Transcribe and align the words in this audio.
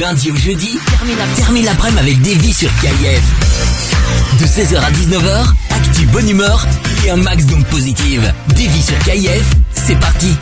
Lundi 0.00 0.30
au 0.30 0.36
jeudi, 0.36 0.78
termine 1.36 1.64
l'après-midi 1.64 2.00
avec 2.00 2.20
Davy 2.20 2.52
sur 2.52 2.70
KIF. 2.80 3.22
De 4.38 4.44
16h 4.44 4.76
à 4.76 4.90
19h, 4.90 5.46
actu 5.70 6.06
bonne 6.06 6.28
humeur 6.28 6.66
et 7.04 7.10
un 7.10 7.16
max 7.16 7.46
d'ondes 7.46 7.64
positives. 7.66 8.30
Davy 8.48 8.82
sur 8.82 8.98
KIF, 8.98 9.46
c'est 9.86 9.94
parti. 10.00 10.36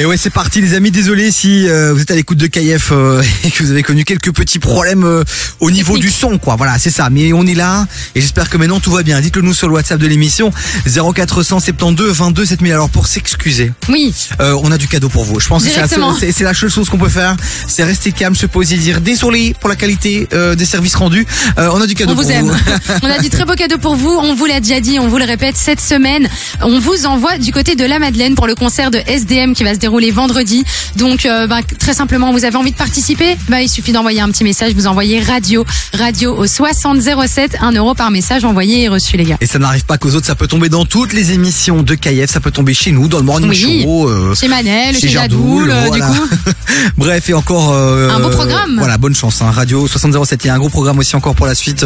Et 0.00 0.06
ouais, 0.06 0.16
c'est 0.16 0.30
parti 0.30 0.62
les 0.62 0.72
amis. 0.72 0.90
Désolé 0.90 1.30
si 1.30 1.68
euh, 1.68 1.92
vous 1.92 2.00
êtes 2.00 2.10
à 2.10 2.14
l'écoute 2.14 2.38
de 2.38 2.46
KF 2.46 2.90
euh, 2.92 3.22
et 3.44 3.50
que 3.50 3.62
vous 3.62 3.70
avez 3.70 3.82
connu 3.82 4.06
quelques 4.06 4.32
petits 4.32 4.58
problèmes 4.58 5.04
euh, 5.04 5.24
au 5.58 5.70
niveau 5.70 5.98
du 5.98 6.08
son, 6.08 6.38
quoi. 6.38 6.56
Voilà, 6.56 6.78
c'est 6.78 6.90
ça. 6.90 7.10
Mais 7.10 7.34
on 7.34 7.46
est 7.46 7.54
là 7.54 7.86
et 8.14 8.22
j'espère 8.22 8.48
que 8.48 8.56
maintenant 8.56 8.80
tout 8.80 8.92
va 8.92 9.02
bien. 9.02 9.20
Dites-le 9.20 9.42
nous 9.42 9.52
sur 9.52 9.68
le 9.68 9.74
WhatsApp 9.74 10.00
de 10.00 10.06
l'émission 10.06 10.52
0472 10.86 12.16
22 12.16 12.46
7000. 12.46 12.72
Alors 12.72 12.88
pour 12.88 13.06
s'excuser, 13.06 13.72
Oui, 13.90 14.14
on 14.38 14.72
a 14.72 14.78
du 14.78 14.88
cadeau 14.88 15.10
pour 15.10 15.24
vous. 15.24 15.38
Je 15.38 15.48
pense 15.48 15.64
que 15.64 15.70
c'est 15.70 15.80
la, 15.80 16.54
seule- 16.54 16.70
chose 16.70 16.88
qu'on 16.88 16.96
peut 16.98 17.10
faire, 17.10 17.36
c'est 17.66 17.84
rester 17.84 18.12
calme, 18.12 18.34
se 18.34 18.46
poser, 18.46 18.78
dire 18.78 19.02
désolé 19.02 19.54
pour 19.60 19.68
la 19.68 19.76
qualité 19.76 20.28
des 20.56 20.64
services 20.64 20.94
rendus. 20.94 21.26
On 21.58 21.78
a 21.78 21.86
du 21.86 21.94
cadeau 21.94 22.12
on 22.12 22.16
vous 22.16 22.22
pour 22.22 22.30
aime. 22.30 22.46
vous. 22.46 22.56
on 23.02 23.10
a 23.10 23.18
du 23.18 23.28
très 23.28 23.44
beau 23.44 23.54
cadeau 23.54 23.76
pour 23.76 23.96
vous. 23.96 24.10
On 24.10 24.34
vous 24.34 24.46
l'a 24.46 24.60
déjà 24.60 24.80
dit, 24.80 24.98
on 24.98 25.08
vous 25.08 25.18
le 25.18 25.24
répète 25.24 25.56
cette 25.58 25.80
semaine. 25.80 26.26
On 26.62 26.78
vous 26.78 27.04
envoie 27.04 27.36
du 27.36 27.52
côté 27.52 27.74
de 27.74 27.79
la 27.84 27.98
Madeleine 27.98 28.34
pour 28.34 28.46
le 28.46 28.54
concert 28.54 28.90
de 28.90 28.98
SDM 29.06 29.52
qui 29.54 29.64
va 29.64 29.74
se 29.74 29.78
dérouler 29.78 30.10
vendredi. 30.10 30.64
Donc, 30.96 31.26
euh, 31.26 31.46
bah, 31.46 31.60
très 31.78 31.94
simplement, 31.94 32.32
vous 32.32 32.44
avez 32.44 32.56
envie 32.56 32.72
de 32.72 32.76
participer? 32.76 33.36
Bah, 33.48 33.60
Il 33.62 33.68
suffit 33.68 33.92
d'envoyer 33.92 34.20
un 34.20 34.30
petit 34.30 34.44
message. 34.44 34.72
Vous 34.74 34.86
envoyez 34.86 35.20
radio, 35.20 35.64
radio 35.92 36.34
au 36.36 36.46
6007, 36.46 37.56
1 37.60 37.72
euro 37.72 37.94
par 37.94 38.10
message 38.10 38.44
envoyé 38.44 38.82
et 38.84 38.88
reçu, 38.88 39.16
les 39.16 39.24
gars. 39.24 39.36
Et 39.40 39.46
ça 39.46 39.58
n'arrive 39.58 39.84
pas 39.84 39.98
qu'aux 39.98 40.14
autres, 40.14 40.26
ça 40.26 40.34
peut 40.34 40.46
tomber 40.46 40.68
dans 40.68 40.84
toutes 40.84 41.12
les 41.12 41.32
émissions 41.32 41.82
de 41.82 41.94
KF, 41.94 42.30
ça 42.30 42.40
peut 42.40 42.50
tomber 42.50 42.74
chez 42.74 42.92
nous, 42.92 43.08
dans 43.08 43.18
le 43.18 43.24
morning 43.24 43.50
Oui. 43.50 43.82
show. 43.82 44.08
euh, 44.08 44.34
Chez 44.34 44.48
Manel, 44.48 44.96
chez, 44.96 45.08
Jardoul, 45.08 45.68
Jadoul, 45.68 45.70
euh, 45.70 45.84
voilà. 45.86 46.06
du 46.06 46.18
coup. 46.20 46.26
Bref, 46.96 47.28
et 47.28 47.34
encore 47.34 47.72
euh, 47.72 48.10
Un 48.10 48.20
beau 48.20 48.28
programme. 48.30 48.76
Voilà, 48.78 48.98
bonne 48.98 49.14
chance. 49.14 49.42
Hein, 49.42 49.50
Radio 49.50 49.86
6007. 49.86 50.44
Il 50.44 50.48
y 50.48 50.50
a 50.50 50.54
un 50.54 50.58
gros 50.58 50.68
programme 50.68 50.98
aussi 50.98 51.16
encore 51.16 51.34
pour 51.34 51.46
la 51.46 51.54
suite 51.54 51.84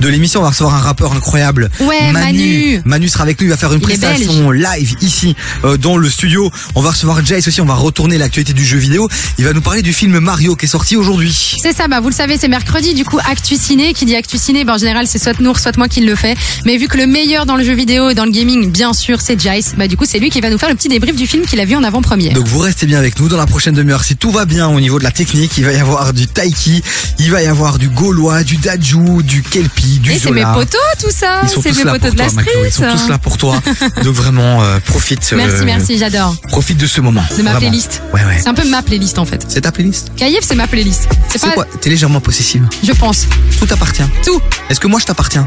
de 0.00 0.08
l'émission. 0.08 0.40
On 0.40 0.42
va 0.44 0.50
recevoir 0.50 0.74
un 0.74 0.80
rappeur 0.80 1.12
incroyable. 1.12 1.70
Ouais, 1.80 2.12
Manu. 2.12 2.80
Manu 2.84 3.08
sera 3.08 3.22
avec 3.24 3.40
nous. 3.40 3.46
Il 3.46 3.50
va 3.50 3.56
faire 3.56 3.72
une 3.72 3.80
Il 3.80 3.84
est 3.84 3.98
prestation 3.98 4.50
live 4.50 4.94
ici 5.00 5.35
euh, 5.64 5.76
dans 5.76 5.96
le 5.96 6.08
studio. 6.08 6.50
On 6.74 6.80
va 6.80 6.90
recevoir 6.90 7.24
Jace 7.24 7.48
aussi. 7.48 7.60
On 7.60 7.66
va 7.66 7.74
retourner 7.74 8.18
l'actualité 8.18 8.52
du 8.52 8.64
jeu 8.64 8.78
vidéo. 8.78 9.08
Il 9.38 9.44
va 9.44 9.52
nous 9.52 9.60
parler 9.60 9.82
du 9.82 9.92
film 9.92 10.18
Mario 10.18 10.56
qui 10.56 10.66
est 10.66 10.68
sorti 10.68 10.96
aujourd'hui. 10.96 11.56
C'est 11.60 11.74
ça, 11.74 11.88
bah 11.88 12.00
vous 12.00 12.08
le 12.08 12.14
savez, 12.14 12.36
c'est 12.38 12.48
mercredi, 12.48 12.94
du 12.94 13.04
coup 13.04 13.18
Actu 13.30 13.56
Ciné, 13.56 13.92
qui 13.94 14.04
dit 14.04 14.16
Actu 14.16 14.38
Ciné, 14.38 14.64
bah, 14.64 14.74
en 14.74 14.78
général 14.78 15.06
c'est 15.06 15.18
soit 15.18 15.38
Nour, 15.40 15.58
soit 15.58 15.76
moi 15.76 15.88
qui 15.88 16.00
le 16.00 16.14
fait. 16.14 16.36
Mais 16.64 16.76
vu 16.76 16.88
que 16.88 16.96
le 16.96 17.06
meilleur 17.06 17.46
dans 17.46 17.56
le 17.56 17.64
jeu 17.64 17.74
vidéo 17.74 18.08
et 18.10 18.14
dans 18.14 18.24
le 18.24 18.30
gaming, 18.30 18.70
bien 18.70 18.92
sûr, 18.92 19.20
c'est 19.20 19.38
Jace, 19.40 19.74
bah 19.76 19.88
du 19.88 19.96
coup 19.96 20.04
c'est 20.06 20.18
lui 20.18 20.30
qui 20.30 20.40
va 20.40 20.50
nous 20.50 20.58
faire 20.58 20.70
le 20.70 20.74
petit 20.74 20.88
débrief 20.88 21.16
du 21.16 21.26
film 21.26 21.44
qu'il 21.44 21.60
a 21.60 21.64
vu 21.64 21.76
en 21.76 21.84
avant-première. 21.84 22.32
Donc 22.32 22.46
vous 22.48 22.58
restez 22.58 22.86
bien 22.86 22.98
avec 22.98 23.18
nous 23.20 23.28
dans 23.28 23.36
la 23.36 23.46
prochaine 23.46 23.74
demi-heure. 23.74 24.04
Si 24.04 24.16
tout 24.16 24.30
va 24.30 24.44
bien 24.44 24.68
au 24.68 24.80
niveau 24.80 24.98
de 24.98 25.04
la 25.04 25.10
technique, 25.10 25.52
il 25.58 25.64
va 25.64 25.72
y 25.72 25.78
avoir 25.78 26.12
du 26.12 26.26
taiki, 26.26 26.82
il 27.18 27.30
va 27.30 27.42
y 27.42 27.46
avoir 27.46 27.78
du 27.78 27.88
gaulois, 27.88 28.42
du 28.42 28.56
dajou, 28.56 29.22
du 29.22 29.42
kelpi, 29.42 29.98
du 29.98 30.12
Et 30.12 30.18
c'est 30.18 30.30
mes 30.30 30.44
potos 30.44 30.80
tout 31.00 31.10
ça, 31.10 31.42
c'est 31.46 31.84
mes 31.84 31.90
potos 31.90 32.12
de 32.12 32.18
la 32.18 32.24
toi, 32.26 32.34
Maclo. 32.36 32.52
street. 32.52 32.68
Ils 32.68 32.72
sont 32.72 32.90
tous 32.90 33.08
là 33.08 33.18
pour 33.18 33.36
toi. 33.36 33.60
Donc 34.04 34.14
vraiment, 34.14 34.62
euh, 34.62 34.78
profite. 34.80 35.25
Euh, 35.34 35.36
Merci, 35.36 35.64
merci, 35.64 35.98
j'adore. 35.98 36.34
Profite 36.48 36.78
de 36.78 36.86
ce 36.86 37.00
moment. 37.00 37.22
De 37.30 37.36
ma 37.42 37.50
Vraiment. 37.52 37.58
playlist. 37.58 38.02
Ouais, 38.12 38.24
ouais. 38.24 38.36
C'est 38.40 38.48
un 38.48 38.54
peu 38.54 38.68
ma 38.68 38.82
playlist 38.82 39.18
en 39.18 39.24
fait. 39.24 39.44
C'est 39.48 39.62
ta 39.62 39.72
playlist 39.72 40.10
Kayef, 40.16 40.40
c'est 40.42 40.54
ma 40.54 40.66
playlist. 40.66 41.08
C'est 41.28 41.38
C'est 41.38 41.46
pas, 41.48 41.52
quoi 41.54 41.66
T'es 41.80 41.90
légèrement 41.90 42.20
possessive. 42.20 42.64
je 42.82 42.92
pense. 42.92 43.26
Tout 43.58 43.66
t'appartient. 43.66 44.02
Tout. 44.24 44.40
Est-ce 44.70 44.80
que 44.80 44.86
moi 44.86 45.00
je 45.00 45.06
t'appartiens 45.06 45.46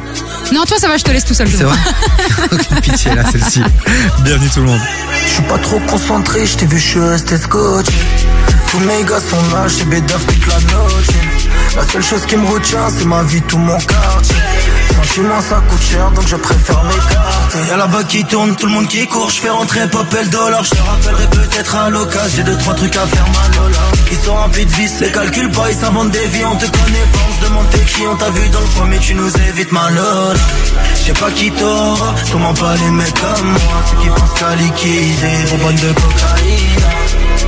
Non, 0.54 0.64
toi 0.66 0.78
ça 0.80 0.88
va, 0.88 0.98
je 0.98 1.04
te 1.04 1.12
laisse 1.12 1.26
tout 1.26 1.34
seul. 1.34 1.48
C'est 1.50 1.64
vrai 1.64 1.78
Aucune 2.52 2.82
pitié 2.82 3.14
là, 3.16 3.24
celle-ci. 3.32 3.62
Bienvenue 4.24 4.50
tout 4.50 4.60
le 4.62 4.66
monde. 4.68 4.82
Je 5.28 5.34
suis 5.34 5.44
pas 5.44 5.58
trop 5.60 5.80
concentré, 5.82 6.46
je 6.46 6.56
t'ai 6.58 6.66
vu, 6.66 6.80
je 6.80 6.88
suis 6.88 7.00
resté 7.00 7.38
scotché. 7.38 7.92
Tous 8.72 8.80
mes 8.80 9.04
gars 9.04 9.20
sont 9.20 9.56
là, 9.56 9.68
j'ai 9.68 9.84
bédaf 9.86 10.26
toute 10.26 10.48
la 10.48 10.56
noche. 10.60 11.08
La 11.76 11.88
seule 11.88 12.04
chose 12.04 12.26
qui 12.28 12.36
me 12.36 12.46
retient, 12.48 12.88
c'est 12.96 13.06
ma 13.06 13.24
vie, 13.24 13.42
tout 13.44 13.58
mon 13.58 13.78
quartier. 13.78 14.36
Sentiment, 15.10 15.42
ça 15.42 15.56
coûte 15.68 15.82
cher, 15.82 16.12
donc 16.12 16.28
je 16.28 16.36
préfère 16.36 16.84
m'écarter. 16.84 17.68
Y'a 17.68 17.78
là-bas 17.78 18.04
qui 18.04 18.24
tourne, 18.26 18.56
tout 18.56 18.68
le 18.68 18.74
monde 18.74 18.88
qui 18.88 19.08
court, 19.08 19.32
je 19.32 19.42
fais 19.42 19.50
rentrer 19.50 19.88
papel 19.88 20.30
dollar. 20.30 20.64
Je 20.64 20.70
te 20.70 20.82
rappellerai 20.82 21.28
peut-être 21.32 21.76
à 21.76 21.90
l'occasion, 21.90 22.30
j'ai 22.36 22.44
deux, 22.44 22.58
trois 22.58 22.76
trucs 22.76 22.96
à 22.96 23.08
faire, 23.08 23.26
ma 23.28 23.58
lola. 23.58 23.78
Ils 24.12 24.18
sont 24.20 24.36
remplis 24.36 24.66
de 24.68 24.72
vis, 24.72 25.00
les 25.00 25.12
calculs 25.12 25.50
pas, 25.50 25.72
ils 25.72 25.76
s'inventent 25.76 26.12
des 26.12 26.28
vies, 26.28 26.46
on 26.46 26.56
te 26.58 26.66
connaît 26.66 27.08
pas, 27.12 27.20
on 27.28 27.42
se 27.42 27.50
demande 27.50 27.70
t'es 27.72 27.80
qui, 27.80 28.06
on 28.06 28.16
t'a 28.18 28.30
vu 28.30 28.50
dans 28.50 28.60
le 28.60 28.66
coin, 28.68 28.86
mais 28.86 29.00
tu 29.00 29.16
nous 29.16 29.32
évites, 29.50 29.72
ma 29.72 29.90
lola. 29.90 30.40
Je 30.94 31.00
sais 31.00 31.14
pas 31.14 31.32
qui 31.32 31.52
t'aura, 31.52 32.14
comment 32.32 32.54
pas 32.54 32.76
les 32.76 32.92
mecs 32.92 33.14
comme 33.20 33.48
moi, 33.48 33.62
ceux 33.90 33.98
qui 34.04 34.10
pensent 34.10 34.40
qu'à 34.40 34.56
liquider, 34.56 35.38
bonbonne 35.50 35.76
de 35.76 35.92
cocaïne. 35.92 36.86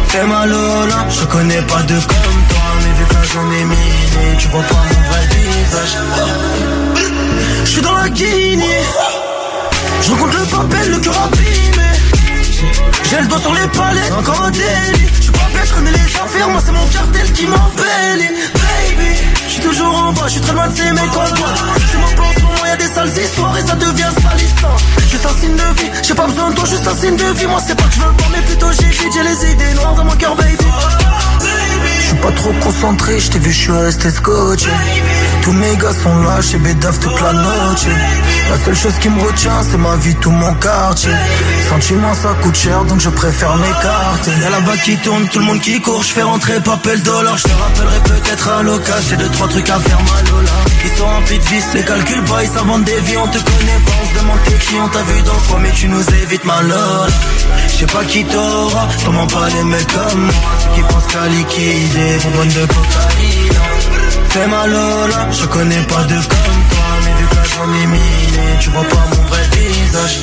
Fais 0.08 0.26
ma 0.26 0.48
lola, 0.48 1.06
je 1.10 1.26
connais 1.26 1.62
pas 1.62 1.84
de 1.84 1.94
comme 1.94 2.42
toi, 2.50 2.60
mais 2.80 2.94
vu 2.98 3.06
que 3.06 3.14
la 3.14 3.24
zone 3.24 3.54
est 3.54 3.66
minée, 3.66 4.38
tu 4.40 4.48
vois 4.48 4.64
pas 4.64 4.76
mon 4.76 5.10
vrai 5.12 5.28
visage. 5.28 5.98
Je 8.16 10.12
rencontre 10.12 10.38
le 10.38 10.46
papel, 10.46 10.92
le 10.92 10.98
cœur 11.00 11.14
abîmé. 11.24 11.88
J'ai 13.10 13.22
le 13.22 13.28
doigt 13.28 13.40
sur 13.40 13.54
les 13.54 13.68
palais, 13.68 14.12
encore 14.18 14.42
un 14.44 14.52
délit. 14.52 15.08
Je 15.16 15.22
suis 15.22 15.32
pas 15.32 15.40
bête, 15.54 15.68
je 15.68 15.74
connais 15.74 15.92
les 15.92 16.16
affaires, 16.16 16.50
moi 16.50 16.62
c'est 16.66 16.72
mon 16.72 16.86
cartel 16.88 17.32
qui 17.34 17.46
m'embellit. 17.46 18.36
Baby, 18.54 19.16
je 19.48 19.52
suis 19.52 19.62
toujours 19.62 19.96
en 19.96 20.12
bas, 20.14 20.24
je 20.26 20.32
suis 20.32 20.42
très 20.42 20.54
loin 20.54 20.68
de 20.68 20.76
ces 20.76 20.92
mecs 20.92 21.04
en 21.04 21.36
bois. 21.36 21.54
Je 21.92 21.98
m'en 21.98 22.24
pense, 22.24 22.38
au 22.38 22.42
moment, 22.42 22.66
y'a 22.66 22.76
des 22.76 22.88
sales 22.88 23.18
histoires 23.18 23.58
et 23.58 23.62
ça 23.62 23.76
devient 23.76 24.12
salissant. 24.22 24.78
Juste 25.10 25.26
un 25.26 25.40
signe 25.40 25.56
de 25.56 25.82
vie, 25.82 25.92
j'ai 26.04 26.14
pas 26.14 26.28
besoin 26.28 26.50
de 26.50 26.56
toi, 26.56 26.66
juste 26.66 26.88
un 26.88 26.96
signe 26.96 27.16
de 27.16 27.26
vie. 27.40 27.48
Moi 27.48 27.62
c'est 27.66 27.76
pas 27.76 27.84
que 27.84 27.94
je 27.94 28.00
veux 28.00 28.14
pas, 28.14 28.28
mais 28.32 28.42
plutôt 28.42 28.72
j'ai 28.72 28.88
vite, 28.88 29.14
j'ai 29.14 29.24
les 29.24 29.52
idées 29.52 29.74
noires 29.76 29.96
dans 29.96 30.06
mon 30.06 30.16
cœur, 30.16 30.36
baby. 30.36 30.66
Pas 32.22 32.32
trop 32.32 32.54
concentré, 32.64 33.20
je 33.20 33.32
t'ai 33.32 33.40
vu, 33.40 33.52
je 33.52 33.62
suis 33.62 33.72
resté 33.72 34.10
scotché. 34.12 34.70
Tous 35.42 35.54
mes 35.54 35.76
gars 35.78 35.94
sont 35.94 36.22
là, 36.22 36.42
chez 36.42 36.58
Bédaf 36.60 37.00
toute 37.00 37.20
la 37.20 37.34
noche. 37.34 37.86
La 38.50 38.58
seule 38.64 38.76
chose 38.76 38.94
qui 39.00 39.10
me 39.10 39.22
retient, 39.22 39.64
c'est 39.64 39.78
ma 39.78 39.96
vie, 39.96 40.14
tout 40.16 40.30
mon 40.30 40.54
quartier. 40.56 41.12
Sentiment, 41.70 42.14
ça 42.14 42.30
coûte 42.42 42.56
cher, 42.56 42.84
donc 42.86 43.00
je 43.00 43.10
préfère 43.10 43.56
m'écarter. 43.56 44.32
Y'a 44.42 44.50
là-bas 44.52 44.78
qui 44.84 44.98
tourne, 44.98 45.28
tout 45.30 45.40
le 45.40 45.46
monde 45.46 45.62
qui 45.62 45.82
court, 45.82 46.04
je 46.04 46.10
fais 46.10 46.22
rentrer 46.22 46.60
papel 46.60 47.02
dollar. 47.02 47.38
Je 47.38 47.44
te 47.44 47.50
rappellerai 47.50 48.00
peut-être 48.04 48.50
à 48.50 48.62
l'occasion, 48.62 49.10
j'ai 49.10 49.18
deux, 49.18 49.30
trois 49.30 49.48
trucs 49.48 49.70
à 49.70 49.80
faire, 49.80 50.00
ma 50.00 50.30
lola. 50.30 50.41
Ils 50.84 50.98
sont 50.98 51.06
remplis 51.06 51.38
de 51.38 51.44
vis, 51.44 51.64
les 51.74 51.84
calculs 51.84 52.24
pas, 52.24 52.44
ils 52.44 52.50
s'inventent 52.50 52.84
des 52.84 53.00
vies, 53.02 53.18
on 53.18 53.28
te 53.28 53.38
connaît 53.38 53.82
pas, 53.86 53.92
on 54.02 54.08
se 54.08 54.20
demande 54.22 54.40
t'es 54.46 54.58
qui, 54.58 54.76
on 54.84 54.88
t'a 54.88 55.04
vu 55.04 55.22
dans 55.22 55.40
coin, 55.48 55.60
mais 55.60 55.72
tu 55.72 55.88
nous 55.88 56.10
évites, 56.24 56.46
ma 56.46 56.62
lola. 56.62 57.08
Je 57.68 57.72
sais 57.78 57.86
pas 57.86 58.04
qui 58.06 58.24
t'aura, 58.26 58.88
comment 59.06 59.28
pas 59.28 59.48
les 59.50 59.64
mecs 59.64 59.88
comme 59.88 60.22
moi, 60.22 60.34
ceux 60.60 60.70
qui 60.76 60.82
pensent 60.82 61.08
qu'à 61.08 61.28
liquider, 61.28 62.18
bonbonne 62.24 62.50
de 62.50 62.66
cocaïne. 62.66 63.52
Fais 64.30 64.48
ma 64.48 64.66
lola, 64.68 65.28
je 65.32 65.46
connais 65.46 65.84
pas 65.84 66.04
de 66.04 66.16
comme 66.16 66.64
toi, 66.72 66.88
mais 67.04 67.22
vu 67.22 67.28
que 67.28 67.36
la 67.36 67.84
est 67.84 67.88
minée, 67.88 68.58
tu 68.60 68.70
vois 68.70 68.84
pas 68.84 69.06
mon 69.16 69.24
vrai 69.28 69.44
visage. 69.54 70.20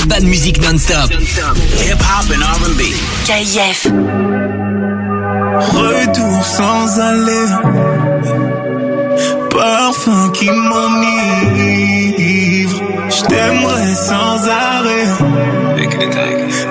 Urban 0.00 0.24
Music 0.24 0.60
Non-stop. 0.62 1.10
Hip-hop 1.10 2.30
and 2.30 2.42
R&B. 2.42 2.80
KIF. 3.26 3.86
Retour 5.76 6.44
sans 6.44 6.98
aller. 7.00 7.48
Parfum 9.50 10.30
qui 10.32 10.48
m'enivre. 10.50 11.20
Je 13.10 13.20
t'aimerais 13.26 13.94
sans 13.94 14.48
arrêt. 14.48 15.06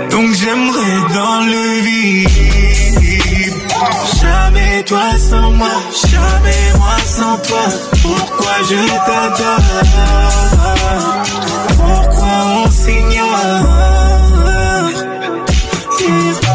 Donc 0.09 0.27
j'aimerais 0.33 1.01
dans 1.13 1.41
le 1.41 1.81
vide. 1.85 2.29
Jamais 4.21 4.83
toi 4.85 5.07
sans 5.17 5.51
moi, 5.51 5.75
jamais 6.07 6.73
moi 6.77 6.97
sans 7.05 7.37
toi. 7.37 7.65
Pourquoi 8.01 8.55
je 8.69 8.75
t'adore? 9.05 9.65
Pourquoi 11.77 12.33
on 12.65 12.68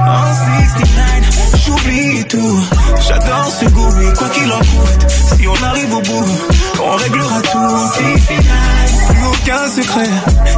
En 0.06 0.34
69, 0.34 1.64
j'oublie 1.64 2.25
tout. 2.25 2.60
J'adore 3.06 3.50
ce 3.60 3.64
goût, 3.66 3.88
mais 3.96 4.12
quoi 4.12 4.28
qu'il 4.28 4.52
en 4.52 4.58
coûte, 4.58 5.06
si 5.08 5.46
on 5.46 5.64
arrive 5.64 5.94
au 5.94 6.00
bout, 6.00 6.26
on 6.82 6.96
réglera 6.96 7.40
tout. 7.42 7.58
En 7.58 7.92
69, 7.92 8.46
plus 9.08 9.26
aucun 9.26 9.69
secret. 9.69 10.08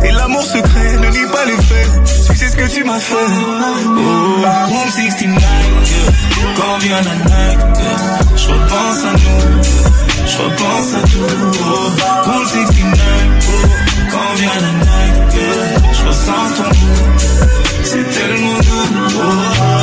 Et 0.04 0.12
l'amour 0.12 0.42
secret 0.42 0.96
ne 1.00 1.08
nie 1.08 1.26
pas 1.30 1.44
les 1.44 1.56
faits. 1.62 1.90
Tu 2.26 2.36
sais 2.36 2.48
ce 2.48 2.56
que 2.56 2.68
tu 2.68 2.84
m'as 2.84 2.98
fait. 2.98 3.14
Oh, 3.14 4.44
Room 4.68 4.88
69, 4.90 5.38
yeah. 5.38 6.54
quand 6.56 6.78
vient 6.78 7.02
la 7.02 7.14
night, 7.14 7.60
je 8.36 8.48
repense 8.48 9.04
à 9.04 9.12
nous. 9.12 9.62
Je 10.26 10.36
repense 10.38 10.94
à 10.94 11.00
tout. 11.06 11.26
Oh, 11.60 12.30
Room 12.30 12.46
69, 12.46 12.98
oh, 13.48 13.95
quand 14.16 14.34
vient 14.34 14.60
la 14.60 14.72
night, 14.72 15.34
yeah, 15.34 15.92
je 15.92 16.02
ressens 16.06 16.48
ton 16.56 16.68
goût. 16.70 17.04
C'est 17.82 18.08
tellement 18.10 18.58
doux. 18.58 18.88
Oh. 19.20 19.76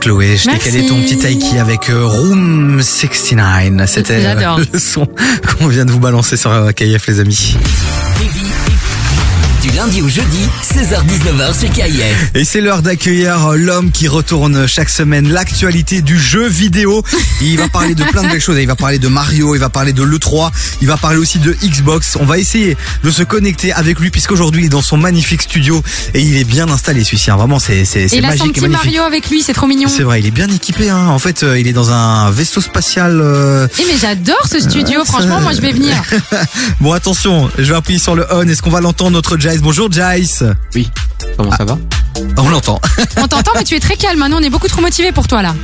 Chloé. 0.00 0.36
Je 0.36 0.48
t'ai 0.48 0.58
calé 0.58 0.86
ton 0.86 1.00
petit 1.02 1.18
taiki 1.18 1.58
avec 1.58 1.90
euh, 1.90 2.06
Room 2.06 2.82
69. 2.82 3.88
C'était 3.88 4.24
euh, 4.24 4.64
le 4.72 4.78
son 4.78 5.06
qu'on 5.06 5.68
vient 5.68 5.84
de 5.84 5.92
vous 5.92 6.00
balancer 6.00 6.36
sur 6.36 6.50
euh, 6.50 6.70
KF, 6.72 7.06
les 7.06 7.20
amis. 7.20 7.56
Lundi 9.80 10.02
au 10.02 10.08
jeudi, 10.10 10.46
16h-19h 10.74 11.58
sur 11.58 11.70
KIF. 11.72 12.30
Et 12.34 12.44
c'est 12.44 12.60
l'heure 12.60 12.82
d'accueillir 12.82 13.46
euh, 13.46 13.56
l'homme 13.56 13.90
qui 13.92 14.08
retourne 14.08 14.66
chaque 14.66 14.90
semaine 14.90 15.32
l'actualité 15.32 16.02
du 16.02 16.20
jeu 16.20 16.46
vidéo. 16.46 17.02
Il 17.40 17.56
va 17.56 17.66
parler 17.68 17.94
de 17.94 18.04
plein 18.04 18.22
de 18.24 18.28
belles 18.28 18.42
choses. 18.42 18.58
Il 18.60 18.66
va 18.66 18.76
parler 18.76 18.98
de 18.98 19.08
Mario, 19.08 19.54
il 19.54 19.58
va 19.58 19.70
parler 19.70 19.94
de 19.94 20.02
l'E3, 20.02 20.50
il 20.82 20.86
va 20.86 20.98
parler 20.98 21.16
aussi 21.16 21.38
de 21.38 21.56
Xbox. 21.64 22.18
On 22.20 22.26
va 22.26 22.36
essayer 22.36 22.76
de 23.04 23.10
se 23.10 23.22
connecter 23.22 23.72
avec 23.72 23.98
lui 24.00 24.10
puisqu'aujourd'hui 24.10 24.64
il 24.64 24.66
est 24.66 24.68
dans 24.68 24.82
son 24.82 24.98
magnifique 24.98 25.40
studio 25.40 25.82
et 26.12 26.20
il 26.20 26.36
est 26.36 26.44
bien 26.44 26.68
installé 26.68 27.02
celui-ci. 27.02 27.30
hein. 27.30 27.36
Vraiment, 27.36 27.58
c'est 27.58 27.86
c'est 27.86 28.04
il 28.12 28.22
a 28.26 28.36
son 28.36 28.44
magique 28.44 28.58
et 28.58 28.60
petit. 28.60 28.68
Mario 28.68 29.02
avec 29.04 29.30
lui, 29.30 29.40
c'est 29.40 29.54
trop 29.54 29.66
mignon. 29.66 29.88
C'est 29.88 30.02
vrai, 30.02 30.20
il 30.20 30.26
est 30.26 30.30
bien 30.30 30.48
équipé. 30.48 30.90
Hein. 30.90 31.06
En 31.06 31.18
fait, 31.18 31.42
euh, 31.42 31.58
il 31.58 31.66
est 31.66 31.72
dans 31.72 31.90
un 31.90 32.30
vaisseau 32.30 32.60
spatial. 32.60 33.18
euh, 33.22 33.66
Eh 33.78 33.84
mais 33.90 33.98
j'adore 33.98 34.46
ce 34.46 34.60
studio, 34.60 35.06
franchement, 35.06 35.40
moi 35.40 35.52
je 35.54 35.62
vais 35.62 35.72
venir. 35.72 35.94
Bon, 36.82 36.92
attention, 36.92 37.50
je 37.58 37.64
vais 37.64 37.76
appuyer 37.76 37.98
sur 37.98 38.14
le 38.14 38.26
on. 38.30 38.46
Est-ce 38.46 38.60
qu'on 38.62 38.70
va 38.70 38.80
l'entendre, 38.80 39.12
notre 39.12 39.38
Jace 39.38 39.60
Bonjour, 39.70 39.92
Jace. 39.92 40.42
Oui. 40.74 40.90
Comment 41.36 41.52
ça 41.52 41.64
va? 41.64 41.78
On 42.42 42.48
l'entend. 42.48 42.80
On 43.18 43.26
t'entend, 43.28 43.52
mais 43.54 43.64
tu 43.64 43.74
es 43.74 43.80
très 43.80 43.96
calme. 43.96 44.26
Nous, 44.30 44.36
on 44.36 44.40
est 44.40 44.48
beaucoup 44.50 44.68
trop 44.68 44.80
motivés 44.80 45.12
pour 45.12 45.28
toi 45.28 45.42
là. 45.42 45.54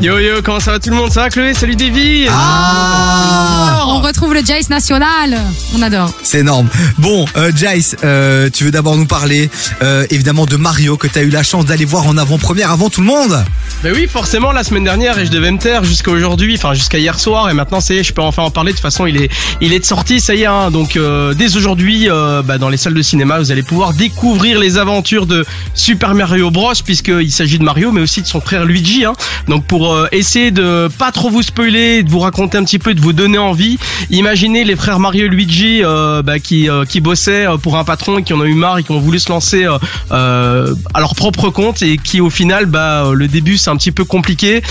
Yo 0.00 0.18
yo, 0.18 0.36
comment 0.42 0.58
ça 0.58 0.72
va 0.72 0.78
tout 0.78 0.88
le 0.88 0.96
monde? 0.96 1.12
Ça 1.12 1.20
va 1.20 1.28
Chloé? 1.28 1.52
Salut 1.52 1.76
Davy 1.76 2.26
Ah 2.30 3.84
On 3.86 4.00
retrouve 4.00 4.32
le 4.32 4.40
Jace 4.42 4.70
national. 4.70 5.38
On 5.76 5.82
adore. 5.82 6.10
C'est 6.22 6.38
énorme. 6.38 6.68
Bon, 6.98 7.26
euh, 7.36 7.52
Jace, 7.54 7.96
euh, 8.02 8.48
tu 8.50 8.64
veux 8.64 8.70
d'abord 8.70 8.96
nous 8.96 9.04
parler 9.04 9.50
euh, 9.82 10.06
évidemment 10.08 10.46
de 10.46 10.56
Mario 10.56 10.96
que 10.96 11.06
tu 11.08 11.18
as 11.18 11.22
eu 11.22 11.28
la 11.28 11.42
chance 11.42 11.66
d'aller 11.66 11.84
voir 11.84 12.06
en 12.06 12.16
avant-première 12.16 12.70
avant 12.70 12.88
tout 12.88 13.02
le 13.02 13.06
monde. 13.06 13.44
Bah 13.84 13.90
oui, 13.92 14.06
forcément, 14.10 14.52
la 14.52 14.64
semaine 14.64 14.84
dernière, 14.84 15.18
et 15.18 15.26
je 15.26 15.30
devais 15.30 15.50
me 15.50 15.58
taire 15.58 15.84
jusqu'à 15.84 16.10
aujourd'hui, 16.12 16.54
enfin 16.56 16.72
jusqu'à 16.72 16.98
hier 16.98 17.18
soir, 17.18 17.50
et 17.50 17.52
maintenant, 17.52 17.80
ça 17.80 17.92
y 17.92 17.98
est, 17.98 18.04
je 18.04 18.12
peux 18.14 18.22
enfin 18.22 18.44
en 18.44 18.50
parler. 18.50 18.72
De 18.72 18.76
toute 18.76 18.82
façon, 18.82 19.06
il 19.06 19.20
est, 19.20 19.30
il 19.60 19.72
est 19.72 19.80
de 19.80 19.84
sortie, 19.84 20.20
ça 20.20 20.34
y 20.34 20.42
est. 20.42 20.46
Hein, 20.46 20.70
donc, 20.70 20.96
euh, 20.96 21.34
dès 21.34 21.56
aujourd'hui, 21.56 22.08
euh, 22.08 22.42
bah, 22.42 22.58
dans 22.58 22.68
les 22.70 22.76
salles 22.76 22.94
de 22.94 23.02
cinéma, 23.02 23.38
vous 23.38 23.50
allez 23.50 23.64
pouvoir 23.64 23.92
découvrir 23.92 24.58
les 24.58 24.78
aventures 24.78 25.26
de 25.26 25.44
Super 25.74 26.14
Mario 26.14 26.21
Bros, 26.50 26.72
puisqu'il 26.84 27.32
s'agit 27.32 27.58
de 27.58 27.64
Mario, 27.64 27.92
mais 27.92 28.00
aussi 28.00 28.22
de 28.22 28.26
son 28.26 28.40
frère 28.40 28.64
Luigi. 28.64 29.04
Hein. 29.04 29.14
Donc, 29.48 29.64
pour 29.66 29.92
euh, 29.92 30.06
essayer 30.12 30.50
de 30.50 30.88
pas 30.98 31.12
trop 31.12 31.30
vous 31.30 31.42
spoiler, 31.42 32.02
de 32.02 32.10
vous 32.10 32.20
raconter 32.20 32.58
un 32.58 32.64
petit 32.64 32.78
peu, 32.78 32.94
de 32.94 33.00
vous 33.00 33.12
donner 33.12 33.38
envie, 33.38 33.78
imaginez 34.10 34.64
les 34.64 34.76
frères 34.76 34.98
Mario 34.98 35.26
et 35.26 35.28
Luigi 35.28 35.80
euh, 35.82 36.22
bah, 36.22 36.38
qui, 36.38 36.68
euh, 36.68 36.84
qui 36.84 37.00
bossaient 37.00 37.46
pour 37.62 37.76
un 37.76 37.84
patron 37.84 38.18
et 38.18 38.22
qui 38.22 38.32
en 38.32 38.40
ont 38.40 38.44
eu 38.44 38.54
marre 38.54 38.78
et 38.78 38.84
qui 38.84 38.92
ont 38.92 39.00
voulu 39.00 39.18
se 39.18 39.28
lancer 39.28 39.66
à 40.10 41.00
leur 41.00 41.14
propre 41.14 41.50
compte 41.50 41.82
et 41.82 41.98
qui, 41.98 42.20
au 42.20 42.30
final, 42.30 42.66
bah, 42.66 43.10
le 43.12 43.28
début, 43.28 43.56
c'est 43.56 43.70
un 43.70 43.76
petit 43.76 43.92
peu 43.92 44.04
compliqué. 44.04 44.62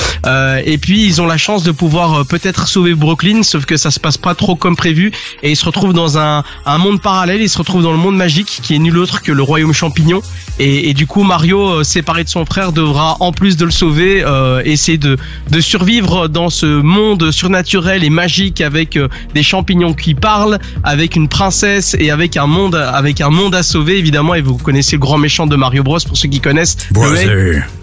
Et 0.65 0.77
puis 0.77 1.06
ils 1.06 1.21
ont 1.21 1.25
la 1.25 1.38
chance 1.38 1.63
de 1.63 1.71
pouvoir 1.71 2.25
peut-être 2.25 2.67
sauver 2.67 2.93
Brooklyn, 2.93 3.43
sauf 3.43 3.65
que 3.65 3.77
ça 3.77 3.91
se 3.91 4.00
passe 4.00 4.17
pas 4.17 4.36
trop 4.36 4.55
comme 4.55 4.75
prévu. 4.75 5.12
Et 5.43 5.51
ils 5.51 5.55
se 5.55 5.65
retrouvent 5.65 5.93
dans 5.93 6.17
un, 6.17 6.43
un 6.65 6.77
monde 6.77 7.01
parallèle. 7.01 7.41
Ils 7.41 7.50
se 7.50 7.58
retrouvent 7.58 7.84
dans 7.84 7.91
le 7.91 7.98
monde 7.98 8.15
magique, 8.15 8.60
qui 8.62 8.75
est 8.75 8.79
nul 8.79 8.98
autre 8.98 9.22
que 9.22 9.31
le 9.31 9.43
royaume 9.43 9.74
champignon. 9.74 10.22
Et, 10.60 10.89
et 10.89 10.93
du 10.93 11.08
coup, 11.08 11.24
Mario, 11.24 11.40
euh, 11.50 11.83
séparé 11.83 12.24
de 12.24 12.29
son 12.29 12.45
frère, 12.45 12.71
devra 12.71 13.17
en 13.19 13.31
plus 13.31 13.57
de 13.57 13.65
le 13.65 13.71
sauver, 13.71 14.24
euh, 14.24 14.62
essayer 14.65 14.98
de, 14.98 15.17
de 15.50 15.60
survivre 15.60 16.27
dans 16.27 16.50
ce 16.50 16.65
monde 16.65 17.31
surnaturel 17.31 18.03
et 18.03 18.10
magique 18.10 18.62
avec 18.62 18.98
euh, 18.98 19.07
des 19.33 19.43
champignons 19.43 19.93
qui 19.93 20.13
parlent, 20.13 20.60
avec 20.83 21.15
une 21.15 21.27
princesse 21.27 21.95
et 22.00 22.12
avec 22.12 22.38
un 22.38 22.48
monde, 22.48 22.75
avec 22.75 23.21
un 23.21 23.29
monde 23.29 23.55
à 23.55 23.63
sauver 23.63 23.98
évidemment. 23.98 24.36
Et 24.36 24.41
vous 24.41 24.57
connaissez 24.57 24.95
le 24.95 25.01
grand 25.01 25.17
méchant 25.17 25.48
de 25.48 25.55
Mario 25.55 25.83
Bros 25.83 26.00
pour 26.07 26.17
ceux 26.17 26.29
qui 26.29 26.39
connaissent. 26.39 26.77
le. 26.91 27.80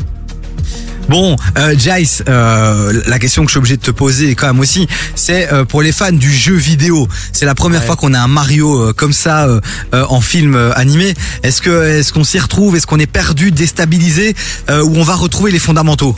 Bon, 1.09 1.37
euh, 1.57 1.75
Jace, 1.79 2.23
euh, 2.29 3.03
la 3.07 3.19
question 3.19 3.43
que 3.43 3.49
je 3.49 3.53
suis 3.53 3.59
obligé 3.59 3.77
de 3.77 3.83
te 3.83 3.91
poser 3.91 4.35
quand 4.35 4.47
même 4.49 4.61
aussi, 4.61 4.87
c'est 5.15 5.50
euh, 5.53 5.65
pour 5.65 5.81
les 5.83 5.93
fans 5.93 6.12
du 6.12 6.31
jeu 6.33 6.55
vidéo. 6.55 7.09
C'est 7.33 7.47
la 7.47 7.55
première 7.55 7.81
Ouais. 7.81 7.87
fois 7.87 7.97
qu'on 7.97 8.12
a 8.15 8.19
un 8.21 8.29
Mario 8.29 8.77
euh, 8.79 8.93
comme 8.93 9.12
ça 9.12 9.47
euh, 9.47 9.61
euh, 9.95 10.05
en 10.09 10.21
film 10.21 10.55
animé. 10.77 11.15
Est-ce 11.43 11.62
que 11.62 11.99
est-ce 11.99 12.12
qu'on 12.12 12.25
s'y 12.25 12.38
retrouve? 12.38 12.77
Est-ce 12.77 12.87
qu'on 12.87 12.99
est 12.99 13.07
perdu, 13.07 13.50
déstabilisé, 13.53 14.35
euh, 14.69 14.83
ou 14.83 14.97
on 14.97 15.03
va 15.03 15.15
retrouver 15.15 15.50
les 15.50 15.59
fondamentaux? 15.59 16.15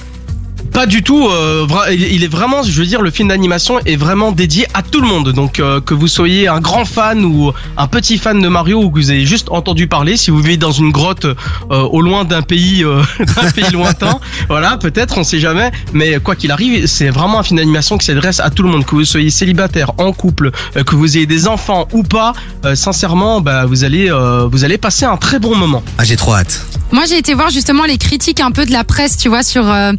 Pas 0.72 0.86
du 0.86 1.02
tout. 1.02 1.28
euh, 1.28 1.66
il 1.90 2.22
est 2.24 2.28
vraiment, 2.28 2.62
je 2.62 2.70
veux 2.80 2.86
dire, 2.86 3.02
le 3.02 3.10
film 3.10 3.28
d'animation 3.28 3.78
est 3.86 3.96
vraiment 3.96 4.32
dédié 4.32 4.66
à 4.74 4.82
tout 4.82 5.00
le 5.00 5.06
monde. 5.06 5.32
Donc 5.32 5.58
euh, 5.60 5.80
que 5.80 5.94
vous 5.94 6.08
soyez 6.08 6.48
un 6.48 6.60
grand 6.60 6.84
fan 6.84 7.24
ou 7.24 7.52
un 7.76 7.86
petit 7.86 8.18
fan 8.18 8.40
de 8.40 8.48
Mario 8.48 8.82
ou 8.82 8.90
que 8.90 8.98
vous 8.98 9.10
avez 9.10 9.26
juste 9.26 9.48
entendu 9.50 9.86
parler, 9.88 10.16
si 10.16 10.30
vous 10.30 10.38
vivez 10.38 10.56
dans 10.56 10.72
une 10.72 10.90
grotte 10.90 11.24
euh, 11.24 11.34
au 11.82 12.00
loin 12.00 12.24
d'un 12.24 12.42
pays, 12.42 12.84
euh, 12.84 13.02
d'un 13.18 13.50
pays 13.50 13.70
lointain, 13.72 14.20
voilà, 14.48 14.76
peut-être, 14.76 15.18
on 15.18 15.24
sait 15.24 15.40
jamais. 15.40 15.70
Mais 15.92 16.18
quoi 16.20 16.36
qu'il 16.36 16.50
arrive, 16.50 16.86
c'est 16.86 17.10
vraiment 17.10 17.40
un 17.40 17.42
film 17.42 17.58
d'animation 17.58 17.98
qui 17.98 18.06
s'adresse 18.06 18.40
à 18.40 18.50
tout 18.50 18.62
le 18.62 18.68
monde. 18.70 18.84
Que 18.84 18.94
vous 18.94 19.04
soyez 19.04 19.30
célibataire, 19.30 19.92
en 19.98 20.12
couple, 20.12 20.50
euh, 20.76 20.84
que 20.84 20.94
vous 20.94 21.16
ayez 21.16 21.26
des 21.26 21.46
enfants 21.48 21.88
ou 21.92 22.02
pas, 22.02 22.32
euh, 22.64 22.74
sincèrement, 22.74 23.40
bah, 23.40 23.66
vous 23.66 23.84
allez, 23.84 24.10
euh, 24.10 24.46
vous 24.50 24.64
allez 24.64 24.78
passer 24.78 25.04
un 25.04 25.16
très 25.16 25.38
bon 25.38 25.54
moment. 25.56 25.82
Ah, 25.98 26.04
j'ai 26.04 26.16
trop 26.16 26.34
hâte. 26.34 26.64
Moi, 26.92 27.04
j'ai 27.08 27.18
été 27.18 27.34
voir 27.34 27.50
justement 27.50 27.84
les 27.84 27.98
critiques 27.98 28.40
un 28.40 28.50
peu 28.50 28.66
de 28.66 28.72
la 28.72 28.82
presse, 28.82 29.16
tu 29.16 29.28
vois, 29.28 29.44
sur 29.44 29.70
euh, 29.70 29.92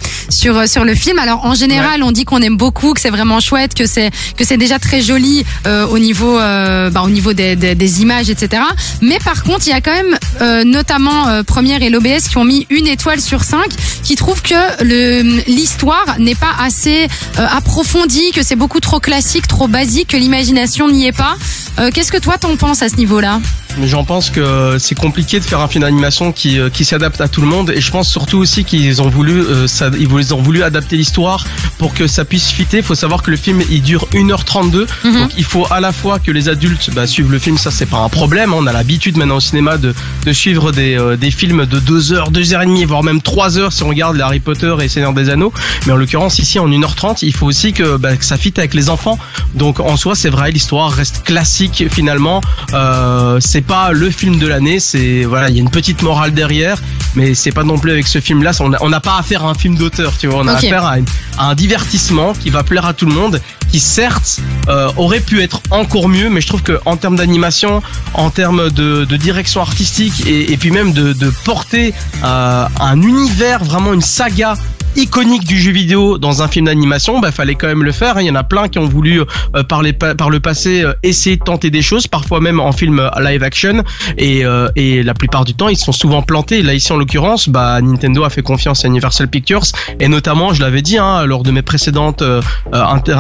sur 0.66 0.82
euh, 0.82 0.82
sur 0.82 0.86
le 0.86 0.96
film. 0.96 1.20
Alors, 1.20 1.46
en 1.46 1.54
général, 1.54 2.02
on 2.02 2.12
dit 2.12 2.26
qu'on 2.26 2.42
aime 2.42 2.58
beaucoup, 2.58 2.94
que 2.94 3.02
c'est 3.02 3.10
vraiment 3.10 3.40
chouette, 3.40 3.76
que 3.76 3.86
c'est 3.86 4.10
que 4.38 4.44
c'est 4.46 4.58
déjà 4.58 4.80
très 4.80 5.02
joli 5.02 5.46
euh, 5.68 5.86
au 5.88 6.00
niveau 6.00 6.40
euh, 6.40 6.90
bah, 6.90 7.04
au 7.04 7.10
niveau 7.10 7.34
des, 7.34 7.56
des, 7.56 7.76
des 7.76 8.02
images, 8.02 8.30
etc. 8.30 8.64
Mais 9.02 9.20
par 9.24 9.44
contre, 9.44 9.68
il 9.68 9.70
y 9.70 9.74
a 9.74 9.82
quand 9.82 9.94
même 9.94 10.18
euh, 10.42 10.64
notamment 10.64 11.28
euh, 11.28 11.44
Première 11.44 11.84
et 11.84 11.90
l'OBS 11.90 12.30
qui 12.30 12.38
ont 12.38 12.46
mis 12.46 12.66
une 12.70 12.88
étoile 12.88 13.22
sur 13.22 13.44
cinq, 13.44 13.70
qui 14.04 14.16
trouvent 14.16 14.42
que 14.42 14.84
le 14.84 15.22
l'histoire 15.48 16.16
n'est 16.20 16.36
pas 16.36 16.56
assez 16.60 17.08
euh, 17.38 17.48
approfondie, 17.58 18.32
que 18.32 18.44
c'est 18.44 18.56
beaucoup 18.56 18.80
trop 18.80 19.00
classique, 19.00 19.48
trop 19.48 19.68
basique, 19.68 20.10
que 20.10 20.18
l'imagination 20.18 20.90
n'y 20.90 21.06
est 21.06 21.12
pas. 21.18 21.36
Euh, 21.80 21.90
Qu'est-ce 21.94 22.12
que 22.12 22.18
toi 22.18 22.38
t'en 22.38 22.56
penses 22.56 22.82
à 22.82 22.90
ce 22.90 22.96
niveau-là? 22.96 23.40
J'en 23.84 24.04
pense 24.04 24.30
que 24.30 24.78
c'est 24.80 24.96
compliqué 24.96 25.40
de 25.40 25.46
faire 25.46 25.60
un 25.60 25.68
film 25.68 25.84
d'animation 25.84 26.32
qui, 26.32 26.60
euh, 26.60 26.70
qui 26.70 26.86
s'adapte 26.86 27.22
à 27.22 27.28
tout 27.28 27.42
le 27.42 27.48
monde. 27.48 27.72
Et 27.76 27.82
je 27.82 27.92
pense 27.92 28.10
surtout 28.10 28.38
aussi 28.38 28.64
qu'ils 28.64 29.02
ont 29.02 29.10
voulu, 29.10 29.42
euh, 29.42 29.68
ça, 29.68 29.90
ils 30.00 30.34
ont 30.34 30.42
voulu 30.42 30.64
adapter 30.64 30.98
l'histoire 30.98 31.46
pour 31.78 31.94
que 31.94 32.08
ça 32.08 32.26
puisse 32.26 32.50
fitter. 32.50 32.78
Il 32.78 32.84
faut 32.84 32.96
savoir 32.96 33.22
que 33.22 33.32
le 33.32 33.38
film 33.38 33.62
il 33.70 33.82
dure 33.82 34.08
1h32. 34.14 34.88
Mhm. 35.04 35.14
Donc 35.14 35.32
il 35.38 35.44
faut 35.44 35.66
à 35.72 35.80
la 35.80 35.92
fois 35.92 36.20
que 36.20 36.32
les 36.32 36.50
adultes 36.50 36.92
bah, 36.94 37.08
suivent 37.08 37.32
le 37.32 37.40
film, 37.40 37.58
ça 37.58 37.72
c'est 37.72 37.86
pas 37.86 37.98
un 37.98 38.10
problème. 38.10 38.54
On 38.54 38.68
a 38.68 38.74
l'habitude 38.74 39.18
maintenant 39.18 39.38
au 39.38 39.42
cinéma 39.42 39.78
de, 39.78 39.94
de 40.26 40.34
suivre 40.34 40.72
des, 40.72 40.98
euh, 40.98 41.18
des 41.18 41.32
films 41.32 41.66
de 41.66 41.80
2 41.80 42.14
heures, 42.14 42.32
2 42.32 42.54
heures 42.54 42.62
et 42.62 42.66
demie, 42.66 42.86
voire 42.86 43.04
même 43.04 43.22
3 43.22 43.58
heures 43.58 43.74
si 43.74 43.84
on 43.84 43.90
regarde 43.90 44.20
Harry 44.20 44.40
Potter 44.40 44.76
et 44.82 44.88
Seigneur 44.88 45.14
des 45.14 45.30
Anneaux. 45.30 45.54
Mais 45.86 45.94
en 45.94 45.98
l'occurrence 45.98 46.40
ici 46.40 46.60
en 46.60 46.68
1h30, 46.68 47.20
il 47.22 47.34
faut 47.34 47.48
aussi 47.48 47.74
que, 47.74 47.98
bah, 47.98 48.16
que 48.16 48.26
ça 48.26 48.38
fitte 48.38 48.60
avec 48.60 48.74
les 48.74 48.90
enfants. 48.90 49.18
Donc 49.56 49.80
en 49.80 49.98
soi 49.98 50.16
c'est 50.16 50.30
vrai, 50.30 50.52
l'histoire 50.52 50.92
reste 50.92 51.24
classique 51.24 51.86
finalement. 51.90 52.42
Euh, 52.74 53.38
c'est 53.40 53.61
pas 53.62 53.92
le 53.92 54.10
film 54.10 54.38
de 54.40 54.48
l'année, 54.48 54.80
c'est 54.80 55.24
voilà, 55.24 55.50
il 55.50 55.56
y 55.56 55.60
a 55.60 55.62
une 55.62 55.70
petite 55.70 56.02
morale 56.04 56.34
derrière, 56.34 56.78
mais 57.16 57.34
c'est 57.36 57.52
pas 57.52 57.64
non 57.64 57.78
plus 57.78 57.92
avec 57.92 58.08
ce 58.08 58.20
film-là. 58.20 58.52
On 58.82 58.90
n'a 58.90 59.00
pas 59.00 59.18
affaire 59.18 59.46
à 59.46 59.50
un 59.50 59.54
film 59.54 59.76
d'auteur, 59.76 60.14
tu 60.18 60.28
vois. 60.28 60.40
On 60.42 60.48
a 60.48 60.54
affaire 60.68 60.86
à, 60.86 60.98
une- 61.00 61.06
à 61.38 61.50
un 61.50 61.56
divertissement 61.56 62.34
qui 62.34 62.50
va 62.50 62.64
plaire 62.64 62.86
à 62.86 62.94
tout 62.94 63.06
le 63.06 63.14
monde, 63.14 63.42
qui 63.72 63.80
certes 63.80 64.40
euh, 64.68 64.90
aurait 64.98 65.20
pu 65.22 65.42
être 65.42 65.62
encore 65.72 66.10
mieux, 66.10 66.30
mais 66.30 66.42
je 66.42 66.48
trouve 66.48 66.62
que 66.62 66.80
en 66.86 66.98
termes 66.98 67.16
d'animation, 67.16 67.82
en 68.14 68.30
termes 68.30 68.70
de, 68.70 69.06
de 69.06 69.18
direction 69.18 69.62
artistique 69.62 70.26
et, 70.28 70.52
et 70.52 70.58
puis 70.58 70.72
même 70.72 70.92
de, 70.94 71.14
de 71.14 71.30
porter 71.46 71.94
euh, 72.24 72.66
un 72.80 73.02
univers, 73.02 73.64
vraiment 73.64 73.94
une 73.94 74.02
saga 74.02 74.56
iconique 74.96 75.46
du 75.46 75.58
jeu 75.60 75.72
vidéo 75.72 76.18
dans 76.18 76.42
un 76.42 76.48
film 76.48 76.66
d'animation, 76.66 77.20
bah 77.20 77.32
fallait 77.32 77.56
quand 77.56 77.68
même 77.68 77.84
le 77.84 77.92
faire. 77.92 78.18
hein. 78.18 78.22
Il 78.22 78.28
y 78.28 78.32
en 78.32 78.36
a 78.36 78.44
plein 78.44 78.68
qui 78.68 78.80
ont 78.80 78.88
voulu 78.88 79.22
euh, 79.22 79.64
par, 79.64 79.82
les 79.82 79.94
pa- 79.94 80.16
par 80.16 80.30
le 80.30 80.40
passé 80.40 80.84
euh, 80.84 80.94
essayer 81.04 81.38
de 81.38 81.44
tenter 81.44 81.70
des 81.70 81.82
choses, 81.82 82.08
parfois 82.08 82.40
même 82.42 82.60
en 82.60 82.72
film 82.72 83.00
euh, 83.00 83.10
live 83.22 83.44
action, 83.44 83.84
et, 84.18 84.46
euh, 84.46 84.68
et 84.76 85.04
la 85.04 85.14
plupart 85.14 85.46
du 85.46 85.54
temps 85.54 85.70
ils 85.70 85.78
sont 85.78 85.92
souvent 85.92 86.22
plantés. 86.22 86.62
Là 86.62 86.74
ici 86.74 86.92
en 86.92 86.98
l'occurrence, 86.98 87.48
bah 87.50 87.80
Nintendo 87.82 88.24
a 88.24 88.30
fait 88.30 88.42
confiance 88.42 88.84
à 88.86 88.88
Universal 88.88 89.28
Pictures 89.30 89.64
et 90.00 90.08
notamment, 90.08 90.54
je 90.54 90.62
l'avais 90.62 90.82
dit 90.82 90.98
hein, 90.98 91.26
lors 91.26 91.44
de 91.44 91.52
mes 91.52 91.62
précédentes 91.62 92.22
euh, 92.22 92.42
euh, 92.74 92.84
inter- 92.84 93.16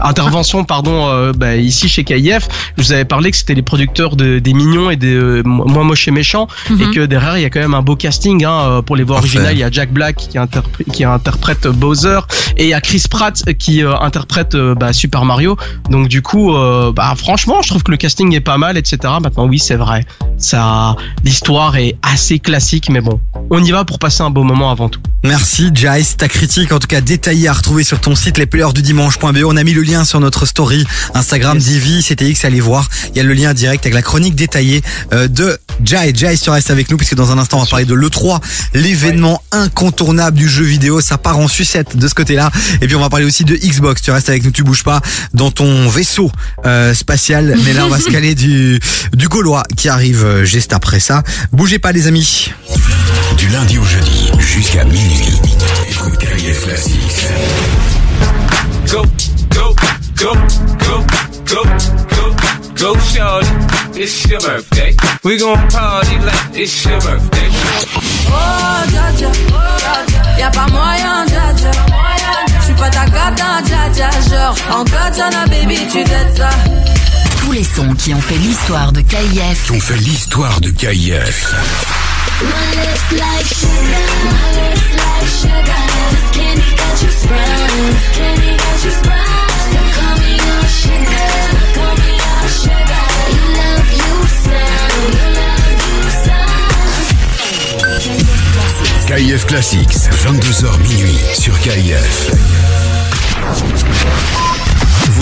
interventions, 0.00 0.64
pardon, 0.64 1.08
euh, 1.08 1.32
bah, 1.32 1.56
ici 1.56 1.88
chez 1.88 2.04
KIF, 2.04 2.48
je 2.76 2.82
vous 2.82 2.92
avais 2.92 3.04
parlé 3.04 3.30
que 3.30 3.36
c'était 3.36 3.54
les 3.54 3.62
producteurs 3.62 4.16
de, 4.16 4.38
des 4.38 4.52
Mignons 4.54 4.90
et 4.90 4.96
des 4.96 5.14
euh, 5.14 5.42
Moi 5.44 5.84
Moche 5.84 6.08
et 6.08 6.10
Méchant, 6.10 6.48
et 6.70 6.90
que 6.94 7.06
derrière 7.06 7.38
il 7.38 7.42
y 7.42 7.46
a 7.46 7.50
quand 7.50 7.60
même 7.60 7.74
un 7.74 7.82
beau 7.82 7.96
casting 7.96 8.44
hein, 8.44 8.50
euh, 8.62 8.82
pour 8.82 8.96
les 8.96 9.04
voix 9.04 9.16
originales. 9.18 9.54
Il 9.54 9.58
y 9.60 9.62
a 9.64 9.70
Jack 9.70 9.92
Black 9.92 10.28
qui, 10.34 10.38
interpré- 10.38 10.84
qui 10.92 11.04
interprète 11.04 11.68
Bowser 11.68 12.18
et 12.56 12.64
il 12.64 12.68
y 12.70 12.74
a 12.74 12.80
Chris 12.80 13.04
Pratt 13.08 13.40
qui 13.56 13.84
euh, 13.84 13.96
interprète 14.00 14.56
euh, 14.56 14.74
bah, 14.74 14.92
Super 14.92 15.24
Mario. 15.24 15.56
Donc 15.90 16.08
du 16.08 16.22
coup, 16.22 16.54
euh, 16.56 16.92
bah, 16.92 17.14
franchement, 17.16 17.62
je 17.62 17.68
trouve 17.68 17.84
que 17.84 17.92
le 17.92 17.96
casting 17.96 18.34
est 18.34 18.40
pas 18.40 18.58
mal, 18.58 18.76
etc. 18.76 18.96
Maintenant, 19.22 19.46
oui, 19.46 19.60
c'est 19.60 19.76
vrai, 19.76 20.04
ça, 20.36 20.96
l'histoire 21.22 21.76
est 21.76 21.96
assez 22.02 22.40
classique, 22.40 22.88
mais 22.90 23.00
bon, 23.00 23.20
on 23.50 23.62
y 23.62 23.70
va 23.70 23.84
pour 23.84 24.00
passer 24.00 24.22
un 24.22 24.30
beau 24.30 24.42
moment 24.42 24.72
avant 24.72 24.88
tout. 24.88 25.00
Merci 25.22 25.70
Jace, 25.72 26.16
ta 26.18 26.28
critique 26.28 26.72
en 26.72 26.78
tout 26.78 26.86
cas 26.88 27.00
détaillée 27.00 27.48
à 27.48 27.52
retrouver 27.52 27.82
sur 27.84 28.00
ton 28.00 28.14
site 28.14 28.36
lesplayersdudimanche.be. 28.36 29.38
On 29.46 29.56
a 29.56 29.62
mis 29.64 29.72
le 29.72 29.82
lien 29.82 30.04
sur 30.04 30.18
notre 30.20 30.46
story 30.46 30.84
Instagram 31.14 31.56
Yes. 31.58 31.64
Divi, 31.66 32.02
CTX, 32.02 32.44
allez 32.44 32.60
voir. 32.60 32.88
Il 33.10 33.16
y 33.16 33.20
a 33.20 33.22
le 33.22 33.32
lien 33.32 33.54
direct 33.54 33.86
avec 33.86 33.94
la 33.94 34.02
chronique 34.02 34.34
détaillée 34.34 34.82
de 35.12 35.58
Jai. 35.84 36.12
Jai, 36.14 36.36
tu 36.36 36.50
restes 36.50 36.70
avec 36.70 36.90
nous 36.90 36.96
puisque 36.96 37.14
dans 37.14 37.30
un 37.32 37.38
instant 37.38 37.58
on 37.58 37.60
va 37.62 37.66
parler 37.66 37.84
de 37.86 37.94
l'E3, 37.94 38.40
l'événement 38.74 39.40
incontournable 39.52 40.23
du 40.30 40.48
jeu 40.48 40.64
vidéo. 40.64 41.00
Ça 41.00 41.18
part 41.18 41.38
en 41.38 41.48
sucette 41.48 41.96
de 41.96 42.08
ce 42.08 42.14
côté-là. 42.14 42.50
Et 42.80 42.86
puis 42.86 42.96
on 42.96 43.00
va 43.00 43.08
parler 43.08 43.24
aussi 43.24 43.44
de 43.44 43.54
Xbox. 43.56 44.02
Tu 44.02 44.10
restes 44.10 44.28
avec 44.28 44.44
nous, 44.44 44.50
tu 44.50 44.62
bouges 44.62 44.84
pas 44.84 45.00
dans 45.32 45.50
ton 45.50 45.88
vaisseau 45.88 46.30
euh, 46.66 46.94
spatial. 46.94 47.56
Mais 47.64 47.72
là 47.72 47.86
on 47.86 47.90
va 47.90 48.00
se 48.00 48.10
caler 48.10 48.34
du, 48.34 48.80
du 49.12 49.28
Gaulois 49.28 49.64
qui 49.76 49.88
arrive 49.88 50.24
euh, 50.24 50.44
juste 50.44 50.72
après 50.72 51.00
ça. 51.00 51.22
Bougez 51.52 51.78
pas 51.78 51.92
les 51.92 52.06
amis. 52.06 52.50
Du 53.38 53.48
lundi 53.48 53.78
au 53.78 53.84
jeudi 53.84 54.30
jusqu'à 54.38 54.84
minuit. 54.84 55.40
Écoute 55.90 56.18
KIF 56.18 56.64
Classics. 56.64 57.28
Go, 58.90 59.02
go, 59.50 59.74
go, 60.16 60.34
go, 60.78 61.04
go, 61.46 61.64
go, 62.10 62.43
go, 62.74 62.94
shorty. 62.98 63.48
It's 63.94 64.26
your 64.28 64.40
birthday. 64.40 64.94
We 65.22 65.38
gon' 65.38 65.68
party 65.68 66.18
like 66.18 66.54
it's 66.54 66.84
your 66.84 67.00
birthday. 67.00 67.48
Oh, 68.28 68.84
dja 68.90 69.06
dja, 69.18 69.30
y'a 70.38 70.50
pas 70.50 70.68
moyen, 70.68 71.26
dja. 71.26 71.70
J'suis 72.62 72.74
pas 72.74 72.90
ta 72.90 73.06
gata, 73.06 73.62
dja. 73.92 74.10
Genre, 74.28 74.56
en 74.72 74.84
katana, 74.84 75.46
baby, 75.46 75.78
tu 75.90 76.02
dettes 76.02 76.36
ça. 76.36 76.50
Tous 77.40 77.52
les 77.52 77.64
sons 77.64 77.94
qui 77.94 78.14
ont 78.14 78.20
fait 78.20 78.38
l'histoire 78.38 78.92
de 78.92 79.00
KIF 79.00 79.70
On 79.70 79.80
fait 79.80 79.98
l'histoire 79.98 80.60
de 80.60 80.70
KIF. 80.70 81.54
KIF 99.06 99.44
Classics, 99.46 100.08
22h 100.24 100.78
minuit 100.80 101.18
sur 101.34 101.58
KIF. 101.60 102.30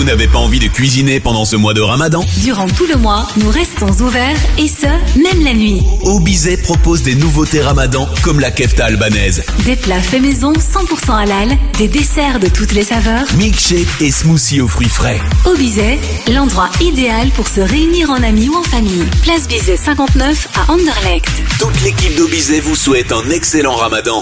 Vous 0.03 0.09
n'avez 0.09 0.27
pas 0.27 0.39
envie 0.39 0.59
de 0.59 0.67
cuisiner 0.67 1.21
pendant 1.21 1.45
ce 1.45 1.55
mois 1.55 1.73
de 1.73 1.79
ramadan 1.79 2.25
Durant 2.41 2.67
tout 2.67 2.85
le 2.87 2.97
mois, 2.97 3.25
nous 3.37 3.49
restons 3.49 3.89
ouverts 4.03 4.35
et 4.57 4.67
ce, 4.67 4.85
même 5.17 5.45
la 5.45 5.53
nuit. 5.53 5.81
Obizet 6.03 6.57
propose 6.57 7.03
des 7.03 7.15
nouveautés 7.15 7.61
ramadan 7.61 8.09
comme 8.21 8.41
la 8.41 8.51
kefta 8.51 8.83
albanaise, 8.83 9.45
Des 9.63 9.77
plats 9.77 10.01
faits 10.01 10.21
maison 10.21 10.51
100% 10.51 11.15
halal, 11.15 11.57
des 11.77 11.87
desserts 11.87 12.41
de 12.41 12.49
toutes 12.49 12.73
les 12.73 12.83
saveurs. 12.83 13.23
milkshake 13.37 13.87
et 14.01 14.11
smoothie 14.11 14.59
aux 14.59 14.67
fruits 14.67 14.89
frais. 14.89 15.21
Au 15.45 15.55
Bizet, 15.55 15.97
l'endroit 16.33 16.69
idéal 16.81 17.29
pour 17.29 17.47
se 17.47 17.61
réunir 17.61 18.09
en 18.09 18.21
amis 18.23 18.49
ou 18.49 18.57
en 18.57 18.63
famille. 18.63 19.05
Place 19.21 19.47
Bizet 19.47 19.77
59 19.77 20.49
à 20.57 20.73
Anderlecht. 20.73 21.31
Toute 21.59 21.81
l'équipe 21.81 22.17
d'Obizet 22.17 22.59
vous 22.59 22.75
souhaite 22.75 23.13
un 23.13 23.29
excellent 23.29 23.75
ramadan. 23.77 24.21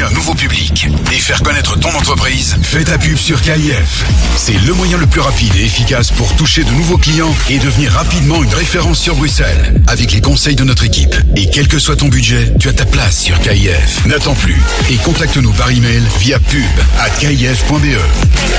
Un 0.00 0.10
nouveau 0.10 0.34
public 0.34 0.88
et 1.12 1.18
faire 1.20 1.40
connaître 1.42 1.78
ton 1.78 1.90
entreprise 1.90 2.56
Fais 2.62 2.82
ta 2.82 2.98
pub 2.98 3.16
sur 3.16 3.40
KIF. 3.40 4.04
C'est 4.36 4.58
le 4.66 4.74
moyen 4.74 4.98
le 4.98 5.06
plus 5.06 5.20
rapide 5.20 5.54
et 5.54 5.64
efficace 5.64 6.10
pour 6.10 6.34
toucher 6.34 6.64
de 6.64 6.70
nouveaux 6.70 6.98
clients 6.98 7.32
et 7.48 7.58
devenir 7.58 7.92
rapidement 7.92 8.42
une 8.42 8.52
référence 8.52 8.98
sur 8.98 9.14
Bruxelles. 9.14 9.80
Avec 9.86 10.10
les 10.12 10.20
conseils 10.20 10.56
de 10.56 10.64
notre 10.64 10.82
équipe. 10.82 11.14
Et 11.36 11.48
quel 11.48 11.68
que 11.68 11.78
soit 11.78 11.94
ton 11.94 12.08
budget, 12.08 12.52
tu 12.58 12.68
as 12.68 12.72
ta 12.72 12.84
place 12.84 13.20
sur 13.20 13.38
KIF. 13.38 14.04
N'attends 14.06 14.34
plus 14.34 14.60
et 14.90 14.96
contacte-nous 14.96 15.52
par 15.52 15.70
email 15.70 16.02
via 16.18 16.40
pub 16.40 16.64
à 16.98 17.10
kif.be. 17.10 17.96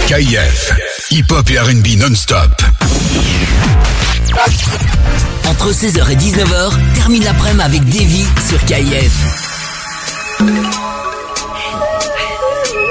KIF. 0.08 0.72
Hip-hop 1.12 1.50
et 1.50 1.60
R&B 1.60 1.98
non-stop. 1.98 2.62
Entre 5.48 5.74
16h 5.74 6.12
et 6.12 6.15
19h, 6.15 6.94
termine 6.94 7.24
l'après-midi 7.25 7.63
avec 7.63 7.84
Davy 7.89 8.25
sur 8.48 8.63
KIF. 8.65 9.45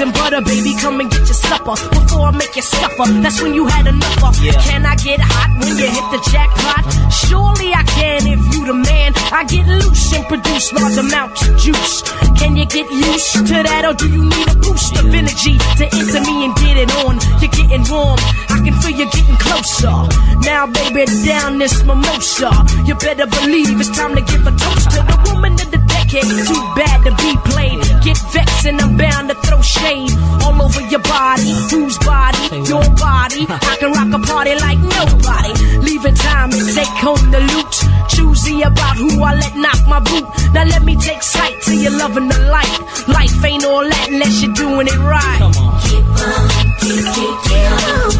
And 0.00 0.14
butter, 0.14 0.40
baby, 0.42 0.76
come 0.78 1.00
and 1.00 1.10
get 1.10 1.26
your 1.26 1.34
supper 1.34 1.74
before 1.90 2.28
I 2.28 2.30
make 2.30 2.54
you 2.54 2.62
suffer. 2.62 3.10
That's 3.18 3.42
when 3.42 3.52
you 3.52 3.66
had 3.66 3.88
enough 3.88 4.22
of. 4.22 4.36
Can 4.38 4.86
I 4.86 4.94
get 4.94 5.18
hot 5.18 5.50
when 5.58 5.74
you 5.74 5.90
hit 5.90 6.06
the 6.14 6.22
jackpot? 6.30 6.86
Surely 7.10 7.74
I 7.74 7.82
can 7.82 8.22
if 8.30 8.38
you 8.54 8.66
the 8.66 8.74
man. 8.74 9.10
I 9.34 9.42
get 9.42 9.66
loose 9.66 10.14
and 10.14 10.24
produce 10.30 10.72
large 10.72 10.96
amounts 10.98 11.48
of 11.48 11.58
juice. 11.58 12.06
Can 12.38 12.54
you 12.54 12.66
get 12.66 12.86
used 12.90 13.42
to 13.50 13.58
that, 13.66 13.82
or 13.90 13.94
do 13.94 14.06
you 14.06 14.22
need 14.22 14.46
a 14.46 14.54
boost 14.62 14.94
of 15.02 15.10
energy 15.10 15.58
to 15.58 15.84
enter 15.90 16.22
me 16.22 16.46
and 16.46 16.54
get 16.62 16.76
it 16.78 16.90
on? 17.02 17.18
You're 17.42 17.50
getting 17.50 17.82
warm. 17.90 18.22
I 18.54 18.62
can 18.62 18.78
feel 18.78 18.94
you 18.94 19.10
getting 19.10 19.38
closer. 19.42 19.98
Now, 20.46 20.70
baby, 20.70 21.10
down 21.26 21.58
this 21.58 21.82
mimosa. 21.82 22.54
You 22.86 22.94
better 23.02 23.26
believe 23.26 23.74
it's 23.82 23.90
time 23.90 24.14
to 24.14 24.22
give 24.22 24.46
a 24.46 24.54
toast 24.54 24.94
to 24.94 25.02
the 25.02 25.16
woman 25.26 25.58
of 25.58 25.74
the 25.74 25.77
decade. 26.08 26.46
Too 26.46 26.62
bad 26.74 27.04
to 27.04 27.12
be 27.22 27.36
played. 27.50 27.80
Get 28.02 28.18
vexed 28.32 28.66
and 28.66 28.80
I'm 28.80 28.96
bound 28.96 29.28
to 29.28 29.34
throw 29.46 29.60
shade 29.60 30.10
all 30.42 30.56
over 30.60 30.80
your 30.88 31.00
body. 31.00 31.52
Whose 31.70 31.98
body? 31.98 32.38
Your 32.66 32.84
body. 32.96 33.46
I 33.48 33.76
can 33.78 33.92
rock 33.92 34.10
a 34.12 34.20
party 34.26 34.54
like 34.56 34.78
nobody. 34.78 35.52
Leave 35.78 36.04
it 36.04 36.16
time 36.16 36.50
to 36.50 36.64
take 36.74 36.94
home 37.04 37.30
the 37.30 37.40
loot. 37.40 37.72
Choosy 38.08 38.62
about 38.62 38.96
who 38.96 39.22
I 39.22 39.34
let 39.34 39.54
knock 39.56 39.80
my 39.86 40.00
boot. 40.00 40.26
Now 40.52 40.64
let 40.64 40.82
me 40.82 40.96
take 40.96 41.22
sight 41.22 41.60
to 41.62 41.76
your 41.76 41.92
loving 41.92 42.28
the 42.28 42.38
light. 42.50 42.74
Life 43.08 43.44
ain't 43.44 43.64
all 43.64 43.84
that 43.84 44.08
unless 44.08 44.42
you're 44.42 44.54
doing 44.54 44.86
it 44.86 44.98
right. 44.98 45.38
Come 45.38 45.52
on. 45.56 45.80
Keep 45.82 46.06
on, 46.08 46.48
keep, 46.80 47.04
keep, 47.14 47.36
keep 47.46 47.70
on. 47.88 48.10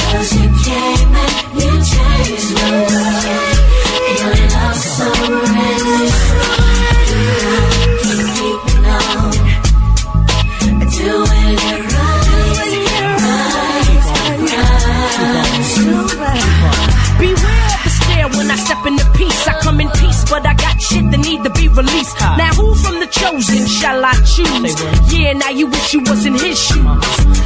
Cause 0.00 0.30
you 0.34 0.48
came 0.64 1.14
and 1.24 1.32
you 1.60 1.72
changed 1.92 2.54
my 2.54 2.70
life. 2.86 3.49
but 20.30 20.46
I 20.46 20.54
got 20.54 20.80
shit 20.80 21.10
that 21.10 21.18
need 21.18 21.42
to 21.42 21.50
be 21.50 21.66
released. 21.66 22.14
Huh. 22.16 22.38
Now 22.38 22.54
who 22.54 22.74
from 22.78 23.02
the 23.02 23.10
chosen 23.10 23.66
shall 23.66 23.98
I 23.98 24.14
choose? 24.22 24.78
Yeah, 25.10 25.34
now 25.34 25.50
you 25.50 25.66
wish 25.66 25.92
you 25.92 26.00
was 26.06 26.24
in 26.24 26.34
his 26.38 26.56
shoes. 26.56 26.86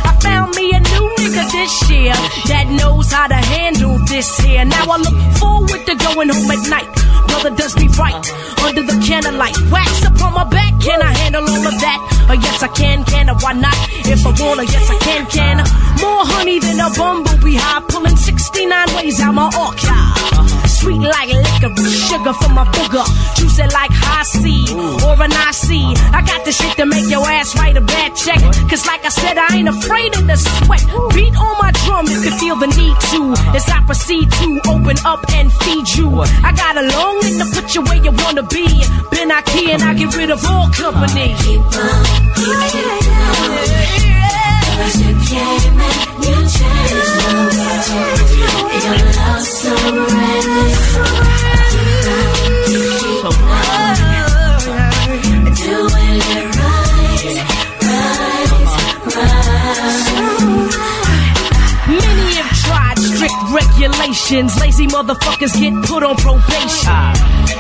I 0.05 0.13
found 0.21 0.55
me 0.55 0.71
a 0.77 0.81
new 0.81 1.05
nigga 1.17 1.45
this 1.51 1.75
year 1.89 2.13
that 2.53 2.69
knows 2.69 3.11
how 3.11 3.27
to 3.27 3.41
handle 3.41 3.97
this 4.05 4.29
here. 4.39 4.65
Now 4.65 4.85
I 4.85 4.97
look 5.01 5.19
forward 5.41 5.81
to 5.89 5.95
going 5.97 6.29
home 6.29 6.51
at 6.53 6.63
night. 6.69 6.89
Brother 7.33 7.57
does 7.57 7.75
me 7.81 7.89
right 7.97 8.15
uh-huh. 8.15 8.69
under 8.69 8.83
the 8.85 9.01
candlelight. 9.01 9.57
Wax 9.73 10.05
upon 10.05 10.35
my 10.35 10.45
back, 10.45 10.79
can 10.79 11.01
I 11.01 11.13
handle 11.25 11.43
all 11.43 11.67
of 11.67 11.77
that? 11.81 11.99
Oh 12.29 12.37
yes 12.37 12.63
I 12.63 12.69
can, 12.69 13.03
can 13.05 13.31
I? 13.31 13.35
Why 13.41 13.55
not? 13.55 13.75
If 14.05 14.27
I 14.29 14.33
wanna, 14.37 14.65
yes 14.65 14.87
I 14.93 14.99
can, 15.01 15.27
can 15.27 15.57
I? 15.61 15.67
More 16.05 16.25
honey 16.29 16.61
than 16.61 16.79
a 16.81 16.91
bumblebee 16.93 17.57
high, 17.57 17.81
pulling 17.89 18.17
69 18.17 18.95
ways 18.97 19.21
out 19.21 19.33
my 19.33 19.49
archive. 19.57 20.37
Uh-huh. 20.37 20.64
Sweet 20.85 21.01
like 21.01 21.33
liquor, 21.33 21.73
sugar 21.89 22.35
from 22.35 22.53
my 22.53 22.65
booger. 22.69 23.07
Juicy 23.37 23.63
like 23.73 23.89
high 23.89 24.23
C 24.23 24.69
or 25.01 25.17
an 25.17 25.33
IC. 25.33 25.97
I 26.13 26.21
got 26.21 26.45
the 26.45 26.53
shit 26.53 26.77
to 26.77 26.85
make 26.85 27.09
your 27.09 27.25
ass 27.25 27.57
write 27.57 27.79
a 27.79 27.81
bad 27.81 28.15
check. 28.15 28.37
Cause 28.69 28.85
like 28.85 29.03
I 29.03 29.09
said, 29.09 29.39
I 29.39 29.57
ain't 29.57 29.69
afraid 29.69 30.15
of 30.15 30.27
the 30.27 30.37
sweat. 30.37 30.85
Beat 31.17 31.33
on 31.41 31.57
my 31.57 31.73
drum 31.73 32.05
if 32.05 32.21
you 32.27 32.33
feel 32.37 32.57
the 32.57 32.69
need 32.69 32.97
to. 33.17 33.33
As 33.57 33.65
I 33.65 33.81
proceed 33.89 34.31
to 34.31 34.61
open 34.69 35.01
up 35.07 35.25
and 35.33 35.51
feed 35.65 35.89
you. 35.97 36.21
I 36.45 36.53
got 36.53 36.77
a 36.77 36.85
long 36.85 37.17
neck 37.25 37.33
to 37.41 37.47
put 37.57 37.75
you 37.75 37.81
where 37.89 38.05
you 38.05 38.13
wanna 38.21 38.43
be. 38.45 38.69
Been 39.09 39.33
I 39.33 39.41
key 39.41 39.73
and 39.73 39.83
I 39.83 39.95
get 39.95 40.15
rid 40.15 40.29
of 40.29 40.45
all 40.45 40.69
company. 40.69 41.33
Cause 44.77 45.01
you 45.01 45.17
came 45.33 45.81
and 45.81 45.97
you 46.21 46.37
changed 46.45 46.93
the 46.93 47.33
world. 47.33 48.44
Your 48.85 48.95
regulations. 63.89 64.59
Lazy 64.61 64.87
motherfuckers 64.87 65.53
get 65.61 65.75
put 65.85 66.03
on 66.03 66.17
probation. 66.17 67.13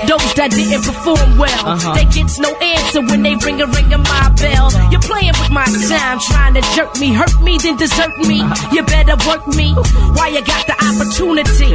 Those 0.08 0.34
that 0.34 0.50
didn't 0.50 0.82
perform 0.84 1.38
well, 1.38 1.66
Uh-huh. 1.66 1.94
they 1.94 2.04
gets 2.06 2.38
no 2.38 2.50
answer 2.56 3.00
when 3.02 3.22
they 3.22 3.34
ring 3.36 3.60
a 3.60 3.66
ring 3.66 3.92
of 3.92 4.00
my 4.04 4.28
bell. 4.40 4.70
You're 4.90 5.00
playing 5.00 5.32
with 5.40 5.50
my 5.50 5.64
time, 5.88 6.18
trying 6.20 6.54
to 6.54 6.62
jerk 6.74 6.98
me, 7.00 7.12
hurt 7.12 7.40
me, 7.40 7.58
then 7.58 7.76
desert 7.76 8.16
me. 8.18 8.42
You 8.72 8.82
better 8.84 9.16
work 9.28 9.46
me 9.48 9.72
while 10.16 10.30
you 10.32 10.42
got 10.44 10.66
the 10.66 10.76
opportunity 10.88 11.72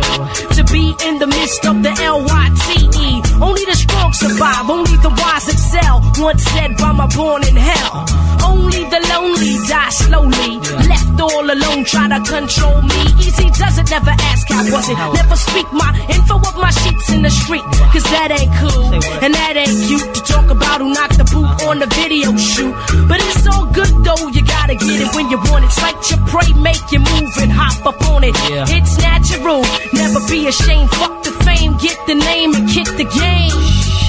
to 0.58 0.64
be 0.72 0.96
in 1.08 1.20
the 1.20 1.28
midst 1.28 1.66
of 1.66 1.82
the 1.82 1.90
LYTE. 1.90 3.19
Only 3.42 3.64
the 3.66 3.76
strong 3.76 4.12
survive, 4.14 4.70
only 4.70 4.98
the 5.00 5.10
wise 5.10 5.48
excel. 5.48 6.02
Once 6.18 6.44
said 6.44 6.76
by 6.78 6.92
my 6.92 7.08
born 7.16 7.48
in 7.48 7.56
hell. 7.56 8.06
Only 8.44 8.84
the 8.92 9.00
lonely 9.12 9.56
die 9.68 9.90
slowly. 9.90 10.52
Left 10.88 11.20
all 11.22 11.46
alone, 11.48 11.84
try 11.86 12.08
to 12.10 12.20
control 12.28 12.82
me. 12.82 13.02
Easy 13.24 13.50
does 13.56 13.78
it, 13.78 13.90
never 13.90 14.12
ask 14.12 14.48
how 14.50 14.64
was 14.72 14.90
it. 14.90 14.98
Never 15.16 15.36
speak 15.36 15.68
my 15.72 15.92
info 16.10 16.36
of 16.36 16.56
my 16.56 16.72
sheets 16.72 17.10
in 17.12 17.22
the 17.22 17.30
street. 17.30 17.64
Cause 17.94 18.04
that 18.12 18.32
ain't 18.32 18.52
cool. 18.60 18.92
And 19.24 19.34
that 19.34 19.56
ain't 19.56 19.78
cute 19.88 20.10
to 20.16 20.22
talk 20.24 20.50
about 20.52 20.82
who 20.82 20.92
knocked 20.94 21.18
the 21.18 21.28
boot 21.32 21.48
on 21.68 21.80
the 21.80 21.88
video 21.96 22.36
shoot. 22.36 22.76
But 23.08 23.20
it's 23.24 23.48
all 23.48 23.66
good 23.72 23.94
though, 24.04 24.28
you 24.36 24.44
gotta 24.44 24.76
get 24.76 25.00
it 25.00 25.16
when 25.16 25.30
you 25.30 25.38
want 25.50 25.64
it. 25.66 25.72
Fight 25.72 26.00
your 26.12 26.20
prey, 26.28 26.52
make 26.60 26.84
you 26.92 27.00
move 27.00 27.32
and 27.40 27.52
hop 27.52 27.86
up 27.86 28.02
on 28.12 28.24
it. 28.24 28.36
It's 28.68 28.98
natural, 29.00 29.64
never 29.94 30.20
be 30.28 30.48
ashamed. 30.48 30.90
Fuck 30.92 31.24
the 31.24 31.32
fame, 31.48 31.78
get 31.78 31.98
the 32.08 32.16
name 32.16 32.56
and 32.56 32.68
kick 32.68 32.88
the 33.00 33.08
game. 33.08 33.29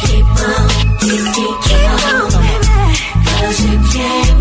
Keep 0.07 0.27
on, 0.49 0.69
keep, 1.01 1.23
keep, 1.35 1.57
keep 1.67 1.91
on, 2.13 2.31
Cause 3.25 3.59
you 3.65 3.79
came 3.93 4.41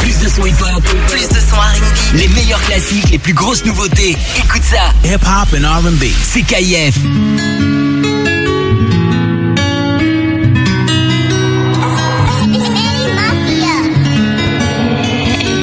Plus 0.00 0.18
de 0.20 0.28
son 0.28 0.46
hip-hop, 0.46 0.82
plus 1.08 1.28
de 1.28 1.34
son 1.34 1.56
R&B, 1.56 2.14
les 2.14 2.28
meilleurs 2.28 2.62
classiques, 2.62 3.10
les 3.10 3.18
plus 3.18 3.34
grosses 3.34 3.64
nouveautés. 3.64 4.16
Écoute 4.38 4.62
ça. 4.62 4.92
Hip-hop 5.04 5.58
and 5.58 5.66
R&B. 5.66 6.04
C'est 6.22 6.42
KIF. 6.42 6.96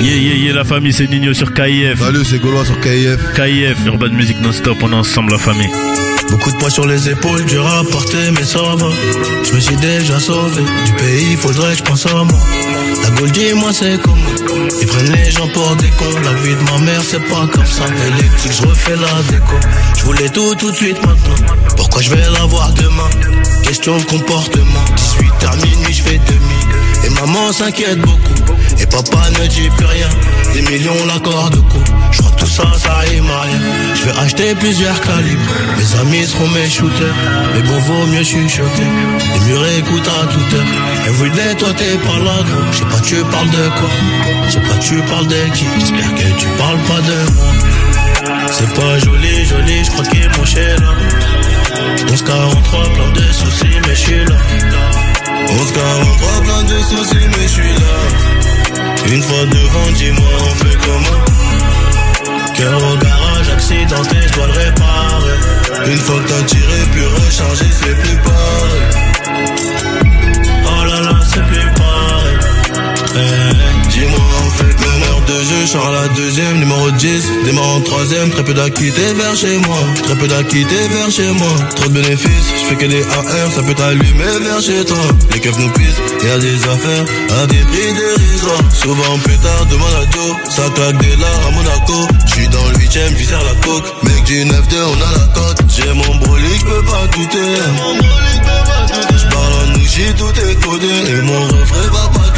Yeah, 0.01 0.15
yeah, 0.15 0.35
yeah, 0.35 0.53
la 0.53 0.63
famille, 0.65 0.93
c'est 0.93 1.07
Nino 1.07 1.33
sur 1.33 1.53
KIF. 1.53 1.99
Salut, 1.99 2.25
c'est 2.25 2.39
Gaulois 2.39 2.65
sur 2.65 2.79
KIF. 2.81 3.17
KIF, 3.35 3.85
Urban 3.85 4.09
Music 4.09 4.37
non-stop, 4.41 4.77
on 4.81 4.91
est 4.91 4.95
ensemble, 4.95 5.31
la 5.31 5.39
famille. 5.39 5.71
Beaucoup 6.33 6.51
de 6.51 6.57
poids 6.57 6.71
sur 6.71 6.87
les 6.87 7.09
épaules, 7.09 7.45
dur 7.45 7.63
à 7.67 7.83
mais 8.31 8.43
ça 8.43 8.59
va. 8.59 8.89
Je 9.43 9.53
me 9.53 9.59
suis 9.59 9.75
déjà 9.75 10.19
sauvé 10.19 10.63
du 10.83 10.91
pays, 10.93 11.35
faudrait 11.35 11.73
que 11.73 11.77
je 11.77 11.83
pense 11.83 12.07
à 12.07 12.15
moi. 12.15 12.39
La 13.03 13.09
Gaule, 13.11 13.29
dis-moi, 13.29 13.69
c'est 13.71 14.01
comment 14.01 14.17
Ils 14.81 14.87
prennent 14.87 15.13
les 15.13 15.29
gens 15.29 15.47
pour 15.49 15.75
des 15.75 15.89
cons. 15.89 16.19
La 16.23 16.33
vie 16.33 16.55
de 16.55 16.71
ma 16.71 16.79
mère, 16.79 17.01
c'est 17.07 17.23
pas 17.29 17.47
comme 17.53 17.67
ça. 17.67 17.83
Électrique, 18.17 18.51
je 18.51 18.67
refais 18.67 18.95
la 18.95 19.21
déco. 19.29 19.53
Je 19.95 20.03
voulais 20.05 20.29
tout, 20.29 20.55
tout 20.55 20.71
de 20.71 20.75
suite 20.75 20.97
maintenant. 21.05 21.55
Pourquoi 21.77 22.01
je 22.01 22.09
vais 22.09 22.27
l'avoir 22.31 22.73
demain? 22.73 23.11
Question 23.61 23.95
de 23.99 24.03
comportement. 24.03 24.85
18 25.19 25.31
à 25.51 25.55
minuit, 25.57 25.93
je 25.93 26.01
fais 26.01 26.17
demi. 26.17 27.05
Et 27.05 27.09
maman 27.11 27.51
s'inquiète 27.51 27.99
beaucoup. 27.99 28.33
Papa 28.93 29.29
ne 29.31 29.47
dit 29.47 29.69
plus 29.75 29.85
rien. 29.85 30.09
Des 30.53 30.61
millions, 30.61 31.05
l'accord 31.07 31.49
de 31.49 31.57
coup. 31.57 31.83
Je 32.11 32.21
tout 32.37 32.45
ça, 32.45 32.63
ça 32.77 32.93
rime 33.09 33.29
à 33.29 33.41
rien. 33.41 33.59
Je 33.95 34.03
vais 34.03 34.19
acheter 34.19 34.55
plusieurs 34.55 34.99
calibres. 35.01 35.51
Mes 35.77 35.99
amis 35.99 36.25
seront 36.27 36.47
mes 36.49 36.69
shooters. 36.69 37.15
Mais 37.55 37.61
bon, 37.63 37.79
vaut 37.79 38.05
mieux 38.07 38.23
chuchoter. 38.23 38.89
Les 39.33 39.39
murs 39.47 39.65
écoutent 39.79 40.07
à 40.07 40.27
toute 40.27 40.53
heure. 40.53 40.67
Everyday, 41.07 41.55
toi 41.55 41.69
t'es 41.75 41.97
pas 41.97 42.19
là, 42.19 42.37
gros. 42.47 42.71
Je 42.71 42.77
sais 42.77 42.85
pas, 42.85 42.99
tu 43.01 43.15
parles 43.31 43.49
de 43.49 43.69
quoi? 43.79 43.89
Je 44.45 44.51
sais 44.51 44.59
pas, 44.59 44.77
tu 44.79 44.95
parles 45.09 45.27
de 45.27 45.41
qui? 45.55 45.65
J'espère 45.79 46.15
que 46.15 46.39
tu 46.39 46.47
parles 46.59 46.83
pas 46.87 47.01
de 47.01 47.31
moi. 47.33 47.53
C'est 48.51 48.73
pas 48.75 48.99
joli, 48.99 49.45
joli, 49.45 49.83
je 49.83 49.89
crois 49.89 50.05
qu'il 50.05 50.21
est 50.21 50.45
chez 50.45 50.75
là. 50.77 50.93
1143, 52.05 52.83
plein 52.93 53.11
de 53.11 53.33
soucis, 53.33 53.79
mais 53.87 53.95
je 53.95 53.99
suis 53.99 54.25
là. 54.25 54.35
1143, 55.49 56.41
plein 56.43 56.63
de 56.63 56.79
soucis, 56.83 57.27
mais 57.31 57.43
je 57.43 57.53
suis 57.53 57.63
là. 57.63 58.52
Une 59.11 59.21
fois 59.21 59.45
devant, 59.45 59.91
dis-moi, 59.95 60.31
on 60.39 60.55
fait 60.55 60.77
comment? 60.85 61.23
Cœur 62.55 62.77
au 62.77 62.97
garage, 62.97 63.49
accidenté, 63.53 64.15
je 64.27 64.33
dois 64.33 64.47
le 64.47 64.53
réparer. 64.53 65.91
Une 65.91 65.97
fois 65.97 66.19
que 66.19 66.29
t'as 66.29 66.43
tiré, 66.43 66.79
puis 66.91 67.05
rechargé, 67.05 67.65
c'est 67.71 67.95
plus 68.01 68.17
pareil. 68.17 68.83
Oh 70.65 70.85
là 70.85 71.01
là, 71.01 71.19
c'est 71.31 71.45
plus 71.45 71.67
pareil. 71.75 72.37
Eh, 73.15 73.82
Dis-moi, 74.03 74.19
on 74.19 74.49
fait 74.51 74.75
meneur 74.85 75.21
de 75.27 75.33
jeu, 75.33 75.61
je 75.61 75.67
sors 75.67 75.89
la 75.89 76.09
deuxième, 76.09 76.59
numéro 76.59 76.91
10, 76.91 77.23
démarre 77.45 77.75
en 77.77 77.81
troisième, 77.81 78.29
très 78.31 78.43
peu 78.43 78.53
d'acquittés 78.53 79.13
vers 79.13 79.33
chez 79.33 79.57
moi, 79.59 79.77
très 80.03 80.15
peu 80.17 80.27
d'acquittés 80.27 80.87
vers 80.91 81.09
chez 81.09 81.31
moi, 81.31 81.55
trop 81.75 81.87
de 81.87 81.93
bénéfices, 81.93 82.49
je 82.59 82.65
fais 82.67 82.75
que 82.75 82.85
des 82.85 83.01
AR, 83.01 83.49
ça 83.55 83.63
peut 83.63 83.73
t'allumer 83.73 84.33
vers 84.41 84.61
chez 84.61 84.83
toi, 84.83 84.97
les 85.31 85.39
keufs 85.39 85.57
nous 85.57 85.69
pissent, 85.69 86.01
y 86.21 86.29
a 86.29 86.37
des 86.37 86.55
affaires, 86.67 87.05
à 87.41 87.47
des 87.47 87.63
prix 87.63 87.93
dérisoires, 87.93 88.73
souvent 88.73 89.17
pétard, 89.23 89.65
demande 89.67 89.93
à 89.93 90.11
Joe, 90.11 90.35
ça 90.49 90.63
claque 90.75 90.97
des 90.97 91.15
lards 91.15 91.47
à 91.47 91.51
Monaco, 91.51 92.07
je 92.25 92.31
suis 92.33 92.47
dans 92.49 92.67
le 92.73 92.79
huitième, 92.79 93.13
puis 93.13 93.25
serre 93.25 93.43
la 93.45 93.55
coque, 93.65 94.03
mec 94.03 94.23
du 94.25 94.43
9-2, 94.43 94.51
on 94.51 95.01
a 95.01 95.11
la 95.17 95.27
cote, 95.33 95.59
j'ai 95.69 95.93
mon 95.93 96.15
brolic, 96.15 96.59
je 96.59 96.65
peux 96.65 96.83
pas 96.83 97.07
douter, 97.15 97.55
je 99.15 99.27
parle 99.33 99.53
en 99.63 99.77
nouchi, 99.77 100.13
tout 100.17 100.33
est 100.49 100.55
codé, 100.55 100.87
et 100.87 101.21
mon 101.21 101.39
refrain 101.39 101.87
va 101.93 102.09
pas. 102.19 102.32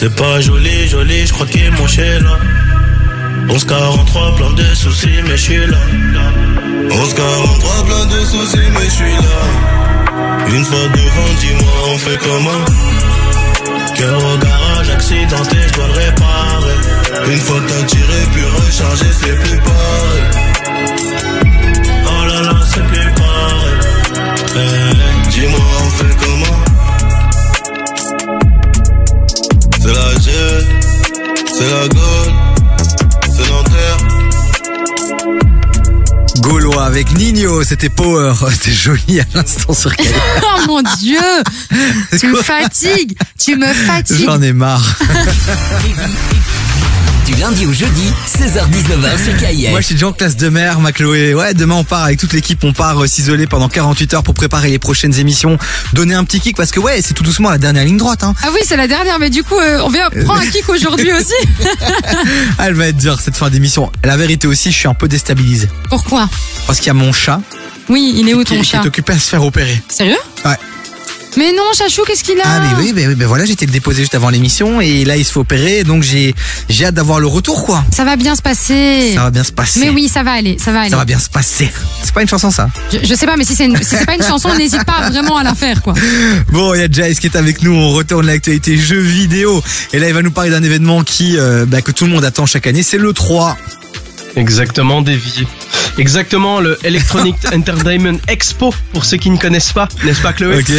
C'est 0.00 0.14
pas 0.14 0.40
joli, 0.40 0.86
joli, 0.86 1.26
je 1.26 1.32
crois 1.32 1.44
qu'il 1.46 1.60
est 1.60 1.70
mon 1.70 1.88
chez 1.88 2.20
là. 2.20 2.38
1143, 3.48 4.36
plein 4.36 4.52
de 4.52 4.62
soucis, 4.76 5.08
mais 5.24 5.36
je 5.36 5.42
suis 5.42 5.56
là. 5.56 5.78
1143, 6.88 7.84
plein 7.84 8.06
de 8.06 8.24
soucis, 8.24 8.68
mais 8.74 8.84
je 8.84 8.90
suis 8.90 9.12
là. 9.26 9.40
Une 10.54 10.64
fois 10.64 10.86
devant, 10.94 11.34
dis-moi, 11.40 11.72
on 11.88 11.98
fait 11.98 12.16
comment? 12.18 12.64
Cœur 13.96 14.18
au 14.18 14.38
garage, 14.38 14.90
accidenté, 14.90 15.56
je 15.66 15.72
dois 15.74 15.86
le 15.88 15.92
réparer. 15.92 17.32
Une 17.32 17.40
fois 17.40 17.60
t'as 17.66 17.82
tiré, 17.86 18.20
puis 18.32 18.44
rechargé, 18.44 19.06
c'est 19.20 19.36
plus 19.40 19.58
pareil. 19.58 20.22
Oh 22.06 22.26
là 22.28 22.40
là, 22.42 22.60
c'est 22.72 22.86
plus 22.86 23.10
pareil. 23.20 23.74
Eh, 24.54 25.30
dis-moi, 25.30 25.58
on 25.80 25.90
fait 25.90 26.16
comment? 26.20 26.57
C'est 29.88 29.94
la 29.94 30.20
G, 30.20 30.30
c'est 31.46 31.70
la 31.70 31.88
Gaule, 31.88 32.34
c'est 33.22 33.48
Nanterre. 33.48 33.96
Gaulois 36.40 36.84
avec 36.84 37.16
Nino, 37.16 37.64
c'était 37.64 37.88
Power, 37.88 38.34
c'était 38.50 38.72
joli 38.72 39.20
à 39.20 39.24
l'instant 39.32 39.72
sur 39.72 39.96
K. 39.96 40.02
Oh 40.42 40.66
mon 40.66 40.82
dieu 40.98 41.18
Tu 42.20 42.28
me 42.28 42.42
fatigues 42.42 43.16
Tu 43.42 43.56
me 43.56 43.72
fatigues 43.72 44.26
J'en 44.26 44.42
ai 44.42 44.52
marre. 44.52 44.98
Du 47.28 47.34
lundi 47.34 47.66
au 47.66 47.72
jeudi, 47.74 48.10
16h-19h 48.26 49.22
sur. 49.22 49.70
Moi 49.70 49.80
je 49.82 49.86
suis 49.86 49.94
déjà 49.96 50.08
en 50.08 50.12
classe 50.12 50.34
de 50.36 50.48
mer, 50.48 50.80
ma 50.80 50.92
Chloé. 50.92 51.34
Ouais, 51.34 51.52
demain 51.52 51.74
on 51.74 51.84
part 51.84 52.04
avec 52.04 52.18
toute 52.18 52.32
l'équipe, 52.32 52.64
on 52.64 52.72
part 52.72 53.02
euh, 53.02 53.06
s'isoler 53.06 53.46
pendant 53.46 53.68
48 53.68 54.14
heures 54.14 54.22
pour 54.22 54.32
préparer 54.32 54.70
les 54.70 54.78
prochaines 54.78 55.14
émissions, 55.18 55.58
donner 55.92 56.14
un 56.14 56.24
petit 56.24 56.40
kick 56.40 56.56
parce 56.56 56.70
que 56.70 56.80
ouais, 56.80 57.02
c'est 57.02 57.12
tout 57.12 57.22
doucement 57.24 57.50
la 57.50 57.58
dernière 57.58 57.84
ligne 57.84 57.98
droite. 57.98 58.24
Hein. 58.24 58.34
Ah 58.42 58.48
oui, 58.54 58.60
c'est 58.64 58.78
la 58.78 58.88
dernière, 58.88 59.18
mais 59.18 59.28
du 59.28 59.44
coup, 59.44 59.58
euh, 59.58 59.78
on 59.84 59.90
vient 59.90 60.08
prendre 60.08 60.40
un 60.40 60.46
kick 60.46 60.66
aujourd'hui 60.70 61.12
aussi. 61.12 61.34
Elle 62.58 62.72
va 62.72 62.86
être 62.88 62.96
dure 62.96 63.20
cette 63.20 63.36
fin 63.36 63.50
d'émission. 63.50 63.92
La 64.04 64.16
vérité 64.16 64.46
aussi, 64.46 64.72
je 64.72 64.76
suis 64.78 64.88
un 64.88 64.94
peu 64.94 65.06
déstabilisé 65.06 65.68
Pourquoi? 65.90 66.30
Parce 66.66 66.78
qu'il 66.78 66.86
y 66.86 66.90
a 66.90 66.94
mon 66.94 67.12
chat 67.12 67.42
Oui, 67.90 68.14
il 68.16 68.26
est 68.30 68.34
où 68.34 68.42
ton 68.42 68.58
qui 68.58 68.64
chat? 68.64 68.82
est 68.82 68.86
occupé 68.86 69.12
à 69.12 69.18
se 69.18 69.28
faire 69.28 69.44
opérer. 69.44 69.82
Sérieux? 69.90 70.16
Ouais. 70.46 70.56
Mais 71.36 71.52
non, 71.52 71.62
Chachou, 71.76 72.02
qu'est-ce 72.06 72.24
qu'il 72.24 72.38
a 72.40 72.44
Ah 72.44 72.60
mais 72.60 72.82
oui, 72.82 72.92
mais, 72.94 73.06
oui, 73.06 73.14
mais 73.16 73.24
voilà, 73.24 73.44
j'étais 73.44 73.66
le 73.66 73.70
déposé 73.72 74.02
juste 74.02 74.14
avant 74.14 74.30
l'émission 74.30 74.80
et 74.80 75.04
là 75.04 75.16
il 75.16 75.24
se 75.24 75.32
fait 75.32 75.38
opérer, 75.40 75.84
donc 75.84 76.02
j'ai 76.02 76.34
j'ai 76.68 76.86
hâte 76.86 76.94
d'avoir 76.94 77.20
le 77.20 77.26
retour 77.26 77.64
quoi. 77.64 77.84
Ça 77.94 78.04
va 78.04 78.16
bien 78.16 78.34
se 78.34 78.42
passer. 78.42 79.12
Ça 79.14 79.24
va 79.24 79.30
bien 79.30 79.44
se 79.44 79.52
passer. 79.52 79.80
Mais 79.80 79.90
oui, 79.90 80.08
ça 80.08 80.22
va 80.22 80.32
aller, 80.32 80.56
ça 80.58 80.72
va 80.72 80.80
aller. 80.80 80.90
Ça 80.90 80.96
va 80.96 81.04
bien 81.04 81.18
se 81.18 81.28
passer. 81.28 81.70
C'est 82.02 82.12
pas 82.14 82.22
une 82.22 82.28
chanson 82.28 82.50
ça. 82.50 82.68
Je, 82.92 82.98
je 83.06 83.14
sais 83.14 83.26
pas, 83.26 83.36
mais 83.36 83.44
si 83.44 83.54
c'est 83.54 83.66
une- 83.66 83.76
si 83.76 83.96
c'est 83.96 84.06
pas 84.06 84.14
une 84.14 84.22
chanson, 84.26 84.52
n'hésite 84.54 84.84
pas 84.84 85.10
vraiment 85.10 85.36
à 85.36 85.44
la 85.44 85.54
faire, 85.54 85.82
quoi. 85.82 85.94
Bon, 86.50 86.74
il 86.74 86.80
y 86.80 86.84
a 86.84 86.88
Jace 86.90 87.20
qui 87.20 87.26
est 87.26 87.36
avec 87.36 87.62
nous. 87.62 87.72
On 87.72 87.90
retourne 87.90 88.26
l'actualité 88.26 88.76
jeux 88.76 88.98
vidéo. 89.00 89.62
Et 89.92 89.98
là, 89.98 90.08
il 90.08 90.14
va 90.14 90.22
nous 90.22 90.30
parler 90.30 90.50
d'un 90.50 90.62
événement 90.62 91.02
qui, 91.04 91.36
euh, 91.38 91.66
bah, 91.66 91.82
que 91.82 91.90
tout 91.92 92.04
le 92.06 92.10
monde 92.10 92.24
attend 92.24 92.46
chaque 92.46 92.66
année. 92.66 92.82
C'est 92.82 92.98
le 92.98 93.12
3. 93.12 93.56
Exactement, 94.36 95.02
Davy. 95.02 95.46
Exactement, 95.98 96.60
le 96.60 96.78
Electronic 96.84 97.34
Entertainment 97.52 98.18
Expo, 98.28 98.72
pour 98.92 99.04
ceux 99.04 99.16
qui 99.16 99.30
ne 99.30 99.36
connaissent 99.36 99.72
pas, 99.72 99.88
n'est-ce 100.04 100.20
pas, 100.20 100.32
Chloé 100.32 100.58
Ok. 100.58 100.72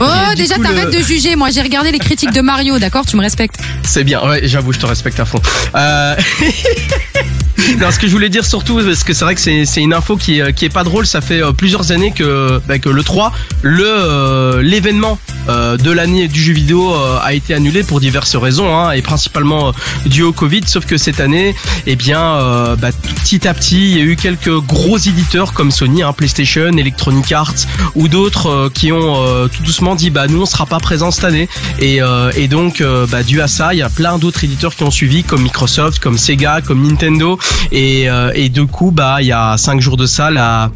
Oh, 0.00 0.34
déjà, 0.36 0.56
le- 0.56 0.62
t'arrêtes 0.62 0.92
de 0.92 1.02
juger. 1.02 1.34
Moi, 1.36 1.50
j'ai 1.50 1.62
regardé 1.62 1.92
les 1.92 1.98
critiques 1.98 2.32
de 2.32 2.40
Mario, 2.42 2.78
d'accord 2.78 3.06
Tu 3.06 3.16
me 3.16 3.22
respectes. 3.22 3.56
C'est 3.84 4.04
bien, 4.04 4.26
ouais, 4.28 4.40
j'avoue, 4.44 4.72
je 4.72 4.78
te 4.78 4.86
respecte 4.86 5.18
à 5.20 5.24
fond. 5.24 5.40
Euh... 5.74 6.14
non, 7.80 7.90
ce 7.90 7.98
que 7.98 8.06
je 8.06 8.12
voulais 8.12 8.28
dire 8.28 8.44
surtout, 8.44 8.76
parce 8.76 9.02
que 9.04 9.12
c'est 9.12 9.24
vrai 9.24 9.34
que 9.34 9.40
c'est 9.40 9.80
une 9.82 9.94
info 9.94 10.16
qui, 10.16 10.40
est- 10.40 10.52
qui 10.52 10.64
est 10.64 10.70
pas 10.70 10.84
drôle, 10.84 11.06
ça 11.06 11.20
fait 11.20 11.42
euh, 11.42 11.52
plusieurs 11.52 11.92
années 11.92 12.12
que, 12.12 12.60
bah, 12.68 12.78
que 12.78 12.88
le 12.88 13.02
3, 13.02 13.32
le 13.62 13.84
euh, 13.86 14.62
l'événement 14.62 15.18
euh, 15.48 15.76
de 15.76 15.90
l'année 15.90 16.28
du 16.28 16.42
jeu 16.42 16.52
vidéo 16.52 16.92
euh, 16.94 17.18
a 17.22 17.32
été 17.34 17.54
annulé 17.54 17.82
pour 17.82 18.00
diverses 18.00 18.36
raisons, 18.36 18.76
hein, 18.76 18.92
et 18.92 19.02
principalement 19.02 19.68
euh, 19.68 19.72
dû 20.06 20.22
au 20.22 20.32
Covid, 20.32 20.62
sauf 20.66 20.84
que 20.86 20.96
cette 20.96 21.20
année, 21.20 21.54
eh 21.86 21.96
bien, 21.96 22.20
euh, 22.20 22.76
bah, 22.76 22.90
petit 23.22 23.46
à 23.48 23.54
petit, 23.54 23.90
il 23.90 23.96
y 23.96 24.00
a 24.00 24.04
eu 24.04 24.16
quelques 24.16 24.54
gros 24.60 24.98
éditeurs 24.98 25.52
comme 25.52 25.70
Sony, 25.70 26.02
hein, 26.02 26.12
PlayStation, 26.12 26.76
Electronic 26.76 27.32
Arts 27.32 27.54
ou 27.94 28.08
d'autres 28.08 28.46
euh, 28.50 28.70
qui 28.72 28.92
ont 28.92 29.22
euh, 29.24 29.48
tout 29.48 29.62
doucement 29.62 29.94
dit 29.94 30.10
bah 30.10 30.26
nous 30.28 30.42
on 30.42 30.46
sera 30.46 30.66
pas 30.66 30.78
présents 30.78 31.10
cette 31.10 31.24
année. 31.24 31.48
Et, 31.78 32.02
euh, 32.02 32.30
et 32.36 32.48
donc 32.48 32.80
euh, 32.80 33.06
bah, 33.06 33.22
dû 33.22 33.40
à 33.40 33.48
ça 33.48 33.72
il 33.74 33.78
y 33.78 33.82
a 33.82 33.88
plein 33.88 34.18
d'autres 34.18 34.44
éditeurs 34.44 34.74
qui 34.74 34.82
ont 34.84 34.90
suivi 34.90 35.22
comme 35.24 35.42
Microsoft, 35.42 35.98
comme 36.00 36.18
Sega, 36.18 36.60
comme 36.60 36.86
Nintendo 36.86 37.38
et, 37.72 38.08
euh, 38.08 38.32
et 38.34 38.48
du 38.48 38.66
coup 38.66 38.90
bah 38.90 39.16
il 39.20 39.26
y 39.26 39.32
a 39.32 39.56
cinq 39.56 39.80
jours 39.80 39.96
de 39.96 40.06
ça 40.06 40.30
la 40.30 40.70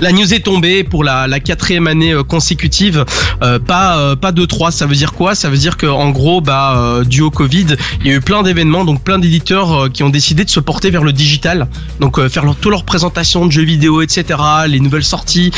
la 0.00 0.12
news 0.12 0.32
est 0.32 0.44
tombée 0.44 0.84
pour 0.84 1.04
la, 1.04 1.26
la 1.26 1.40
quatrième 1.40 1.86
année 1.86 2.12
euh, 2.12 2.22
consécutive. 2.22 3.04
Euh, 3.42 3.58
pas 3.58 3.98
euh, 3.98 4.16
pas 4.16 4.32
de 4.32 4.44
3 4.44 4.70
ça 4.70 4.86
veut 4.86 4.94
dire 4.94 5.12
quoi? 5.12 5.34
Ça 5.34 5.50
veut 5.50 5.56
dire 5.56 5.76
que 5.76 5.86
en 5.86 6.10
gros, 6.10 6.40
bah 6.40 6.74
euh, 6.76 7.04
dû 7.04 7.20
au 7.20 7.30
Covid, 7.30 7.66
il 8.00 8.06
y 8.06 8.10
a 8.10 8.14
eu 8.14 8.20
plein 8.20 8.42
d'événements, 8.42 8.84
donc 8.84 9.02
plein 9.02 9.18
d'éditeurs 9.18 9.72
euh, 9.84 9.88
qui 9.88 10.02
ont 10.02 10.08
décidé 10.08 10.44
de 10.44 10.50
se 10.50 10.60
porter 10.60 10.90
vers 10.90 11.02
le 11.02 11.12
digital, 11.12 11.68
donc 12.00 12.18
euh, 12.18 12.28
faire 12.28 12.44
leur, 12.44 12.56
toute 12.56 12.70
leur 12.70 12.84
présentation 12.84 13.46
de 13.46 13.52
jeux 13.52 13.64
vidéo, 13.64 14.02
etc., 14.02 14.38
les 14.66 14.80
nouvelles 14.80 15.04
sorties, 15.04 15.50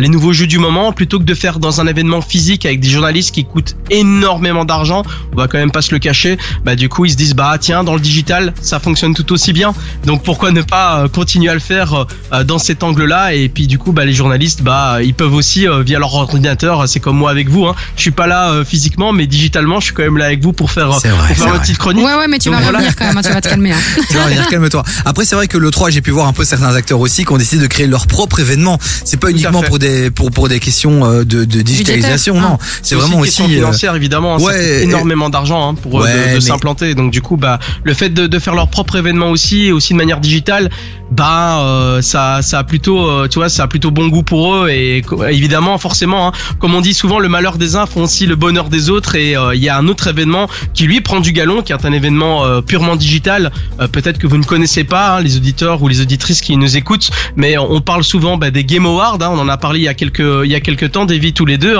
les 0.00 0.08
nouveaux 0.08 0.32
jeux 0.32 0.46
du 0.46 0.58
moment, 0.58 0.92
plutôt 0.92 1.18
que 1.18 1.24
de 1.24 1.34
faire 1.34 1.58
dans 1.58 1.80
un 1.80 1.86
événement 1.86 2.20
physique 2.20 2.66
avec 2.66 2.80
des 2.80 2.88
journalistes 2.88 3.34
qui 3.34 3.44
coûtent 3.44 3.76
énormément 3.90 4.64
d'argent. 4.64 5.02
On 5.32 5.36
va 5.36 5.48
quand 5.48 5.58
même 5.58 5.70
pas 5.70 5.82
se 5.82 5.92
le 5.92 5.98
cacher. 5.98 6.36
Bah 6.64 6.76
du 6.76 6.88
coup, 6.88 7.04
ils 7.04 7.12
se 7.12 7.16
disent 7.16 7.34
bah 7.34 7.56
tiens, 7.60 7.84
dans 7.84 7.94
le 7.94 8.00
digital, 8.00 8.52
ça 8.60 8.80
fonctionne 8.80 9.14
tout 9.14 9.32
aussi 9.32 9.52
bien. 9.52 9.72
Donc 10.04 10.22
pourquoi 10.22 10.50
ne 10.50 10.62
pas 10.62 11.06
continuer 11.08 11.50
à 11.50 11.54
le 11.54 11.60
faire 11.60 12.06
dans 12.44 12.58
cet 12.58 12.82
angle-là? 12.82 13.34
Et 13.34 13.48
puis 13.48 13.66
du 13.66 13.77
coup, 13.78 13.92
bah 13.92 14.04
les 14.04 14.12
journalistes, 14.12 14.62
bah 14.62 14.98
ils 15.02 15.14
peuvent 15.14 15.32
aussi 15.34 15.66
euh, 15.66 15.82
via 15.82 15.98
leur 15.98 16.12
ordinateur. 16.14 16.88
C'est 16.88 17.00
comme 17.00 17.16
moi 17.16 17.30
avec 17.30 17.48
vous. 17.48 17.66
Hein. 17.66 17.74
Je 17.96 18.02
suis 18.02 18.10
pas 18.10 18.26
là 18.26 18.50
euh, 18.50 18.64
physiquement, 18.64 19.12
mais 19.12 19.26
digitalement, 19.26 19.80
je 19.80 19.86
suis 19.86 19.94
quand 19.94 20.02
même 20.02 20.18
là 20.18 20.26
avec 20.26 20.42
vous 20.42 20.52
pour 20.52 20.70
faire, 20.70 20.92
C'est 21.00 21.08
vrai, 21.08 21.28
pour 21.34 21.44
faire 21.44 21.52
ma 21.54 21.58
petite 21.60 21.78
chronique. 21.78 22.04
Ouais, 22.04 22.14
ouais, 22.14 22.28
mais 22.28 22.38
tu 22.38 22.48
Donc 22.48 22.56
vas 22.58 22.62
voilà. 22.62 22.78
revenir 22.78 22.96
quand 22.96 23.06
même, 23.06 23.16
hein, 23.16 23.22
tu 23.24 23.32
vas 23.32 23.40
te 23.40 23.48
calmer. 23.48 23.72
hein. 23.72 23.76
Tu 24.08 24.14
vas 24.16 24.24
revenir, 24.24 24.46
calme-toi. 24.48 24.82
Après, 25.04 25.24
c'est 25.24 25.34
vrai 25.36 25.48
que 25.48 25.58
le 25.58 25.70
3, 25.70 25.90
j'ai 25.90 26.00
pu 26.00 26.10
voir 26.10 26.26
un 26.26 26.32
peu 26.32 26.44
certains 26.44 26.74
acteurs 26.74 27.00
aussi 27.00 27.24
qui 27.24 27.32
ont 27.32 27.36
décidé 27.38 27.62
de 27.62 27.66
créer 27.68 27.86
leur 27.86 28.06
propre 28.06 28.40
événement. 28.40 28.78
C'est 29.04 29.18
pas 29.18 29.30
uniquement 29.30 29.62
pour 29.62 29.78
des, 29.78 30.10
pour, 30.10 30.30
pour 30.30 30.48
des 30.48 30.60
questions 30.60 31.04
euh, 31.04 31.24
de, 31.24 31.44
de 31.44 31.62
digitalisation, 31.62 32.34
Budgétaire. 32.34 32.50
non. 32.52 32.58
Ah. 32.60 32.78
C'est 32.82 32.94
vraiment 32.94 33.14
une 33.16 33.20
aussi. 33.22 33.30
question 33.30 33.44
euh, 33.46 33.48
financière 33.56 33.94
évidemment. 33.94 34.34
hein, 34.36 34.38
ça 34.38 34.44
ouais, 34.46 34.54
coûte 34.80 34.88
énormément 34.88 35.30
d'argent 35.30 35.70
hein, 35.70 35.74
pour 35.74 36.00
euh, 36.00 36.04
Ouais, 36.04 36.12
de, 36.14 36.28
de 36.30 36.34
mais- 36.34 36.40
s'implanter. 36.40 36.94
Donc 36.94 37.10
du 37.10 37.22
coup, 37.22 37.36
bah 37.36 37.58
le 37.84 37.94
fait 37.94 38.08
de, 38.10 38.26
de 38.26 38.38
faire 38.38 38.54
leur 38.54 38.68
propre 38.68 38.96
événement 38.96 39.30
aussi, 39.30 39.66
et 39.66 39.72
aussi 39.72 39.92
de 39.92 39.98
manière 39.98 40.20
digitale, 40.20 40.70
bah 41.10 41.60
euh, 41.60 42.02
ça, 42.02 42.40
ça 42.42 42.58
a 42.60 42.64
plutôt, 42.64 43.08
euh, 43.08 43.28
tu 43.28 43.38
vois, 43.38 43.48
ça 43.48 43.64
a 43.64 43.66
plutôt 43.68 43.90
bon 43.90 44.08
goût 44.08 44.22
pour 44.22 44.54
eux. 44.54 44.68
Et 44.70 45.02
évidemment, 45.30 45.78
forcément, 45.78 46.28
hein, 46.28 46.32
comme 46.58 46.74
on 46.74 46.80
dit 46.80 46.94
souvent, 46.94 47.18
le 47.18 47.28
malheur 47.28 47.58
des 47.58 47.76
uns 47.76 47.86
font 47.86 48.02
aussi 48.02 48.26
le 48.26 48.36
bonheur 48.36 48.68
des 48.68 48.90
autres. 48.90 49.14
Et 49.14 49.36
euh, 49.36 49.54
il 49.54 49.62
y 49.62 49.68
a 49.68 49.76
un 49.76 49.86
autre 49.88 50.08
événement 50.08 50.48
qui 50.74 50.84
lui 50.84 51.00
prend 51.00 51.20
du 51.20 51.32
galon, 51.32 51.62
qui 51.62 51.72
est 51.72 51.84
un 51.84 51.92
événement 51.92 52.44
euh, 52.44 52.60
purement 52.60 52.96
digital. 52.96 53.52
Euh, 53.80 53.86
Peut-être 53.88 54.18
que 54.18 54.26
vous 54.26 54.38
ne 54.38 54.44
connaissez 54.44 54.84
pas 54.84 55.16
hein, 55.16 55.20
les 55.20 55.36
auditeurs 55.36 55.82
ou 55.82 55.88
les 55.88 56.00
auditrices 56.00 56.40
qui 56.40 56.56
nous 56.56 56.76
écoutent, 56.76 57.10
mais 57.36 57.56
on 57.58 57.80
parle 57.80 58.04
souvent 58.04 58.36
bah, 58.36 58.50
des 58.50 58.64
Game 58.64 58.86
Awards. 58.86 59.18
hein, 59.20 59.30
on 59.32 59.38
en 59.38 59.48
a 59.48 59.56
parlé 59.56 59.80
il 59.80 59.84
y 59.84 59.88
a 59.88 59.94
quelques 59.94 60.18
il 60.44 60.50
y 60.50 60.54
a 60.54 60.60
quelques 60.60 60.92
temps, 60.92 61.04
Davy 61.04 61.32
tous 61.32 61.46
les 61.46 61.58
deux, 61.58 61.76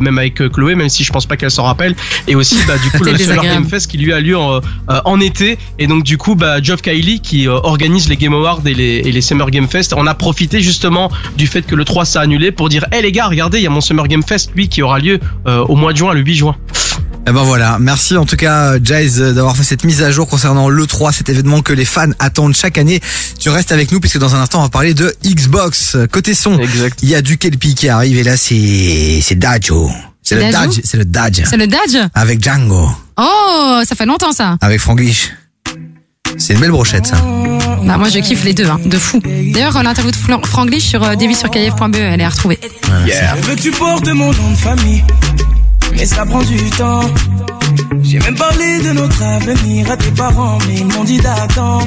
même 0.00 0.18
avec 0.18 0.36
Chloé, 0.52 0.74
même 0.74 0.88
si 0.88 1.04
je 1.04 1.12
pense 1.12 1.26
pas 1.26 1.36
qu'elle 1.36 1.50
s'en 1.50 1.64
rappelle. 1.64 1.94
Et 2.28 2.34
aussi, 2.34 2.56
bah, 2.66 2.74
du 2.78 2.90
coup, 2.90 3.04
le 3.04 3.16
Solar. 3.18 3.44
Game 3.44 3.64
Fest 3.66 3.90
qui 3.90 3.98
lui 3.98 4.12
a 4.12 4.20
lieu 4.20 4.36
en, 4.36 4.60
en 4.88 5.20
été. 5.20 5.58
Et 5.78 5.86
donc, 5.86 6.04
du 6.04 6.18
coup, 6.18 6.34
bah, 6.34 6.62
Geoff 6.62 6.82
Kylie 6.82 7.20
qui 7.20 7.48
organise 7.48 8.08
les 8.08 8.16
Game 8.16 8.34
Awards 8.34 8.60
et 8.66 8.74
les, 8.74 9.02
et 9.04 9.12
les 9.12 9.20
Summer 9.20 9.50
Game 9.50 9.68
Fest, 9.68 9.94
on 9.96 10.06
a 10.06 10.14
profité 10.14 10.60
justement 10.60 11.10
du 11.36 11.46
fait 11.46 11.62
que 11.62 11.74
le 11.74 11.84
3 11.84 12.04
s'est 12.04 12.18
annulé 12.18 12.52
pour 12.52 12.68
dire, 12.68 12.84
hé 12.92 13.02
les 13.02 13.12
gars, 13.12 13.26
regardez, 13.26 13.58
il 13.58 13.64
y 13.64 13.66
a 13.66 13.70
mon 13.70 13.80
Summer 13.80 14.06
Game 14.08 14.22
Fest, 14.22 14.50
lui, 14.54 14.68
qui 14.68 14.82
aura 14.82 14.98
lieu 14.98 15.18
euh, 15.46 15.58
au 15.64 15.76
mois 15.76 15.92
de 15.92 15.98
juin, 15.98 16.12
le 16.14 16.20
8 16.20 16.34
juin. 16.34 16.56
Eh 17.24 17.30
ben 17.30 17.44
voilà, 17.44 17.78
merci 17.78 18.16
en 18.16 18.26
tout 18.26 18.34
cas 18.34 18.82
Jace 18.82 19.18
euh, 19.20 19.32
d'avoir 19.32 19.56
fait 19.56 19.62
cette 19.62 19.84
mise 19.84 20.02
à 20.02 20.10
jour 20.10 20.26
concernant 20.28 20.68
le 20.68 20.86
3, 20.88 21.12
cet 21.12 21.28
événement 21.28 21.62
que 21.62 21.72
les 21.72 21.84
fans 21.84 22.10
attendent 22.18 22.56
chaque 22.56 22.78
année. 22.78 23.00
Tu 23.38 23.48
restes 23.48 23.70
avec 23.70 23.92
nous 23.92 24.00
puisque 24.00 24.18
dans 24.18 24.34
un 24.34 24.40
instant 24.40 24.58
on 24.58 24.62
va 24.64 24.68
parler 24.70 24.92
de 24.92 25.14
Xbox. 25.24 25.96
Côté 26.10 26.34
son, 26.34 26.58
Exact. 26.58 26.98
il 27.00 27.08
y 27.08 27.14
a 27.14 27.22
du 27.22 27.38
Kelpie 27.38 27.76
qui 27.76 27.88
arrive 27.88 28.18
et 28.18 28.24
là 28.24 28.36
c'est 28.36 29.20
c'est 29.22 29.36
Dajo. 29.36 29.88
C'est 30.20 30.34
le 30.34 30.50
Dajo 30.50 30.72
c'est 30.82 30.96
le 30.96 31.04
Dodge. 31.04 31.42
C'est 31.48 31.56
le 31.56 31.66
Dodge 31.68 31.96
Avec 32.14 32.42
Django, 32.42 32.88
Oh, 33.16 33.80
ça 33.88 33.94
fait 33.94 34.06
longtemps 34.06 34.32
ça. 34.32 34.56
avec 34.60 34.80
Franglish. 34.80 35.30
C'est 36.38 36.54
une 36.54 36.60
belle 36.60 36.70
brochette 36.72 37.06
ça. 37.06 37.16
Bah, 37.84 37.96
moi, 37.98 38.08
je 38.08 38.18
kiffe 38.20 38.44
les 38.44 38.54
deux, 38.54 38.66
hein, 38.66 38.78
de 38.84 38.98
fou. 38.98 39.20
D'ailleurs, 39.52 39.82
l'interview 39.82 40.10
de 40.12 40.46
Franglish 40.46 40.84
sur 40.84 41.02
euh, 41.02 41.14
devisurkf.be, 41.16 41.96
elle 41.96 42.20
est 42.20 42.24
à 42.24 42.28
retrouver. 42.28 42.58
Je 43.06 43.46
veux 43.46 43.54
que 43.54 43.60
tu 43.60 43.70
portes 43.72 44.08
mon 44.08 44.32
nom 44.32 44.50
de 44.50 44.56
famille, 44.56 45.04
mais 45.96 46.06
ça 46.06 46.24
prend 46.24 46.42
du 46.42 46.58
temps. 46.70 47.02
J'ai 48.02 48.18
même 48.18 48.36
parlé 48.36 48.80
de 48.82 48.92
notre 48.92 49.22
avenir 49.22 49.90
à 49.90 49.96
tes 49.96 50.10
parents, 50.10 50.58
mais 50.68 50.74
ils 50.76 50.86
m'ont 50.86 51.04
dit 51.04 51.18
d'attendre. 51.18 51.86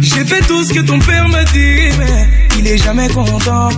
J'ai 0.00 0.24
fait 0.24 0.40
tout 0.46 0.64
ce 0.64 0.72
que 0.72 0.80
ton 0.80 0.98
père 0.98 1.28
m'a 1.28 1.44
dit, 1.44 1.78
mais 1.98 2.28
il 2.58 2.66
est 2.66 2.78
jamais 2.78 3.08
content. 3.08 3.70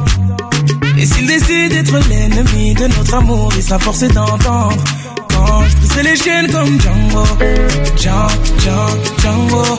Et 0.99 1.07
s'il 1.07 1.27
décide 1.27 1.71
d'être 1.73 1.99
l'ennemi 2.09 2.75
de 2.75 2.87
notre 2.87 3.15
amour, 3.15 3.53
il 3.57 3.63
sera 3.63 3.79
forcé 3.79 4.09
d'entendre. 4.09 4.77
Quand 5.29 5.65
je 5.69 5.77
briserai 5.77 6.03
les 6.03 6.17
chaînes 6.17 6.51
comme 6.51 6.81
Django, 6.81 7.25
Django, 7.97 8.33
Django, 8.59 9.03
Django. 9.23 9.79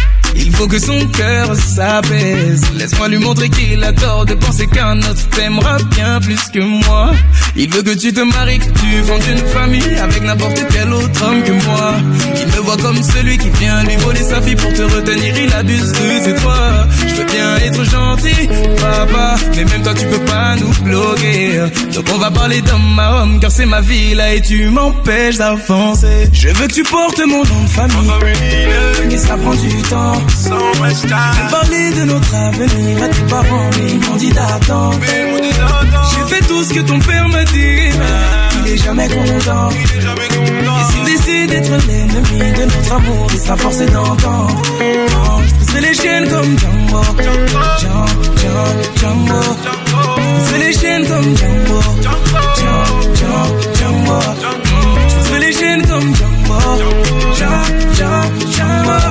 Il 0.35 0.51
faut 0.51 0.67
que 0.67 0.79
son 0.79 0.99
cœur 1.07 1.55
s'apaise. 1.55 2.61
Laisse-moi 2.75 3.07
lui 3.09 3.17
montrer 3.17 3.49
qu'il 3.49 3.83
a 3.83 3.93
tort 3.93 4.25
de 4.25 4.33
penser 4.35 4.67
qu'un 4.67 4.97
autre 4.99 5.27
t'aimera 5.29 5.77
bien 5.95 6.19
plus 6.19 6.49
que 6.53 6.59
moi. 6.59 7.11
Il 7.55 7.69
veut 7.69 7.83
que 7.83 7.95
tu 7.97 8.13
te 8.13 8.21
maries, 8.21 8.59
que 8.59 8.65
tu 8.65 9.03
fondes 9.05 9.21
une 9.29 9.45
famille 9.47 9.95
avec 10.01 10.23
n'importe 10.23 10.61
quel 10.71 10.93
autre 10.93 11.25
homme 11.25 11.43
que 11.43 11.51
moi. 11.51 11.93
Il 12.39 12.47
me 12.47 12.61
voit 12.61 12.77
comme 12.77 13.01
celui 13.03 13.37
qui 13.37 13.49
vient 13.49 13.83
lui 13.83 13.95
voler 13.97 14.23
sa 14.23 14.41
fille 14.41 14.55
pour 14.55 14.73
te 14.73 14.81
retenir. 14.81 15.37
Il 15.37 15.53
abuse 15.53 15.91
de 15.91 16.11
c'est 16.23 16.41
toi. 16.41 16.57
Je 17.07 17.15
veux 17.15 17.25
bien 17.25 17.55
être 17.57 17.83
gentil, 17.83 18.47
papa, 18.77 19.35
mais 19.55 19.65
même 19.65 19.83
toi 19.83 19.93
tu 19.93 20.05
peux 20.05 20.25
pas 20.25 20.55
nous 20.55 20.73
bloquer. 20.83 21.59
Donc 21.93 22.05
on 22.13 22.17
va 22.17 22.31
parler 22.31 22.61
d'homme 22.61 22.99
à 22.99 23.21
homme, 23.21 23.39
car 23.39 23.51
c'est 23.51 23.65
ma 23.65 23.81
vie 23.81 24.13
là 24.15 24.33
et 24.33 24.41
tu 24.41 24.69
m'empêches 24.69 25.37
d'avancer. 25.37 26.29
Je 26.31 26.49
veux 26.49 26.67
que 26.67 26.73
tu 26.73 26.83
portes 26.83 27.19
mon 27.19 27.43
nom 27.43 27.63
de 27.63 27.69
famille, 27.69 28.67
mais 29.09 29.17
ça 29.17 29.35
prend 29.37 29.53
du 29.53 29.81
temps. 29.89 30.20
Parler 31.49 31.91
de 31.91 32.03
notre 32.05 32.35
avenir 32.35 33.03
à 33.03 33.07
tes 33.07 33.23
parents, 33.23 33.69
mais 33.77 33.91
ils 33.91 33.99
m'ont 33.99 34.15
dit 34.15 34.31
d'attendre. 34.31 34.99
J'ai 35.01 36.35
fait 36.35 36.41
tout 36.47 36.63
ce 36.63 36.73
que 36.73 36.79
ton 36.81 36.99
père 36.99 37.27
m'a 37.29 37.43
dit, 37.45 37.91
il 38.65 38.71
est 38.71 38.77
jamais 38.77 39.07
content. 39.07 39.69
Et 39.71 40.83
s'il 40.91 41.03
décide 41.05 41.49
d'être 41.49 41.87
l'ennemi 41.87 42.51
de 42.51 42.63
notre 42.63 42.93
amour, 42.95 43.27
il 43.33 43.39
sera 43.39 43.57
forcé 43.57 43.85
d'entendre. 43.87 44.61
Je 44.79 45.53
pousserai 45.55 45.81
les 45.81 45.93
chaînes 45.93 46.27
comme 46.29 46.57
Django. 46.59 47.03
Django, 47.17 48.07
Django, 48.37 48.65
Django. 48.99 49.41
Je 50.17 50.39
pousserai 50.39 50.59
les 50.59 50.73
chaînes 50.73 51.07
comme 51.07 51.37
Django. 51.37 51.81
Django, 52.01 52.41
Django, 53.15 53.45
Django. 53.75 54.19
Je 55.09 55.15
pousserai 55.15 55.39
les 55.39 55.53
chaînes 55.53 55.85
comme 55.87 56.15
Django. 56.15 56.59
Django, 57.35 57.93
Django, 57.95 58.51
Django. 58.51 59.10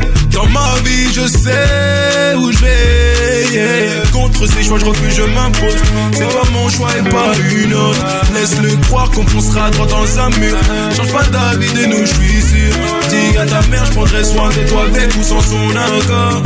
Dans 0.31 0.47
ma 0.47 0.75
vie, 0.85 1.13
je 1.13 1.27
sais 1.27 2.35
où 2.37 2.51
je 2.51 2.57
vais. 2.59 3.53
yeah. 3.53 4.03
Contre 4.11 4.47
ces 4.47 4.63
choix, 4.63 4.79
je 4.79 4.85
refuse, 4.85 5.15
je 5.15 5.23
m'impose. 5.23 5.75
C'est 6.13 6.27
toi 6.29 6.43
mon 6.53 6.69
choix 6.69 6.89
et 6.97 7.09
pas 7.09 7.31
une 7.51 7.73
autre. 7.73 7.99
Laisse-le 8.33 8.75
croire 8.87 9.09
qu'on 9.11 9.25
foncera 9.27 9.69
droit 9.71 9.87
dans 9.87 10.19
un 10.19 10.29
mur. 10.39 10.57
Change 10.95 11.11
pas 11.11 11.23
d'avis 11.23 11.71
de 11.73 11.85
nous, 11.85 12.05
je 12.05 12.13
suis 12.13 12.41
sûr. 12.41 12.73
Dis 13.09 13.37
à 13.37 13.45
ta 13.45 13.61
mère, 13.67 13.85
je 13.85 13.91
prendrai 13.91 14.23
soin 14.23 14.49
de 14.49 14.69
toi 14.69 14.83
avec 14.83 15.15
ou 15.15 15.23
sans 15.23 15.41
son 15.41 15.69
accord. 15.75 16.43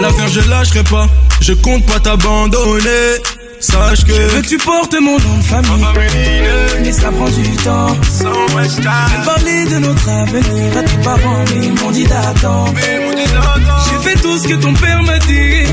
L'affaire, 0.00 0.28
je 0.28 0.40
lâcherai 0.48 0.84
pas. 0.84 1.06
Je 1.40 1.52
compte 1.52 1.84
pas 1.86 2.00
t'abandonner. 2.00 3.18
Sache 3.62 4.04
que 4.04 4.12
Je 4.12 4.22
veux 4.22 4.42
que 4.42 4.48
tu 4.48 4.58
portes 4.58 4.94
mon 5.00 5.18
nom 5.18 5.38
de 5.38 5.44
famille, 5.44 5.86
mais 6.82 6.92
ça 6.92 7.10
prend 7.12 7.30
du 7.30 7.56
temps. 7.58 7.96
Parlé 9.24 9.64
de 9.66 9.78
notre 9.78 10.08
avenir 10.08 10.76
à 10.76 10.82
tes 10.82 10.96
parents, 10.98 11.44
mais 11.54 11.66
ils 11.66 11.72
m'ont 11.72 11.90
dit 11.92 12.04
d'attendre. 12.04 12.74
J'ai 12.76 14.10
fait 14.10 14.20
tout 14.20 14.36
ce 14.38 14.48
que 14.48 14.54
ton 14.54 14.74
père 14.74 15.02
m'a 15.04 15.18
dit, 15.20 15.64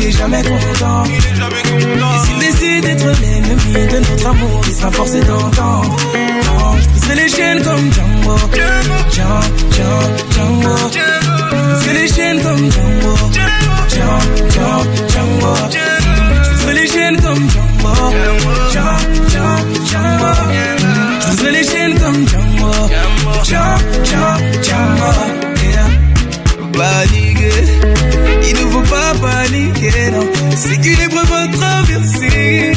il 0.00 0.06
est 0.06 0.10
jamais 0.10 0.42
content. 0.42 1.04
Et 1.04 2.26
s'il 2.26 2.38
décide 2.40 2.84
d'être 2.84 3.20
l'ennemi 3.20 3.86
de 3.86 3.98
notre 3.98 4.26
amour, 4.26 4.60
il 4.66 4.74
sera 4.74 4.90
forcé 4.90 5.20
d'entendre. 5.20 5.96
Je 6.80 6.88
pousserai 6.88 7.14
les 7.14 7.28
chaînes 7.28 7.62
comme 7.62 7.92
Django. 7.92 8.36
Django, 9.12 9.40
Django, 9.70 9.98
Django. 10.32 10.76
Je 10.92 11.74
pousserai 11.74 11.94
les 11.94 12.08
chaînes 12.08 12.42
comme 12.42 12.70
Django. 12.70 13.16
Django, 13.88 14.16
Django, 14.50 15.54
Django. 15.70 15.91
Je 23.44 23.56
il 28.48 28.54
ne 28.54 28.70
faut 28.70 28.82
pas 28.82 29.12
paniquer. 29.20 29.90
C'est 30.56 30.80
qu'une 30.80 31.00
épreuve 31.00 31.32
à 31.32 31.48
traverser 31.48 32.72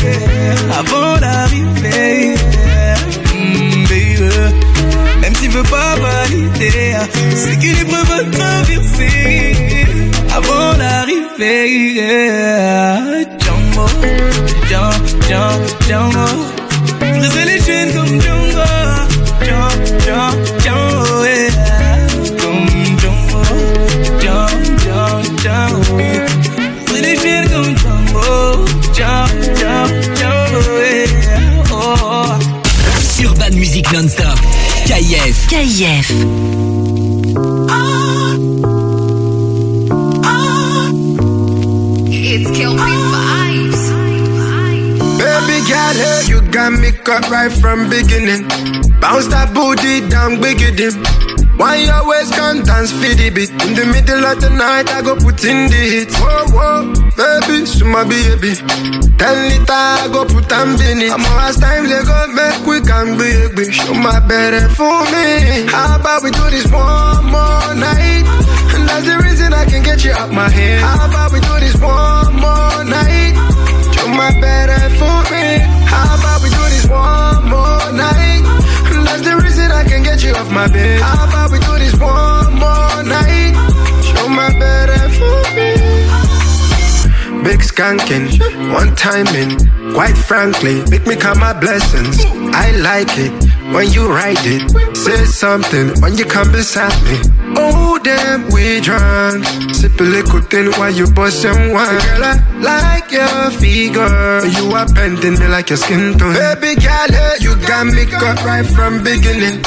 avant 0.77 1.17
d'arriver. 1.17 2.35
Mm, 3.33 3.83
baby. 3.83 4.15
Même 5.21 5.35
s'il 5.35 5.49
veut 5.49 5.63
pas 5.63 5.95
valider, 5.95 6.95
c'est 7.35 7.57
à 8.11 8.23
traverser 8.31 9.55
avant. 10.35 10.65
Django, 11.37 12.64
Django, 15.27 15.65
Django. 15.87 16.25
Briser 16.99 17.45
les 17.45 17.59
chaînes 17.65 17.91
comme 17.93 18.21
Django. 18.21 18.67
Django, 19.41 19.77
Django, 20.05 20.43
Django, 20.59 21.23
yeah. 21.23 21.51
Comme 22.41 22.69
Django. 22.99 23.41
Django, 24.21 24.57
Django, 24.83 25.23
Django. 25.41 25.97
Briser 26.85 27.01
les 27.01 27.17
chaînes 27.17 27.49
comme 27.49 27.73
Django. 27.75 28.65
Django, 28.93 29.39
Django, 29.55 29.99
Django, 30.15 30.61
yeah. 30.79 31.71
Oh, 31.71 31.95
oh. 32.03 33.25
Urban 33.25 33.53
Music 33.57 33.91
Non-Stop. 33.91 34.37
KIF. 34.85 35.47
KIF. 35.47 36.07
It's 42.27 42.51
Kelpie 42.51 42.97
Vibes. 43.11 43.24
Girl, 45.65 45.97
hey, 45.97 46.21
you 46.29 46.41
got 46.51 46.73
me 46.73 46.91
cut 46.91 47.27
right 47.29 47.51
from 47.51 47.89
beginning. 47.89 48.47
Bounce 49.01 49.27
that 49.33 49.49
booty 49.53 50.07
down, 50.09 50.39
big 50.39 50.61
it 50.61 50.77
in. 50.79 50.93
Why 51.57 51.81
you 51.81 51.89
always 51.89 52.29
come 52.29 52.61
dance 52.61 52.91
for 52.91 53.09
the 53.17 53.33
beat? 53.33 53.49
In 53.65 53.73
the 53.73 53.89
middle 53.89 54.21
of 54.29 54.37
the 54.41 54.51
night, 54.53 54.85
I 54.93 55.01
go 55.01 55.15
put 55.15 55.41
in 55.41 55.71
the 55.71 55.81
hit. 55.89 56.13
Whoa, 56.21 56.53
whoa, 56.53 56.93
baby, 57.17 57.65
so 57.65 57.85
my 57.89 58.05
baby. 58.05 58.53
Ten 59.17 59.35
liter, 59.49 59.73
I 59.73 60.05
go 60.13 60.21
put 60.29 60.45
in 60.53 61.01
it. 61.01 61.09
I'm 61.09 61.25
last 61.33 61.57
time 61.57 61.89
they 61.89 62.03
go 62.03 62.13
make 62.29 62.61
we 62.69 62.77
can 62.85 63.17
baby. 63.17 63.71
Show 63.71 63.95
my 63.95 64.19
better 64.21 64.69
for 64.69 65.01
me. 65.09 65.65
How 65.71 65.97
about 65.97 66.21
we 66.21 66.29
do 66.29 66.45
this 66.53 66.69
one 66.69 67.25
more 67.25 67.73
night? 67.73 68.27
And 68.75 68.85
that's 68.85 69.07
the 69.07 69.17
reason 69.23 69.49
I 69.49 69.65
can 69.65 69.81
get 69.81 70.03
you 70.05 70.11
out 70.11 70.29
my 70.29 70.49
head. 70.49 70.83
How 70.83 71.09
about 71.09 71.33
we 71.33 71.39
do 71.39 71.55
this 71.57 71.73
one 71.81 72.37
more 72.37 72.83
night? 72.85 73.54
My 74.15 74.31
better 74.39 74.89
for 74.95 75.19
me. 75.29 75.59
How 75.91 76.15
about 76.15 76.41
we 76.41 76.49
do 76.49 76.63
this 76.71 76.87
one 76.87 77.49
more 77.49 77.91
night? 77.91 78.43
That's 79.03 79.23
the 79.27 79.35
reason 79.43 79.71
I 79.73 79.83
can 79.83 80.03
get 80.03 80.23
you 80.23 80.33
off 80.33 80.49
my 80.49 80.67
bed. 80.69 81.01
How 81.01 81.27
about 81.27 81.51
we 81.51 81.59
do 81.59 81.77
this 81.79 81.93
one 81.99 82.53
more 82.53 83.03
night? 83.03 83.53
Show 84.05 84.29
my 84.29 84.57
me. 84.57 84.84
Big 87.45 87.59
skanking, 87.61 88.27
one 88.73 88.95
timing. 88.95 89.51
Quite 89.93 90.17
frankly, 90.17 90.81
make 90.89 91.05
me 91.05 91.15
count 91.15 91.39
my 91.39 91.53
blessings. 91.53 92.25
I 92.53 92.71
like 92.81 93.13
it 93.17 93.31
when 93.71 93.91
you 93.91 94.09
write 94.11 94.41
it. 94.45 94.65
Say 94.97 95.25
something 95.25 95.93
when 96.01 96.17
you 96.17 96.25
come 96.25 96.51
beside 96.51 96.97
me. 97.05 97.21
Oh 97.55 97.99
damn, 98.03 98.49
we 98.49 98.81
drunk. 98.81 99.45
Sip 99.75 99.99
a 99.99 100.03
little 100.03 100.41
thing 100.41 100.71
while 100.79 100.89
you 100.89 101.05
bust 101.11 101.45
and 101.45 101.71
wine. 101.71 102.01
Girl, 102.01 102.23
I 102.23 102.33
like 102.59 103.11
your 103.11 103.51
figure. 103.61 104.45
You 104.57 104.73
are 104.73 104.87
bending 104.93 105.37
me 105.39 105.47
like 105.47 105.69
your 105.69 105.77
skin 105.77 106.17
tone. 106.17 106.33
Baby 106.33 106.81
girl, 106.81 107.13
you 107.39 107.55
got 107.67 107.85
me 107.85 108.05
cut 108.05 108.43
right 108.43 108.65
from 108.65 109.03
beginning. 109.03 109.61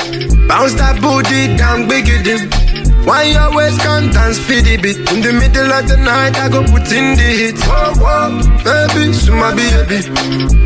Bounce 0.49 0.75
that 0.75 1.01
booty 1.01 1.57
down, 1.57 1.87
big 1.89 2.09
it 2.09 2.27
in. 2.27 2.68
Why 3.07 3.23
you 3.31 3.39
always 3.39 3.77
can't 3.79 4.13
dance 4.13 4.39
for 4.39 4.61
the 4.61 4.77
beat? 4.77 4.99
In 5.13 5.23
the 5.23 5.33
middle 5.33 5.71
of 5.73 5.85
the 5.89 5.97
night, 5.97 6.37
I 6.39 6.49
go 6.49 6.63
put 6.65 6.91
in 6.93 7.17
the 7.17 7.29
hit. 7.41 7.59
Whoa, 7.65 7.95
whoa, 8.01 8.43
baby, 8.65 9.13
so 9.13 9.33
my 9.35 9.55
baby. 9.55 10.03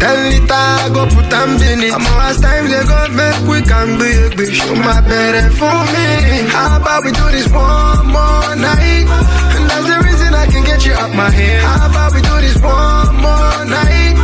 Ten 0.01 0.19
liter, 0.31 0.55
I 0.55 0.91
go 0.93 1.07
put 1.07 1.33
am 1.33 1.61
in 1.63 1.87
it. 1.87 1.93
I'm 1.95 2.03
last 2.19 2.43
time 2.43 2.67
they 2.67 2.83
go 2.83 2.99
make 3.15 3.41
we 3.47 3.59
can 3.63 3.99
baby. 3.99 4.53
Show 4.53 4.75
my 4.75 5.01
better 5.07 5.51
for 5.55 5.77
me. 5.95 6.49
How 6.51 6.81
about 6.81 7.05
we 7.05 7.13
do 7.13 7.27
this 7.31 7.49
one 7.53 8.07
more 8.11 8.55
night? 8.59 9.07
And 9.55 9.65
that's 9.71 9.87
the 9.87 9.99
reason 10.03 10.35
I 10.35 10.47
can 10.51 10.65
get 10.65 10.85
you 10.85 10.95
out 10.95 11.15
my 11.15 11.31
head. 11.31 11.63
How 11.63 11.87
about 11.89 12.13
we 12.15 12.21
do 12.23 12.37
this 12.43 12.59
one 12.59 13.15
more 13.23 13.65
night? 13.71 14.19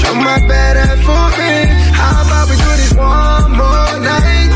Show 0.00 0.14
my 0.14 0.40
better 0.48 0.88
for 1.04 1.24
me. 1.36 1.68
How 1.92 2.24
about 2.24 2.48
we 2.48 2.56
do 2.56 2.70
this 2.80 2.94
one 2.96 3.52
more 3.60 3.92
night? 4.00 4.48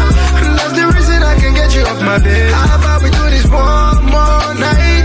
get 1.73 1.81
you 1.81 1.87
off 1.87 2.01
my 2.03 2.19
bed. 2.19 2.53
How 2.53 2.79
about 2.79 3.03
we 3.03 3.11
do 3.11 3.31
this 3.31 3.47
one 3.47 4.05
more 4.07 4.55
night? 4.61 5.05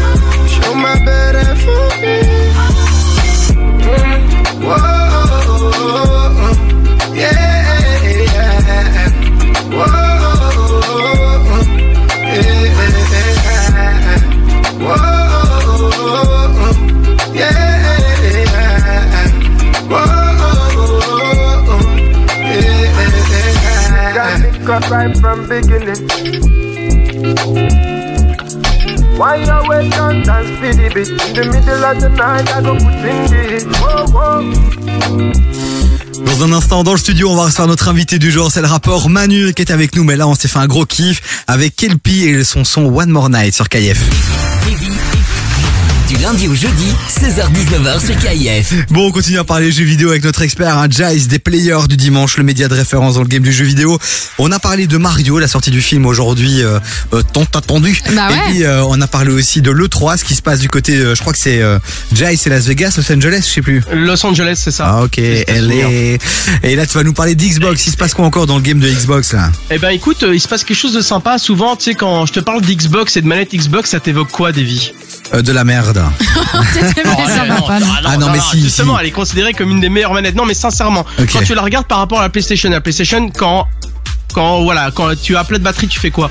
Show 0.50 0.74
my 0.76 1.00
bed 1.06 1.36
and 1.36 1.60
for 1.60 1.90
me. 2.02 2.18
Whoa, 4.68 4.82
yeah, 7.16 8.02
yeah. 8.34 9.12
Whoa, 9.78 9.96
yeah. 12.34 12.74
Whoa, 14.84 15.08
yeah. 17.34 17.68
Got 24.66 24.90
right 24.90 25.18
from 25.18 25.48
beginning. 25.48 26.57
Dans 36.26 36.44
un 36.44 36.52
instant, 36.52 36.84
dans 36.84 36.92
le 36.92 36.98
studio, 36.98 37.30
on 37.30 37.36
va 37.36 37.46
recevoir 37.46 37.68
notre 37.68 37.88
invité 37.88 38.20
du 38.20 38.32
jour, 38.32 38.52
c'est 38.52 38.62
le 38.62 38.68
rappeur 38.68 39.10
Manu 39.10 39.54
qui 39.54 39.62
est 39.62 39.72
avec 39.72 39.96
nous. 39.96 40.04
Mais 40.04 40.16
là, 40.16 40.28
on 40.28 40.36
s'est 40.36 40.48
fait 40.48 40.60
un 40.60 40.68
gros 40.68 40.86
kiff 40.86 41.44
avec 41.48 41.76
Kelpie 41.76 42.26
et 42.26 42.44
son 42.44 42.64
son 42.64 42.86
One 42.86 43.10
More 43.10 43.30
Night 43.30 43.54
sur 43.54 43.70
KF. 43.70 44.57
Du 46.08 46.16
lundi 46.16 46.48
au 46.48 46.56
jeudi, 46.56 46.94
16h-19h 47.10 48.06
sur 48.06 48.16
KIF. 48.18 48.88
Bon, 48.92 49.08
on 49.08 49.12
continue 49.12 49.40
à 49.40 49.44
parler 49.44 49.74
jeux 49.74 49.84
vidéo 49.84 50.10
avec 50.10 50.24
notre 50.24 50.42
expert, 50.42 50.78
un 50.78 50.90
Jace 50.90 51.28
des 51.28 51.38
players 51.38 51.88
du 51.90 51.98
dimanche, 51.98 52.38
le 52.38 52.46
média 52.46 52.70
de 52.70 52.74
référence 52.74 53.16
dans 53.16 53.24
le 53.24 53.28
game 53.28 53.44
du 53.44 53.52
jeu 53.52 53.66
vidéo. 53.66 54.00
On 54.38 54.50
a 54.54 54.60
parlé 54.60 54.88
de 54.88 54.96
Mario, 54.96 55.38
la 55.38 55.50
sortie 55.50 55.70
du 55.70 55.82
film 55.82 56.06
aujourd'hui, 56.06 56.64
euh, 56.64 56.80
euh, 57.14 57.24
tant 57.34 57.44
attendu. 57.54 58.00
Bah 58.16 58.30
ouais. 58.30 58.36
Et 58.36 58.52
puis, 58.52 58.64
euh, 58.64 58.86
on 58.86 59.02
a 59.02 59.08
parlé 59.08 59.34
aussi 59.34 59.62
de 59.62 59.70
l'E3, 59.70 60.18
ce 60.18 60.24
qui 60.24 60.36
se 60.36 60.42
passe 60.42 60.60
du 60.60 60.70
côté, 60.70 60.96
euh, 60.96 61.14
je 61.14 61.20
crois 61.20 61.34
que 61.34 61.40
c'est 61.40 61.62
euh, 61.62 61.78
Jace 62.14 62.48
et 62.48 62.50
Las 62.50 62.68
Vegas, 62.68 62.94
Los 62.96 63.12
Angeles, 63.12 63.44
je 63.46 63.54
sais 63.56 63.62
plus. 63.62 63.84
Los 63.92 64.26
Angeles, 64.26 64.62
c'est 64.64 64.72
ça. 64.72 64.86
Ah 64.88 65.04
ok, 65.04 65.18
elle 65.18 65.74
est... 65.74 66.20
Et 66.64 66.78
là, 66.78 66.86
tu 66.88 66.98
vas 66.98 67.04
nous 67.04 67.14
parler 67.14 67.36
d'Xbox. 67.36 67.86
Il 67.86 67.92
se 67.92 67.98
passe 67.98 68.14
quoi 68.14 68.26
encore 68.26 68.46
dans 68.48 68.56
le 68.56 68.64
game 68.64 68.80
de 68.80 68.88
Xbox 68.88 69.34
là? 69.34 69.52
Eh 69.72 69.78
ben 69.78 69.90
écoute, 69.90 70.24
il 70.32 70.40
se 70.40 70.48
passe 70.48 70.64
quelque 70.64 70.78
chose 70.78 70.94
de 70.94 71.02
sympa. 71.02 71.38
Souvent, 71.38 71.76
tu 71.76 71.84
sais, 71.84 71.96
quand 71.96 72.26
je 72.26 72.32
te 72.32 72.40
parle 72.40 72.62
d'Xbox 72.62 73.18
et 73.18 73.22
de 73.22 73.28
manette 73.28 73.54
Xbox, 73.54 73.90
ça 73.90 74.00
t'évoque 74.00 74.32
quoi, 74.32 74.54
Davy? 74.54 74.94
Euh, 75.34 75.42
De 75.42 75.52
la 75.52 75.64
merde. 75.64 76.04
Ah 78.06 78.18
non, 78.18 78.30
mais 78.32 78.40
si, 78.40 78.62
Justement, 78.62 78.96
si. 78.96 79.02
elle 79.02 79.08
est 79.08 79.12
considérée 79.12 79.54
comme 79.54 79.70
une 79.72 79.80
des 79.82 79.90
meilleures 79.90 80.14
manettes. 80.14 80.36
Non, 80.36 80.46
mais 80.46 80.54
sincèrement, 80.54 81.06
Ok. 81.20 81.30
quand 81.34 81.44
tu 81.44 81.54
la 81.56 81.62
regardes 81.62 81.88
par 81.88 82.00
rapport 82.00 82.20
à 82.20 82.24
la 82.24 82.30
PlayStation, 82.30 82.70
la 82.70 82.82
PlayStation, 82.82 83.30
quand, 83.30 83.68
quand, 84.34 84.64
voilà, 84.64 84.92
quand 84.92 85.10
tu 85.22 85.36
as 85.36 85.44
plein 85.44 85.58
de 85.60 85.64
batterie, 85.64 85.88
tu 85.88 86.00
fais 86.00 86.12
quoi? 86.12 86.30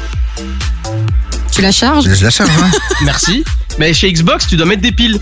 Tu 1.53 1.63
la 1.63 1.73
charges? 1.73 2.05
Je 2.13 2.25
la 2.25 2.31
charge, 2.31 2.51
hein. 2.63 2.71
Merci. 3.05 3.45
Mais 3.79 3.93
chez 3.93 4.13
Xbox, 4.13 4.47
tu 4.47 4.57
dois 4.57 4.67
mettre 4.67 4.83
des 4.83 4.93
piles. 4.93 5.21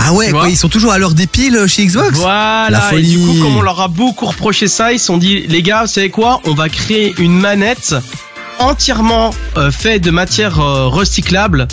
Ah 0.00 0.12
ouais, 0.12 0.26
Tu 0.26 0.32
quoi, 0.32 0.40
vois? 0.42 0.50
ils 0.50 0.56
sont 0.56 0.68
toujours 0.68 0.92
à 0.92 0.98
l'heure 0.98 1.14
des 1.14 1.26
piles 1.26 1.58
chez 1.68 1.86
Xbox? 1.86 2.10
La 2.12 2.16
Voilà. 2.18 2.78
Et 2.88 2.90
folie. 2.96 3.16
du 3.16 3.18
coup, 3.18 3.42
comme 3.42 3.56
on 3.56 3.62
leur 3.62 3.80
a 3.80 3.88
beaucoup 3.88 4.26
reproché 4.26 4.66
ça, 4.68 4.92
ils 4.92 4.98
se 4.98 5.06
sont 5.06 5.16
dit, 5.18 5.44
les 5.48 5.62
gars, 5.62 5.82
vous 5.82 5.86
savez 5.88 6.10
quoi? 6.10 6.40
On 6.44 6.54
va 6.54 6.68
créer 6.68 7.14
une 7.18 7.38
manette 7.38 7.94
entièrement 8.58 9.30
euh, 9.56 9.70
faite 9.70 10.02
de 10.02 10.10
matière 10.10 10.60
euh, 10.60 10.88
recyclable. 10.88 11.68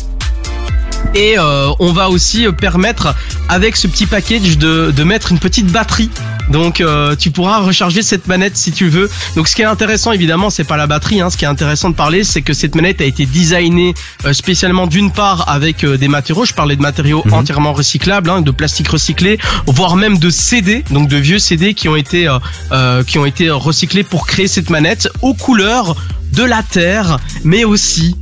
Et 1.13 1.37
euh, 1.37 1.69
on 1.79 1.91
va 1.91 2.09
aussi 2.09 2.47
euh, 2.47 2.51
permettre, 2.51 3.13
avec 3.49 3.75
ce 3.75 3.87
petit 3.87 4.05
package, 4.05 4.57
de, 4.57 4.91
de 4.95 5.03
mettre 5.03 5.31
une 5.31 5.39
petite 5.39 5.67
batterie. 5.67 6.09
Donc 6.49 6.81
euh, 6.81 7.15
tu 7.15 7.31
pourras 7.31 7.59
recharger 7.59 8.01
cette 8.01 8.27
manette 8.27 8.57
si 8.57 8.71
tu 8.71 8.87
veux. 8.89 9.09
Donc 9.35 9.47
ce 9.47 9.55
qui 9.55 9.61
est 9.61 9.65
intéressant 9.65 10.11
évidemment 10.11 10.49
c'est 10.49 10.63
pas 10.65 10.75
la 10.77 10.87
batterie. 10.87 11.21
Hein. 11.21 11.29
Ce 11.29 11.37
qui 11.37 11.45
est 11.45 11.47
intéressant 11.47 11.89
de 11.89 11.95
parler 11.95 12.23
c'est 12.23 12.41
que 12.41 12.53
cette 12.53 12.75
manette 12.75 12.99
a 12.99 13.05
été 13.05 13.25
designée 13.25 13.93
euh, 14.25 14.33
spécialement 14.33 14.87
d'une 14.87 15.11
part 15.11 15.47
avec 15.49 15.83
euh, 15.85 15.97
des 15.97 16.07
matériaux. 16.09 16.43
Je 16.45 16.53
parlais 16.53 16.75
de 16.75 16.81
matériaux 16.81 17.23
Mhm. 17.25 17.33
entièrement 17.33 17.73
recyclables, 17.73 18.29
hein, 18.29 18.41
de 18.41 18.51
plastique 18.51 18.89
recyclé, 18.89 19.37
voire 19.67 19.95
même 19.95 20.17
de 20.17 20.29
CD, 20.29 20.83
donc 20.91 21.07
de 21.07 21.17
vieux 21.17 21.39
CD 21.39 21.73
qui 21.73 21.87
ont 21.87 21.95
été 21.95 22.27
euh, 22.27 22.37
euh, 22.71 23.03
qui 23.03 23.17
ont 23.17 23.25
été 23.25 23.49
recyclés 23.49 24.03
pour 24.03 24.27
créer 24.27 24.47
cette 24.47 24.69
manette 24.69 25.07
aux 25.21 25.33
couleurs 25.33 25.95
de 26.31 26.43
la 26.43 26.63
terre, 26.63 27.17
mais 27.43 27.63
aussi 27.63 28.15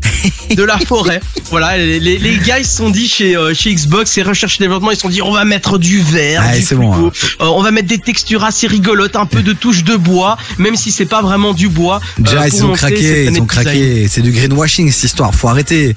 de 0.56 0.64
la 0.64 0.78
forêt. 0.80 1.20
Voilà, 1.50 1.78
les, 1.78 2.00
les, 2.00 2.20
les 2.20 2.38
gars 2.38 2.60
ils 2.60 2.66
se 2.66 2.78
sont 2.78 2.92
dit 2.92 3.08
chez 3.10 3.36
euh, 3.36 3.56
chez 3.56 3.74
Xbox 3.74 4.16
et 4.20 4.22
recherche 4.22 4.58
et 4.60 4.64
développement 4.64 4.92
ils 4.92 4.96
se 4.96 5.02
sont 5.02 5.10
dit 5.10 5.24
on 5.24 5.32
va 5.32 5.46
mettre 5.46 5.80
du 5.80 6.00
vert, 6.00 6.44
Ouais, 6.46 6.60
du 6.60 6.76
bon, 6.76 6.94
fluo, 6.94 7.08
euh, 7.08 7.46
on 7.46 7.64
va 7.64 7.72
mettre 7.72 7.88
des 7.88 7.98
textures 7.98 8.44
assez 8.44 8.68
rigolotes, 8.68 9.16
un 9.16 9.26
peu 9.26 9.42
de 9.42 9.54
touche 9.54 9.84
de 9.84 9.96
bois, 9.96 10.38
même 10.60 10.76
si 10.76 10.92
c'est 10.92 11.08
pas 11.08 11.24
vraiment 11.24 11.54
du 11.56 11.68
bois. 11.68 12.02
euh, 12.20 12.22
Déjà, 12.24 12.38
pour 12.50 12.60
ils 12.60 12.66
ont 12.66 12.74
craqué, 12.74 13.26
ils 13.26 13.42
ont 13.42 13.46
craqué. 13.48 14.08
C'est 14.08 14.22
du 14.22 14.32
greenwashing 14.32 14.92
cette 14.92 15.06
histoire, 15.06 15.34
faut 15.34 15.48
arrêter. 15.48 15.96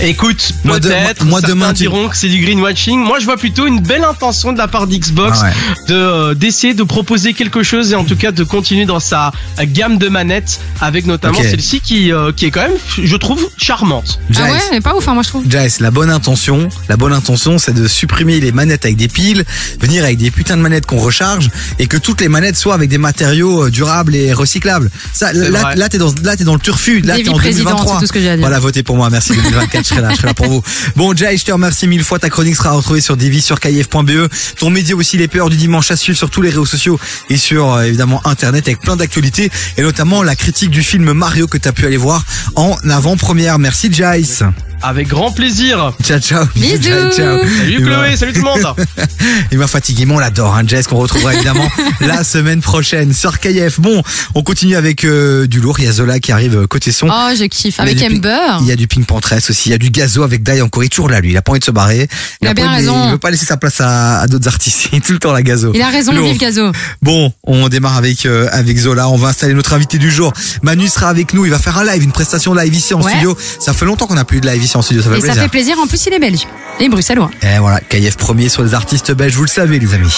Écoute, 0.00 0.52
Moi, 0.64 0.78
de- 0.78 0.88
peut-être, 0.88 1.24
moi, 1.24 1.40
certains 1.40 1.54
demain, 1.54 1.72
tu- 1.72 1.78
diront 1.84 2.08
que 2.08 2.16
c'est 2.16 2.28
du 2.28 2.38
greenwashing. 2.40 3.00
Moi, 3.00 3.18
je 3.18 3.24
vois 3.24 3.36
plutôt 3.38 3.66
une 3.66 3.80
belle 3.80 4.04
intention 4.04 4.52
de 4.52 4.58
la 4.58 4.68
part 4.68 4.86
d'Xbox 4.86 5.38
Ah 5.40 5.46
ouais. 5.46 5.52
de 5.88 5.94
euh, 5.94 6.34
d'essayer 6.34 6.74
de 6.74 6.82
proposer 6.82 7.32
quelque 7.32 7.62
chose 7.62 7.92
et 7.92 7.94
en 7.94 8.04
tout 8.04 8.16
cas 8.16 8.30
de 8.30 8.44
continuer 8.44 8.84
dans 8.84 9.00
sa 9.00 9.32
gamme 9.62 9.96
de 9.96 10.08
manettes 10.08 10.60
avec 10.82 11.06
notamment 11.06 11.38
celle-ci 11.42 11.80
qui 11.80 12.12
euh, 12.12 12.30
qui 12.32 12.44
est 12.46 12.50
quand 12.50 12.62
même, 12.62 12.76
je 13.02 13.16
trouve, 13.16 13.48
charmante. 13.56 14.18
Ah 14.36 14.42
ouais, 14.42 14.58
elle 14.70 14.76
est 14.78 14.80
pas 14.82 14.94
ouf, 14.94 15.08
hein, 15.08 15.14
moi 15.14 15.22
je 15.22 15.28
trouve. 15.28 15.44
Jace, 15.48 15.80
la 15.80 15.90
bonne 15.90 16.10
intention, 16.10 16.68
la 16.90 16.96
bonne 16.98 17.14
intention, 17.14 17.56
c'est 17.58 17.72
de 17.72 17.88
supprimer 17.88 18.38
les 18.40 18.52
manettes 18.52 18.84
avec 18.84 18.96
des 18.96 19.08
piles, 19.08 19.44
venir 19.80 20.04
avec 20.04 20.18
des 20.18 20.30
putains 20.30 20.56
de 20.58 20.62
manettes 20.62 20.84
qu'on 20.86 20.98
recharge 20.98 21.48
et 21.78 21.86
que 21.86 21.96
toutes 21.96 22.20
les 22.20 22.28
manettes 22.28 22.56
soient 22.56 22.74
avec 22.74 22.90
des 22.90 22.98
matériaux 22.98 23.64
euh, 23.64 23.70
durables 23.70 24.14
et 24.14 24.32
recyclables. 24.34 24.90
Ça, 25.14 25.32
là, 25.32 25.88
t'es 25.88 25.98
dans, 25.98 26.12
là, 26.22 26.36
t'es 26.36 26.44
dans 26.44 26.54
le 26.54 26.60
turfu. 26.60 27.00
Là, 27.00 27.16
t'es 27.16 27.28
en 27.30 27.34
président, 27.34 27.70
2023. 27.70 27.94
c'est 27.94 28.00
tout 28.00 28.06
ce 28.06 28.12
que 28.12 28.20
j'ai 28.20 28.28
à 28.30 28.36
dire. 28.36 28.42
Voilà, 28.42 28.58
votez 28.58 28.82
pour 28.82 28.96
moi. 28.96 29.08
Merci 29.08 29.32
2024. 29.32 29.85
Je 29.88 29.94
serai 29.94 30.26
là, 30.26 30.34
pour 30.34 30.46
vous. 30.46 30.62
Bon, 30.96 31.14
Jay, 31.14 31.36
je 31.36 31.44
te 31.44 31.52
remercie 31.52 31.86
mille 31.86 32.04
fois. 32.04 32.18
Ta 32.18 32.30
chronique 32.30 32.56
sera 32.56 32.72
retrouvée 32.72 33.00
sur 33.00 33.16
Divi, 33.16 33.40
sur 33.40 33.60
kf.be. 33.60 34.28
Ton 34.58 34.70
média 34.70 34.96
aussi, 34.96 35.16
les 35.16 35.28
peurs 35.28 35.50
du 35.50 35.56
dimanche 35.56 35.90
à 35.90 35.96
suivre 35.96 36.18
sur 36.18 36.30
tous 36.30 36.42
les 36.42 36.50
réseaux 36.50 36.66
sociaux 36.66 36.98
et 37.30 37.36
sur, 37.36 37.72
euh, 37.72 37.84
évidemment, 37.84 38.20
internet 38.26 38.66
avec 38.66 38.80
plein 38.80 38.96
d'actualités 38.96 39.50
et 39.76 39.82
notamment 39.82 40.22
la 40.22 40.36
critique 40.36 40.70
du 40.70 40.82
film 40.82 41.12
Mario 41.12 41.46
que 41.46 41.58
t'as 41.58 41.72
pu 41.72 41.86
aller 41.86 41.96
voir 41.96 42.24
en 42.54 42.76
avant-première. 42.88 43.58
Merci, 43.58 43.92
Jace. 43.92 44.42
Avec 44.82 45.08
grand 45.08 45.32
plaisir. 45.32 45.92
Ciao, 46.04 46.20
ciao. 46.20 46.44
Bisous. 46.54 46.82
Ciao, 46.82 47.10
ciao. 47.10 47.38
Salut 47.58 47.82
Chloé, 47.84 48.16
salut 48.16 48.32
tout 48.32 48.38
le 48.40 48.44
monde. 48.44 48.74
Il 49.50 49.58
m'a 49.58 49.66
fatigué, 49.66 50.04
mais 50.06 50.14
on 50.14 50.18
l'adore, 50.18 50.54
hein, 50.54 50.62
Jess, 50.66 50.86
qu'on 50.86 50.98
retrouvera 50.98 51.34
évidemment 51.34 51.68
la 52.00 52.22
semaine 52.22 52.60
prochaine 52.60 53.12
sur 53.12 53.40
KF. 53.40 53.80
Bon, 53.80 54.02
on 54.34 54.42
continue 54.44 54.76
avec 54.76 55.04
euh, 55.04 55.46
du 55.48 55.60
lourd. 55.60 55.80
Il 55.80 55.86
y 55.86 55.88
a 55.88 55.92
Zola 55.92 56.20
qui 56.20 56.30
arrive 56.30 56.56
euh, 56.56 56.66
côté 56.68 56.92
son. 56.92 57.08
Oh, 57.08 57.30
je 57.36 57.44
kiffe. 57.46 57.80
Avec 57.80 58.00
Ember. 58.00 58.58
Il 58.60 58.66
y 58.66 58.70
a 58.72 58.76
du 58.76 58.86
ping 58.86 59.04
pantress 59.04 59.50
aussi. 59.50 59.70
Il 59.70 59.72
y 59.72 59.74
a 59.74 59.78
du 59.78 59.90
gazo 59.90 60.22
avec 60.22 60.42
Dai 60.44 60.60
encore. 60.62 60.84
Il 60.84 60.86
est 60.86 60.90
toujours 60.90 61.08
là, 61.08 61.20
lui. 61.20 61.30
Il 61.30 61.36
a 61.36 61.42
pas 61.42 61.50
envie 61.52 61.60
de 61.60 61.64
se 61.64 61.70
barrer. 61.72 62.06
Il 62.40 62.46
a 62.46 62.50
pas 62.50 62.54
bien 62.62 62.66
envie 62.70 62.84
de- 62.84 62.88
raison. 62.90 63.06
Il 63.06 63.10
veut 63.12 63.18
pas 63.18 63.30
laisser 63.30 63.46
sa 63.46 63.56
place 63.56 63.80
à, 63.80 64.20
à 64.20 64.26
d'autres 64.28 64.46
artistes. 64.46 64.88
Il 64.92 64.98
est 64.98 65.00
tout 65.00 65.12
le 65.12 65.18
temps 65.18 65.32
la 65.32 65.42
gazo. 65.42 65.72
Il 65.74 65.82
a 65.82 65.88
raison, 65.88 66.12
Lourd. 66.12 66.28
vive 66.28 66.38
Gazo. 66.38 66.70
Bon, 67.02 67.32
on 67.44 67.68
démarre 67.68 67.96
avec 67.96 68.24
euh, 68.26 68.48
avec 68.52 68.78
Zola. 68.78 69.08
On 69.08 69.16
va 69.16 69.28
installer 69.28 69.54
notre 69.54 69.72
invité 69.72 69.98
du 69.98 70.10
jour. 70.12 70.32
Manu 70.62 70.86
sera 70.86 71.08
avec 71.08 71.34
nous. 71.34 71.44
Il 71.44 71.50
va 71.50 71.58
faire 71.58 71.76
un 71.78 71.84
live, 71.84 72.04
une 72.04 72.12
prestation 72.12 72.54
live 72.54 72.72
ici 72.74 72.94
en 72.94 73.02
Ouais. 73.02 73.10
studio. 73.10 73.36
Ça 73.58 73.72
fait 73.72 73.84
longtemps 73.86 74.06
qu'on 74.06 74.14
n'a 74.14 74.24
plus 74.24 74.38
eu 74.38 74.40
de 74.40 74.48
live 74.48 74.62
ici 74.66 74.76
en 74.76 74.82
studio. 74.82 75.02
Ça 75.02 75.10
fait 75.10 75.16
Et 75.16 75.20
ça 75.20 75.26
plaisir. 75.28 75.42
fait 75.42 75.48
plaisir. 75.48 75.78
En 75.80 75.86
plus, 75.86 76.06
il 76.06 76.12
est 76.14 76.18
belge. 76.18 76.46
Et 76.78 76.88
bruxellois. 76.88 77.30
Et 77.42 77.58
voilà, 77.58 77.80
KF 77.80 78.16
premier 78.16 78.48
sur 78.48 78.62
les 78.62 78.74
artistes 78.74 79.12
belges. 79.12 79.34
Vous 79.34 79.42
le 79.44 79.48
savez, 79.48 79.78
les 79.78 79.94
amis. 79.94 80.14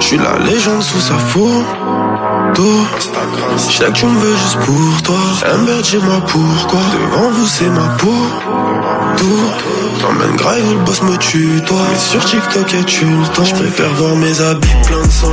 Je 0.00 0.04
suis 0.06 0.16
la 0.18 0.36
légende 0.38 0.82
sous 0.82 1.00
sa 1.00 1.16
photo. 1.18 1.64
Je 3.68 3.72
sais 3.76 3.84
que 3.84 3.92
tu 3.92 4.06
me 4.06 4.18
veux 4.18 4.36
juste 4.36 4.58
pour 4.60 5.02
toi. 5.02 5.16
Amber, 5.54 5.80
dis-moi 5.82 6.20
pourquoi? 6.26 6.80
Devant 6.92 7.30
vous, 7.30 7.46
c'est 7.46 7.68
ma 7.68 7.88
peau. 7.98 8.14
Tout. 9.16 9.50
T'emmènes 10.00 10.36
grave 10.36 10.62
où 10.68 10.74
le 10.74 10.84
boss 10.84 11.02
me 11.02 11.16
tue, 11.18 11.60
toi. 11.66 11.78
Mais 11.90 11.98
sur 11.98 12.24
TikTok, 12.24 12.74
et 12.74 12.84
tu 12.84 13.04
le 13.04 13.26
temps? 13.34 13.44
Je 13.44 13.54
préfère 13.54 13.92
voir 13.94 14.16
mes 14.16 14.40
habits 14.40 14.68
plein 14.86 15.02
de 15.02 15.10
sang. 15.10 15.28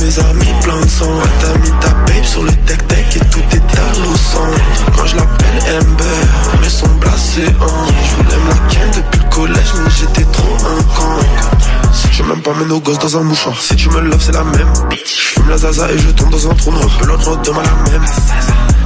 Mes 0.00 0.18
amis 0.18 0.54
plein 0.62 0.80
de 0.80 0.88
sang. 0.88 1.12
T'as 1.40 1.58
mis 1.58 1.70
ta 1.80 1.88
babe 1.88 2.24
sur 2.24 2.42
le 2.42 2.52
tech-tech 2.52 3.16
et 3.16 3.20
tout 3.30 3.40
est 3.52 3.78
à 3.78 3.94
centre. 4.16 4.96
Moi, 4.96 5.06
je 5.06 5.16
l'appelle 5.16 5.76
Amber. 5.76 6.22
Mais 6.60 6.68
son 6.68 6.88
blasé 7.00 7.46
en. 7.60 7.86
Je 7.86 8.16
voulais 8.16 8.40
me 8.44 8.50
la 8.50 8.56
ken 8.68 8.90
depuis 8.94 9.20
le 9.20 9.28
collège, 9.30 9.72
mais 9.82 9.90
j'étais 9.90 10.26
trop 10.32 10.56
un 10.66 11.81
Je 12.10 12.22
même 12.22 12.42
pas 12.42 12.54
mes 12.54 12.64
nos 12.64 12.80
gosses 12.80 12.98
dans 12.98 13.16
un 13.18 13.22
mouchoir. 13.22 13.60
Si 13.60 13.76
tu 13.76 13.88
me 13.90 14.00
loves, 14.00 14.22
c'est 14.22 14.32
la 14.32 14.44
même. 14.44 14.72
Je 14.90 15.04
fume 15.04 15.48
la 15.48 15.56
zaza 15.56 15.90
et 15.90 15.98
je 15.98 16.10
tombe 16.10 16.30
dans 16.30 16.50
un 16.50 16.54
trou 16.54 16.70
noir. 16.70 16.88
L'autre 17.04 17.40
demain 17.42 17.62
la 17.62 17.90
même. 17.90 18.04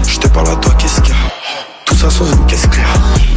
Je 0.06 0.18
te 0.18 0.28
parle 0.28 0.48
à 0.48 0.56
toi, 0.56 0.74
qu'est-ce 0.78 1.00
qu'il 1.00 1.14
y 1.14 1.16
a? 1.16 1.75
Ça 2.10 2.24
une 2.24 2.46
caisse 2.46 2.66
claire. 2.66 2.86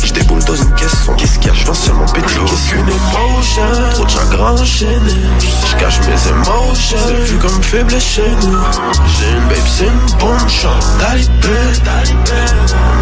Je 0.03 0.13
déboule 0.13 0.43
dans 0.43 0.55
une 0.55 0.73
caisse 0.75 0.95
sans 1.05 1.13
qu'est-ce 1.15 1.39
qu'il 1.39 1.47
y 1.47 1.49
a 1.49 1.53
Je 1.53 1.63
viens 1.63 1.73
seulement 1.73 2.05
péter 2.05 2.27
qu'est-ce 2.45 2.69
qu'une 2.69 2.87
émotion. 2.87 3.63
Trop 3.93 4.05
de 4.05 4.09
chagrin 4.09 4.51
enchaîné. 4.53 5.15
Je 5.39 5.75
cache 5.77 5.99
mes 6.01 6.29
émotions. 6.29 6.97
C'est 7.07 7.31
vu 7.31 7.37
comme 7.37 7.63
faible 7.63 7.99
chez 7.99 8.29
nous. 8.41 8.57
J'ai 9.07 9.29
une 9.31 9.47
babe, 9.47 9.67
c'est 9.67 9.85
une 9.85 10.17
bonne 10.19 10.49
chance. 10.49 10.85
Talibé, 10.99 11.59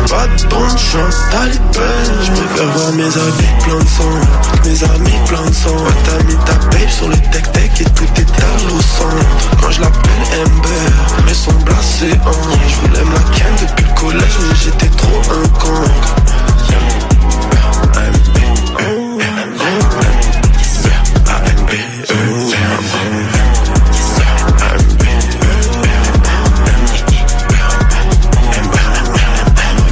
Pas 0.09 0.27
de 0.27 0.49
bonne 0.49 0.77
chance. 0.77 1.17
Talibé. 1.31 1.89
Je 2.23 2.31
préfère 2.31 2.67
voir 2.73 2.91
mes 2.93 3.03
habits 3.05 3.63
plein 3.63 3.79
de 3.79 3.89
sang. 3.89 4.17
Mes 4.65 4.83
amis 4.83 5.19
plein 5.27 5.45
de 5.45 5.53
sang. 5.53 5.69
Ouais, 5.75 5.91
T'as 6.05 6.23
mis 6.23 6.35
ta 6.45 6.53
babe 6.53 6.89
sur 6.89 7.09
le 7.09 7.17
tech-tech 7.31 7.81
et 7.81 7.85
tout 7.85 8.03
est 8.15 8.43
à 8.43 8.69
l'eau 8.69 8.81
centre. 8.81 9.61
Moi 9.61 9.71
je 9.71 9.81
l'appelle 9.81 10.41
Amber. 10.45 11.23
Mais 11.25 11.33
son 11.33 11.51
blasé 11.65 12.11
en. 12.25 12.31
Je 12.67 12.75
voulais 12.87 13.03
la 13.03 13.37
ken 13.37 13.53
depuis 13.61 13.85
le 13.85 13.93
collège, 13.99 14.37
mais 14.41 14.55
j'étais 14.55 14.89
trop 14.95 15.21
un 15.31 15.56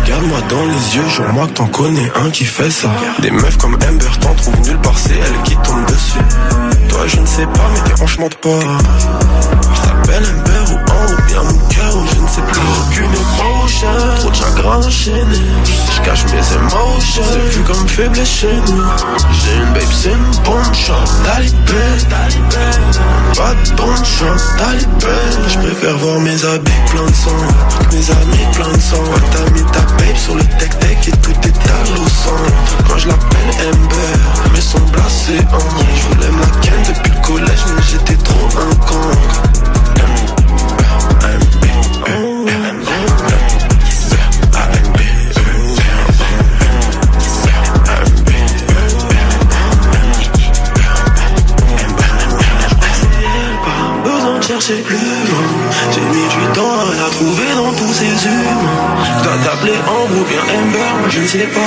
Regarde-moi 0.01 0.41
dans 0.49 0.65
les 0.65 0.95
yeux, 0.95 1.03
que 1.47 1.53
t'en 1.53 1.67
connais 1.67 2.11
un 2.15 2.29
qui 2.29 2.45
fait 2.45 2.69
ça. 2.69 2.89
Des 3.21 3.31
meufs 3.31 3.57
comme 3.57 3.75
Amber 3.75 4.05
t'en 4.21 4.33
trouvent 4.35 4.61
nulle 4.61 4.79
part, 4.79 4.97
c'est 4.97 5.17
elle 5.17 5.41
qui 5.43 5.55
tombe 5.57 5.85
dessus. 5.87 6.19
Toi, 6.89 7.07
je 7.07 7.19
ne 7.19 7.25
sais 7.25 7.45
pas, 7.45 7.69
mais 7.73 7.89
tes 7.89 8.01
hanches 8.01 8.19
mentent 8.19 8.35
pas. 8.35 8.59
Je 9.73 9.81
t'appelle 9.81 10.44
déchaîné. 14.81 15.41
Je 15.95 16.01
cache 16.01 16.25
mes 16.25 16.55
émotions, 16.55 17.23
c'est 17.31 17.57
vu 17.57 17.63
comme 17.63 17.87
faible 17.87 18.25
chez 18.25 18.55
nous. 18.67 18.83
J'ai 19.31 19.55
une 19.55 19.73
babe, 19.73 19.83
c'est 19.91 20.09
une 20.09 20.43
bonne 20.43 20.73
shot, 20.73 20.93
talibé. 21.23 21.83
Pas 23.37 23.53
de 23.53 23.75
bonne 23.75 24.05
shot, 24.05 24.43
talibé. 24.57 25.15
Je 25.47 25.59
préfère 25.59 25.97
voir 25.97 26.19
mes 26.19 26.45
habits 26.45 26.71
plein 26.91 27.05
de 27.05 27.13
sang, 27.13 27.41
mes 27.91 28.11
amis 28.11 28.45
plein 28.53 28.71
de 28.71 28.81
sang. 28.81 28.97
Ouais, 28.97 29.21
t'as 29.31 29.51
mis 29.51 29.63
ta 29.71 29.81
babe 29.81 30.17
sur 30.17 30.35
le 30.35 30.43
tech-tech 30.43 31.07
et 31.07 31.11
tout 31.11 31.47
est 31.47 31.69
à 31.69 31.95
l'eau 31.95 32.05
je 32.97 33.07
l'appelle 33.07 33.67
Ember, 33.67 34.51
mais 34.53 34.61
son 34.61 34.79
blasé 34.91 35.39
en. 35.51 35.59
Je 35.95 36.07
voulais 36.07 36.31
ma 36.31 36.45
ken 36.61 36.81
depuis 36.87 37.11
le 37.11 37.21
collège, 37.21 37.65
mais 37.75 37.83
j'étais 37.83 38.23
trop 38.23 38.47
un 38.59 38.75
con. 38.85 39.74
J'ai 54.67 54.73
mis 54.77 54.81
du 54.81 56.51
temps 56.55 56.79
à 56.79 56.85
la 56.95 57.09
trouver 57.11 57.53
dans 57.55 57.71
tous 57.73 57.93
ces 57.93 58.25
humains. 58.25 58.95
Je 59.19 59.23
dois 59.23 59.37
t'appeler 59.43 59.75
Ambre 59.87 60.17
ou 60.19 60.25
bien 60.25 60.41
Amber, 60.41 60.91
moi 61.01 61.07
je 61.07 61.19
ne 61.19 61.27
sais 61.27 61.45
pas. 61.45 61.59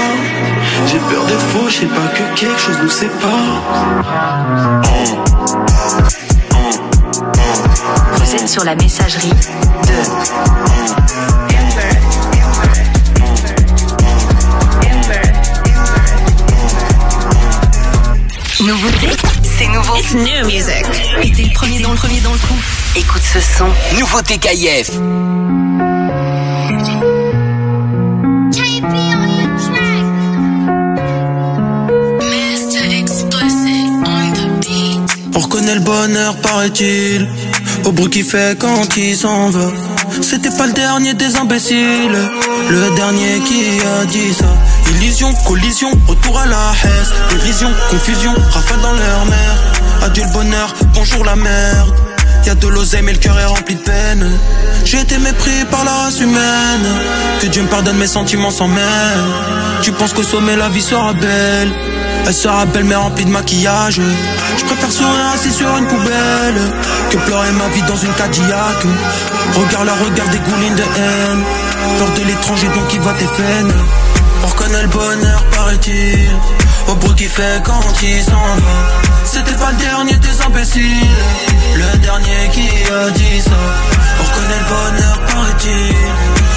J'ai 0.84 0.98
peur 0.98 1.24
des 1.26 1.34
faux, 1.34 1.68
je 1.68 1.74
sais 1.74 1.86
pas 1.86 2.08
que 2.08 2.24
quelque 2.34 2.58
chose 2.58 2.76
nous 2.82 2.88
sépare. 2.88 3.62
Vous 8.16 8.34
êtes 8.34 8.48
sur 8.48 8.64
la 8.64 8.74
messagerie 8.74 9.30
de 9.30 9.94
Nouveauté, 18.66 19.10
c'est 19.58 19.66
nouveau. 19.68 19.96
It's 19.96 20.14
new 20.14 20.46
music. 20.46 20.84
Et 21.22 21.32
t'es 21.32 21.42
le 21.42 21.52
premier 21.52 21.80
dans 21.80 21.90
le 21.90 21.96
premier 21.96 22.20
dans 22.20 22.32
le 22.32 22.38
coup. 22.38 22.54
Écoute 22.96 23.22
ce 23.22 23.40
son. 23.40 23.66
Nouveauté 23.98 24.38
KIF. 24.38 24.90
On 35.34 35.40
reconnaît 35.40 35.74
le 35.74 35.80
bonheur, 35.80 36.36
paraît-il, 36.40 37.28
au 37.84 37.92
bruit 37.92 38.10
qu'il 38.10 38.24
fait 38.24 38.58
quand 38.58 38.96
il 38.96 39.16
s'en 39.16 39.50
va. 39.50 39.70
C'était 40.22 40.50
pas 40.50 40.66
le 40.66 40.72
dernier 40.72 41.14
des 41.14 41.36
imbéciles, 41.36 42.18
le 42.70 42.96
dernier 42.96 43.40
qui 43.46 43.80
a 43.80 44.04
dit 44.04 44.34
ça. 44.34 44.46
Illusion, 44.90 45.32
collision, 45.46 45.90
retour 46.06 46.38
à 46.38 46.46
la 46.46 46.72
haine, 46.84 47.38
dérision, 47.38 47.68
confusion, 47.90 48.34
rafale 48.50 48.80
dans 48.80 48.92
leur 48.92 49.24
mer. 49.26 49.56
Adieu 50.02 50.24
le 50.24 50.32
bonheur, 50.32 50.74
bonjour 50.94 51.24
la 51.24 51.36
merde. 51.36 51.94
Y'a 52.46 52.54
de 52.54 52.68
l'oseille 52.68 53.02
mais 53.02 53.12
le 53.12 53.18
cœur 53.18 53.38
est 53.38 53.44
rempli 53.44 53.74
de 53.74 53.80
peine 53.80 54.26
J'ai 54.84 55.00
été 55.00 55.18
mépris 55.18 55.64
par 55.70 55.84
la 55.84 55.90
race 55.90 56.20
humaine 56.20 56.86
Que 57.40 57.46
Dieu 57.46 57.62
me 57.62 57.68
pardonne 57.68 57.98
mes 57.98 58.06
sentiments 58.06 58.50
sans 58.50 58.68
mêle 58.68 59.24
Tu 59.82 59.92
penses 59.92 60.12
qu'au 60.14 60.22
sommet 60.22 60.56
la 60.56 60.68
vie 60.68 60.80
sera 60.80 61.12
belle 61.12 61.72
Elle 62.26 62.34
sera 62.34 62.66
belle 62.66 62.84
mais 62.84 62.94
remplie 62.94 63.24
de 63.24 63.30
maquillage. 63.30 64.00
Je 64.56 64.64
préfère 64.64 64.92
sourire 64.92 65.30
assis 65.34 65.52
sur 65.52 65.68
une 65.76 65.86
poubelle 65.86 66.60
Que 67.10 67.16
pleurer 67.18 67.52
ma 67.52 67.68
vie 67.68 67.82
dans 67.82 67.96
une 67.96 68.12
Cadillac. 68.12 68.78
Regarde 69.54 69.86
la 69.86 69.94
regarde 69.94 70.30
des 70.30 70.38
goulines 70.38 70.74
de 70.74 70.82
haine. 70.82 71.42
Peur 71.98 72.08
de 72.16 72.24
l'étranger 72.26 72.68
donc 72.68 72.92
il 72.92 73.00
voit 73.00 73.14
tes 73.14 73.26
On 74.44 74.46
reconnaît 74.46 74.82
le 74.82 74.88
bonheur 74.88 75.44
paraît-il 75.56 76.30
Au 76.88 76.94
bruit 76.96 77.14
qu'il 77.16 77.28
fait 77.28 77.62
quand 77.64 77.80
il 78.02 78.22
s'en 78.22 78.32
va. 78.32 79.00
C'était 79.24 79.56
pas 79.56 79.70
le 79.72 79.76
dernier 79.76 80.16
des 80.16 80.42
imbéciles 80.46 81.06
Le 81.76 81.98
dernier 81.98 82.48
qui 82.52 82.68
a 82.92 83.10
dit 83.10 83.40
ça. 83.40 83.50
On 84.20 84.24
reconnaît 84.24 84.58
le 84.58 84.68
bonheur 84.68 85.18
paraît-il 85.26 85.94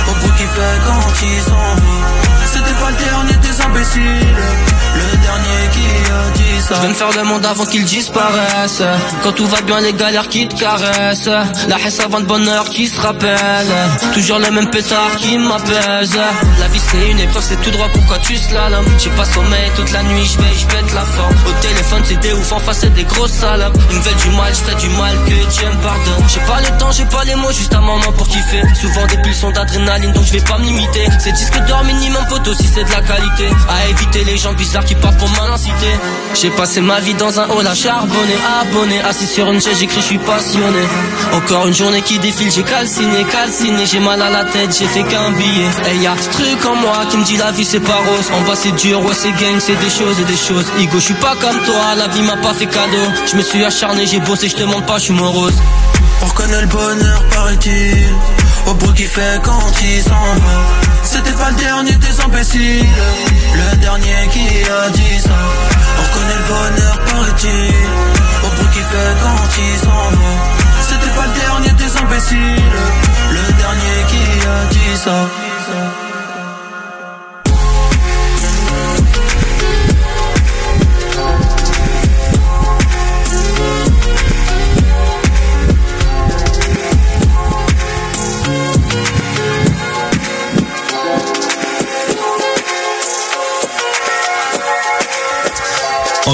Au 0.09 0.13
bruit 0.19 0.37
qu'il 0.37 0.47
fait 0.47 0.79
quand 0.85 1.25
il 1.25 1.41
s'en 1.41 1.51
va 1.51 2.30
Le 2.71 3.05
dernier 3.05 3.33
des 3.37 3.61
imbéciles. 3.61 4.37
Le 4.95 5.17
dernier 5.17 5.69
qui 5.73 6.11
a 6.11 6.31
dit 6.37 6.61
ça. 6.61 6.75
Je 6.75 6.81
viens 6.81 6.89
de 6.89 6.93
faire 6.93 7.11
le 7.11 7.23
monde 7.23 7.45
avant 7.45 7.65
qu'il 7.65 7.83
disparaisse. 7.83 8.81
Quand 9.23 9.31
tout 9.33 9.45
va 9.47 9.61
bien 9.61 9.79
les 9.81 9.93
galères 9.93 10.27
qui 10.29 10.47
te 10.47 10.55
caressent. 10.59 11.29
La 11.67 11.77
haisse 11.79 11.99
avant 11.99 12.19
de 12.19 12.25
bonheur 12.25 12.69
qui 12.69 12.87
se 12.87 12.99
rappelle. 12.99 13.71
Toujours 14.13 14.39
le 14.39 14.51
même 14.51 14.69
pétard 14.69 15.15
qui 15.17 15.37
m'apaise. 15.37 16.17
La 16.59 16.67
vie 16.67 16.81
c'est 16.85 17.11
une 17.11 17.19
épreuve 17.19 17.43
c'est 17.43 17.61
tout 17.61 17.71
droit 17.71 17.87
pourquoi 17.93 18.17
tu 18.19 18.35
slalomes. 18.35 18.85
J'ai 18.99 19.09
pas 19.11 19.25
sommeil 19.25 19.71
toute 19.75 19.91
la 19.91 20.03
nuit 20.03 20.25
je 20.25 20.37
vais 20.37 20.53
je 20.59 20.65
pète 20.65 20.93
la 20.93 21.05
forme. 21.05 21.35
Au 21.47 21.61
téléphone 21.61 22.01
c'est 22.05 22.19
des 22.19 22.33
ouf 22.33 22.51
en 22.51 22.59
face 22.59 22.79
c'est 22.81 22.93
des 22.93 23.03
grosses 23.03 23.31
salopes. 23.31 23.77
Ils 23.89 23.97
me 23.97 24.01
veulent 24.01 24.15
du 24.15 24.29
mal 24.29 24.53
je 24.53 24.87
du 24.87 24.89
mal 24.95 25.15
que 25.25 25.49
Dieu 25.51 25.67
me 25.67 25.83
pardonne. 25.83 26.27
J'ai 26.27 26.41
pas 26.41 26.61
le 26.61 26.77
temps 26.77 26.91
j'ai 26.91 27.05
pas 27.05 27.23
les 27.25 27.35
mots 27.35 27.51
juste 27.51 27.73
un 27.73 27.81
moment 27.81 28.11
pour 28.17 28.27
kiffer. 28.27 28.63
Souvent 28.79 29.05
des 29.07 29.17
pulsions 29.17 29.51
d'adrénaline 29.51 30.11
donc 30.13 30.25
je 30.25 30.33
vais 30.33 30.41
pas 30.41 30.57
me 30.57 30.65
limiter 30.65 31.07
C'est 31.19 31.33
disque 31.33 31.57
d'or 31.67 31.83
minimum 31.85 32.25
poteau 32.29 32.53
si 32.61 32.67
c'est 32.67 32.83
de 32.83 32.91
la 32.91 33.01
qualité. 33.01 33.49
À 33.67 33.87
éviter 33.89 34.23
les 34.23 34.37
gens 34.37 34.53
bizarres 34.53 34.85
qui 34.85 34.95
partent 34.95 35.17
pour 35.17 35.29
mal 35.29 35.51
inciter 35.51 35.93
J'ai 36.39 36.49
passé 36.51 36.81
ma 36.81 36.99
vie 36.99 37.13
dans 37.15 37.39
un 37.39 37.49
hall 37.49 37.65
à 37.65 37.73
charbonner 37.73 38.37
Abonné, 38.61 39.01
assis 39.01 39.25
sur 39.25 39.51
une 39.51 39.59
chaise 39.61 39.77
j'écris 39.79 40.01
je 40.01 40.05
suis 40.05 40.17
passionné. 40.19 40.83
Encore 41.33 41.67
une 41.67 41.73
journée 41.73 42.01
qui 42.01 42.19
défile 42.19 42.51
j'ai 42.51 42.63
calciné, 42.63 43.23
calciné. 43.25 43.85
J'ai 43.85 43.99
mal 43.99 44.21
à 44.21 44.29
la 44.29 44.43
tête 44.45 44.75
j'ai 44.77 44.85
fait 44.85 45.03
qu'un 45.03 45.31
billet. 45.31 45.69
Et 45.91 45.97
y'a 45.97 46.15
ce 46.17 46.29
truc 46.29 46.65
en 46.65 46.75
moi 46.75 47.05
qui 47.09 47.17
me 47.17 47.23
dit 47.23 47.37
la 47.37 47.51
vie 47.51 47.65
c'est 47.65 47.79
pas 47.79 47.99
rose. 48.07 48.29
En 48.33 48.41
bas 48.41 48.55
c'est 48.55 48.75
dur, 48.75 49.03
ouais 49.05 49.15
c'est 49.15 49.31
gang, 49.31 49.59
c'est 49.59 49.79
des 49.79 49.89
choses 49.89 50.19
et 50.19 50.25
des 50.25 50.37
choses. 50.37 50.65
Igo 50.79 50.99
je 50.99 51.05
suis 51.05 51.13
pas 51.15 51.35
comme 51.41 51.59
toi, 51.63 51.95
la 51.97 52.07
vie 52.07 52.21
m'a 52.21 52.37
pas 52.37 52.53
fait 52.53 52.67
cadeau. 52.67 53.07
Je 53.29 53.35
me 53.35 53.41
suis 53.41 53.63
acharné, 53.63 54.05
j'ai 54.05 54.19
bossé, 54.19 54.49
je 54.49 54.55
te 54.55 54.63
montre 54.63 54.85
pas, 54.85 54.97
je 54.97 55.05
suis 55.05 55.13
morose. 55.13 55.53
On 56.21 56.25
reconnaît 56.27 56.61
le 56.61 56.67
bonheur, 56.67 57.23
paraît-il, 57.33 58.13
au 58.67 58.73
bruit 58.75 58.93
qu'il 58.93 59.07
fait 59.07 59.41
quand 59.43 59.71
il 59.81 60.01
s'en 60.03 60.09
va. 60.09 61.00
C'était 61.13 61.33
pas 61.33 61.51
le 61.51 61.57
dernier 61.57 61.91
des 61.95 62.21
imbéciles, 62.21 62.85
le 63.53 63.77
dernier 63.79 64.29
qui 64.31 64.47
a 64.63 64.89
dit 64.91 65.19
ça. 65.19 65.80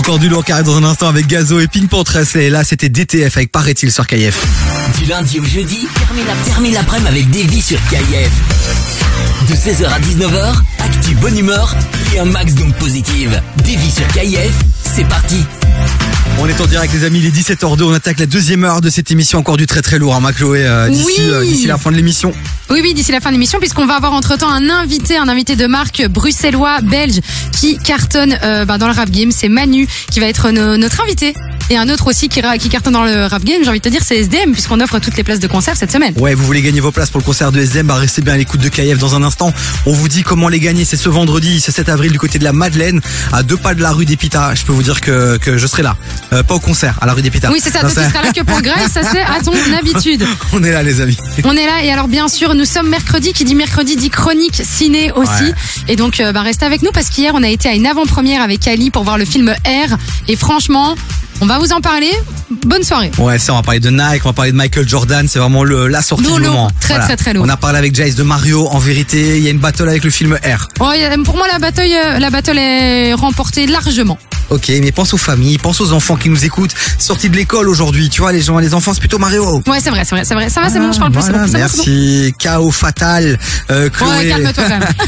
Encore 0.08 0.20
du 0.20 0.30
lourd 0.30 0.46
carré 0.46 0.64
dans 0.64 0.78
un 0.78 0.86
instant 0.86 1.10
avec 1.10 1.28
Gazo 1.28 1.60
et 1.60 1.68
Pink 1.68 1.90
Pantress. 1.90 2.38
Et 2.38 2.50
là, 2.50 2.64
c'était 2.64 2.88
DTF 2.88 3.36
avec 3.36 3.52
Paraît-il 3.52 3.92
sur 3.92 4.08
KF. 4.08 4.42
Du 4.98 5.04
lundi 5.04 5.38
au 5.38 5.44
jeudi, 5.44 5.86
termine 6.46 6.74
l'après-midi 6.76 7.10
avec 7.10 7.30
Davy 7.30 7.62
sur 7.62 7.78
KIF. 7.90 9.07
De 9.50 9.54
16h 9.54 9.86
à 9.88 10.00
19h, 10.00 10.56
actu 10.80 11.16
bonne 11.16 11.38
humeur 11.38 11.74
et 12.14 12.20
un 12.20 12.26
max 12.26 12.54
d'ondes 12.54 12.74
positives. 12.76 13.42
Davy 13.60 13.92
sur 13.92 14.08
KIF, 14.10 14.54
c'est 14.84 15.08
parti. 15.08 15.38
On 16.40 16.48
est 16.48 16.60
en 16.62 16.66
direct 16.66 16.94
les 16.94 17.04
amis, 17.06 17.20
il 17.20 17.26
est 17.26 17.32
17h02, 17.36 17.84
on 17.84 17.94
attaque 17.94 18.20
la 18.20 18.26
deuxième 18.26 18.64
heure 18.64 18.82
de 18.82 18.90
cette 18.90 19.10
émission, 19.10 19.40
encore 19.40 19.58
du 19.58 19.66
très 19.66 19.82
très 19.82 19.98
lourd, 19.98 20.16
hein, 20.16 20.20
ma 20.20 20.34
Chloé, 20.34 20.66
euh, 20.66 20.90
d'ici 20.90 21.04
Oui. 21.18 21.64
euh, 21.64 21.68
la 21.68 21.78
fin 21.78 21.92
de 21.92 21.96
l'émission. 21.96 22.32
Oui, 22.70 22.82
oui, 22.84 22.94
d'ici 22.94 23.12
la 23.12 23.22
fin 23.22 23.30
de 23.30 23.34
l'émission, 23.36 23.60
puisqu'on 23.60 23.86
va 23.88 23.96
avoir 23.96 24.14
entre-temps 24.14 24.50
un 24.52 24.70
invité, 24.70 25.18
un 25.18 25.30
invité 25.30 25.56
de 25.56 25.66
marque 25.68 26.06
bruxellois, 26.08 26.82
belge, 26.82 27.22
qui 27.54 27.78
cartonne 27.78 28.38
euh, 28.44 28.66
bah, 28.66 28.78
dans 28.78 28.88
le 28.88 28.94
rap 28.94 29.10
game. 29.10 29.32
C'est 29.32 29.48
Manu 29.50 29.88
qui 30.12 30.20
va 30.20 30.28
être 30.28 30.52
no- 30.52 30.78
notre 30.78 31.02
invité. 31.02 31.34
Et 31.70 31.78
un 31.78 31.90
autre 31.90 32.08
aussi 32.08 32.30
qui 32.30 32.40
cartonne 32.70 32.94
dans 32.94 33.04
le 33.04 33.26
rap 33.26 33.44
game, 33.44 33.62
j'ai 33.64 33.70
envie 33.70 33.80
de 33.80 33.84
te 33.84 33.90
dire, 33.90 34.02
c'est 34.06 34.18
SDM, 34.18 34.52
puisqu'on 34.52 34.80
offre 34.80 35.00
toutes 35.00 35.18
les 35.18 35.24
places 35.24 35.40
de 35.40 35.48
concert 35.48 35.76
cette 35.76 35.92
semaine. 35.92 36.14
Ouais, 36.18 36.34
vous 36.36 36.46
voulez 36.46 36.62
gagner 36.62 36.80
vos 36.82 36.92
places 36.92 37.10
pour 37.10 37.20
le 37.20 37.26
concert 37.26 37.52
de 37.52 37.60
SDM, 37.60 37.88
bah 37.88 37.96
restez 37.96 38.22
bien 38.22 38.34
à 38.34 38.38
l'écoute 38.38 38.62
de 38.62 38.70
KF 38.70 38.98
dans 39.00 39.07
un 39.16 39.24
instant. 39.24 39.54
On 39.86 39.92
vous 39.94 40.08
dit 40.08 40.24
comment 40.24 40.50
les 40.50 40.60
gagner, 40.60 40.86
c'est 40.86 40.98
ce 40.98 41.10
vendredi, 41.10 41.60
ce 41.62 41.72
7 41.72 41.90
avril 41.90 42.12
du 42.12 42.20
côté 42.20 42.40
de 42.40 42.44
la 42.44 42.54
Madeleine, 42.54 43.02
à 43.34 43.44
deux 43.44 43.58
pas 43.58 43.74
de 43.74 43.82
la 43.82 43.92
rue 43.92 44.06
des 44.06 44.18
Pitas. 44.18 44.56
Je 44.56 44.64
peux 44.66 44.74
vous 44.74 44.84
dire 44.84 45.02
que, 45.02 45.38
que 45.38 45.58
je 45.58 45.68
serai 45.68 45.84
là. 45.84 45.96
Euh, 46.34 46.44
pas 46.44 46.56
au 46.56 46.60
concert, 46.60 46.98
à 47.02 47.06
la 47.06 47.14
rue 47.14 47.22
des 47.22 47.32
Pitas. 47.32 47.50
Oui, 47.52 47.60
c'est 47.62 47.72
ça, 47.72 47.80
toi 47.80 47.90
tu 47.90 47.96
seras 47.96 48.22
là 48.24 48.32
que 48.32 48.42
pour 48.42 48.60
ça 48.92 49.02
c'est 49.12 49.22
à 49.22 49.42
ton 49.44 49.54
habitude. 49.80 50.26
On 50.54 50.64
est 50.64 50.72
là 50.72 50.84
les 50.84 51.02
amis. 51.02 51.18
On 51.44 51.52
est 51.56 51.66
là 51.66 51.84
et 51.84 51.92
alors 51.92 52.08
bien 52.08 52.28
sûr 52.28 52.56
nous 52.56 52.66
sommes 52.66 52.90
mercredi 52.90 53.34
qui 53.34 53.44
dit 53.44 53.56
mercredi 53.56 53.96
dit 53.96 54.10
chronique 54.10 54.62
ciné 54.64 55.12
aussi 55.12 55.28
Ouais. 55.28 55.54
et 55.90 55.96
donc 55.96 56.20
euh, 56.20 56.32
bah, 56.32 56.42
restez 56.42 56.66
avec 56.66 56.82
nous 56.82 56.92
parce 56.92 57.10
qu'hier 57.10 57.34
on 57.36 57.44
a 57.44 57.50
été 57.50 57.68
à 57.70 57.74
une 57.74 57.86
avant-première 57.86 58.42
avec 58.42 58.66
Ali 58.68 58.92
pour 58.92 59.04
voir 59.04 59.18
le 59.18 59.26
film 59.26 59.54
R 59.66 59.96
et 60.28 60.36
franchement 60.36 60.96
On 61.40 61.46
va 61.46 61.60
vous 61.60 61.72
en 61.72 61.82
parler. 61.82 62.12
Bonne 62.66 62.84
soirée. 62.84 63.12
Ouais, 63.20 63.38
ça, 63.38 63.54
on 63.54 63.58
va 63.58 63.62
parler 63.62 63.80
de 63.80 63.90
Nike, 63.90 64.22
on 64.26 64.30
va 64.30 64.34
parler 64.34 64.52
de 64.52 64.58
Michael 64.58 64.88
Jordan, 64.88 65.28
c'est 65.28 65.38
vraiment 65.40 65.64
le, 65.64 65.88
la 65.88 66.02
sortie 66.02 66.24
Lourd, 66.26 66.38
du 66.38 66.44
lourd. 66.46 66.54
moment. 66.54 66.72
Très, 66.80 66.98
très, 67.00 67.18
très 67.18 67.34
lourd. 67.34 67.44
On 67.46 67.50
a 67.50 67.58
parlé 67.58 67.78
avec 67.78 67.94
Jace 67.94 68.16
de 68.16 68.24
Mario, 68.24 68.68
en 68.68 68.80
vérité, 68.80 69.38
il 69.38 69.44
y 69.44 69.48
a 69.48 69.52
une 69.52 69.60
battle 69.60 69.88
avec 69.90 70.04
le 70.04 70.10
film 70.10 70.34
R. 70.36 70.68
Oh, 70.80 70.92
pour 71.26 71.36
moi, 71.38 71.46
la 71.52 71.60
bataille, 71.60 71.94
euh, 71.96 72.20
la 72.20 72.30
battle 72.30 72.58
est 72.58 73.14
remportée 73.14 73.68
largement. 73.68 74.18
Ok, 74.50 74.70
mais 74.82 74.94
pense 74.94 75.14
aux 75.14 75.18
familles, 75.18 75.58
pense 75.58 75.82
aux 75.82 75.92
enfants 75.92 76.16
qui 76.16 76.30
nous 76.30 76.46
écoutent, 76.46 76.74
sortis 76.98 77.30
de 77.30 77.36
l'école 77.36 77.68
aujourd'hui, 77.68 78.10
tu 78.10 78.22
vois, 78.22 78.32
les 78.32 78.42
gens, 78.42 78.58
les 78.60 78.74
enfants, 78.74 78.94
c'est 78.94 79.02
plutôt 79.02 79.20
Mario. 79.20 79.62
Ouais, 79.68 79.80
c'est 79.82 79.90
vrai, 79.90 80.04
c'est 80.06 80.16
vrai, 80.16 80.24
c'est 80.24 80.36
vrai. 80.36 80.50
Ça 80.50 80.62
va, 80.62 80.70
c'est 80.70 80.80
bon, 80.80 80.94
je 80.94 81.00
parle 81.00 81.12
plus. 81.12 81.22
c'est 81.22 81.32
Voilà, 81.32 81.46
bon, 81.48 81.52
bon. 81.52 81.58
merci. 81.60 82.34
Chaos 82.40 82.72
fatal. 82.72 83.38
Euh, 83.70 83.90
Chloé. 83.90 84.10
Ouais, 84.10 84.24
même. 84.40 84.54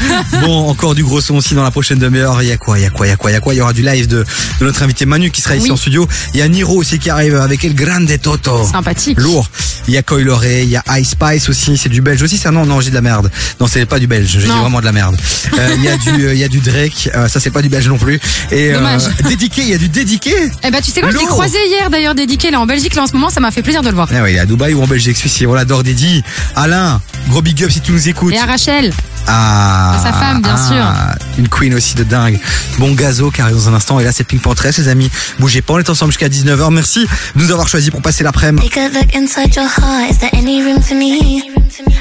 bon, 0.42 0.68
encore 0.68 0.94
du 0.94 1.02
gros 1.04 1.22
son 1.22 1.36
aussi 1.36 1.54
dans 1.54 1.62
la 1.62 1.70
prochaine 1.70 1.98
demi-heure. 1.98 2.42
Il 2.42 2.48
y 2.48 2.52
a 2.52 2.58
quoi, 2.58 2.78
il 2.78 2.82
y 2.82 2.84
a 2.84 2.90
quoi, 2.90 3.06
il 3.06 3.10
y 3.10 3.12
a 3.12 3.16
quoi, 3.16 3.30
il 3.30 3.34
y 3.34 3.36
a 3.36 3.40
quoi 3.40 3.54
Il 3.54 3.56
y 3.56 3.60
aura 3.62 3.72
du 3.72 3.80
live 3.82 4.06
de, 4.08 4.26
de 4.60 4.64
notre 4.66 4.82
invité 4.82 5.06
Manu 5.06 5.30
qui 5.30 5.40
sera 5.40 5.56
ici 5.56 5.64
Oui. 5.66 5.70
en 5.72 5.76
studio. 5.76 6.06
Il 6.34 6.40
y 6.40 6.42
a 6.42 6.48
Niro 6.48 6.76
aussi 6.76 6.98
qui 6.98 7.10
arrive 7.10 7.34
avec 7.36 7.64
El 7.64 7.74
Grande 7.74 8.10
Toto. 8.20 8.64
Sympathique. 8.64 9.18
Lourd. 9.18 9.48
Il 9.88 9.94
y 9.94 9.96
a 9.96 10.02
Coil 10.02 10.28
il 10.44 10.68
y 10.68 10.76
a 10.76 10.98
Ice 10.98 11.10
Spice 11.10 11.48
aussi, 11.48 11.76
c'est 11.76 11.88
du 11.88 12.00
belge 12.00 12.22
aussi. 12.22 12.36
Ça 12.38 12.50
non, 12.50 12.66
non, 12.66 12.80
j'ai 12.80 12.90
de 12.90 12.94
la 12.94 13.00
merde. 13.00 13.30
Non, 13.60 13.66
c'est 13.66 13.86
pas 13.86 13.98
du 13.98 14.06
belge. 14.06 14.38
J'ai 14.40 14.46
vraiment 14.46 14.80
de 14.80 14.84
la 14.84 14.92
merde. 14.92 15.16
Euh, 15.58 15.74
Il 15.76 15.82
y 15.82 15.88
a 15.88 15.96
du, 15.96 16.26
euh, 16.26 16.32
il 16.32 16.38
y 16.38 16.44
a 16.44 16.48
du 16.48 16.60
Drake. 16.60 17.10
euh, 17.14 17.26
ça 17.26 17.40
c'est 17.40 17.50
pas 17.50 17.60
du 17.60 17.68
belge 17.68 17.88
non 17.88 17.98
plus. 17.98 18.20
Et 18.52 18.72
dédiqué, 19.28 19.62
il 19.62 19.68
y 19.68 19.74
a 19.74 19.78
du 19.78 19.88
dédiqué. 19.88 20.34
Eh 20.62 20.70
ben, 20.70 20.80
tu 20.80 20.90
sais 20.92 21.00
quoi, 21.00 21.10
je 21.10 21.16
l'ai 21.16 21.22
Lourd. 21.22 21.32
croisé 21.32 21.58
hier 21.66 21.90
d'ailleurs, 21.90 22.14
dédiqué 22.14 22.50
là 22.50 22.60
en 22.60 22.66
Belgique, 22.66 22.94
là 22.94 23.02
en 23.02 23.06
ce 23.08 23.12
moment, 23.12 23.30
ça 23.30 23.40
m'a 23.40 23.50
fait 23.50 23.62
plaisir 23.62 23.82
de 23.82 23.88
le 23.88 23.94
voir. 23.94 24.08
Ah 24.14 24.22
ouais, 24.22 24.32
il 24.32 24.36
est 24.36 24.40
à 24.40 24.46
Dubaï 24.46 24.74
ou 24.74 24.82
en 24.82 24.86
Belgique, 24.86 25.16
celui-ci. 25.16 25.46
On 25.46 25.54
l'adore, 25.54 25.82
Dédi. 25.82 26.22
Alain, 26.54 27.00
gros 27.28 27.42
big 27.42 27.62
up 27.64 27.70
si 27.70 27.80
tu 27.80 27.92
nous 27.92 28.08
écoutes. 28.08 28.32
Et 28.32 28.38
à 28.38 28.46
Rachel. 28.46 28.92
Ah, 29.26 29.96
À 29.96 30.02
sa 30.02 30.12
femme, 30.12 30.42
bien 30.42 30.56
ah, 30.56 31.14
Une 31.38 31.48
queen 31.48 31.74
aussi 31.74 31.94
de 31.94 32.04
dingue. 32.04 32.38
Bon 32.78 32.92
gazo 32.92 33.30
qui 33.30 33.40
arrive 33.40 33.54
dans 33.56 33.68
un 33.68 33.74
instant. 33.74 34.00
Et 34.00 34.04
là, 34.04 34.12
c'est 34.12 34.24
Pink 34.24 34.40
Panther, 34.42 34.70
les 34.76 34.88
amis. 34.88 35.10
Bougez 35.38 35.62
pas, 35.62 35.74
on 35.74 35.78
est 35.78 35.90
ensemble 35.90 36.09
jusqu'à 36.10 36.28
19h. 36.28 36.72
Merci 36.72 37.06
de 37.34 37.42
nous 37.42 37.50
avoir 37.50 37.68
choisi 37.68 37.90
pour 37.90 38.02
passer 38.02 38.24
l'après-midi. 38.24 38.68
Take 38.68 38.80
a 38.80 38.88
look 38.88 39.14
inside 39.14 39.54
your 39.54 39.66
heart. 39.66 40.10
Is 40.10 40.18
there 40.18 40.30
any 40.34 40.62
room 40.62 40.80
for 40.82 40.94
me? 40.96 41.42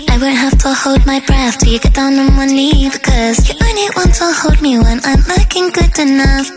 I 0.09 0.17
won't 0.17 0.35
have 0.37 0.57
to 0.59 0.73
hold 0.73 1.05
my 1.05 1.19
breath 1.25 1.59
till 1.59 1.71
you 1.73 1.79
get 1.79 1.93
down 1.93 2.17
on 2.17 2.35
one 2.35 2.47
knee 2.49 2.89
because 2.91 3.47
you 3.47 3.55
only 3.61 3.87
want 3.95 4.13
to 4.15 4.25
hold 4.41 4.61
me 4.61 4.77
when 4.79 4.99
I'm 5.05 5.23
looking 5.37 5.69
good 5.71 5.97
enough. 5.99 6.49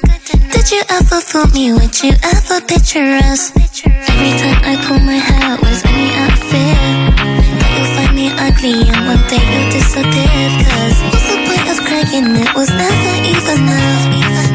Did 0.51 0.71
you 0.73 0.83
ever 0.89 1.21
fool 1.21 1.47
me? 1.53 1.73
Would 1.73 2.03
you 2.03 2.13
ever 2.23 2.61
picture 2.67 3.21
us? 3.31 3.53
Every 3.55 4.33
time 4.41 4.59
I 4.65 4.75
pull 4.87 4.99
my 5.01 5.21
hair, 5.21 5.57
was 5.61 5.85
only 5.85 6.11
out 6.23 6.39
that 6.51 7.73
you'll 7.77 7.93
find 7.97 8.15
me 8.17 8.27
ugly 8.47 8.89
and 8.89 9.03
one 9.07 9.23
day 9.29 9.43
you'll 9.53 9.71
disappear. 9.71 10.49
Cause 10.65 10.97
what's 11.13 11.29
the 11.31 11.39
point 11.47 11.67
of 11.69 11.79
crying? 11.85 12.27
It 12.37 12.55
was 12.57 12.71
never 12.71 13.15
even 13.33 13.61
enough. 13.63 14.03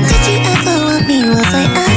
Did 0.10 0.24
you 0.28 0.38
ever 0.54 0.76
want 0.86 1.08
me? 1.08 1.18
Was 1.30 1.54
I 1.54 1.64
ever 1.70 1.97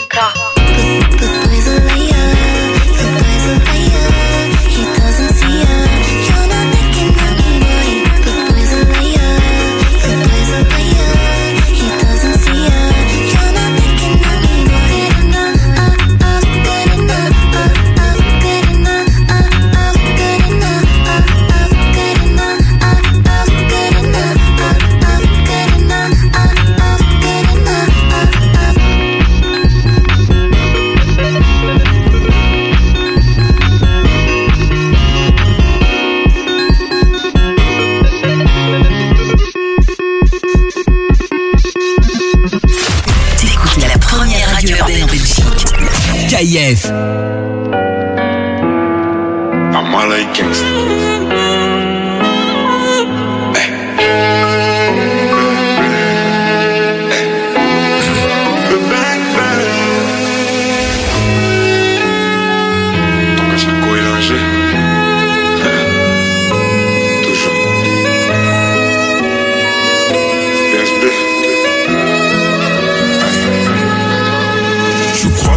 KIF. 46.71 47.20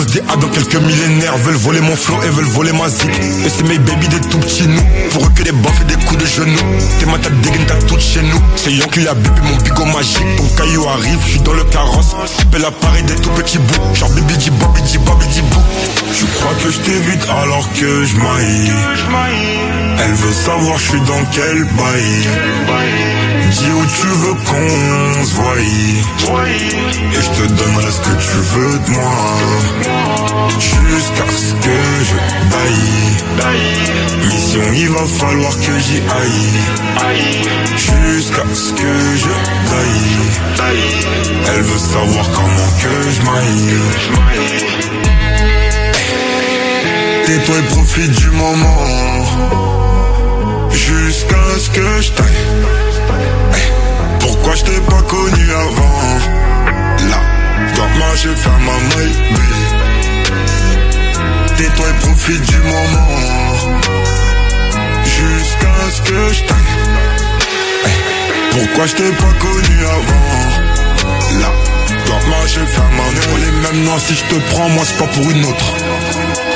se 0.00 0.06
dit 0.06 0.20
ah 0.28 0.36
dans 0.36 0.48
quelques 0.48 0.76
millénaires 0.76 1.36
Veulent 1.38 1.56
voler 1.56 1.80
mon 1.80 1.96
flow 1.96 2.16
et 2.22 2.28
veulent 2.28 2.44
voler 2.46 2.72
ma 2.72 2.88
zik 2.88 3.10
Et 3.44 3.48
c'est 3.48 3.66
mes 3.66 3.78
baby 3.78 4.08
des 4.08 4.20
tout 4.20 4.38
petits 4.38 4.66
nous. 4.66 4.82
Pour 5.10 5.26
eux 5.26 5.30
que 5.34 5.42
des 5.42 5.52
baffes 5.52 5.80
et 5.82 5.84
des 5.84 6.04
coups 6.04 6.20
de 6.20 6.26
genoux. 6.26 6.58
T'es 6.98 7.06
ma 7.06 7.18
tête 7.18 7.40
dégaine, 7.40 7.66
t'as 7.66 7.74
tout 7.86 7.98
chez 7.98 8.22
nous. 8.22 8.40
C'est 8.56 8.72
Yon 8.72 8.86
qui 8.88 9.06
a 9.06 9.14
bébé 9.14 9.40
mon 9.42 9.56
bigot 9.56 9.84
magique. 9.86 10.36
Ton 10.36 10.48
caillou 10.56 10.88
arrive, 10.88 11.18
je 11.24 11.30
suis 11.30 11.40
dans 11.40 11.52
le 11.54 11.64
carrosse. 11.64 12.14
J'appelle 12.38 12.62
l'appareil 12.62 13.02
des 13.04 13.16
tout 13.16 13.30
petits 13.30 13.58
bouts. 13.58 13.94
Genre 13.94 14.10
bibi 14.10 14.36
di 14.36 14.50
bobi 14.50 14.82
di 14.82 14.98
bobi 14.98 15.26
di 15.26 15.42
bou. 15.42 15.60
Tu 16.16 16.24
crois 16.24 16.54
que 16.62 16.70
je 16.70 16.78
t'évite 16.78 17.26
alors 17.42 17.68
que 17.74 18.04
je 18.04 18.16
maille. 18.16 18.72
Elle 20.02 20.14
veut 20.14 20.32
savoir 20.32 20.78
je 20.78 20.88
suis 20.90 21.00
dans 21.00 21.24
quel 21.32 21.64
bail. 21.64 22.90
Dis 23.50 23.66
où 23.66 23.84
tu 23.84 24.06
veux 24.06 24.34
qu'on 24.34 25.24
se 25.24 25.34
voie 25.34 25.54
Et 25.58 27.20
je 27.20 27.30
te 27.30 27.48
donnerai 27.48 27.90
ce 27.90 28.00
que 28.00 28.14
tu 28.22 28.36
veux 28.54 28.78
de 28.78 28.90
moi 28.92 29.89
Jusqu'à 30.58 31.30
ce 31.30 31.54
que 31.54 31.78
je 32.08 32.16
baille 32.50 34.26
Mission 34.26 34.60
il 34.74 34.88
va 34.88 35.04
falloir 35.06 35.52
que 35.56 35.78
j'y 35.78 35.98
aille. 35.98 36.60
Jusqu'à 37.76 38.44
ce 38.52 38.72
que 38.72 39.16
je 39.16 39.34
baille 39.70 40.18
Elle 41.54 41.62
veut 41.62 41.78
savoir 41.78 42.26
comment 42.32 42.70
que 42.82 43.10
je 43.10 43.20
maille. 43.30 43.78
Tais-toi 47.26 47.58
et 47.58 47.62
profite 47.74 48.10
du 48.10 48.30
moment. 48.30 49.26
Jusqu'à 50.70 51.58
ce 51.58 51.70
que 51.70 52.02
je 52.02 52.10
taille. 52.12 52.26
Pourquoi 54.20 54.54
je 54.54 54.64
t'ai 54.64 54.80
pas 54.80 55.02
connu 55.02 55.50
avant? 55.52 56.18
Là, 57.10 57.20
dans 57.76 57.98
ma 57.98 58.14
j'ai 58.16 58.34
fait 58.34 58.58
ma 58.66 58.96
maille 58.96 59.79
Tais-toi 61.56 61.86
et 61.88 61.98
profite 62.00 62.42
du 62.42 62.58
moment. 62.58 63.08
Jusqu'à 65.04 65.90
ce 65.92 66.00
que 66.02 66.32
je 66.32 66.40
t'aille. 66.44 66.70
Pourquoi 68.52 68.86
je 68.86 68.94
t'ai 68.94 69.10
pas 69.10 69.32
connu 69.38 69.76
avant? 69.84 71.40
Là, 71.40 71.52
dans 72.06 72.28
ma 72.28 72.46
j'ai 72.46 72.66
fait 72.66 72.80
ma 72.80 73.04
maille 73.04 73.28
On 73.32 73.36
les 73.36 73.50
mêmes? 73.62 73.84
Noirs 73.84 74.00
si 74.00 74.14
je 74.14 74.24
te 74.24 74.34
prends 74.52 74.68
moi 74.70 74.84
c'est 74.86 74.98
pas 74.98 75.06
pour 75.06 75.30
une 75.30 75.44
autre. 75.44 75.74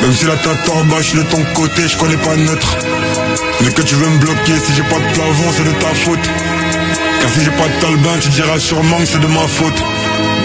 Même 0.02 0.12
si 0.12 0.24
la 0.24 0.36
tête 0.36 0.68
en 0.74 0.84
bas 0.84 0.96
je 0.98 1.08
suis 1.08 1.18
de 1.18 1.22
ton 1.24 1.44
côté 1.54 1.86
je 1.86 1.96
connais 1.96 2.16
pas 2.16 2.36
neutre. 2.36 2.76
Mais 3.60 3.70
que 3.72 3.82
tu 3.82 3.94
veux 3.94 4.08
me 4.08 4.18
bloquer 4.18 4.58
si 4.64 4.74
j'ai 4.74 4.82
pas 4.82 4.98
de 4.98 5.12
plafond 5.14 5.52
c'est 5.56 5.64
de 5.64 5.72
ta 5.72 5.94
faute. 5.94 6.30
Car 7.20 7.30
si 7.30 7.44
j'ai 7.44 7.50
pas 7.52 7.68
de 7.68 7.80
talbin, 7.80 8.18
tu 8.20 8.28
diras 8.30 8.58
sûrement 8.58 8.98
que 8.98 9.06
c'est 9.06 9.20
de 9.20 9.26
ma 9.26 9.46
faute. 9.46 9.82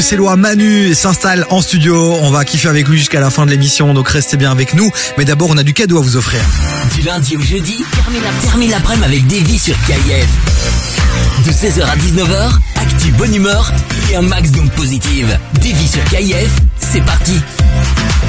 bruxellois 0.00 0.36
Manu 0.36 0.94
s'installe 0.94 1.46
en 1.50 1.60
studio. 1.60 2.16
On 2.22 2.30
va 2.30 2.46
kiffer 2.46 2.68
avec 2.68 2.88
lui 2.88 2.96
jusqu'à 2.96 3.20
la 3.20 3.28
fin 3.28 3.44
de 3.44 3.50
l'émission, 3.50 3.92
donc 3.92 4.08
restez 4.08 4.38
bien 4.38 4.50
avec 4.50 4.72
nous. 4.72 4.90
Mais 5.18 5.26
d'abord, 5.26 5.50
on 5.50 5.58
a 5.58 5.62
du 5.62 5.74
cadeau 5.74 5.98
à 5.98 6.00
vous 6.00 6.16
offrir. 6.16 6.40
Du 6.94 7.02
lundi 7.02 7.36
au 7.36 7.42
jeudi, 7.42 7.84
termine 7.92 8.22
la- 8.22 8.48
termine 8.48 8.70
l'après-midi 8.70 9.04
avec 9.04 9.26
Davy 9.26 9.58
sur 9.58 9.74
KIF. 9.86 10.26
De 11.44 11.52
16h 11.52 11.82
à 11.84 11.96
19h, 11.96 12.58
actu 12.76 13.12
bonne 13.12 13.34
humeur 13.34 13.70
et 14.10 14.16
un 14.16 14.22
max 14.22 14.50
d'ondes 14.52 14.70
positives. 14.70 15.38
Davy 15.56 15.86
sur 15.86 16.02
KIF, 16.04 16.48
c'est 16.78 17.04
parti. 17.04 17.34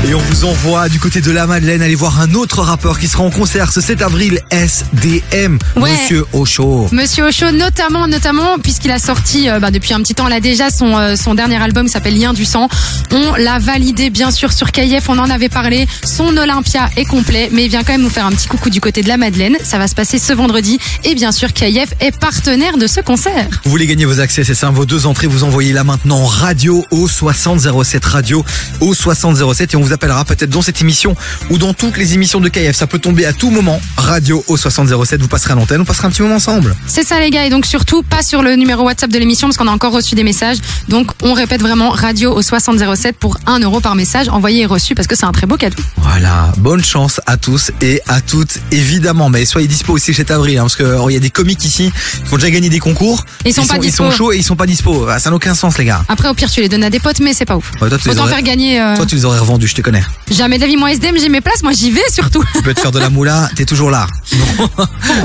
Et 0.04 0.16
on 0.16 0.20
vous 0.20 0.46
envoie 0.46 0.90
du 0.90 1.00
côté 1.00 1.22
de 1.22 1.30
la 1.30 1.46
Madeleine 1.46 1.82
aller 1.84 1.94
voir 1.96 2.20
un 2.20 2.34
autre 2.34 2.64
rappeur 2.64 2.98
qui 3.00 3.08
sera 3.08 3.24
en 3.24 3.30
concert 3.30 3.72
ce 3.72 3.82
7 3.82 4.02
avril, 4.02 4.40
SDM, 4.50 5.60
Ouais. 5.76 5.92
Monsieur 5.92 6.26
Ocho. 6.34 6.88
Monsieur 6.92 7.26
Ocho, 7.26 7.52
notamment, 7.52 8.08
notamment, 8.08 8.58
puisqu'il 8.58 8.90
a 8.90 8.98
sorti 8.98 9.48
euh, 9.48 9.60
bah, 9.60 9.70
depuis 9.70 9.94
un 9.94 10.00
petit 10.02 10.16
temps 10.16 10.28
là 10.28 10.40
déjà 10.40 10.72
son 10.72 10.98
euh, 10.98 11.16
son 11.16 11.36
dernier 11.36 11.58
album 11.62 11.86
qui 11.86 11.92
s'appelle 11.92 12.20
Lien 12.20 12.34
du 12.34 12.46
sang. 12.46 12.68
On 13.12 13.36
l'a 13.36 13.60
validé 13.60 14.10
bien 14.10 14.32
sûr 14.32 14.52
sur 14.54 14.72
KIF, 14.72 15.08
on 15.08 15.20
en 15.20 15.30
avait 15.30 15.50
parlé. 15.50 15.88
Son 16.04 16.36
Olympia 16.36 16.90
est 16.98 17.06
complet, 17.06 17.50
mais 17.54 17.66
il 17.66 17.70
vient 17.70 17.84
quand 17.84 17.94
même 17.94 18.02
nous 18.02 18.10
faire 18.10 18.26
un 18.26 18.32
petit 18.32 18.48
coucou 18.48 18.72
du 18.72 18.82
côté 18.82 19.04
de 19.04 19.08
la 19.08 19.18
Madeleine. 19.18 19.56
Ça 19.64 19.78
va 19.78 19.88
se 19.88 19.94
passer 19.96 20.18
ce 20.18 20.34
vendredi 20.34 20.80
et 21.04 21.14
bien 21.14 21.32
sûr 21.32 21.54
KIF 21.54 21.94
est 22.00 22.18
partenaire 22.18 22.78
de 22.78 22.88
ce 22.88 23.02
concert. 23.02 23.48
Vous 23.66 23.70
voulez 23.72 23.86
gagner 23.86 24.06
vos 24.06 24.20
accès, 24.20 24.44
c'est 24.44 24.56
simple, 24.56 24.76
vos 24.78 24.86
deux 24.88 25.06
entrées, 25.06 25.28
vous 25.28 25.44
envoyez 25.44 25.74
là 25.74 25.84
maintenant 25.84 26.26
radio 26.26 26.84
au 26.90 27.08
6007, 27.08 28.04
radio 28.04 28.44
au 28.80 28.96
6007 28.96 29.74
et 29.74 29.78
on 29.78 29.82
vous 29.82 29.91
appellera 29.94 30.26
peut-être 30.26 30.50
dans 30.50 30.62
cette 30.62 30.82
émission 30.82 31.16
ou 31.50 31.58
dans 31.58 31.74
toutes 31.74 31.98
les 31.98 32.14
émissions 32.14 32.40
de 32.40 32.50
KF. 32.50 32.76
Ça 32.76 32.88
peut 32.88 33.00
tomber 33.00 33.26
à 33.26 33.34
tout 33.34 33.50
moment, 33.50 33.80
radio 33.98 34.44
au 34.48 34.58
6007, 34.58 35.22
vous 35.22 35.28
passerez 35.28 35.54
à 35.54 35.56
l'antenne, 35.56 35.82
on 35.82 35.86
passera 35.86 36.08
un 36.08 36.12
petit 36.12 36.22
moment 36.22 36.36
ensemble. 36.36 36.76
C'est 36.88 37.04
ça 37.06 37.20
les 37.20 37.30
gars 37.30 37.46
et 37.46 37.50
donc 37.50 37.66
surtout 37.66 38.04
pas 38.04 38.24
sur 38.24 38.42
le 38.42 38.56
numéro 38.56 38.84
WhatsApp 38.84 39.10
de 39.12 39.18
l'émission 39.20 39.48
parce 39.48 39.58
qu'on 39.58 39.68
a 39.68 39.72
encore 39.72 39.94
reçu 39.94 40.16
des 40.16 40.24
messages. 40.24 40.58
Donc 40.90 41.12
on 41.22 41.34
répète 41.34 41.62
vraiment 41.62 41.90
radio 41.90 42.34
au 42.34 42.42
6007 42.42 43.18
pour 43.18 43.38
1 43.46 43.60
euro 43.60 43.80
par 43.80 43.96
message 43.96 44.30
envoyé 44.30 44.62
et 44.64 44.66
reçu 44.66 44.96
parce 44.96 45.08
que 45.08 45.16
c'est 45.16 45.26
un 45.26 45.32
très 45.32 45.48
beau 45.48 45.58
cadeau. 45.58 45.82
Voilà, 45.98 46.52
bonne 46.58 46.84
chance 46.84 47.22
à 47.26 47.38
tous 47.38 47.72
et 47.82 48.02
à 48.08 48.22
toutes 48.22 48.58
évidemment. 48.72 49.30
Mais 49.30 49.46
soyez 49.46 49.68
dispo 49.68 49.94
aussi 49.94 50.14
cet 50.14 50.32
avril 50.32 50.58
hein, 50.58 50.64
parce 50.64 50.76
que 50.76 50.98
oh, 51.00 51.10
il 51.10 51.14
y 51.14 51.18
a 51.18 51.20
des 51.20 51.30
comiques 51.30 51.64
ici 51.66 51.92
qui 52.28 52.34
ont 52.34 52.38
déjà 52.38 52.50
gagné 52.50 52.70
des 52.70 52.80
concours. 52.80 53.24
Ils 53.46 53.54
sont 53.54 53.66
pas 53.66 53.76
ils 53.76 53.82
dispo. 53.82 54.04
sont 54.06 54.12
chauds 54.12 54.32
et 54.34 54.38
ils 54.38 54.44
sont 54.44 54.56
pas 54.56 54.66
dispo. 54.66 55.08
Ah, 55.10 55.20
Ça 55.20 55.30
n'a 55.30 55.36
aucun 55.36 55.54
sens 55.56 55.78
les 55.78 55.86
gars. 55.86 56.04
Après 56.10 56.28
au 56.30 56.34
pire 56.34 56.50
tu 56.50 56.62
les 56.62 56.70
donnes 56.70 56.84
à 56.84 56.90
des 56.90 57.00
potes 57.00 57.20
mais 57.20 57.34
c'est 57.34 57.46
pas 57.46 57.56
ouf. 57.58 57.72
Ouais, 57.82 57.90
toi, 57.90 57.98
tu 57.98 58.10
les 58.10 58.18
aurais- 58.20 58.30
faire 58.34 58.42
gagner 58.42 58.80
euh, 58.82 58.96
Toi 58.96 59.06
tu 59.06 59.16
les 59.16 59.26
aurais 59.26 59.40
revendus, 59.40 59.68
je 59.68 59.76
te 59.82 59.86
connais. 59.86 60.04
jamais 60.32 60.58
d'avis 60.58 60.78
moi 60.78 60.92
SDM 60.92 61.18
j'ai 61.20 61.30
mes 61.30 61.42
places 61.42 61.64
moi 61.64 61.72
j'y 61.74 61.92
vais 61.92 62.02
surtout. 62.10 62.44
Tu 62.56 62.62
peux 62.62 62.74
te 62.74 62.80
faire 62.80 62.92
de 62.92 63.00
la 63.00 63.10
moula, 63.10 63.50
t'es 63.56 63.66
toujours 63.66 63.90
là. 63.92 64.08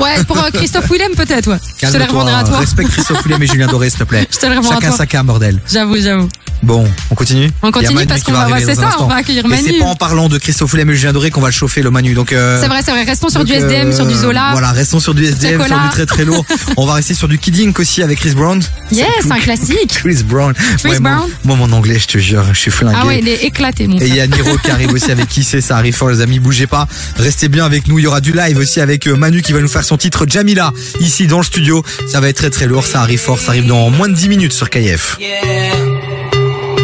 ouais 0.01 0.23
pour 0.27 0.37
euh, 0.37 0.49
Christophe 0.53 0.89
Willem 0.91 1.13
peut-être 1.15 1.49
ouais. 1.51 1.57
Je 1.75 1.87
te 1.87 1.91
Calme-toi, 1.91 2.07
revendrai 2.07 2.33
à 2.33 2.43
toi. 2.43 2.57
Respecte 2.59 2.91
Christophe 2.91 3.23
Willem 3.25 3.43
et 3.43 3.47
Julien 3.47 3.67
Doré 3.67 3.89
s'il 3.89 3.99
te 3.99 4.03
plaît. 4.03 4.27
Je 4.31 4.37
te 4.37 4.45
le 4.45 4.57
à 4.57 4.61
Chacun 4.61 4.87
toi. 4.87 4.97
sa 4.97 5.05
cam 5.05 5.25
bordel. 5.27 5.61
J'avoue 5.71 5.97
j'avoue. 5.97 6.27
Bon, 6.63 6.87
on 7.11 7.15
continue 7.15 7.49
On 7.61 7.71
continue 7.71 8.05
parce 8.07 8.23
qu'on 8.23 8.31
va 8.31 8.47
va- 8.47 8.59
c'est 8.59 8.75
ça, 8.75 8.89
on 8.99 9.05
va 9.07 9.15
accueillir 9.15 9.45
Et 9.45 9.47
Manu. 9.47 9.63
c'est 9.67 9.79
pas 9.79 9.85
en 9.85 9.95
parlant 9.95 10.27
de 10.27 10.37
Christophe 10.37 10.73
Willem 10.73 10.89
et 10.89 10.95
Julien 10.95 11.13
Doré 11.13 11.29
qu'on 11.29 11.39
va 11.41 11.49
le 11.49 11.53
chauffer 11.53 11.81
le 11.81 11.91
Manu. 11.91 12.13
Donc 12.13 12.33
euh, 12.33 12.59
C'est 12.61 12.67
vrai 12.67 12.79
c'est 12.83 12.91
vrai 12.91 13.03
restons 13.03 13.29
sur 13.29 13.39
donc, 13.41 13.47
du 13.47 13.53
SDM 13.53 13.89
euh, 13.89 13.95
sur 13.95 14.05
du 14.05 14.15
Zola. 14.15 14.49
Voilà, 14.53 14.71
restons 14.71 14.99
sur 14.99 15.13
du 15.13 15.25
SDM, 15.25 15.63
sur 15.65 15.79
du 15.79 15.89
très 15.91 16.05
très 16.05 16.25
lourd. 16.25 16.43
On 16.77 16.85
va 16.85 16.93
rester 16.95 17.13
sur 17.13 17.27
du 17.27 17.37
Kidding 17.37 17.73
aussi 17.77 18.01
avec 18.01 18.19
Chris 18.19 18.33
Brown. 18.35 18.61
Yes 18.91 19.07
un 19.29 19.39
classique. 19.39 19.87
Chris 19.89 20.23
Brown. 20.23 20.53
Chris 20.53 20.89
Ouais, 20.89 20.99
Brown. 20.99 21.29
Moi, 21.43 21.55
mon 21.57 21.71
anglais, 21.73 21.99
je 21.99 22.07
te 22.07 22.17
jure, 22.17 22.43
je 22.53 22.59
suis 22.59 22.71
flingué. 22.71 22.97
Ah 23.01 23.05
ouais 23.05 23.19
il 23.19 23.27
est 23.27 23.43
éclaté 23.43 23.87
mon 23.87 23.97
Et 23.99 24.07
il 24.07 24.15
y 24.15 24.19
a 24.21 24.27
Niro 24.27 24.57
qui 24.57 24.71
arrive 24.71 24.91
aussi 24.93 25.11
avec 25.11 25.27
qui 25.27 25.43
c'est, 25.43 25.61
ça 25.61 25.77
arrive 25.77 25.95
fort 25.95 26.09
les 26.09 26.21
amis, 26.21 26.39
bougez 26.39 26.67
pas, 26.67 26.87
restez 27.17 27.49
bien 27.49 27.65
avec 27.65 27.87
nous, 27.87 27.99
il 27.99 28.03
y 28.03 28.07
aura 28.07 28.21
du 28.21 28.31
live 28.33 28.57
aussi 28.57 28.79
avec 28.81 29.07
euh, 29.07 29.15
Manu 29.15 29.41
qui 29.41 29.53
va 29.53 29.59
nous 29.59 29.67
faire 29.67 29.83
son 29.83 29.97
titre 29.97 30.25
Jamila 30.27 30.71
ici 30.99 31.27
dans 31.27 31.37
le 31.37 31.43
studio, 31.43 31.83
ça 32.07 32.19
va 32.19 32.29
être 32.29 32.37
très 32.37 32.49
très 32.49 32.65
lourd, 32.67 32.85
ça 32.85 33.01
arrive 33.01 33.19
fort, 33.19 33.39
ça 33.39 33.49
arrive 33.49 33.67
dans 33.67 33.89
moins 33.89 34.07
de 34.09 34.13
10 34.15 34.29
minutes 34.29 34.53
sur 34.53 34.69
KF. 34.69 35.17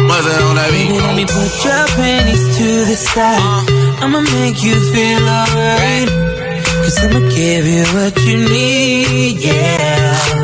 Baby, 0.08 1.00
let 1.00 1.16
me 1.16 1.24
put 1.24 1.64
your 1.64 1.86
panties 1.96 2.56
to 2.58 2.84
the 2.90 2.96
side. 2.96 3.70
I'ma 4.02 4.20
make 4.20 4.62
you 4.62 4.74
feel 4.92 5.24
alright. 5.38 6.08
Cause 6.82 6.98
I'ma 7.04 7.20
give 7.30 7.66
you 7.66 7.84
what 7.94 8.14
you 8.24 8.36
need, 8.48 9.38
yeah. 9.38 10.43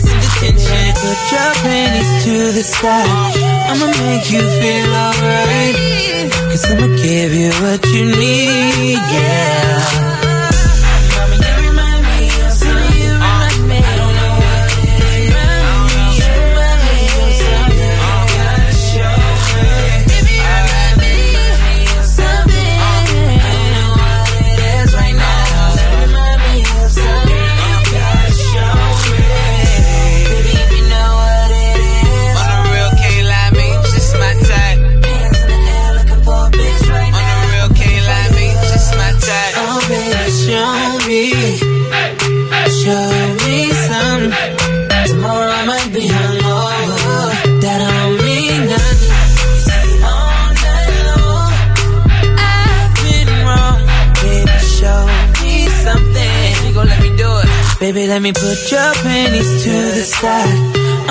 detention. 0.41 0.93
Put 1.01 1.19
your 1.31 1.51
panties 1.63 2.11
to 2.25 2.35
the 2.57 2.63
side. 2.63 3.35
I'ma 3.69 3.87
make 4.03 4.25
you 4.31 4.41
feel 4.59 4.91
alright. 5.05 5.75
Cause 6.49 6.65
I'ma 6.71 6.87
give 6.97 7.33
you 7.33 7.49
what 7.63 7.85
you 7.93 8.05
need, 8.05 8.99
yeah. 9.15 10.10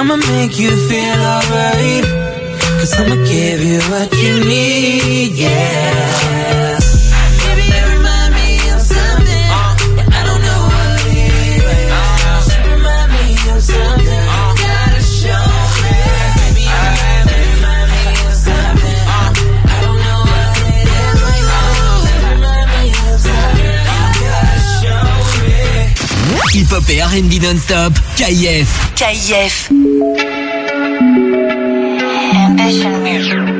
I'ma 0.01 0.17
make 0.17 0.59
you 0.59 0.71
feel 0.89 1.21
alright. 1.35 2.05
Cause 2.79 2.99
I'ma 3.01 3.17
give 3.17 3.63
you 3.63 3.81
what 3.91 4.11
you 4.15 4.43
need, 4.47 5.33
yeah. 5.33 6.60
Me. 26.71 26.77
Hip 26.77 26.77
hop 26.77 26.91
et 26.91 27.01
R&B 27.01 27.43
non-stop. 27.43 27.93
KIF. 28.17 28.93
KIF. 28.95 29.71
Ambition 32.35 32.99
music. 33.03 33.60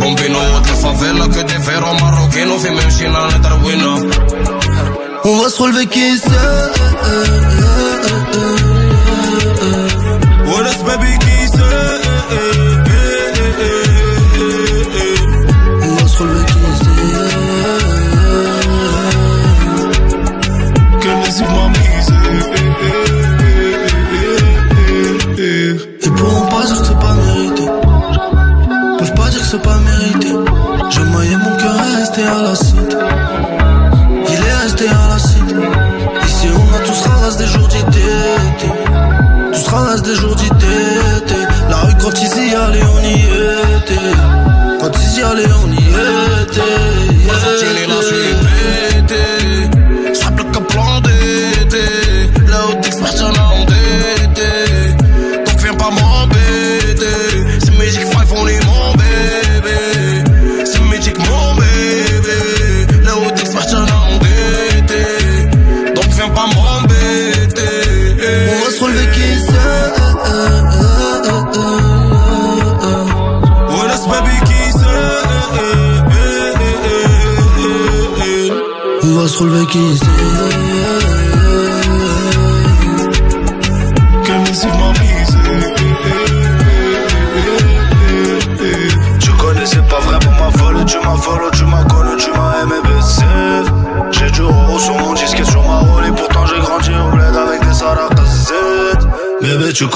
Bombino 0.00 0.38
outra 0.54 0.74
favela 0.74 1.28
que 1.28 1.42
de 1.44 1.58
vero 1.58 1.94
marroquino 2.00 2.58
fi 2.58 2.70
menșina 2.70 3.20
ne 3.30 3.38
tarwina 3.44 3.92
Un 5.22 5.44
astfel 5.46 5.70
vechisă 5.72 6.40
What 10.50 10.66
is 10.70 10.80
baby 10.86 11.27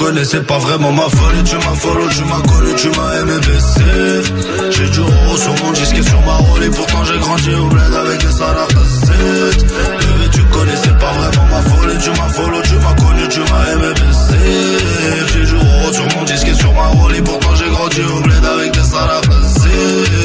connais, 0.03 0.25
c'est 0.25 0.45
pas 0.45 0.57
vraiment 0.57 0.91
ma 0.91 1.09
folie. 1.09 1.43
Tu 1.45 1.55
m'as 1.55 1.75
follow, 1.83 2.07
tu 2.09 2.23
m'as 2.25 2.41
connu, 2.41 2.75
tu 2.75 2.89
m'as 2.89 3.11
aimé 3.19 3.37
baisser. 3.47 4.31
J'ai 4.71 4.89
du 4.89 4.99
roro 4.99 5.37
sur 5.37 5.55
mon 5.63 5.71
disque 5.71 5.97
et 5.97 6.03
sur 6.03 6.21
ma 6.21 6.35
rôle. 6.35 6.69
Pourtant 6.71 7.03
j'ai 7.05 7.19
grandi 7.19 7.53
au 7.53 7.67
bled 7.67 7.93
avec 7.93 8.19
des 8.19 8.31
salaires 8.31 8.67
de 8.67 8.83
7. 8.83 9.65
Bébé, 9.65 10.25
tu 10.31 10.43
connais, 10.45 10.77
c'est 10.83 10.97
pas 10.97 11.13
vraiment 11.19 11.47
ma 11.51 11.61
folie. 11.69 11.97
Tu 12.03 12.09
m'as 12.09 12.29
follow, 12.29 12.61
tu 12.63 12.75
m'as 12.75 12.95
connu, 13.03 13.27
tu 13.29 13.39
m'as 13.39 13.65
aimé 13.73 13.89
baisser. 13.99 15.27
J'ai 15.33 15.45
du 15.45 15.55
roro 15.55 15.93
sur 15.93 16.07
mon 16.17 16.23
disque 16.23 16.47
et 16.47 16.55
sur 16.55 16.73
ma 16.73 16.87
rôle. 16.87 17.13
Pourtant 17.23 17.55
j'ai 17.55 17.69
grandi 17.69 18.01
au 18.01 18.21
bled 18.21 18.45
avec 18.45 18.71
des 18.73 18.83
salaires 18.83 19.21
de 19.21 19.39
7. 19.59 20.22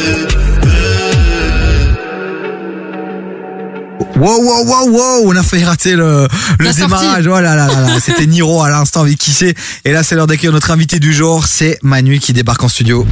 Wow, 4.19 4.43
wow, 4.43 4.65
wow, 4.67 4.89
wow, 4.91 5.31
on 5.33 5.37
a 5.37 5.43
failli 5.45 5.65
rater 5.65 5.95
le, 5.95 6.27
le 6.59 6.73
démarrage. 6.73 7.27
Oh 7.29 7.39
là 7.41 7.55
là 7.55 7.69
là 7.69 7.81
là. 7.87 8.01
C'était 8.01 8.27
Niro 8.27 8.63
à 8.63 8.69
l'instant 8.69 9.03
avec 9.03 9.17
qui 9.17 9.31
c'est. 9.31 9.55
Et 9.85 9.93
là, 9.93 10.03
c'est 10.03 10.17
l'heure 10.17 10.27
d'accueillir 10.27 10.53
notre 10.53 10.73
invité 10.73 10.99
du 10.99 11.13
jour. 11.13 11.47
C'est 11.47 11.79
Manu 11.83 12.19
qui 12.19 12.33
débarque 12.33 12.65
en 12.65 12.69
studio. 12.69 13.07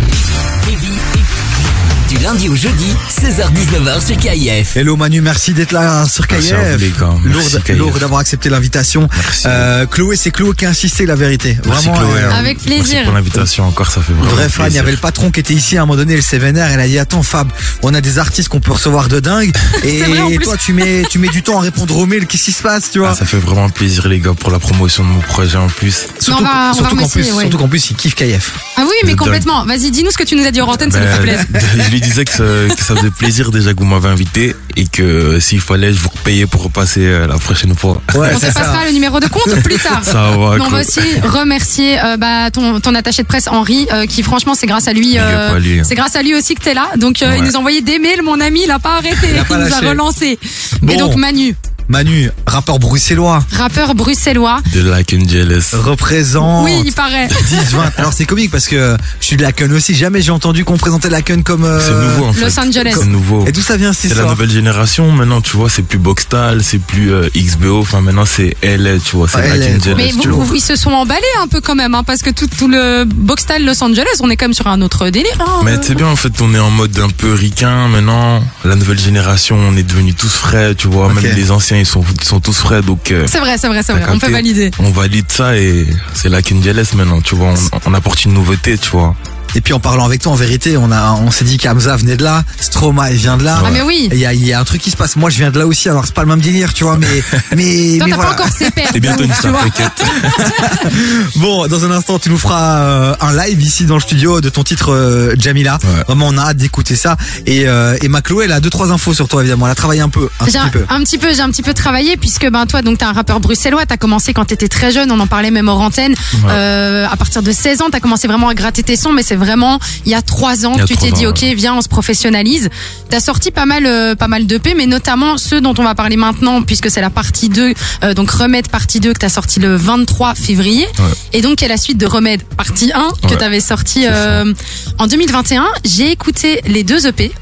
Du 2.09 2.19
lundi 2.19 2.49
au 2.49 2.55
jeudi, 2.55 2.95
16h-19h 3.21 4.07
sur 4.07 4.17
KIF. 4.17 4.77
Hello 4.77 4.97
Manu, 4.97 5.21
merci 5.21 5.53
d'être 5.53 5.73
là 5.73 6.05
sur 6.07 6.25
Merci 6.31 6.51
KIF. 6.51 6.57
Merci, 6.79 6.93
Lourd, 7.25 7.65
KIF. 7.65 7.77
lourd 7.77 7.99
d'avoir 7.99 8.21
accepté 8.21 8.49
l'invitation. 8.49 9.09
Euh, 9.45 9.87
Chloé, 9.87 10.15
c'est 10.15 10.31
Chloé 10.31 10.53
qui 10.57 10.67
a 10.67 10.69
insisté, 10.69 11.05
la 11.05 11.17
vérité. 11.17 11.59
Merci, 11.67 11.89
Vraiment. 11.89 11.99
Chloé, 12.09 12.21
euh, 12.23 12.31
hein. 12.31 12.35
Avec 12.39 12.59
plaisir. 12.61 12.85
Merci 12.93 13.05
pour 13.07 13.13
l'invitation 13.13 13.65
encore, 13.67 13.91
ça 13.91 14.01
fait 14.03 14.13
vraiment 14.13 14.31
Vrai 14.31 14.49
fan, 14.49 14.67
il 14.71 14.77
y 14.77 14.79
avait 14.79 14.93
le 14.93 14.99
patron 14.99 15.33
qui 15.33 15.41
était 15.41 15.55
ici 15.55 15.77
à 15.77 15.83
un 15.83 15.87
moment 15.87 15.97
donné, 15.97 16.15
le 16.15 16.23
s'est 16.23 16.39
vénère, 16.39 16.71
elle 16.71 16.79
a 16.81 16.87
dit 16.87 16.99
attends 16.99 17.25
Fab, 17.25 17.49
on 17.83 17.93
a 17.93 18.01
des 18.01 18.21
artistes 18.21 18.51
qu'on 18.51 18.61
peut 18.61 18.73
recevoir 18.73 19.09
de 19.09 19.19
dingue 19.19 19.51
et 19.83 20.03
vrai, 20.03 20.37
toi 20.39 20.57
tu 20.57 20.73
mets 20.75 21.03
tu 21.11 21.19
mets 21.19 21.29
du 21.29 21.43
temps 21.43 21.59
à 21.59 21.63
répondre 21.63 21.97
aux 21.99 22.07
mails, 22.07 22.27
qu'est-ce 22.27 22.45
qui 22.45 22.53
se 22.53 22.63
passe, 22.63 22.91
tu 22.93 23.01
vois 23.01 23.11
Ah, 23.13 23.17
ça 23.17 23.25
fait 23.25 23.39
vraiment 23.39 23.69
plaisir 23.69 24.07
les 24.07 24.21
gars 24.21 24.35
pour 24.39 24.53
la 24.53 24.61
promotion 24.61 25.03
de 25.03 25.09
mon 25.09 25.21
projet 25.21 25.59
en 25.59 25.67
plus. 25.69 26.07
Surtout, 26.21 26.43
on 26.43 26.45
va- 26.45 26.51
on 26.51 26.69
va 26.71 26.75
surtout 26.75 26.97
qu'en 26.97 27.09
plus, 27.09 27.33
ouais. 27.33 27.41
surtout 27.43 27.59
qu'en 27.59 27.69
plus, 27.69 27.91
il 27.91 27.97
kiffe 27.97 28.15
KF. 28.15 28.53
Ah 28.77 28.83
oui, 28.85 28.95
mais 29.05 29.17
complètement. 29.17 29.65
Vas-y, 29.65 29.91
dis-nous 29.91 30.11
ce 30.13 30.19
que 30.19 30.25
tu 30.25 30.37
nous 30.37 30.47
as 30.47 30.53
dit 30.53 30.61
en 30.61 30.69
antenne, 30.69 30.93
ça 30.93 31.01
nous 31.01 31.07
fait 31.07 31.23
plaisir. 31.23 31.45
Ben, 31.51 31.61
je 31.85 31.91
lui 31.97 32.01
disais 32.03 32.25
que 32.25 32.31
ça, 32.33 32.45
que 32.75 32.83
ça 32.83 32.95
faisait 32.97 33.11
plaisir 33.11 33.51
déjà 33.51 33.73
que 33.73 33.79
vous 33.79 33.87
m'avez 33.87 34.09
invité 34.09 34.55
et 34.77 34.87
que 34.87 35.03
euh, 35.03 35.41
s'il 35.41 35.61
fallait, 35.61 35.93
je 35.93 35.99
vous 35.99 36.11
repayais 36.11 36.47
pour 36.47 36.63
repasser 36.63 37.01
euh, 37.05 37.27
la 37.27 37.39
prochaine 37.39 37.75
fois. 37.75 38.01
On 38.15 38.21
te 38.39 38.53
passera 38.53 38.85
le 38.87 38.93
numéro 38.93 39.19
de 39.21 39.27
compte 39.29 39.55
plus 39.63 39.77
tard. 39.79 40.03
Ça 40.05 40.31
va, 40.31 40.37
on 40.37 40.59
cool. 40.59 40.71
va 40.73 40.81
aussi 40.81 41.01
remercier 41.25 41.99
euh, 42.03 42.17
bah, 42.17 42.51
ton, 42.51 42.81
ton 42.81 42.95
attaché 42.95 43.23
de 43.23 43.29
presse 43.29 43.49
Henri, 43.49 43.87
euh, 43.93 44.07
qui 44.07 44.23
franchement 44.23 44.55
c'est 44.55 44.67
grâce 44.67 44.89
à 44.89 44.93
lui, 44.93 45.19
euh, 45.19 45.57
hein. 45.57 45.83
c'est 45.85 45.95
grâce 45.95 46.17
à 46.17 46.23
lui 46.23 46.35
aussi 46.35 46.55
que 46.55 46.63
t'es 46.63 46.75
là. 46.75 46.89
Donc 46.97 47.23
euh, 47.23 47.33
il 47.37 47.41
Ouais. 47.41 47.47
nous 47.49 47.57
a 47.57 47.59
envoyé 47.59 47.81
des 47.81 47.99
mails, 47.99 48.23
mon 48.23 48.41
ami, 48.41 48.63
il 48.65 48.71
a 48.71 48.79
pas 48.79 48.97
arrêté, 48.97 49.29
Il 49.33 49.39
a 49.39 49.45
pas 49.45 49.59
nous 49.59 49.73
a 49.73 49.79
relancé. 49.81 50.39
Bon. 50.83 50.93
Et 50.93 50.97
donc 50.97 51.17
Manu, 51.17 51.55
Manu, 51.89 52.31
rappeur 52.47 52.79
bruxellois, 52.81 53.45
rappeur 53.53 53.95
bruxellois. 53.95 54.59
De 54.75 54.91
and 54.91 55.29
Jealous. 55.29 55.63
représente 55.85 56.65
Oui, 56.65 56.83
il 56.85 56.93
paraît. 56.93 57.29
10, 57.49 57.57
20. 57.75 57.93
Alors 57.97 58.13
c'est 58.13 58.25
comique 58.25 58.51
parce 58.51 58.67
que 58.67 58.97
je 59.21 59.25
suis 59.27 59.37
de 59.37 59.43
la 59.43 59.49
Laken 59.49 59.73
aussi. 59.73 59.95
Jamais 59.95 60.21
j'ai 60.21 60.33
entendu 60.33 60.65
qu'on 60.65 60.77
présentait 60.79 61.09
la 61.09 61.19
Laken 61.19 61.45
comme. 61.45 61.65
euh, 61.65 61.81
C'est 61.81 61.93
nouveau 61.93 62.25
en 62.27 62.33
fait. 62.33 62.41
Los 62.45 62.59
Angeles. 62.61 62.95
C'est 62.99 63.07
nouveau. 63.07 63.45
Et 63.47 63.53
d'où 63.53 63.61
ça 63.63 63.77
vient 63.77 63.93
cette 63.93 64.11
C'est 64.13 64.19
la 64.21 64.25
nouvelle 64.29 64.51
génération. 64.51 65.13
Maintenant, 65.13 65.41
tu 65.41 65.57
vois, 65.57 65.71
c'est 65.71 65.83
plus 65.83 65.99
Boxtal, 65.99 66.63
c'est 66.65 66.81
plus 66.81 67.13
euh, 67.13 67.29
XBO. 67.37 67.81
Enfin, 67.81 68.01
maintenant, 68.01 68.25
c'est 68.27 68.57
LA, 68.63 68.99
tu 68.99 69.15
vois. 69.17 69.29
C'est 69.29 69.47
LA. 69.49 69.79
Jealous. 69.79 69.97
Mais 69.97 70.11
vous, 70.11 70.43
vous- 70.45 70.55
ils 70.57 70.61
se 70.61 70.75
sont 70.75 70.91
emballés 70.91 71.21
un 71.41 71.47
peu 71.47 71.61
quand 71.61 71.77
même, 71.77 71.95
hein, 71.95 72.03
parce 72.05 72.23
que 72.23 72.31
tout, 72.31 72.49
tout 72.49 72.69
le 72.69 73.05
Boxstyle 73.05 73.65
Los 73.65 73.83
Angeles, 73.85 74.07
on 74.21 74.31
est 74.31 74.37
quand 74.37 74.47
même 74.47 74.55
sur 74.55 74.67
un 74.67 74.83
autre 74.83 75.09
délire. 75.11 75.39
Hein. 75.41 75.61
Mais 75.65 75.77
c'est 75.81 75.95
bien, 75.95 76.09
en 76.09 76.17
fait, 76.17 76.33
on 76.41 76.53
est 76.53 76.59
en 76.59 76.71
mode 76.71 76.99
un 76.99 77.11
peu 77.11 77.33
ricain 77.33 77.87
maintenant. 77.89 78.43
La 78.65 78.75
nouvelle 78.75 78.99
génération, 78.99 79.57
on 79.57 79.77
est 79.77 79.83
devenus 79.85 80.17
tous 80.17 80.33
frais, 80.33 80.75
tu 80.75 80.89
vois. 80.89 81.13
Même 81.13 81.23
les 81.37 81.51
anciens, 81.53 81.76
ils 81.81 81.87
sont, 81.87 82.05
ils 82.21 82.25
sont 82.25 82.41
tous 82.41 82.57
frais. 82.59 82.83
Donc, 82.83 83.11
euh, 83.11 83.27
C'est 83.27 83.39
vrai, 83.41 83.57
c'est 83.59 83.69
vrai, 83.69 83.83
c'est 83.83 83.93
vrai. 83.93 84.03
On 84.09 84.19
peut 84.19 84.31
valider. 84.31 84.71
On 84.79 84.91
valide 84.91 85.27
ça 85.31 85.57
et 85.57 85.87
c'est 86.15 86.29
la 86.29 86.41
Jealous 86.41 86.95
maintenant, 86.95 87.21
tu 87.21 87.35
vois. 87.35 87.55
On, 87.73 87.91
on 87.91 87.95
apporte 87.95 88.25
une 88.25 88.35
nouveauté, 88.35 88.79
tu 88.79 88.91
vois. 88.91 89.15
Et 89.57 89.63
puis 89.63 89.73
en 89.73 89.81
parlant 89.81 90.05
avec 90.05 90.21
toi, 90.21 90.33
en 90.33 90.37
vérité, 90.37 90.77
on 90.77 90.93
a, 90.93 91.13
on 91.15 91.31
s'est 91.31 91.47
dit 91.47 91.57
qu'Hamza 91.57 91.97
venait 91.97 92.17
de 92.19 92.23
là, 92.23 92.45
Stroma 92.61 93.11
il 93.11 93.17
vient 93.17 93.39
de 93.39 93.43
là. 93.45 93.63
Ah, 93.65 93.71
mais 93.73 93.81
oui. 93.81 94.09
Il 94.13 94.19
y 94.19 94.27
a, 94.27 94.35
il 94.35 94.47
y 94.47 94.53
a 94.53 94.61
un 94.61 94.65
truc 94.65 94.83
qui 94.83 94.91
se 94.91 94.97
passe. 94.99 95.17
Moi, 95.17 95.31
je 95.31 95.39
viens 95.39 95.51
de 95.51 95.59
là 95.59 95.67
aussi. 95.67 95.89
Alors 95.89 96.05
c'est 96.05 96.15
pas 96.15 96.23
le 96.23 96.29
même 96.29 96.41
délire, 96.41 96.75
tu 96.75 96.85
vois, 96.85 96.99
mais 96.99 97.07
mais 97.57 97.97
Toi, 97.99 98.07
mais 98.07 98.11
t'as 98.11 98.17
voilà. 98.17 98.17
pas 98.17 98.43
encore 98.43 98.53
ses 98.53 98.71
pères. 98.71 98.91
C'est 98.93 99.01
bientôt 99.01 99.25
une 99.25 99.31
tu 99.31 99.37
star. 99.37 99.53
Bon, 101.37 101.67
dans 101.67 101.85
un 101.85 101.91
instant, 101.91 102.19
tu 102.19 102.31
nous 102.31 102.39
feras 102.39 102.79
euh, 102.81 103.15
un 103.21 103.37
live 103.37 103.63
ici 103.63 103.85
dans 103.85 103.95
le 103.95 104.01
studio 104.01 104.41
de 104.41 104.49
ton 104.49 104.63
titre 104.63 104.93
euh, 104.93 105.35
Jamila. 105.39 105.79
Ouais. 105.83 106.05
Vraiment, 106.07 106.29
on 106.29 106.37
a 106.39 106.43
hâte 106.43 106.59
d'écouter 106.59 106.97
ça. 106.97 107.17
Et 107.47 107.67
euh, 107.67 107.97
et 108.03 108.09
ma 108.09 108.21
Chloé, 108.21 108.45
elle 108.45 108.53
a 108.53 108.61
deux 108.61 108.71
trois 108.71 108.93
infos 108.93 109.15
sur 109.15 109.27
toi 109.29 109.41
évidemment. 109.41 109.67
Elle 109.67 109.73
a 109.73 109.77
travaillé 109.77 110.01
un 110.03 110.09
peu, 110.09 110.29
un 110.41 110.45
J'ai 110.45 110.53
petit 110.53 110.59
un, 110.59 110.69
peu. 110.69 110.85
un 110.89 111.03
petit 111.03 111.19
peu, 111.19 111.33
j'ai 111.35 111.41
un 111.41 111.51
petit 111.51 111.63
peu 111.63 111.73
travaillé 111.75 112.17
puisque 112.17 112.49
ben 112.51 112.67
toi 112.67 112.83
donc 112.83 112.99
t'es 112.99 113.05
un 113.05 113.13
rappeur 113.13 113.41
bruxellois, 113.41 113.87
t'as 113.87 113.97
commencé 113.97 114.35
quand 114.35 114.45
t'étais 114.45 114.69
très 114.69 114.93
jeune, 114.93 115.11
on 115.11 115.19
en 115.21 115.27
parlait 115.27 115.51
même 115.51 115.69
hors 115.69 115.81
antenne. 115.81 116.15
Euh, 116.49 117.07
à 117.11 117.17
partir 117.17 117.43
de 117.43 117.53
16 117.53 117.83
ans, 117.83 117.87
t'as 117.91 118.01
commencé 118.01 118.29
vraiment 118.29 118.49
à 118.49 118.55
gratter 118.55 118.83
tes 118.83 118.97
sons, 118.97 119.13
mais 119.13 119.23
c'est 119.23 119.37
vraiment 119.47 119.79
il 120.05 120.13
y 120.13 120.15
a 120.15 120.23
trois 120.23 120.67
ans 120.67 120.75
que 120.75 120.85
tu 120.85 120.97
t'es 120.97 121.11
dit 121.13 121.27
ok 121.27 121.43
viens 121.57 121.75
on 121.75 121.81
se 121.81 121.89
professionnalise. 121.89 122.69
T'as 123.09 123.21
sorti 123.21 123.51
pas 123.51 123.67
mal 123.67 123.87
euh, 123.87 124.15
pas 124.15 124.29
mal 124.29 124.47
d'EP, 124.47 124.75
mais 124.77 124.87
notamment 124.87 125.39
ceux 125.39 125.61
dont 125.61 125.75
on 125.79 125.85
va 125.85 125.95
parler 125.95 126.17
maintenant 126.17 126.63
puisque 126.63 126.91
c'est 126.91 127.01
la 127.01 127.11
partie 127.11 127.49
2, 127.49 127.73
euh, 128.05 128.15
donc 128.15 128.31
Remède 128.31 128.69
partie 128.69 129.01
2 129.01 129.13
que 129.13 129.19
t'as 129.21 129.29
sorti 129.29 129.61
le 129.61 129.77
23 129.77 130.35
février 130.35 130.87
Ouais. 130.99 131.05
et 131.33 131.41
donc 131.43 131.57
qui 131.59 131.65
est 131.65 131.69
la 131.69 131.77
suite 131.77 131.99
de 131.99 132.07
Remède 132.07 132.43
partie 132.43 132.91
1 132.93 133.09
que 133.23 133.29
Ouais. 133.29 133.37
t'avais 133.37 133.61
sorti 133.61 134.05
euh, 134.07 134.53
en 134.99 135.07
2021. 135.07 135.65
J'ai 135.85 136.11
écouté 136.11 136.61
les 136.67 136.83
deux 136.85 137.07
EP. 137.07 137.33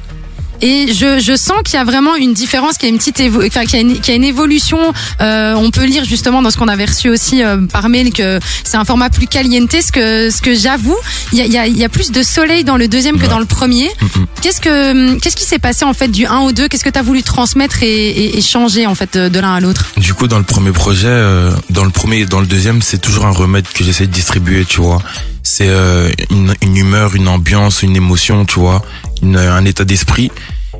Et 0.62 0.92
je, 0.92 1.18
je 1.20 1.36
sens 1.36 1.58
qu'il 1.64 1.74
y 1.74 1.80
a 1.80 1.84
vraiment 1.84 2.14
une 2.14 2.32
différence, 2.32 2.78
qu'il 2.78 2.88
y 2.88 2.92
a 2.92 2.94
une 2.94 2.98
petite 2.98 3.18
évo- 3.20 3.46
enfin, 3.46 3.64
qu'il 3.64 3.74
y 3.74 3.76
a 3.78 3.80
une, 3.80 3.94
qu'il 4.00 4.08
y 4.08 4.12
a 4.12 4.14
une 4.16 4.24
évolution. 4.24 4.78
Euh, 5.20 5.54
on 5.54 5.70
peut 5.70 5.84
lire 5.84 6.04
justement 6.04 6.40
dans 6.42 6.50
ce 6.50 6.56
qu'on 6.56 6.68
avait 6.68 6.84
reçu 6.86 7.08
aussi 7.10 7.42
euh, 7.42 7.66
par 7.66 7.88
mail 7.88 8.12
que 8.12 8.38
c'est 8.64 8.76
un 8.76 8.84
format 8.84 9.10
plus 9.10 9.26
caliente. 9.26 9.70
Ce 9.72 9.92
que, 9.92 10.30
ce 10.30 10.40
que 10.40 10.54
j'avoue, 10.54 10.96
il 11.32 11.38
y 11.38 11.42
a, 11.42 11.44
il 11.46 11.52
y, 11.52 11.58
a, 11.58 11.66
il 11.66 11.76
y 11.76 11.84
a 11.84 11.88
plus 11.88 12.10
de 12.12 12.22
soleil 12.22 12.64
dans 12.64 12.76
le 12.76 12.88
deuxième 12.88 13.18
que 13.18 13.26
dans 13.26 13.38
le 13.38 13.44
premier. 13.44 13.88
Mhm. 14.00 14.26
Qu'est-ce 14.42 14.60
que 14.60 15.18
qu'est-ce 15.18 15.36
qui 15.36 15.44
s'est 15.44 15.58
passé 15.58 15.84
en 15.84 15.92
fait 15.94 16.08
du 16.08 16.26
1 16.26 16.38
au 16.40 16.52
2 16.52 16.68
Qu'est-ce 16.68 16.84
que 16.84 16.90
tu 16.90 16.98
as 16.98 17.02
voulu 17.02 17.22
transmettre 17.22 17.82
et, 17.82 17.86
et, 18.08 18.38
et 18.38 18.40
changer 18.42 18.86
en 18.86 18.94
fait 18.94 19.16
de, 19.18 19.28
de 19.28 19.38
l'un 19.40 19.54
à 19.54 19.60
l'autre? 19.60 19.86
Du 19.96 20.14
coup, 20.14 20.28
dans 20.28 20.38
le 20.38 20.44
premier 20.44 20.72
projet, 20.72 21.08
euh, 21.08 21.50
dans 21.70 21.84
le 21.84 21.90
premier 21.90 22.18
et 22.20 22.26
dans 22.26 22.40
le 22.40 22.46
deuxième, 22.46 22.80
c'est 22.82 22.98
toujours 22.98 23.26
un 23.26 23.30
remède 23.32 23.66
que 23.72 23.82
j'essaie 23.84 24.06
de 24.06 24.12
distribuer, 24.12 24.64
tu 24.64 24.80
vois. 24.80 24.98
C'est 25.46 25.68
euh, 25.68 26.10
une, 26.30 26.54
une 26.62 26.76
humeur, 26.76 27.14
une 27.14 27.28
ambiance, 27.28 27.82
une 27.82 27.94
émotion, 27.96 28.44
tu 28.46 28.58
vois, 28.58 28.82
une, 29.22 29.36
un 29.36 29.64
état 29.64 29.84
d'esprit. 29.84 30.30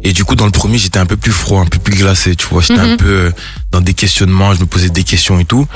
Et 0.02 0.12
du 0.12 0.24
coup, 0.24 0.34
dans 0.36 0.46
le 0.46 0.50
premier, 0.50 0.78
j'étais 0.78 0.98
un 0.98 1.06
peu 1.06 1.16
plus 1.16 1.32
froid, 1.32 1.60
un 1.60 1.66
peu 1.66 1.78
plus 1.78 1.94
glacé, 1.96 2.34
tu 2.34 2.46
vois. 2.48 2.60
J'étais 2.62 2.80
Mhm. 2.80 2.92
un 2.92 2.96
peu 2.96 3.06
euh, 3.08 3.30
dans 3.70 3.80
des 3.80 3.94
questionnements, 3.94 4.54
je 4.54 4.60
me 4.60 4.66
posais 4.66 4.88
des 4.90 5.04
questions 5.04 5.38
et 5.38 5.44
tout. 5.44 5.66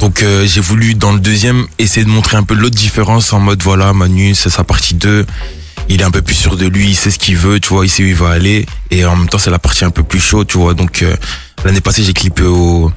Donc 0.00 0.22
euh, 0.22 0.46
j'ai 0.46 0.60
voulu, 0.60 0.94
dans 0.94 1.12
le 1.12 1.20
deuxième, 1.20 1.66
essayer 1.78 2.04
de 2.04 2.10
montrer 2.10 2.36
un 2.36 2.42
peu 2.42 2.54
l'autre 2.54 2.74
différence 2.76 3.32
en 3.32 3.38
mode, 3.40 3.62
voilà, 3.62 3.92
Manu, 3.92 4.34
c'est 4.34 4.50
sa 4.50 4.64
partie 4.64 4.94
2. 4.94 5.26
Il 5.88 6.00
est 6.00 6.04
un 6.04 6.10
peu 6.10 6.22
plus 6.22 6.34
sûr 6.34 6.56
de 6.56 6.66
lui, 6.66 6.88
il 6.90 6.94
sait 6.96 7.10
ce 7.10 7.18
qu'il 7.18 7.36
veut, 7.36 7.60
tu 7.60 7.68
vois, 7.68 7.84
il 7.84 7.88
sait 7.90 8.02
où 8.02 8.06
il 8.06 8.14
va 8.14 8.30
aller. 8.30 8.64
Et 8.90 9.04
en 9.04 9.14
même 9.16 9.28
temps, 9.28 9.38
c'est 9.38 9.50
la 9.50 9.58
partie 9.58 9.84
un 9.84 9.90
peu 9.90 10.02
plus 10.02 10.18
chaude, 10.20 10.46
tu 10.46 10.58
vois. 10.58 10.74
Donc 10.74 11.02
euh, 11.02 11.14
l'année 11.64 11.80
passée, 11.82 12.02
j'ai 12.02 12.12
clippé 12.14 12.42
au... 12.42 12.90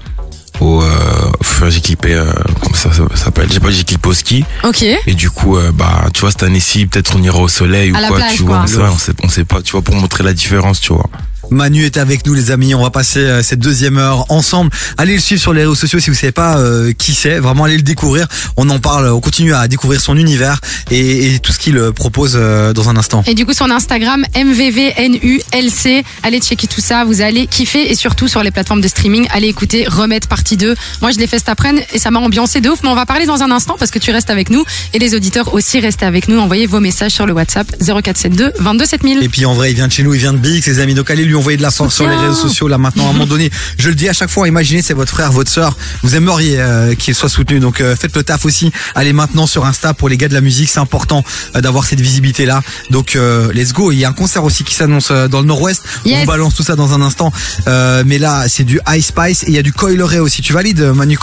au 0.59 0.81
euh, 0.81 1.69
clippé... 1.83 2.13
Euh, 2.13 2.31
comment 2.61 2.75
ça, 2.75 2.91
ça 2.93 3.03
s'appelle 3.15 3.47
J'ai 3.51 3.59
pas 3.59 3.71
j'ai 3.71 3.83
clippé 3.83 4.09
au 4.09 4.13
ski. 4.13 4.45
Ok. 4.63 4.83
Et 4.83 5.13
du 5.13 5.29
coup, 5.29 5.57
euh, 5.57 5.71
bah, 5.73 6.05
tu 6.13 6.21
vois, 6.21 6.31
cette 6.31 6.43
année-ci, 6.43 6.85
peut-être 6.85 7.15
on 7.15 7.23
ira 7.23 7.39
au 7.39 7.47
soleil 7.47 7.91
ou 7.91 7.95
À 7.95 8.07
quoi, 8.07 8.17
plage, 8.17 8.35
tu 8.35 8.43
quoi. 8.43 8.57
vois. 8.59 8.67
C'est 8.67 8.77
vrai, 8.77 8.89
on 8.93 8.97
sait, 8.97 9.13
on 9.23 9.29
sait 9.29 9.45
pas, 9.45 9.61
tu 9.61 9.71
vois, 9.71 9.81
pour 9.81 9.95
montrer 9.95 10.23
la 10.23 10.33
différence, 10.33 10.79
tu 10.79 10.93
vois. 10.93 11.09
Manu 11.49 11.85
est 11.85 11.97
avec 11.97 12.25
nous 12.25 12.33
les 12.33 12.51
amis, 12.51 12.75
on 12.75 12.83
va 12.83 12.89
passer 12.89 13.19
euh, 13.19 13.43
cette 13.43 13.59
deuxième 13.59 13.97
heure 13.97 14.25
ensemble. 14.29 14.71
Allez 14.97 15.13
le 15.13 15.19
suivre 15.19 15.41
sur 15.41 15.53
les 15.53 15.61
réseaux 15.61 15.75
sociaux 15.75 15.99
si 15.99 16.09
vous 16.09 16.15
savez 16.15 16.31
pas 16.31 16.57
euh, 16.57 16.93
qui 16.93 17.13
c'est, 17.13 17.39
vraiment 17.39 17.65
allez 17.65 17.77
le 17.77 17.83
découvrir. 17.83 18.27
On 18.57 18.69
en 18.69 18.79
parle, 18.79 19.07
on 19.07 19.19
continue 19.19 19.53
à 19.53 19.67
découvrir 19.67 20.01
son 20.01 20.17
univers 20.17 20.59
et, 20.91 21.35
et 21.35 21.39
tout 21.39 21.51
ce 21.51 21.59
qu'il 21.59 21.77
euh, 21.77 21.91
propose 21.91 22.33
euh, 22.35 22.73
dans 22.73 22.89
un 22.89 22.97
instant. 22.97 23.23
Et 23.27 23.33
du 23.33 23.45
coup, 23.45 23.53
son 23.53 23.69
Instagram, 23.69 24.25
MVVNULC. 24.35 26.05
Allez 26.23 26.39
checker 26.39 26.67
tout 26.67 26.81
ça, 26.81 27.05
vous 27.05 27.21
allez 27.21 27.47
kiffer. 27.47 27.91
Et 27.91 27.95
surtout, 27.95 28.27
sur 28.27 28.43
les 28.43 28.51
plateformes 28.51 28.81
de 28.81 28.87
streaming, 28.87 29.27
allez 29.31 29.47
écouter 29.47 29.85
Remettre 29.87 30.27
partie 30.27 30.57
2. 30.57 30.75
Moi, 31.01 31.11
je 31.11 31.17
l'ai 31.17 31.27
fait 31.27 31.39
cet 31.39 31.49
après-midi 31.49 31.85
et 31.93 31.99
ça 31.99 32.11
m'a 32.11 32.19
ambiancé 32.19 32.61
de 32.61 32.69
ouf. 32.69 32.79
Mais 32.83 32.89
on 32.89 32.95
va 32.95 33.05
parler 33.05 33.25
dans 33.25 33.43
un 33.43 33.51
instant 33.51 33.75
parce 33.77 33.91
que 33.91 33.99
tu 33.99 34.11
restes 34.11 34.29
avec 34.29 34.49
nous. 34.49 34.63
Et 34.93 34.99
les 34.99 35.15
auditeurs 35.15 35.53
aussi 35.53 35.79
restent 35.79 36.03
avec 36.03 36.27
nous. 36.27 36.39
Envoyez 36.39 36.65
vos 36.65 36.79
messages 36.79 37.11
sur 37.11 37.25
le 37.25 37.33
WhatsApp 37.33 37.67
0472 37.81 38.51
22 38.59 38.85
7000. 38.85 39.23
Et 39.23 39.29
puis 39.29 39.45
en 39.45 39.53
vrai, 39.53 39.71
il 39.71 39.75
vient 39.75 39.87
de 39.87 39.91
chez 39.91 40.03
nous, 40.03 40.13
il 40.13 40.19
vient 40.19 40.33
de 40.33 40.37
Big, 40.37 40.63
ses 40.63 40.79
amis. 40.79 40.93
Donc 40.93 41.09
allez 41.09 41.25
lui 41.25 41.35
envoyer 41.37 41.57
de 41.57 41.61
la 41.61 41.71
force 41.71 41.95
sur 41.95 42.07
les 42.07 42.15
réseaux 42.15 42.33
sociaux 42.47 42.67
là 42.67 42.77
maintenant. 42.77 43.07
À 43.07 43.09
un 43.09 43.13
moment 43.13 43.25
donné, 43.25 43.49
je 43.77 43.89
le 43.89 43.95
dis 43.95 44.09
à 44.09 44.13
chaque 44.13 44.29
fois, 44.29 44.47
imaginez 44.47 44.81
c'est 44.81 44.93
votre 44.93 45.11
frère, 45.11 45.31
votre 45.31 45.51
sœur, 45.51 45.77
vous 46.03 46.15
aimeriez 46.15 46.59
euh, 46.59 46.95
qu'il 46.95 47.15
soit 47.15 47.29
soutenu. 47.29 47.59
Donc 47.59 47.81
euh, 47.81 47.95
faites 47.95 48.15
le 48.15 48.23
taf 48.23 48.45
aussi. 48.45 48.71
Allez 48.95 49.13
maintenant 49.13 49.47
sur 49.47 49.65
Insta 49.65 49.93
pour 49.93 50.09
les 50.09 50.17
gars 50.17 50.27
de 50.27 50.33
la 50.33 50.41
musique, 50.41 50.69
c'est 50.69 50.79
important 50.79 51.23
euh, 51.55 51.61
d'avoir 51.61 51.85
cette 51.85 52.01
visibilité 52.01 52.45
là. 52.45 52.61
Donc 52.89 53.15
euh, 53.15 53.51
let's 53.53 53.73
go. 53.73 53.91
Il 53.91 53.99
y 53.99 54.05
a 54.05 54.09
un 54.09 54.13
concert 54.13 54.43
aussi 54.43 54.63
qui 54.63 54.73
s'annonce 54.73 55.09
euh, 55.11 55.27
dans 55.27 55.39
le 55.41 55.45
Nord-Ouest. 55.47 55.83
On 56.05 56.09
Yes. 56.09 56.25
balance 56.25 56.55
tout 56.55 56.63
ça 56.63 56.75
dans 56.75 56.93
un 56.93 57.01
instant. 57.01 57.31
Euh, 57.67 58.03
mais 58.05 58.17
là, 58.17 58.45
c'est 58.47 58.63
du 58.63 58.79
Ice 58.95 59.07
Spice 59.07 59.43
et 59.43 59.47
il 59.49 59.53
y 59.53 59.57
a 59.57 59.61
du 59.61 59.73
Coileray 59.73 60.19
aussi. 60.19 60.41
Tu 60.41 60.53
valides 60.53 60.81
Manu 60.81 61.17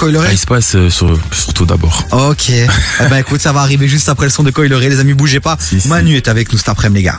passe 0.47 0.75
euh, 0.77 0.91
sur, 0.91 1.19
surtout 1.33 1.67
d'abord. 1.67 2.05
Ok. 2.13 2.51
eh 2.51 2.67
ben 3.11 3.17
écoute, 3.19 3.41
ça 3.41 3.53
va 3.53 3.61
arriver 3.61 3.89
juste 3.89 4.09
après 4.09 4.27
le 4.27 4.31
son 4.31 4.43
de 4.43 4.51
Coileray. 4.51 4.89
Les 4.91 5.01
amis, 5.01 5.15
bougez 5.15 5.41
pas. 5.41 5.57
Si, 5.59 5.81
si. 5.81 5.89
Manu 5.89 6.17
est 6.17 6.29
avec 6.29 6.53
nous 6.53 6.59
cet 6.59 6.69
après-midi, 6.69 7.01
les 7.01 7.05
gars. 7.05 7.19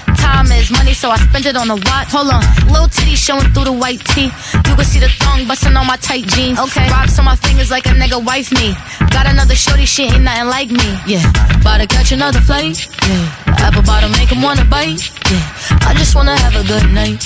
Time 0.17 0.51
is 0.51 0.71
money, 0.71 0.93
so 0.93 1.09
I 1.09 1.17
spend 1.17 1.45
it 1.45 1.55
on 1.55 1.69
a 1.69 1.75
watch. 1.75 2.11
Hold 2.11 2.31
on, 2.31 2.43
little 2.67 2.87
titty 2.87 3.15
showing 3.15 3.47
through 3.53 3.65
the 3.65 3.71
white 3.71 4.03
tee. 4.11 4.31
You 4.67 4.75
can 4.75 4.85
see 4.85 4.99
the 4.99 5.09
thong 5.19 5.47
busting 5.47 5.75
on 5.75 5.87
my 5.87 5.97
tight 5.97 6.25
jeans. 6.27 6.59
Okay, 6.59 6.89
rocks 6.89 7.17
on 7.19 7.25
my 7.25 7.35
fingers 7.35 7.71
like 7.71 7.85
a 7.85 7.89
nigga 7.89 8.23
wife 8.23 8.51
me. 8.51 8.75
Got 9.11 9.27
another 9.27 9.55
shorty, 9.55 9.85
she 9.85 10.03
ain't 10.03 10.23
nothing 10.23 10.47
like 10.47 10.69
me. 10.71 10.89
Yeah, 11.05 11.23
about 11.61 11.77
to 11.79 11.87
catch 11.87 12.11
another 12.11 12.41
flight. 12.41 12.87
Yeah, 13.07 13.65
apple 13.65 13.83
bottom 13.83 14.11
make 14.11 14.31
'em 14.31 14.41
wanna 14.41 14.65
bite. 14.65 15.11
Yeah, 15.29 15.87
I 15.87 15.93
just 15.93 16.15
wanna 16.15 16.37
have 16.37 16.55
a 16.55 16.63
good 16.63 16.91
night. 16.91 17.23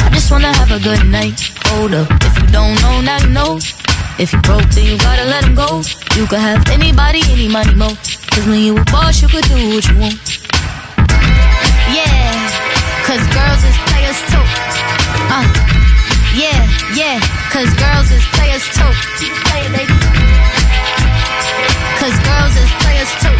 I 0.00 0.08
just 0.10 0.30
wanna 0.30 0.52
have 0.52 0.70
a 0.70 0.80
good 0.80 1.04
night. 1.06 1.38
Hold 1.66 1.94
up, 1.94 2.08
if 2.24 2.38
you 2.40 2.46
don't 2.48 2.80
know, 2.82 3.00
now 3.00 3.18
you 3.18 3.28
know. 3.28 3.58
If 4.18 4.32
you 4.32 4.40
broke, 4.40 4.64
then 4.70 4.86
you 4.86 4.96
gotta 4.96 5.24
let 5.24 5.44
him 5.44 5.54
go. 5.54 5.82
You 6.16 6.26
could 6.26 6.38
have 6.38 6.66
anybody, 6.70 7.20
any 7.28 7.48
money, 7.48 7.74
mo. 7.74 7.88
Cause 8.30 8.46
when 8.46 8.60
you 8.60 8.76
a 8.76 8.84
boss, 8.84 9.20
you 9.20 9.28
could 9.28 9.44
do 9.44 9.74
what 9.74 9.86
you 9.88 9.98
want. 9.98 10.35
Yeah, 11.96 12.28
cause 13.08 13.24
girls 13.32 13.62
is 13.64 13.78
players 13.88 14.20
too. 14.28 14.44
Uh, 15.32 15.48
yeah, 16.36 16.60
yeah, 16.92 17.16
cause 17.48 17.72
girls 17.80 18.10
is 18.12 18.24
players 18.36 18.64
too. 18.76 18.92
Cause 21.96 22.16
girls 22.20 22.54
is 22.60 22.70
players 22.84 23.10
too. 23.24 23.36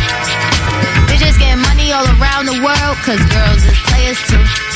Bitches 1.04 1.36
getting 1.38 1.60
money 1.68 1.92
all 1.92 2.06
around 2.16 2.46
the 2.46 2.58
world, 2.64 2.96
cause 3.04 3.20
girls 3.28 3.62
is 3.62 3.78
players 3.92 4.18
too. 4.24 4.75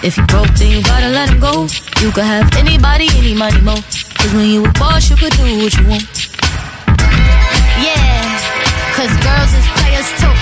If 0.00 0.16
you 0.16 0.24
broke, 0.26 0.46
then 0.54 0.70
you 0.70 0.82
gotta 0.82 1.10
let 1.10 1.28
him 1.28 1.40
go. 1.40 1.66
You 1.98 2.12
could 2.14 2.22
have 2.22 2.54
anybody, 2.54 3.08
any 3.18 3.34
money, 3.34 3.60
mo. 3.60 3.74
Cause 4.14 4.32
when 4.32 4.46
you 4.46 4.64
a 4.64 4.72
boss, 4.78 5.10
you 5.10 5.16
could 5.16 5.32
do 5.34 5.42
what 5.58 5.74
you 5.74 5.84
want. 5.90 6.06
Yeah, 7.82 8.22
cause 8.94 9.10
girls 9.26 9.50
is 9.58 9.66
players 9.74 10.08
too. 10.22 10.34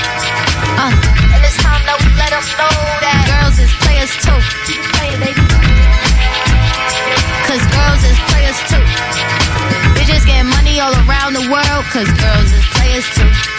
Uh, 0.76 0.92
and 0.92 1.40
it's 1.40 1.56
time 1.56 1.80
that 1.88 1.96
we 2.04 2.08
let 2.20 2.36
them 2.36 2.44
know 2.60 2.68
that 3.00 3.16
girls 3.24 3.56
is 3.56 3.72
players 3.80 4.12
too. 4.20 4.36
Keep 4.68 4.84
playing, 4.92 5.20
baby. 5.24 5.40
Cause 7.48 7.64
girls 7.72 8.02
is 8.04 8.18
players 8.28 8.60
too. 8.68 8.84
Bitches 9.96 10.24
getting 10.28 10.52
money 10.52 10.84
all 10.84 10.92
around 11.08 11.32
the 11.32 11.48
world, 11.48 11.84
cause 11.88 12.12
girls 12.20 12.52
is 12.52 12.64
players 12.76 13.08
too. 13.16 13.55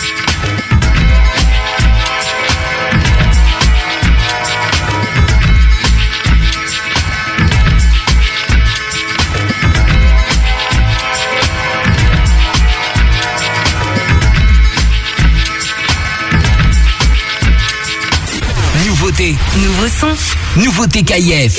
Nouveauté 20.57 21.03
KF. 21.03 21.51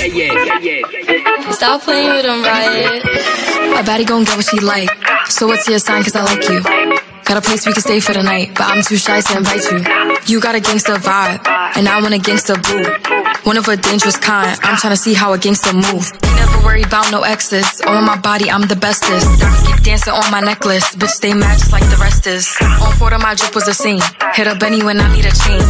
Stop 1.53 1.83
playing 1.83 2.13
with 2.13 2.25
them, 2.25 2.43
riot. 2.43 3.05
A 3.79 3.83
baddie 3.83 4.05
gon' 4.05 4.25
get 4.25 4.37
what 4.37 4.45
she 4.45 4.61
like. 4.61 4.91
So 5.29 5.47
what's 5.47 5.69
your 5.69 5.79
sign? 5.79 6.03
Cause 6.03 6.17
I 6.17 6.23
like 6.23 6.49
you. 6.49 6.61
Got 7.25 7.37
a 7.37 7.41
place 7.43 7.67
we 7.67 7.73
can 7.73 7.83
stay 7.83 8.01
for 8.01 8.15
the 8.15 8.23
night, 8.23 8.55
but 8.55 8.65
I'm 8.65 8.83
too 8.83 8.97
shy 8.97 9.21
to 9.21 9.37
invite 9.37 9.65
you. 9.71 9.85
You 10.27 10.41
got 10.41 10.55
a 10.55 10.61
gangster 10.61 10.95
vibe, 10.95 11.47
and 11.77 11.87
I 11.87 12.01
want 12.01 12.15
a 12.15 12.19
gangster 12.19 12.55
boo. 12.57 12.85
One 13.45 13.59
of 13.59 13.69
a 13.69 13.77
dangerous 13.77 14.17
kind. 14.17 14.59
I'm 14.63 14.77
tryna 14.77 14.97
see 14.97 15.13
how 15.15 15.33
a 15.35 15.39
gangster 15.39 15.75
move. 15.75 16.11
Never 16.25 16.65
worry 16.65 16.83
about 16.83 17.13
no 17.13 17.23
exes. 17.23 17.83
On 17.87 18.05
my 18.05 18.17
body, 18.17 18.51
I'm 18.51 18.67
the 18.67 18.77
bestest. 18.77 19.29
Keep 19.67 19.85
dancing 19.85 20.13
on 20.13 20.31
my 20.31 20.41
necklace. 20.41 20.95
Bitch, 20.97 21.11
stay 21.21 21.35
mad 21.35 21.59
just 21.59 21.73
like 21.73 21.85
the 21.91 21.99
rest 22.01 22.27
is. 22.27 22.49
On 22.63 22.93
four 22.97 23.13
of 23.13 23.21
my 23.21 23.35
drip 23.35 23.55
was 23.55 23.69
a 23.69 23.75
scene. 23.75 24.01
Hit 24.35 24.47
up 24.47 24.59
Benny 24.59 24.83
when 24.83 24.99
I 24.99 25.13
need 25.15 25.27
a 25.27 25.33
chain. 25.33 25.61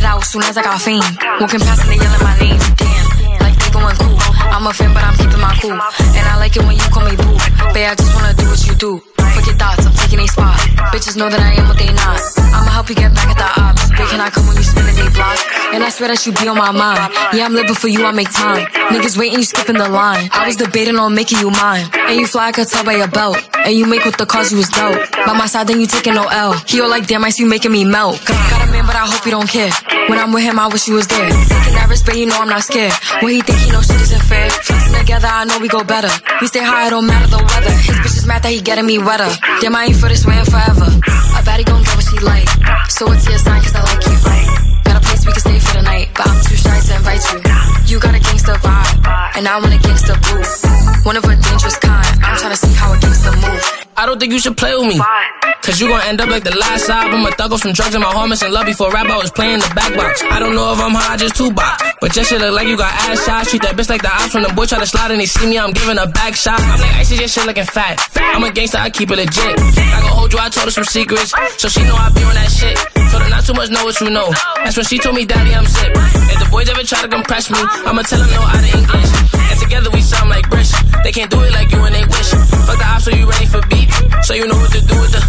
It 0.00 0.06
out 0.08 0.24
soon 0.24 0.40
as 0.48 0.56
I 0.56 0.62
got 0.64 0.80
fame. 0.80 1.04
Walking 1.44 1.60
past 1.60 1.84
and 1.84 1.92
they 1.92 2.00
yelling 2.00 2.24
my 2.24 2.32
name. 2.40 2.56
Damn, 2.80 3.36
like 3.44 3.52
they 3.52 3.68
going 3.68 3.92
cool. 4.00 4.16
I'm 4.48 4.64
a 4.64 4.72
fan, 4.72 4.96
but 4.96 5.04
I'm 5.04 5.12
keeping 5.12 5.36
my 5.36 5.52
cool. 5.60 5.76
And 5.76 6.24
I 6.24 6.40
like 6.40 6.56
it 6.56 6.64
when 6.64 6.72
you 6.72 6.88
call 6.88 7.04
me 7.04 7.20
boo. 7.20 7.36
Babe, 7.76 7.92
I 7.92 7.94
just 8.00 8.08
wanna 8.16 8.32
do 8.32 8.48
what 8.48 8.64
you 8.64 8.72
do. 8.80 8.96
Forget 9.36 9.60
thoughts, 9.60 9.84
I'm 9.84 9.92
taking 9.92 10.24
a 10.24 10.26
spot. 10.26 10.56
Bitches 10.88 11.20
know 11.20 11.28
that 11.28 11.38
I 11.44 11.52
am 11.60 11.68
what 11.68 11.76
they 11.76 11.92
not. 11.92 12.16
I'ma 12.48 12.80
help 12.80 12.88
you 12.88 12.96
get 12.96 13.12
back 13.12 13.28
at 13.28 13.36
the 13.36 13.48
ops. 13.60 13.92
Babe, 13.92 14.08
can 14.08 14.20
I 14.24 14.30
come 14.32 14.48
when 14.48 14.56
you 14.56 14.64
spin 14.64 14.88
a 14.88 14.92
day 14.96 15.08
block? 15.12 15.36
And 15.76 15.84
I 15.84 15.90
swear 15.92 16.08
that 16.08 16.24
you 16.24 16.32
be 16.32 16.48
on 16.48 16.56
my 16.56 16.72
mind. 16.72 17.12
Yeah, 17.36 17.44
I'm 17.44 17.52
living 17.52 17.76
for 17.76 17.88
you, 17.92 18.00
I 18.08 18.12
make 18.16 18.32
time. 18.32 18.64
Niggas 18.96 19.20
waiting, 19.20 19.36
you 19.36 19.44
skipping 19.44 19.76
the 19.76 19.88
line. 19.88 20.32
I 20.32 20.48
was 20.48 20.56
debating 20.56 20.96
on 20.96 21.12
making 21.14 21.44
you 21.44 21.52
mine. 21.52 21.84
And 22.08 22.16
you 22.16 22.26
fly, 22.26 22.48
I 22.48 22.52
could 22.52 22.72
tell 22.72 22.88
by 22.88 22.96
your 22.96 23.12
belt. 23.12 23.36
And 23.52 23.76
you 23.76 23.84
make 23.84 24.08
with 24.08 24.16
the 24.16 24.24
cause 24.24 24.50
you 24.50 24.56
was 24.56 24.72
dope. 24.72 24.96
By 25.28 25.36
my 25.36 25.44
side, 25.46 25.68
then 25.68 25.78
you 25.78 25.86
taking 25.86 26.14
no 26.14 26.24
L. 26.24 26.56
He 26.64 26.80
all 26.80 26.88
like, 26.88 27.06
damn, 27.06 27.22
I 27.22 27.28
see 27.28 27.44
you 27.44 27.48
making 27.52 27.70
me 27.70 27.84
melt. 27.84 28.16
But 28.90 28.98
I 28.98 29.06
hope 29.06 29.22
you 29.22 29.30
don't 29.30 29.46
care. 29.46 29.70
When 30.10 30.18
I'm 30.18 30.34
with 30.34 30.42
him, 30.42 30.58
I 30.58 30.66
wish 30.66 30.90
you 30.90 30.98
was 30.98 31.06
there. 31.06 31.30
Taking 31.30 31.78
that 31.78 31.86
risk, 31.86 32.02
but 32.10 32.18
you 32.18 32.26
know 32.26 32.34
I'm 32.42 32.50
not 32.50 32.66
scared. 32.66 32.90
When 33.22 33.30
he 33.30 33.40
think 33.40 33.62
he 33.62 33.70
know 33.70 33.78
shit 33.86 34.02
isn't 34.02 34.26
fair. 34.26 34.50
Flexing 34.50 34.98
together, 34.98 35.30
I 35.30 35.46
know 35.46 35.62
we 35.62 35.70
go 35.70 35.86
better. 35.86 36.10
We 36.42 36.50
stay 36.50 36.64
high, 36.66 36.88
it 36.88 36.90
don't 36.90 37.06
matter 37.06 37.30
the 37.30 37.38
weather. 37.38 37.70
His 37.70 37.94
bitch 38.02 38.18
is 38.18 38.26
mad 38.26 38.42
that 38.42 38.50
he 38.50 38.58
getting 38.58 38.86
me 38.90 38.98
wetter. 38.98 39.30
Damn, 39.62 39.78
I 39.78 39.94
ain't 39.94 39.94
for 39.94 40.10
this 40.10 40.26
way 40.26 40.34
and 40.34 40.50
forever. 40.50 40.90
A 40.90 41.40
baddie 41.46 41.62
gon' 41.62 41.86
get 41.86 41.94
what 41.94 42.02
she 42.02 42.18
like. 42.18 42.50
So 42.90 43.06
it's 43.14 43.30
your 43.30 43.38
sign? 43.38 43.62
Cause 43.62 43.78
I 43.78 43.82
like 43.86 44.02
you. 44.02 44.16
Got 44.82 44.98
a 44.98 45.02
place 45.06 45.22
we 45.22 45.30
can 45.38 45.42
stay 45.46 45.58
for 45.62 45.74
the 45.78 45.84
night, 45.86 46.10
but 46.18 46.26
I'm 46.26 46.40
too 46.42 46.58
shy 46.58 46.74
to 46.74 46.92
invite 46.98 47.22
you. 47.30 47.38
You 47.94 47.96
got 48.02 48.18
a 48.18 48.18
gangster 48.18 48.58
vibe, 48.58 49.38
and 49.38 49.46
I 49.46 49.54
want 49.62 49.70
a 49.70 49.78
gangster 49.78 50.18
boo. 50.18 50.42
One 51.06 51.14
of 51.14 51.22
a 51.22 51.34
dangerous 51.38 51.78
kind. 51.78 52.10
I'm 52.26 52.34
tryna 52.42 52.58
see 52.58 52.74
how 52.74 52.90
a 52.90 52.98
gangster 52.98 53.30
move. 53.38 53.79
I 54.00 54.06
don't 54.06 54.18
think 54.18 54.32
you 54.32 54.40
should 54.40 54.56
play 54.56 54.72
with 54.74 54.88
me. 54.88 54.96
Cause 55.60 55.76
you 55.76 55.86
gon' 55.92 56.00
end 56.08 56.24
up 56.24 56.30
like 56.32 56.42
the 56.42 56.56
last 56.56 56.88
album. 56.88 57.20
A 57.28 57.30
thug 57.36 57.52
off 57.52 57.60
some 57.60 57.76
drugs 57.76 57.94
in 57.94 58.00
my 58.00 58.08
homies 58.08 58.40
and 58.40 58.48
love 58.48 58.64
before 58.64 58.88
rap. 58.90 59.04
I 59.12 59.18
was 59.20 59.30
playing 59.30 59.60
the 59.60 59.68
back 59.76 59.92
box. 59.92 60.24
I 60.24 60.40
don't 60.40 60.56
know 60.56 60.72
if 60.72 60.80
I'm 60.80 60.96
high, 60.96 61.20
just 61.20 61.36
two 61.36 61.52
box. 61.52 61.84
But 62.00 62.16
just 62.16 62.32
shit 62.32 62.40
look 62.40 62.56
like 62.56 62.64
you 62.66 62.80
got 62.80 62.88
ass 62.88 63.20
shots. 63.28 63.50
Treat 63.52 63.60
that 63.68 63.76
bitch 63.76 63.92
like 63.92 64.00
the 64.00 64.08
ops 64.08 64.32
when 64.32 64.42
the 64.42 64.52
boy 64.56 64.64
try 64.64 64.80
to 64.80 64.88
slide 64.88 65.12
and 65.12 65.20
they 65.20 65.28
see 65.28 65.44
me. 65.44 65.60
I'm 65.60 65.76
giving 65.76 66.00
a 66.00 66.08
back 66.08 66.32
shot. 66.32 66.56
I'm 66.64 66.80
like, 66.80 66.96
ice 66.96 67.12
is 67.12 67.20
your 67.20 67.28
shit 67.28 67.44
looking 67.44 67.68
fat. 67.68 68.00
I'm 68.16 68.40
a 68.42 68.48
gangster, 68.48 68.80
I 68.80 68.88
keep 68.88 69.12
it 69.12 69.20
legit. 69.20 69.36
I 69.36 70.00
gon' 70.00 70.16
hold 70.16 70.32
you, 70.32 70.40
I 70.40 70.48
told 70.48 70.64
her 70.64 70.72
some 70.72 70.88
secrets. 70.88 71.36
So 71.60 71.68
she 71.68 71.84
know 71.84 71.92
I 71.92 72.08
be 72.08 72.24
on 72.24 72.32
that 72.40 72.48
shit. 72.48 72.80
Told 73.12 73.20
her 73.20 73.28
not 73.28 73.44
too 73.44 73.52
much, 73.52 73.68
know 73.68 73.84
what 73.84 74.00
you 74.00 74.08
know. 74.08 74.32
That's 74.64 74.80
when 74.80 74.88
she 74.88 74.96
told 74.96 75.12
me, 75.12 75.28
Daddy, 75.28 75.52
I'm 75.52 75.68
sick. 75.68 75.92
If 75.92 76.40
the 76.40 76.48
boys 76.48 76.72
ever 76.72 76.82
try 76.88 77.04
to 77.04 77.08
compress 77.12 77.52
me, 77.52 77.60
I'ma 77.84 78.00
tell 78.08 78.16
them 78.16 78.32
no 78.32 78.40
out 78.48 78.64
of 78.64 78.64
English. 78.64 79.12
And 79.36 79.60
together 79.60 79.92
we 79.92 80.00
sound 80.00 80.32
like 80.32 80.48
British. 80.48 80.72
They 81.04 81.12
can't 81.12 81.30
do 81.30 81.44
it 81.44 81.52
like 81.52 81.68
you 81.68 81.84
and 81.84 81.94
they 81.94 82.06
wish. 82.08 82.32
Fuck 82.64 82.80
the 82.80 82.86
ops, 82.88 83.04
so 83.04 83.10
you 83.12 83.28
ready 83.28 83.44
for 83.44 83.60
beat? 83.68 83.89
So 84.22 84.34
you 84.34 84.46
know 84.46 84.56
what 84.56 84.72
to 84.72 84.80
do 84.80 84.96
with 85.00 85.12
the. 85.12 85.20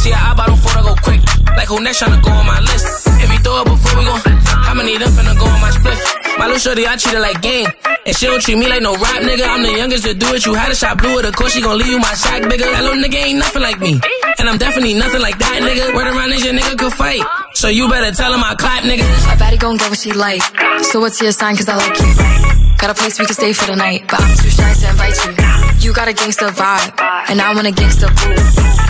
See, 0.00 0.12
I 0.12 0.34
bottle 0.34 0.56
four 0.56 0.72
to 0.78 0.82
go 0.82 0.94
quick. 1.02 1.20
Like 1.56 1.68
who 1.68 1.80
next 1.80 2.02
tryna 2.02 2.22
go 2.22 2.30
on 2.30 2.46
my 2.46 2.60
list? 2.60 3.08
If 3.18 3.32
you 3.32 3.38
throw 3.40 3.62
it 3.62 3.66
before 3.66 3.98
we 3.98 4.04
gon' 4.04 4.20
how 4.66 4.74
many 4.74 4.94
of 4.94 5.00
them 5.00 5.12
finna 5.12 5.34
go 5.38 5.46
on 5.46 5.60
my 5.60 5.70
split? 5.70 5.98
My 6.38 6.46
little 6.46 6.60
shorty, 6.60 6.86
I 6.86 6.96
treat 6.96 7.14
her 7.14 7.20
like 7.20 7.40
game. 7.40 7.66
And 8.06 8.14
she 8.14 8.26
don't 8.26 8.42
treat 8.42 8.58
me 8.58 8.68
like 8.68 8.82
no 8.82 8.92
rap 8.94 9.22
nigga. 9.24 9.46
I'm 9.48 9.62
the 9.62 9.72
youngest 9.72 10.04
to 10.04 10.14
do 10.14 10.26
it. 10.34 10.44
You 10.44 10.54
had 10.54 10.70
a 10.70 10.76
shot 10.76 10.98
blue, 10.98 11.18
of 11.18 11.34
course 11.34 11.52
she 11.54 11.62
gon' 11.62 11.78
leave 11.78 11.88
you 11.88 11.98
my 11.98 12.12
sack 12.14 12.42
bigger. 12.48 12.68
That 12.68 12.82
little 12.84 13.00
nigga 13.02 13.18
ain't 13.18 13.38
nothing 13.38 13.62
like 13.62 13.80
me. 13.80 13.98
And 14.38 14.48
I'm 14.48 14.58
definitely 14.58 14.94
nothing 14.94 15.22
like 15.22 15.38
that 15.38 15.58
nigga. 15.64 15.94
Word 15.94 16.06
around 16.06 16.32
is 16.32 16.44
your 16.44 16.54
nigga 16.54 16.76
could 16.76 16.92
fight. 16.92 17.22
So 17.54 17.68
you 17.68 17.88
better 17.88 18.14
tell 18.14 18.34
him 18.34 18.44
I 18.44 18.54
clap 18.54 18.84
nigga. 18.84 19.06
A 19.32 19.36
baddie 19.40 19.58
gon' 19.58 19.76
get 19.78 19.88
what 19.88 19.98
she 19.98 20.12
like. 20.12 20.42
So 20.84 21.00
what's 21.00 21.20
your 21.22 21.32
sign? 21.32 21.56
Cause 21.56 21.68
I 21.68 21.76
like 21.76 21.98
you. 21.98 22.56
Got 22.76 22.90
a 22.90 22.94
place 22.94 23.18
we 23.18 23.24
can 23.24 23.34
stay 23.34 23.52
for 23.54 23.64
the 23.66 23.76
night, 23.76 24.04
but 24.06 24.20
I'm 24.20 24.36
too 24.36 24.50
shy 24.50 24.74
to 24.74 24.90
invite 24.90 25.16
you. 25.24 25.88
You 25.88 25.94
got 25.94 26.08
a 26.08 26.12
gangster 26.12 26.48
vibe, 26.48 26.92
and 27.28 27.40
I 27.40 27.54
want 27.54 27.74
gangster. 27.76 28.08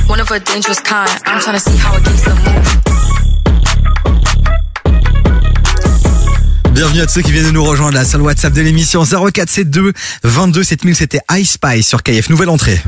One 0.09 0.21
of 0.21 0.31
a 0.31 0.39
dangerous 0.41 0.81
kind. 0.81 1.09
I'm 1.27 1.41
tryna 1.41 1.61
see 1.61 1.77
how. 1.77 1.97
Bienvenue 6.73 7.01
à 7.01 7.09
ceux 7.09 7.23
qui 7.23 7.33
viennent 7.33 7.47
de 7.47 7.51
nous 7.53 7.65
rejoindre 7.65 7.95
là 7.95 8.05
sur 8.05 8.19
le 8.19 8.25
WhatsApp 8.25 8.53
de 8.53 8.61
l'émission 8.61 9.03
0472 9.03 9.95
22 10.23 10.63
7000 10.63 10.95
c'était 10.95 11.21
Ice 11.39 11.53
Spice 11.53 11.89
sur 11.89 12.03
KF 12.03 12.29
nouvelle 12.29 12.51
entrée. 12.51 12.79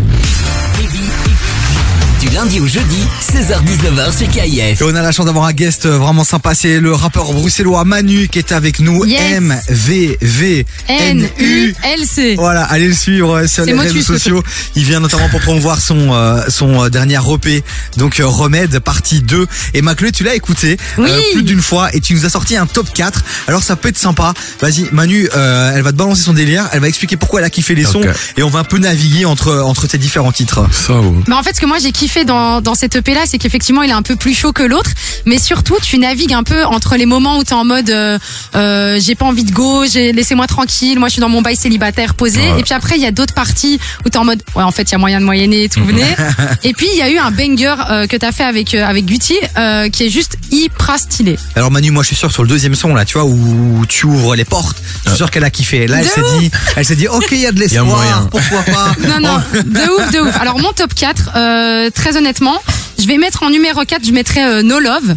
Du 2.21 2.29
lundi 2.31 2.59
au 2.59 2.66
jeudi, 2.66 2.99
16h-19h 3.33 4.16
sur 4.19 4.29
KIF. 4.29 4.81
Et 4.81 4.85
on 4.85 4.95
a 4.97 5.03
la 5.03 5.12
chance 5.12 5.27
d'avoir 5.27 5.45
un 5.45 5.53
guest 5.53 5.87
euh, 5.87 5.99
vraiment 5.99 6.25
sympa, 6.25 6.53
c'est 6.53 6.81
le 6.81 6.93
rappeur 6.93 7.33
bruxellois 7.33 7.85
Manu 7.85 8.27
qui 8.27 8.41
est 8.41 8.51
avec 8.51 8.81
nous. 8.81 9.05
Yes. 9.05 9.21
M 9.35 9.57
V 9.69 10.19
V 10.21 10.66
N 10.89 11.29
U. 11.39 11.75
N-U-L-C. 11.85 12.35
Voilà, 12.37 12.64
allez 12.64 12.89
le 12.89 12.95
suivre 12.95 13.37
euh, 13.39 13.47
sur 13.47 13.64
les 13.64 13.73
réseaux 13.73 14.03
sociaux. 14.03 14.43
Il 14.75 14.83
vient 14.85 14.99
notamment 14.99 15.29
pour 15.29 15.41
promouvoir 15.41 15.81
son 15.81 16.12
euh, 16.12 16.43
son 16.49 16.85
euh, 16.87 16.89
dernier 16.89 17.21
EP, 17.33 17.62
donc 17.97 18.19
euh, 18.19 18.27
Remède 18.27 18.81
partie 18.81 19.21
2. 19.21 19.47
Et 19.75 19.83
Maclé, 19.83 20.11
tu 20.11 20.25
l'as 20.25 20.35
écouté 20.35 20.77
euh, 20.99 21.07
plus 21.35 21.45
d'une 21.45 21.62
fois 21.62 21.95
et 21.95 22.01
tu 22.01 22.14
nous 22.14 22.27
as 22.27 22.31
sorti 22.31 22.57
un 22.57 22.66
top 22.66 22.93
4. 22.93 23.23
Alors 23.47 23.62
ça 23.62 23.77
peut 23.77 23.91
être 23.91 23.99
sympa. 23.99 24.35
Vas-y, 24.61 24.89
Manu, 24.91 25.29
euh, 25.37 25.73
elle 25.73 25.83
va 25.83 25.93
te 25.93 25.97
balancer 25.97 26.23
son 26.23 26.33
délire, 26.33 26.69
elle 26.73 26.81
va 26.81 26.89
expliquer 26.89 27.16
pourquoi 27.16 27.39
elle 27.41 27.47
a 27.47 27.51
kiffé 27.51 27.77
les 27.77 27.85
sons 27.85 28.03
et 28.37 28.43
on 28.43 28.51
va 28.51 28.59
un 28.59 28.64
peu 28.64 28.79
naviguer 28.79 29.25
entre 29.25 29.61
entre 29.61 29.87
tes 29.87 29.99
différents 29.99 30.33
titres. 30.33 30.66
Ça, 30.73 30.95
ouais. 31.01 31.23
Bah 31.29 31.37
en 31.37 31.45
fait, 31.45 31.55
ce 31.55 31.61
que 31.61 31.66
moi 31.66 31.79
j'ai 31.79 31.93
kiffé 31.93 32.08
dans, 32.25 32.61
dans 32.61 32.75
cette 32.75 32.97
EP 32.97 33.15
là, 33.15 33.21
c'est 33.27 33.39
qu'effectivement 33.39 33.83
il 33.83 33.91
est 33.91 33.95
un 33.95 34.03
peu 34.03 34.17
plus 34.17 34.35
chaud 34.35 34.53
que 34.53 34.63
l'autre, 34.63 34.91
mais 35.27 35.39
surtout 35.39 35.77
tu 35.83 35.99
navigues 35.99 36.33
un 36.33 36.43
peu 36.43 36.65
entre 36.65 36.97
les 36.97 37.07
moments 37.07 37.39
où 37.39 37.45
t'es 37.45 37.55
en 37.55 37.65
mode 37.65 37.91
euh, 37.91 38.19
euh, 38.55 38.99
j'ai 39.01 39.15
pas 39.15 39.27
envie 39.27 39.45
de 39.45 39.53
go, 39.53 39.85
j'ai 39.87 40.13
laissez-moi 40.13 40.47
tranquille, 40.47 40.99
moi 40.99 41.09
je 41.09 41.15
suis 41.15 41.21
dans 41.21 41.29
mon 41.29 41.43
bail 41.43 41.57
célibataire 41.57 42.15
posé, 42.15 42.39
Ouais. 42.41 42.61
et 42.61 42.63
puis 42.63 42.75
après 42.75 42.97
il 42.97 43.03
y 43.03 43.07
a 43.07 43.11
d'autres 43.11 43.35
parties 43.35 43.79
où 44.05 44.09
t'es 44.09 44.19
en 44.19 44.25
mode 44.25 44.43
ouais 44.55 44.63
en 44.63 44.71
fait 44.73 44.83
il 44.83 44.93
y 44.93 44.95
a 44.95 44.99
moyen 44.99 45.21
de 45.21 45.25
moyenner, 45.25 45.69
tout 45.69 45.85
venez. 45.85 46.05
et 46.65 46.73
puis 46.73 46.87
il 46.93 46.99
y 46.99 47.03
a 47.03 47.11
eu 47.11 47.19
un 47.19 47.31
banger 47.31 47.75
euh, 47.91 48.07
que 48.07 48.17
t'as 48.17 48.33
fait 48.33 48.45
avec 48.45 48.75
euh, 48.75 48.85
avec 48.85 49.05
Gucci 49.07 49.37
euh, 49.57 49.89
qui 49.89 50.05
est 50.05 50.11
juste 50.11 50.37
hyper 50.51 50.99
stylé. 50.99 51.37
Alors 51.57 51.71
Manu, 51.71 51.91
moi 51.91 52.03
je 52.03 52.09
suis 52.09 52.17
sûr 52.17 52.31
sur 52.33 52.43
le 52.43 52.49
deuxième 52.49 52.75
son 52.75 52.95
là, 52.95 53.05
tu 53.05 53.15
vois, 53.19 53.25
où 53.25 53.85
tu 53.89 54.07
ouvres 54.07 54.35
les 54.37 54.45
portes, 54.45 54.79
je 55.05 55.11
suis 55.11 55.17
sûr 55.19 55.31
qu'elle 55.31 55.45
a 55.45 55.51
kiffé. 55.51 55.87
Là, 55.87 55.99
elle 56.01 56.07
s'est 56.09 56.23
dit, 56.41 56.51
elle 56.77 56.85
s'est 56.85 56.97
dit, 56.97 57.09
ok, 57.09 57.27
il 57.33 57.41
y 57.41 57.47
a 57.47 57.53
de 57.53 57.59
l'espoir, 57.61 57.85
moyen. 57.85 58.29
pourquoi 58.31 58.63
pas. 58.63 58.93
Non, 59.09 59.21
non, 59.21 59.39
de 59.65 59.81
ouf, 59.81 60.13
de 60.13 60.21
ouf. 60.21 60.37
Alors, 60.41 60.59
mon 60.59 60.73
top 60.73 60.95
4, 60.95 61.31
euh, 61.37 61.91
très 61.99 62.17
honnêtement, 62.17 62.59
je 62.99 63.07
vais 63.07 63.19
mettre 63.19 63.43
en 63.43 63.51
numéro 63.51 63.83
4, 63.85 64.05
je 64.07 64.13
mettrai 64.13 64.43
euh, 64.43 64.63
No 64.63 64.79
Love. 64.79 65.17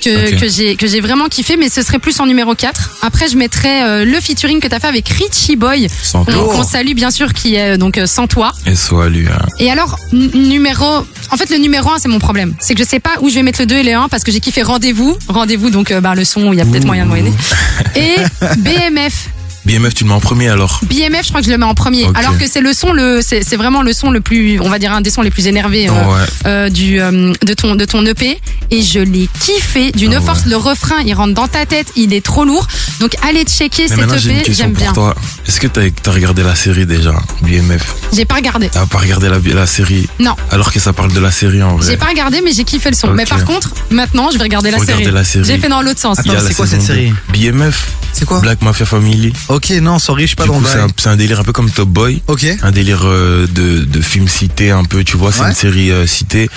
Que, 0.00 0.38
que 0.38 0.48
j'ai 0.48 0.76
que 0.76 0.86
j'ai 0.86 1.00
vraiment 1.00 1.26
kiffé 1.26 1.56
mais 1.56 1.68
ce 1.68 1.82
serait 1.82 1.98
plus 1.98 2.20
en 2.20 2.26
numéro 2.26 2.54
4 2.54 2.98
après 3.02 3.26
je 3.28 3.36
mettrais 3.36 3.82
euh, 3.82 4.04
le 4.04 4.20
featuring 4.20 4.60
que 4.60 4.68
t'as 4.68 4.78
fait 4.78 4.86
avec 4.86 5.08
Richie 5.08 5.56
Boy 5.56 5.88
qu'on 6.12 6.62
salue 6.62 6.92
bien 6.94 7.10
sûr 7.10 7.32
qui 7.32 7.56
est 7.56 7.76
donc 7.76 7.98
euh, 7.98 8.06
sans 8.06 8.28
toi. 8.28 8.52
Et 8.64 8.76
soit 8.76 9.08
lui. 9.08 9.26
hein. 9.26 9.44
et 9.58 9.72
alors 9.72 9.98
numéro 10.12 10.84
en 11.32 11.36
fait 11.36 11.50
le 11.50 11.56
numéro 11.56 11.90
1 11.90 11.98
c'est 11.98 12.06
mon 12.08 12.20
problème. 12.20 12.54
C'est 12.60 12.74
que 12.76 12.84
je 12.84 12.88
sais 12.88 13.00
pas 13.00 13.14
où 13.22 13.28
je 13.28 13.34
vais 13.34 13.42
mettre 13.42 13.60
le 13.60 13.66
2 13.66 13.74
et 13.74 13.82
le 13.82 13.92
1 13.94 14.06
parce 14.08 14.22
que 14.22 14.30
j'ai 14.30 14.38
kiffé 14.38 14.62
rendez-vous. 14.62 15.18
Rendez-vous 15.26 15.68
donc 15.70 15.90
euh, 15.90 16.00
bah, 16.00 16.14
le 16.14 16.24
son 16.24 16.52
il 16.52 16.58
y 16.60 16.60
a 16.60 16.64
peut-être 16.64 16.84
moyen 16.86 17.02
de 17.02 17.08
moyenner 17.08 17.32
et 17.96 18.14
BMF 18.58 19.30
BMF, 19.68 19.94
tu 19.94 20.04
le 20.04 20.08
mets 20.08 20.14
en 20.16 20.20
premier 20.20 20.48
alors 20.48 20.80
BMF, 20.84 21.24
je 21.24 21.28
crois 21.28 21.40
que 21.40 21.46
je 21.46 21.50
le 21.52 21.58
mets 21.58 21.64
en 21.66 21.74
premier. 21.74 22.06
Alors 22.14 22.38
que 22.38 22.46
c'est 22.48 22.60
le 22.62 22.72
son, 22.72 22.92
le, 22.92 23.20
c'est 23.22 23.44
c'est 23.44 23.56
vraiment 23.56 23.82
le 23.82 23.92
son 23.92 24.10
le 24.10 24.20
plus, 24.22 24.58
on 24.60 24.70
va 24.70 24.78
dire 24.78 24.92
un 24.92 25.02
des 25.02 25.10
sons 25.10 25.20
les 25.22 25.30
plus 25.30 25.46
énervés 25.46 25.88
euh, 25.88 25.92
Ouais. 25.92 26.26
euh, 26.46 26.68
du 26.70 27.00
euh, 27.00 27.32
de 27.44 27.54
ton 27.54 27.74
de 27.74 27.84
ton 27.84 28.04
EP. 28.06 28.38
Et 28.70 28.82
je 28.82 28.98
l'ai 28.98 29.28
kiffé 29.40 29.92
d'une 29.92 30.14
Ah 30.14 30.18
ouais. 30.20 30.24
force. 30.26 30.46
Le 30.46 30.56
refrain, 30.56 30.96
il 31.04 31.12
rentre 31.14 31.34
dans 31.34 31.48
ta 31.48 31.64
tête, 31.66 31.92
il 31.96 32.12
est 32.14 32.24
trop 32.24 32.44
lourd. 32.44 32.66
Donc 33.00 33.14
allez 33.28 33.44
checker 33.44 33.82
Mais 33.84 33.88
cet 33.88 33.98
maintenant, 33.98 34.16
j'ai 34.18 34.30
une 34.30 34.36
EP, 34.40 34.52
j'aime 34.54 34.72
pour 34.72 34.82
bien. 34.82 34.92
toi. 34.92 35.14
Est-ce 35.46 35.60
que 35.60 35.66
t'as 35.66 35.82
as 35.82 36.10
regardé 36.12 36.42
la 36.42 36.54
série 36.54 36.86
déjà, 36.86 37.14
BMF 37.42 37.94
J'ai 38.12 38.24
pas 38.24 38.36
regardé. 38.36 38.68
T'as 38.70 38.86
pas 38.86 38.98
regardé 38.98 39.28
la, 39.28 39.38
la 39.54 39.66
série? 39.66 40.08
Non. 40.18 40.34
Alors 40.50 40.72
que 40.72 40.80
ça 40.80 40.92
parle 40.94 41.12
de 41.12 41.20
la 41.20 41.30
série 41.30 41.62
en 41.62 41.76
vrai. 41.76 41.86
J'ai 41.90 41.96
pas 41.96 42.06
regardé, 42.06 42.40
mais 42.42 42.52
j'ai 42.52 42.64
kiffé 42.64 42.90
le 42.90 42.96
son. 42.96 43.08
Mais 43.12 43.24
par 43.26 43.44
contre, 43.44 43.70
maintenant, 43.90 44.30
je 44.30 44.38
vais 44.38 44.44
regarder 44.44 44.70
la 44.70 44.78
série. 44.78 44.92
regarder 44.92 45.10
la 45.12 45.24
série. 45.24 45.44
J'ai 45.46 45.58
fait 45.58 45.68
dans 45.68 45.82
l'autre 45.82 46.00
sens. 46.00 46.18
C'est 46.24 46.54
quoi 46.54 46.66
cette 46.66 46.82
série? 46.82 47.12
2. 47.34 47.50
BMF. 47.52 47.86
C'est 48.12 48.24
quoi? 48.24 48.40
Black 48.40 48.62
Mafia 48.62 48.84
Family. 48.86 49.32
Ok, 49.58 49.70
non, 49.82 49.98
sorry, 49.98 50.22
je 50.22 50.26
suis 50.28 50.36
pas 50.36 50.44
Du 50.44 50.50
dans 50.50 50.54
coup, 50.60 50.64
le 50.72 50.86
c'est 50.96 51.08
un, 51.08 51.16
délire 51.16 51.40
un 51.40 51.42
peu 51.42 51.52
comme 51.52 51.68
Top 51.68 51.88
Boy. 51.88 52.22
Ok. 52.28 52.46
Un 52.62 52.70
délire 52.70 53.00
euh, 53.04 53.44
de, 53.48 53.82
de 53.82 54.00
film 54.00 54.28
cité 54.28 54.70
un 54.70 54.84
peu, 54.84 55.02
tu 55.02 55.16
vois, 55.16 55.32
c'est 55.32 55.40
Ouais. 55.42 55.48
une 55.48 55.54
série 55.56 55.90
euh, 55.90 56.06
citée. 56.06 56.48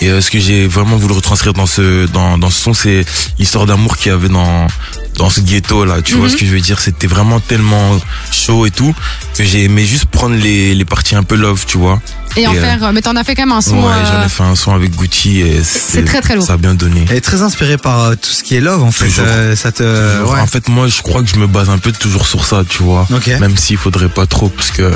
Et 0.00 0.08
euh, 0.10 0.20
ce 0.20 0.30
que 0.30 0.38
j'ai 0.38 0.66
vraiment 0.66 0.96
voulu 0.96 1.14
retranscrire 1.14 1.52
dans 1.54 1.66
ce 1.66 2.06
dans, 2.06 2.38
dans 2.38 2.50
ce 2.50 2.60
son, 2.60 2.74
c'est 2.74 3.04
l'histoire 3.38 3.66
d'amour 3.66 3.96
qu'il 3.96 4.10
y 4.12 4.14
avait 4.14 4.28
dans 4.28 4.66
dans 5.16 5.30
ce 5.30 5.40
ghetto 5.40 5.84
là. 5.84 6.02
Tu 6.02 6.14
vois 6.14 6.26
Mhm. 6.26 6.30
ce 6.32 6.36
que 6.36 6.44
je 6.46 6.50
veux 6.52 6.60
dire? 6.60 6.78
C'était 6.80 7.06
vraiment 7.06 7.40
tellement 7.40 7.98
chaud 8.30 8.66
et 8.66 8.70
tout 8.70 8.94
que 9.36 9.44
j'ai 9.44 9.64
aimé 9.64 9.84
juste 9.86 10.06
prendre 10.06 10.34
les, 10.36 10.74
les 10.74 10.84
parties 10.84 11.14
un 11.14 11.22
peu 11.22 11.34
love, 11.36 11.64
tu 11.66 11.78
vois. 11.78 12.00
Et 12.36 12.46
en 12.46 12.54
euh, 12.54 12.60
faire. 12.60 12.84
euh, 12.84 12.92
Mais 12.92 13.00
t'en 13.00 13.16
as 13.16 13.24
fait 13.24 13.34
quand 13.34 13.46
même 13.46 13.52
un 13.56 13.62
son. 13.62 13.78
ouais, 13.78 13.86
euh, 13.90 14.06
j'en 14.20 14.26
ai 14.26 14.28
fait 14.28 14.42
un 14.42 14.54
son 14.54 14.74
avec 14.74 14.94
Gucci 14.94 15.40
et 15.40 15.62
c'est 15.64 16.04
très, 16.04 16.20
très 16.20 16.34
lourd. 16.36 16.44
Ça 16.46 16.52
a 16.54 16.56
bien 16.58 16.74
donné. 16.74 17.06
Elle 17.08 17.16
est 17.16 17.20
très 17.22 17.40
inspirée 17.40 17.78
par 17.78 18.00
euh, 18.02 18.14
tout 18.14 18.28
ce 18.30 18.42
qui 18.42 18.56
est 18.56 18.60
love 18.60 18.82
en 18.82 18.90
fait. 18.92 19.08
Euh, 19.18 19.56
ça 19.56 19.72
te, 19.72 19.82
ouais. 19.82 20.40
En 20.40 20.46
fait, 20.46 20.68
moi, 20.68 20.86
je 20.88 21.00
crois 21.00 21.22
que 21.22 21.28
je 21.30 21.36
me 21.36 21.46
base 21.46 21.70
un 21.70 21.78
peu 21.78 21.92
toujours 21.92 22.26
sur 22.26 22.44
ça, 22.44 22.62
tu 22.68 22.82
vois. 22.82 23.06
Ok. 23.10 23.28
Même 23.40 23.56
s'il 23.56 23.78
faudrait 23.78 24.10
pas 24.10 24.26
trop, 24.26 24.50
parce 24.50 24.70
que 24.70 24.92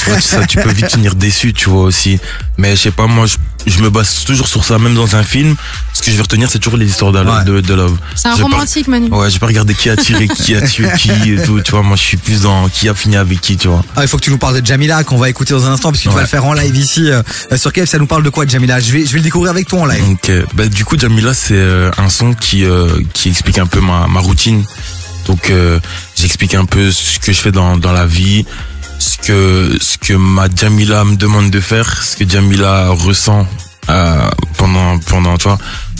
tu 0.00 0.10
vois, 0.10 0.20
ça, 0.20 0.44
tu 0.46 0.58
peux 0.58 0.72
vite 0.72 0.90
finir 0.90 1.14
déçu, 1.14 1.52
tu 1.52 1.70
vois 1.70 1.84
aussi. 1.84 2.18
Mais 2.58 2.74
je 2.74 2.82
sais 2.82 2.90
pas, 2.90 3.06
moi, 3.06 3.26
je, 3.26 3.36
je 3.66 3.78
me 3.80 3.90
base 3.90 4.24
toujours 4.24 4.46
sur 4.48 4.64
ça, 4.64 4.78
même 4.78 4.94
dans 4.94 5.16
un 5.16 5.22
film. 5.22 5.54
Ce 5.92 6.02
que 6.02 6.10
je 6.10 6.16
vais 6.16 6.22
retenir, 6.22 6.50
c'est 6.50 6.58
toujours 6.58 6.78
les 6.78 6.86
histoires 6.86 7.12
de, 7.12 7.18
Ouais. 7.20 7.44
de, 7.44 7.60
de 7.60 7.74
love. 7.74 7.96
C'est 8.14 8.28
un 8.28 8.36
pas- 8.36 8.42
romantique, 8.42 8.88
Manu. 8.88 9.08
Ouais, 9.10 9.30
j'ai 9.30 9.38
pas 9.38 9.46
regardé 9.46 9.74
qui 9.74 9.88
a 9.90 9.96
tiré, 9.96 10.28
qui 10.28 10.54
a 10.54 10.60
tué 10.66 10.88
qui 10.98 11.10
et 11.10 11.36
tout, 11.44 11.60
tu 11.60 11.70
vois. 11.70 11.82
Moi, 11.82 11.96
je 11.96 12.02
suis 12.02 12.16
plus 12.16 12.42
dans 12.42 12.68
qui 12.68 12.88
a 12.88 12.94
fini 12.94 13.16
avec 13.16 13.40
qui, 13.40 13.56
tu 13.56 13.68
vois. 13.68 13.84
Ah, 13.96 14.02
il 14.02 14.08
faut 14.08 14.16
que 14.18 14.22
tu 14.24 14.30
nous 14.30 14.38
parles 14.38 14.60
de 14.60 14.66
Jamila 14.66 15.02
qu'on 15.04 15.16
va 15.18 15.28
écouter 15.30 15.54
dans 15.54 15.66
un 15.66 15.72
instant 15.72 15.90
parce 15.90 15.98
que 15.98 16.02
tu 16.04 16.08
vas 16.10 16.16
Ouais. 16.16 16.20
le 16.22 16.26
faire 16.28 16.44
en 16.44 16.52
live 16.52 16.76
ici 16.76 17.10
euh, 17.10 17.22
sur 17.56 17.72
Kev. 17.72 17.86
Ça 17.86 17.98
nous 17.98 18.06
parle 18.06 18.22
de 18.22 18.30
quoi 18.30 18.46
Jamila? 18.46 18.80
Je 18.80 18.92
vais 18.92 19.06
je 19.06 19.12
vais 19.12 19.18
le 19.18 19.24
découvrir 19.24 19.50
avec 19.52 19.66
toi 19.68 19.80
en 19.80 19.86
live. 19.86 20.04
Donc, 20.04 20.28
euh, 20.28 20.44
bah, 20.54 20.66
du 20.66 20.84
coup, 20.84 20.98
Jamila, 20.98 21.32
c'est 21.34 21.54
euh, 21.54 21.90
un 21.98 22.08
son 22.10 22.34
qui 22.34 22.64
euh, 22.64 22.88
qui 23.12 23.28
explique 23.28 23.58
un 23.58 23.66
peu 23.66 23.80
ma, 23.80 24.06
ma 24.06 24.20
routine. 24.20 24.64
Donc, 25.26 25.48
euh, 25.50 25.78
j'explique 26.16 26.54
un 26.54 26.66
peu 26.66 26.90
ce 26.92 27.18
que 27.18 27.32
je 27.32 27.40
fais 27.40 27.52
dans 27.52 27.76
dans 27.78 27.92
la 27.92 28.04
vie, 28.04 28.44
ce 28.98 29.18
que 29.18 29.76
ce 29.80 29.98
que 29.98 30.14
ma 30.14 30.48
Jamila 30.54 31.04
me 31.04 31.16
demande 31.16 31.50
de 31.50 31.60
faire, 31.60 32.02
ce 32.02 32.16
que 32.16 32.28
Jamila 32.28 32.88
ressent 32.90 33.46
euh, 33.90 34.30
pendant 34.56 34.98
pendant 35.00 35.36
tu 35.36 35.48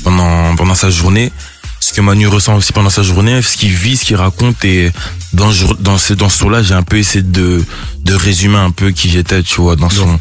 pendant 0.02 0.56
pendant 0.56 0.74
sa 0.74 0.90
journée, 0.90 1.32
ce 1.80 1.92
que 1.92 2.00
Manu 2.00 2.26
ressent 2.28 2.56
aussi 2.56 2.72
pendant 2.72 2.90
sa 2.90 3.02
journée, 3.02 3.42
ce 3.42 3.56
qu'il 3.56 3.72
vit, 3.72 3.96
ce 3.96 4.04
qu'il 4.04 4.16
raconte 4.16 4.64
et 4.64 4.92
dans 5.32 5.50
dans 5.80 5.98
ce 5.98 6.14
dans 6.14 6.28
ce 6.28 6.38
son-là, 6.38 6.62
j'ai 6.62 6.74
un 6.74 6.82
peu 6.82 6.98
essayé 6.98 7.22
de 7.22 7.64
de 8.04 8.14
résumer 8.14 8.58
un 8.58 8.70
peu 8.70 8.90
qui 8.90 9.10
j'étais, 9.10 9.42
tu 9.42 9.60
vois, 9.60 9.76
dans 9.76 9.90
son 9.90 10.18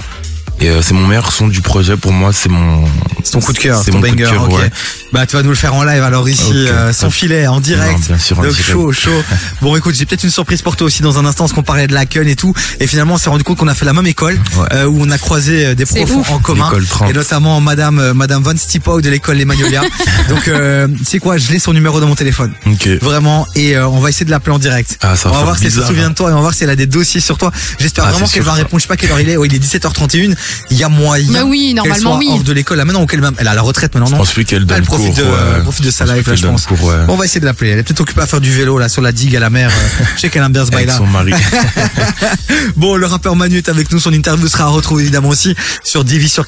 et 0.59 0.69
euh, 0.69 0.81
c'est 0.81 0.93
mon 0.93 1.05
meilleur 1.07 1.31
son 1.31 1.47
du 1.47 1.61
projet 1.61 1.97
pour 1.97 2.11
moi, 2.13 2.31
c'est 2.33 2.49
mon 2.49 2.85
C'est 3.23 3.31
ton 3.31 3.41
coup 3.41 3.53
de 3.53 3.57
cœur, 3.59 3.81
c'est 3.83 3.91
ton 3.91 3.97
mon 3.99 4.03
coup 4.03 4.15
de 4.15 4.21
banger. 4.23 4.31
cœur, 4.31 4.43
ok. 4.49 4.53
ouais. 4.59 4.69
Bah 5.11 5.25
tu 5.25 5.35
vas 5.35 5.43
nous 5.43 5.49
le 5.49 5.55
faire 5.55 5.73
en 5.75 5.83
live 5.83 6.01
alors 6.03 6.27
ici, 6.29 6.43
Ok. 6.47 6.53
euh, 6.55 6.93
sans 6.93 7.09
filet, 7.11 7.45
en 7.47 7.59
direct. 7.59 7.93
Non, 7.99 8.05
bien 8.07 8.17
sûr, 8.19 8.39
en 8.39 8.43
Donc 8.43 8.51
direct. 8.51 8.71
chaud, 8.71 8.91
chaud. 8.91 9.23
Bon 9.61 9.75
écoute, 9.75 9.95
j'ai 9.95 10.05
peut-être 10.05 10.23
une 10.23 10.29
surprise 10.31 10.61
pour 10.61 10.75
toi 10.75 10.87
aussi 10.87 11.01
dans 11.01 11.17
un 11.19 11.25
instant, 11.25 11.43
parce 11.43 11.53
qu'on 11.53 11.63
parlait 11.63 11.87
de 11.87 11.93
la 11.93 12.05
Kun 12.05 12.25
et 12.27 12.35
tout. 12.35 12.53
Et 12.79 12.87
finalement, 12.87 13.15
on 13.15 13.17
s'est 13.17 13.29
rendu 13.29 13.43
compte 13.43 13.57
qu'on 13.57 13.67
a 13.67 13.75
fait 13.75 13.85
la 13.85 13.93
même 13.93 14.07
école, 14.07 14.39
Ouais. 14.57 14.67
euh, 14.73 14.85
où 14.85 14.97
on 15.01 15.09
a 15.11 15.17
croisé 15.17 15.67
euh, 15.67 15.75
des 15.75 15.85
profs 15.85 16.09
ouf. 16.15 16.31
en 16.31 16.39
commun. 16.39 16.65
L'école 16.65 16.85
30. 16.85 17.09
Et 17.09 17.13
notamment 17.13 17.59
Madame 17.61 17.99
euh, 17.99 18.13
Madame 18.13 18.41
Van 18.43 18.55
Stipow 18.55 19.01
de 19.01 19.09
l'école 19.09 19.37
Les 19.37 19.45
Magnolias. 19.45 19.83
Donc 20.29 20.47
euh, 20.47 20.87
tu 20.97 21.05
sais 21.05 21.19
quoi, 21.19 21.37
je 21.37 21.51
l'ai 21.51 21.59
son 21.59 21.73
numéro 21.73 21.99
dans 21.99 22.07
mon 22.07 22.15
téléphone. 22.15 22.53
Ok. 22.67 22.87
Vraiment, 23.01 23.45
et 23.55 23.75
euh, 23.77 23.87
on 23.87 23.99
va 23.99 24.09
essayer 24.09 24.25
de 24.25 24.31
l'appeler 24.31 24.53
en 24.55 24.59
direct. 24.59 24.97
Ah, 25.01 25.15
ça 25.15 25.29
on 25.29 25.33
va 25.35 25.43
voir 25.43 25.57
si 25.57 25.65
elle 25.65 25.71
se 25.71 25.83
souvient 25.83 26.09
de 26.09 26.15
toi 26.15 26.29
et 26.29 26.33
on 26.33 26.37
va 26.37 26.41
voir 26.41 26.53
si 26.53 26.63
elle 26.63 26.69
a 26.69 26.75
des 26.75 26.87
dossiers 26.87 27.21
sur 27.21 27.37
toi. 27.37 27.51
J'espère 27.79 28.05
Ah, 28.07 28.11
vraiment 28.11 28.27
qu'elle 28.27 28.43
va 28.43 28.53
répondre. 28.53 28.79
Je 28.79 28.83
sais 28.83 28.87
pas 28.87 28.97
quelle 28.97 29.11
heure 29.11 29.19
il 29.19 29.29
est. 29.29 29.37
Oh, 29.37 29.45
il 29.45 29.53
est 29.53 29.59
17h31. 29.59 30.35
Il 30.71 30.77
y 30.77 30.83
a 30.83 30.89
moyen. 30.89 31.31
Bah 31.31 31.43
oui, 31.45 31.73
normalement, 31.73 32.11
soit 32.11 32.17
oui. 32.17 32.27
hors 32.31 32.43
de 32.43 32.53
l'école 32.53 32.77
là 32.77 32.85
maintenant 32.85 33.03
ou 33.03 33.05
qu'elle 33.05 33.21
même 33.21 33.33
elle 33.37 33.47
a 33.47 33.53
la 33.53 33.61
retraite 33.61 33.93
maintenant 33.93 34.07
Je 34.07 34.11
non 34.13 34.17
pense 34.19 34.31
plus 34.31 34.45
qu'elle 34.45 34.63
Ah, 34.63 34.65
donne 34.65 34.77
elle 34.79 34.83
profite 34.85 35.07
cours. 35.15 35.17
de, 35.17 35.23
ouais. 35.23 35.37
elle 35.57 35.63
profite 35.63 35.85
de 35.85 35.91
sa 35.91 36.05
Je 36.05 36.09
pense 36.09 36.17
life 36.17 36.27
là 36.27 36.35
je 36.35 36.47
pense. 36.47 36.65
donne 36.67 36.77
cours, 36.77 36.87
ouais. 36.87 37.05
Bon, 37.07 37.13
on 37.13 37.17
va 37.17 37.25
essayer 37.25 37.41
de 37.41 37.45
l'appeler. 37.45 37.71
Elle 37.71 37.79
est 37.79 37.83
peut-être 37.83 38.01
occupée 38.01 38.21
à 38.21 38.25
faire 38.27 38.41
du 38.41 38.51
vélo 38.51 38.77
là 38.79 38.89
sur 38.89 39.01
la 39.01 39.11
digue 39.11 39.35
à 39.35 39.39
la 39.39 39.49
mer. 39.49 39.69
Euh, 39.69 40.03
Je 40.15 40.21
sais 40.21 40.29
qu'elle 40.29 40.43
aime 40.43 40.51
bien 40.53 40.65
ce 40.65 40.71
bail 40.71 40.83
Avec 40.83 40.89
là. 40.89 40.97
son 40.97 41.07
mari. 41.07 41.33
Bon, 42.75 42.95
le 42.95 43.05
rappeur 43.05 43.35
Manu 43.35 43.57
est 43.57 43.69
avec 43.69 43.91
nous. 43.91 43.99
Son 43.99 44.13
interview 44.13 44.47
sera 44.47 44.65
à 44.65 44.67
retrouver 44.67 45.03
évidemment 45.03 45.29
aussi 45.29 45.55
sur 45.83 46.03
divi 46.03 46.29
sur 46.29 46.47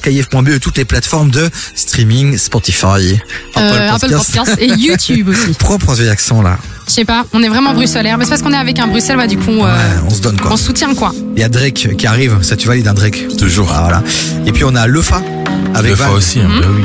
et 0.54 0.60
toutes 0.60 0.76
les 0.76 0.84
plateformes 0.84 1.30
de 1.30 1.48
streaming, 1.74 2.36
Spotify, 2.36 3.18
Euh, 3.56 3.90
Apple 3.92 4.10
Podcast 4.10 4.50
et 4.58 4.66
YouTube 4.68 5.28
aussi. 5.28 5.52
Pourquoi 5.58 5.76
on 5.76 5.78
prend 5.78 5.94
ce 5.94 6.08
accent 6.08 6.42
là 6.42 6.58
Je 6.88 6.92
sais 6.92 7.04
pas, 7.04 7.26
on 7.32 7.42
est 7.42 7.48
vraiment 7.48 7.74
bruxellaire. 7.74 8.16
Mais 8.16 8.24
c'est 8.24 8.30
parce 8.30 8.42
qu'on 8.42 8.52
est 8.52 8.56
avec 8.56 8.78
un 8.78 8.86
Bruxelles, 8.86 9.16
bah, 9.16 9.26
du 9.26 9.36
coup, 9.38 9.50
euh, 9.50 9.64
Ouais, 9.64 10.00
on 10.06 10.10
se 10.10 10.20
donne 10.20 10.36
quoi. 10.40 10.52
on 10.52 10.56
se 10.56 10.64
soutient 10.64 10.94
quoi. 10.94 11.12
Il 11.34 11.40
y 11.40 11.44
a 11.44 11.48
Drake 11.48 11.96
qui 11.96 12.06
arrive. 12.06 12.38
Ça, 12.42 12.56
tu 12.56 12.68
valides 12.68 12.86
un 12.86 12.94
Drake 12.94 13.26
Toujours. 13.38 13.70
Ah, 13.74 13.80
voilà. 13.82 14.02
Et 14.46 14.52
puis 14.52 14.62
on 14.64 14.74
a 14.74 14.86
Lefa 14.86 15.20
avec 15.74 15.90
Le 15.90 15.96
fa 15.96 16.04
Val. 16.08 16.14
aussi, 16.16 16.40
hein, 16.40 16.48
bah 16.60 16.66
oui. 16.74 16.84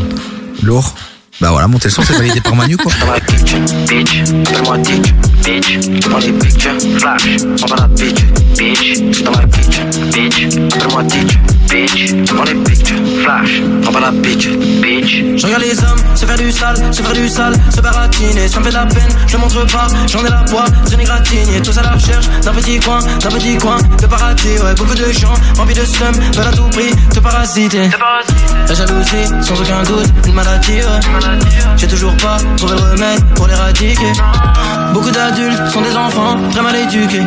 Lourd. 0.64 0.96
Bah 1.40 1.50
voilà, 1.52 1.68
montez 1.68 1.86
le 1.86 1.92
son, 1.92 2.04
c'est 2.04 2.14
validé 2.14 2.42
par 2.42 2.56
Manu 2.56 2.78
quoi. 2.78 2.92
Dans 3.00 3.12
la 3.12 3.20
bitch, 3.20 3.56
bitch, 3.88 4.24
donne-moi 4.30 4.78
ditch, 4.80 5.14
bitch, 5.44 6.10
dans 6.10 6.18
les 6.18 6.32
pictures, 6.34 6.78
flash, 7.00 7.24
on 7.64 7.66
va 7.68 7.76
la 7.78 7.88
bitch, 7.88 8.24
bitch, 8.58 9.24
dans 9.24 9.32
la 9.32 9.46
bitch, 9.46 9.80
bitch, 10.14 10.56
donne-moi 10.78 11.04
ditch, 11.04 11.38
bitch, 11.70 12.14
dans 12.26 12.44
les 12.44 12.54
pictures, 12.54 12.98
flash, 13.24 13.62
on 13.88 13.92
va 13.92 14.00
la 14.02 14.12
bitch, 14.12 14.50
bitch. 14.50 15.24
Je 15.38 15.46
regarde 15.46 15.64
les 15.64 15.80
hommes 15.80 16.16
se 16.16 16.26
faire 16.26 16.38
du 16.38 16.52
sale, 16.52 16.94
se 16.94 17.02
faire 17.02 17.14
du 17.14 17.28
sale, 17.28 17.56
se 17.74 17.82
baratiner, 17.82 18.48
ça 18.48 18.60
me 18.60 18.66
fait 18.66 18.70
de 18.70 18.76
la 18.76 18.86
peine, 18.86 19.10
je 19.26 19.34
le 19.34 19.40
montre 19.40 19.66
pas, 19.66 19.88
j'en 20.08 20.24
ai 20.24 20.30
la 20.30 20.44
poids, 20.44 20.66
j'en 20.92 21.00
ai 21.00 21.04
gratiné, 21.06 21.62
tous 21.64 21.78
à 21.78 21.82
la 21.82 21.92
recherche 21.92 22.30
d'un 22.44 22.54
petit 22.54 22.80
coin, 22.80 23.00
d'un 23.00 23.30
petit 23.30 23.58
coin, 23.58 23.78
de 24.00 24.06
paradis, 24.06 24.60
ouais, 24.64 24.76
beaucoup 24.76 24.96
de 24.96 25.12
gens, 25.12 25.34
envie 25.58 25.74
de 25.74 25.86
seum, 25.86 26.14
veulent 26.36 26.48
à 26.48 26.52
tout 26.52 26.70
prix 26.72 26.92
te 27.14 27.20
parasiter. 27.20 27.90
La 28.68 28.76
jalousie, 28.76 29.28
sans 29.42 29.60
aucun 29.60 29.82
doute, 29.84 30.08
une 30.28 30.34
maladie, 30.34 30.74
ouais. 30.74 31.21
J'ai 31.78 31.88
toujours 31.88 32.16
pas 32.18 32.38
trouvé 32.58 32.76
le 32.76 32.92
remède 32.92 33.24
pour 33.36 33.48
l'éradiquer. 33.48 34.12
Beaucoup 34.94 35.10
d'adultes 35.10 35.70
sont 35.72 35.82
des 35.82 35.96
enfants 35.96 36.38
très 36.52 36.62
mal 36.62 36.76
éduqués. 36.76 37.22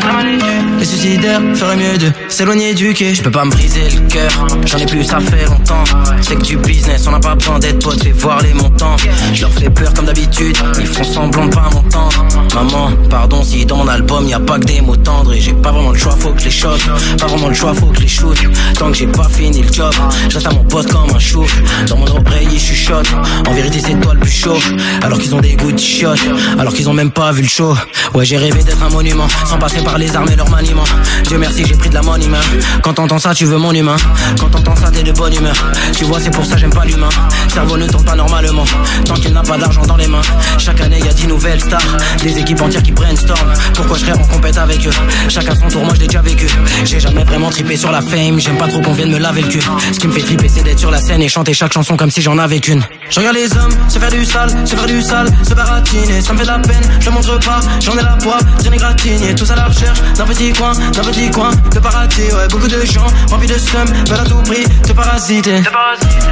Les 0.78 0.84
suicidaires 0.84 1.40
feraient 1.54 1.76
mieux 1.76 1.98
de 1.98 2.12
s'éloigner 2.28 2.74
du 2.74 2.92
quai. 2.92 3.14
Je 3.14 3.22
peux 3.22 3.30
pas 3.30 3.44
me 3.44 3.50
briser 3.50 3.88
le 3.90 4.06
cœur, 4.08 4.30
j'en 4.66 4.78
ai 4.78 4.86
plus, 4.86 5.04
ça 5.04 5.18
fait 5.18 5.46
longtemps. 5.46 5.84
C'est 6.20 6.36
que 6.36 6.42
du 6.42 6.56
business, 6.58 7.06
on 7.06 7.12
n'a 7.12 7.20
pas 7.20 7.34
besoin 7.34 7.58
d'être 7.58 7.82
potes, 7.82 8.02
fais 8.02 8.12
voir 8.12 8.42
les 8.42 8.52
montants. 8.52 8.96
Je 9.32 9.40
leur 9.42 9.50
fais 9.50 9.70
peur 9.70 9.92
comme 9.94 10.04
d'habitude, 10.06 10.56
ils 10.78 10.86
font 10.86 11.04
semblant 11.04 11.46
de 11.46 11.54
pas 11.54 11.70
m'entendre. 11.72 12.24
Maman, 12.54 12.90
pardon 13.08 13.42
si 13.42 13.64
dans 13.64 13.78
mon 13.78 13.88
album 13.88 14.26
y 14.28 14.34
a 14.34 14.40
pas 14.40 14.58
que 14.58 14.64
des 14.64 14.80
mots 14.80 14.96
tendres. 14.96 15.32
Et 15.32 15.40
j'ai 15.40 15.54
pas 15.54 15.72
vraiment 15.72 15.92
le 15.92 15.98
choix, 15.98 16.14
faut 16.18 16.32
que 16.32 16.42
les 16.42 16.50
choque. 16.50 16.84
Pas 17.18 17.26
vraiment 17.26 17.48
le 17.48 17.54
choix, 17.54 17.74
faut 17.74 17.86
que 17.86 17.96
je 17.96 18.02
les 18.02 18.08
shoot. 18.08 18.38
Tant 18.78 18.90
que 18.90 18.96
j'ai 18.96 19.06
pas 19.06 19.28
fini 19.28 19.62
le 19.62 19.72
job, 19.72 19.92
je 20.28 20.38
à 20.38 20.52
mon 20.52 20.64
poste 20.64 20.92
comme 20.92 21.14
un 21.14 21.18
chou. 21.18 21.44
Dans 21.88 21.96
mon 21.96 22.06
oreille, 22.06 22.48
je 22.52 22.58
chuchote. 22.58 23.08
En 23.48 23.52
vérité, 23.52 23.80
c'est 23.86 24.01
toi 24.01 24.15
le 24.15 24.20
plus 24.20 24.31
chaud. 24.31 24.59
Alors 25.02 25.19
qu'ils 25.19 25.35
ont 25.35 25.40
des 25.40 25.55
goûts 25.56 25.73
de 25.73 25.78
shot, 25.78 26.15
alors 26.59 26.73
qu'ils 26.73 26.89
ont 26.89 26.93
même 26.93 27.11
pas 27.11 27.32
vu 27.32 27.43
le 27.43 27.48
show. 27.48 27.77
Ouais, 28.15 28.24
j'ai 28.24 28.36
rêvé 28.36 28.62
d'être 28.62 28.82
un 28.82 28.89
monument, 28.89 29.27
sans 29.47 29.59
passer 29.59 29.82
par 29.82 29.98
les 29.98 30.15
armes 30.16 30.31
et 30.31 30.36
leur 30.36 30.48
maniement. 30.51 30.85
Dieu 31.28 31.39
merci, 31.39 31.65
j'ai 31.66 31.74
pris 31.74 31.89
de 31.89 31.94
la 31.94 32.02
money 32.02 32.28
main. 32.28 32.40
Quand 32.82 32.94
t'entends 32.94 33.19
ça, 33.19 33.35
tu 33.35 33.44
veux 33.44 33.59
mon 33.59 33.73
humain. 33.73 33.97
Quand 34.39 34.48
t'entends 34.48 34.77
ça, 34.77 34.90
t'es 34.90 35.02
de 35.02 35.12
bonne 35.12 35.35
humeur. 35.35 35.56
Tu 35.97 36.05
vois, 36.05 36.20
c'est 36.20 36.31
pour 36.31 36.44
ça 36.44 36.56
j'aime 36.56 36.73
pas 36.73 36.85
l'humain. 36.85 37.09
Cerveau 37.52 37.77
ne 37.77 37.86
tourne 37.86 38.05
pas 38.05 38.15
normalement. 38.15 38.65
Tant 39.05 39.15
qu'il 39.15 39.32
n'a 39.32 39.43
pas 39.43 39.59
d'argent 39.59 39.85
dans 39.86 39.97
les 39.97 40.06
mains. 40.06 40.23
Chaque 40.59 40.81
année, 40.81 41.01
y 41.01 41.09
a 41.09 41.12
dix 41.12 41.27
nouvelles 41.27 41.61
stars. 41.61 41.97
Des 42.23 42.39
équipes 42.39 42.62
entières 42.62 42.82
qui 42.82 42.93
brainstorm. 42.93 43.52
Pourquoi 43.74 43.98
je 43.98 44.05
serais 44.05 44.19
en 44.19 44.27
compète 44.27 44.56
avec 44.56 44.86
eux? 44.86 44.93
Chacun 45.28 45.55
son 45.55 45.69
tour, 45.69 45.85
moi 45.85 45.94
je 45.94 46.01
l'ai 46.01 46.06
déjà 46.06 46.23
vécu. 46.23 46.47
J'ai 46.85 47.01
jamais 47.01 47.24
vraiment 47.24 47.51
trippé 47.51 47.77
sur 47.77 47.90
la 47.90 48.01
fame. 48.01 48.39
J'aime 48.39 48.56
pas 48.56 48.69
trop 48.69 48.81
qu'on 48.81 48.93
vienne 48.93 49.11
me 49.11 49.19
laver 49.19 49.43
le 49.43 49.48
cul. 49.48 49.62
Ce 49.93 49.98
qui 49.98 50.09
me 50.09 50.12
fait 50.12 50.23
tripper, 50.23 50.48
c'est 50.48 50.62
d'être 50.62 50.78
sur 50.78 50.90
la 50.90 51.01
scène 51.01 51.23
et 51.23 51.28
chanter 51.28 51.55
chaque 51.55 51.73
chanson 51.73 51.97
comme 51.97 52.11
si 52.11 52.23
j'en 52.23 52.39
avais 52.39 52.61
qu'une. 52.61 52.82
Je 53.11 53.20
regarde 53.20 53.36
les 53.36 53.52
hommes 53.56 53.73
se 53.88 53.98
faire 53.98 54.10
du 54.10 54.24
sale, 54.24 54.51
se 54.64 54.74
faire 54.76 54.86
du 54.86 55.02
sale, 55.02 55.28
se 55.42 55.55
baratiner. 55.55 56.20
Ça 56.20 56.32
me 56.32 56.38
fait 56.38 56.44
de 56.44 56.51
la 56.51 56.59
peine, 56.59 56.82
je 57.01 57.06
le 57.06 57.12
montre 57.12 57.38
pas. 57.40 57.60
J'en 57.80 57.92
ai 57.96 58.02
la 58.02 58.16
poids, 58.22 58.38
j'en 58.64 58.72
ai 58.72 58.76
gratigné. 58.76 59.34
Tous 59.34 59.51
à 59.51 59.56
la 59.56 59.64
recherche 59.64 60.01
d'un 60.16 60.24
petit 60.26 60.52
coin, 60.52 60.72
d'un 60.72 61.02
petit 61.02 61.30
coin 61.30 61.51
de 61.72 61.78
paradis. 61.78 62.22
Ouais, 62.22 62.48
beaucoup 62.51 62.68
de 62.68 62.84
gens 62.86 63.06
remplis 63.30 63.48
de 63.48 63.59
seum 63.59 63.86
veulent 64.09 64.20
à 64.20 64.24
tout 64.24 64.42
prix 64.44 64.64
te 64.86 64.92
parasiter. 64.92 65.62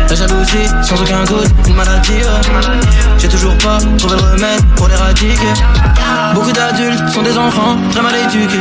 La 0.09 0.14
jalousie, 0.14 0.69
sans 0.82 1.01
aucun 1.01 1.24
doute, 1.24 1.48
une 1.66 1.74
maladie. 1.74 2.12
ouais. 2.12 2.78
J'ai 3.19 3.28
toujours 3.28 3.56
pas 3.59 3.78
trouvé 3.98 4.16
le 4.16 4.23
remède 4.23 4.62
pour 4.77 4.89
l'éradiquer. 4.89 5.52
Beaucoup 6.35 6.52
d'adultes 6.52 7.09
sont 7.09 7.23
des 7.23 7.36
enfants 7.36 7.77
très 7.90 8.02
mal 8.02 8.14
éduqués. 8.16 8.59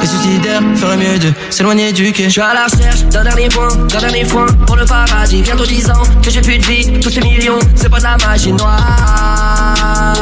Les 0.00 0.06
suicidaires 0.06 0.62
feraient 0.76 0.96
mieux 0.96 1.18
de 1.18 1.32
s'éloigner 1.50 1.92
du 1.92 2.12
quai. 2.12 2.24
Je 2.24 2.30
suis 2.30 2.40
à 2.40 2.54
la 2.54 2.64
recherche 2.64 3.04
d'un 3.10 3.24
dernier 3.24 3.48
point, 3.48 3.68
d'un 3.88 4.00
dernier 4.00 4.24
foin 4.24 4.46
pour 4.66 4.76
le 4.76 4.84
paradis. 4.84 5.42
Bientôt 5.42 5.66
10 5.66 5.90
ans 5.90 6.02
que 6.22 6.30
j'ai 6.30 6.40
plus 6.40 6.58
de 6.58 6.64
vie, 6.64 7.00
tous 7.00 7.10
ces 7.10 7.20
millions, 7.20 7.58
c'est 7.86 7.90
pas 7.90 7.98
de 7.98 8.02
la 8.02 8.16
magie 8.26 8.52
noire. 8.52 10.12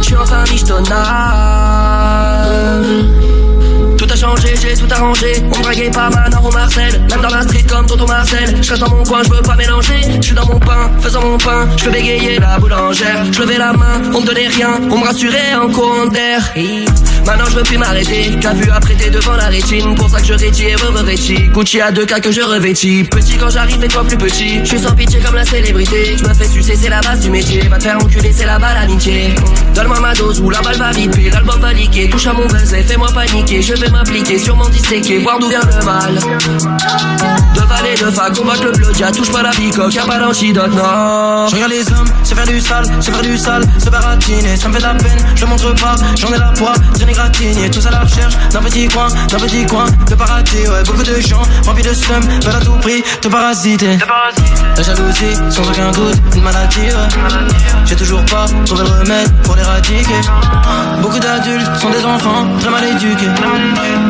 Je 0.00 0.04
suis 0.04 0.16
enfin 0.16 0.44
michetonnard. 0.50 0.90
Tout 3.96 4.06
a 4.10 4.16
changé, 4.16 4.54
j'ai 4.60 4.74
tout 4.74 4.86
arrangé. 4.90 5.42
On 5.50 5.58
me 5.58 5.62
draguait 5.62 5.90
pas 5.90 6.10
Manor 6.10 6.44
ou 6.44 6.52
Marcel. 6.52 7.00
Même 7.08 7.22
dans 7.22 7.30
la 7.30 7.42
street 7.42 7.64
comme 7.68 7.86
Tonton 7.86 8.06
Marcel. 8.06 8.62
Je 8.62 8.70
reste 8.70 8.82
dans 8.82 8.94
mon 8.94 9.02
coin, 9.04 9.22
je 9.22 9.30
veux 9.30 9.40
pas 9.40 9.56
mélanger. 9.56 10.00
Je 10.16 10.26
suis 10.26 10.34
dans 10.34 10.46
mon 10.46 10.58
pain, 10.58 10.90
faisant 11.00 11.22
mon 11.22 11.38
pain. 11.38 11.66
Fais 11.78 11.90
bégayer 11.90 12.38
la 12.38 12.58
boulangère. 12.58 13.24
Je 13.32 13.40
levais 13.40 13.58
la 13.58 13.72
main, 13.72 14.02
on 14.14 14.20
me 14.20 14.26
donnait 14.26 14.48
rien. 14.48 14.80
On 14.90 14.98
me 14.98 15.04
rassurait 15.06 15.54
en 15.54 15.70
courant 15.70 16.06
d'air. 16.06 16.52
Maintenant 17.26 17.46
je 17.50 17.56
veux 17.56 17.62
plus 17.62 17.78
m'arrêter. 17.78 18.30
Qu'a 18.40 18.52
vu 18.52 18.70
apprêter 18.70 19.10
devant 19.10 19.34
la 19.34 19.46
rétine. 19.46 19.94
Pour 19.94 20.08
ça 20.08 20.20
que 20.20 20.26
je 20.26 20.34
rétis 20.34 20.64
et. 20.64 20.76
Gucci 21.52 21.80
à 21.80 21.90
deux 21.90 22.06
cas 22.06 22.20
que 22.20 22.30
je 22.30 22.40
revêtis. 22.40 23.04
Petit 23.04 23.36
quand 23.36 23.50
j'arrive 23.50 23.82
et 23.82 23.88
toi 23.88 24.04
plus 24.04 24.16
petit. 24.16 24.60
Je 24.60 24.68
suis 24.68 24.78
sans 24.78 24.94
pitié 24.94 25.20
comme 25.20 25.34
la 25.34 25.44
célébrité. 25.44 26.16
Je 26.16 26.24
me 26.24 26.34
fais 26.34 26.48
sucer, 26.48 26.76
c'est 26.76 26.88
la 26.88 27.00
base 27.00 27.20
du 27.20 27.30
métier. 27.30 27.66
Va 27.68 27.78
te 27.78 27.84
faire 27.84 27.96
enculer, 27.96 28.32
c'est 28.32 28.46
là-bas 28.46 28.74
l'amitié. 28.74 29.34
Donne-moi 29.74 30.00
ma 30.00 30.14
dose 30.14 30.40
ou 30.40 30.50
la 30.50 30.60
balle 30.60 30.76
va 30.76 30.90
viper. 30.92 31.30
L'album 31.30 31.60
va 31.60 31.72
liquer. 31.72 32.08
Touche 32.08 32.26
à 32.26 32.32
mon 32.32 32.46
buzz 32.46 32.72
et 32.74 32.82
fais-moi 32.82 33.08
paniquer. 33.12 33.62
Je 33.62 33.74
vais 33.74 33.88
m'appliquer, 33.88 34.38
sûrement 34.38 34.68
disséquer. 34.68 35.18
Voir 35.18 35.38
d'où 35.38 35.48
vient 35.48 35.60
le 35.60 35.84
mal. 35.84 36.14
De 37.54 37.60
valet 37.60 37.94
de 37.94 38.10
fac, 38.10 38.34
combattre 38.34 38.66
le. 38.66 38.98
Y'a 38.98 39.10
touche 39.10 39.30
pas 39.30 39.42
la 39.42 39.50
bicoque, 39.50 39.94
y'a 39.94 40.04
pas 40.04 40.18
d'antidote, 40.18 40.74
non. 40.74 41.48
Je 41.48 41.54
regarde 41.54 41.72
les 41.72 41.88
hommes 41.92 42.10
se 42.24 42.34
faire 42.34 42.46
du 42.46 42.60
sale, 42.60 42.84
se 43.00 43.10
faire 43.10 43.22
du 43.22 43.36
sale, 43.36 43.64
se 43.78 43.90
baratiner. 43.90 44.56
Ça 44.56 44.68
me 44.68 44.74
fait 44.74 44.78
de 44.78 44.84
la 44.84 44.94
peine, 44.94 45.18
je 45.34 45.44
montre 45.44 45.74
pas. 45.74 45.96
J'en 46.16 46.32
ai 46.32 46.38
la 46.38 46.52
poids, 46.52 46.74
gratigné. 47.12 47.70
Tous 47.70 47.86
à 47.86 47.90
la 47.90 48.00
recherche 48.00 48.34
d'un 48.52 48.60
petit 48.60 48.88
coin, 48.88 49.08
d'un 49.28 49.38
petit 49.38 49.66
coin 49.66 49.86
de 50.08 50.14
paradis. 50.14 50.66
Ouais, 50.68 50.82
beaucoup 50.86 51.02
de 51.02 51.20
gens 51.20 51.42
remplis 51.66 51.82
de 51.82 51.94
seum 51.94 52.22
veulent 52.44 52.54
à 52.54 52.60
tout 52.60 52.72
prix 52.80 53.02
te 53.20 53.28
parasiter. 53.28 53.98
La 54.76 54.82
jalousie, 54.82 55.36
sans 55.50 55.68
aucun 55.68 55.90
doute, 55.92 56.16
une 56.34 56.42
maladie. 56.42 56.80
ouais. 56.80 57.40
J'ai 57.86 57.96
toujours 57.96 58.24
pas 58.26 58.46
trouvé 58.64 58.84
le 58.84 58.90
remède 58.90 59.32
pour 59.42 59.56
l'éradiquer. 59.56 60.20
Beaucoup 61.02 61.18
d'adultes 61.18 61.76
sont 61.80 61.90
des 61.90 62.04
enfants 62.04 62.46
très 62.60 62.70
mal 62.70 62.84
éduqués. 62.84 63.26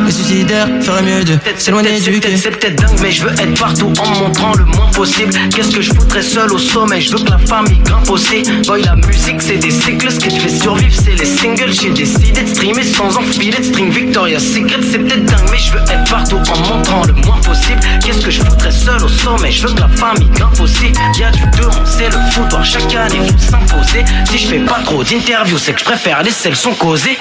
Les 0.05 0.11
suicidaires 0.11 0.67
feraient 0.81 1.01
mieux 1.01 1.23
de 1.23 1.37
s'éloigner 1.57 1.99
du 1.99 2.19
quai. 2.19 2.37
C'est 2.37 2.51
peut-être 2.51 2.75
dingue, 2.75 2.99
mais 3.01 3.11
je 3.11 3.23
veux 3.23 3.31
être 3.31 3.59
partout 3.59 3.91
en 3.99 4.19
montrant 4.19 4.53
le 4.57 4.65
moins 4.65 4.87
possible. 4.91 5.33
Qu'est-ce 5.55 5.71
que 5.75 5.81
je 5.81 5.93
foutrais 5.93 6.21
seul 6.21 6.51
au 6.51 6.57
sommet 6.57 7.01
Je 7.01 7.11
veux 7.11 7.23
que 7.23 7.29
la 7.31 7.39
famille 7.39 7.79
grimpe 7.79 8.09
aussi. 8.09 8.43
Boy, 8.67 8.83
la 8.83 8.95
musique, 8.95 9.41
c'est 9.41 9.57
des 9.57 9.71
cycles. 9.71 10.11
Ce 10.11 10.19
qui 10.19 10.27
te 10.29 10.41
fait 10.41 10.49
survivre, 10.61 10.95
c'est 11.03 11.15
les 11.15 11.25
singles. 11.25 11.71
J'ai 11.73 11.89
décidé 11.89 12.41
de 12.43 12.47
streamer 12.47 12.83
sans 12.91 13.17
enfiler 13.17 13.57
de 13.57 13.63
string. 13.63 13.89
Victoria's 13.91 14.43
Secret, 14.43 14.79
c'est 14.89 14.99
peut-être 14.99 15.25
dingue, 15.25 15.49
mais 15.51 15.57
je 15.57 15.71
veux 15.71 15.81
être 15.81 16.09
partout 16.09 16.35
en 16.35 16.75
montrant 16.75 17.03
le 17.05 17.13
moins 17.13 17.39
possible. 17.41 17.79
Qu'est-ce 18.03 18.21
que 18.21 18.31
je 18.31 18.41
foutrais 18.41 18.71
seul 18.71 19.03
au 19.03 19.07
sommet? 19.07 19.51
Je 19.51 19.67
veux 19.67 19.73
que 19.73 19.79
la 19.79 19.89
famille 19.89 20.29
grimpe 20.29 20.59
aussi. 20.59 20.91
Y'a 21.19 21.31
du 21.31 21.45
deux, 21.57 21.69
c'est 21.85 22.09
le 22.09 22.17
foutoir. 22.31 22.63
Chaque 22.63 22.93
année, 22.95 23.19
faut 23.27 23.51
s'imposer. 23.51 24.05
Si 24.29 24.37
je 24.37 24.47
fais 24.47 24.59
pas 24.59 24.79
trop 24.85 25.03
d'interviews, 25.03 25.57
c'est 25.57 25.73
que 25.73 25.79
je 25.79 25.85
préfère 25.85 26.23
laisser 26.23 26.49
le 26.49 26.55
son 26.55 26.73
causer. 26.73 27.17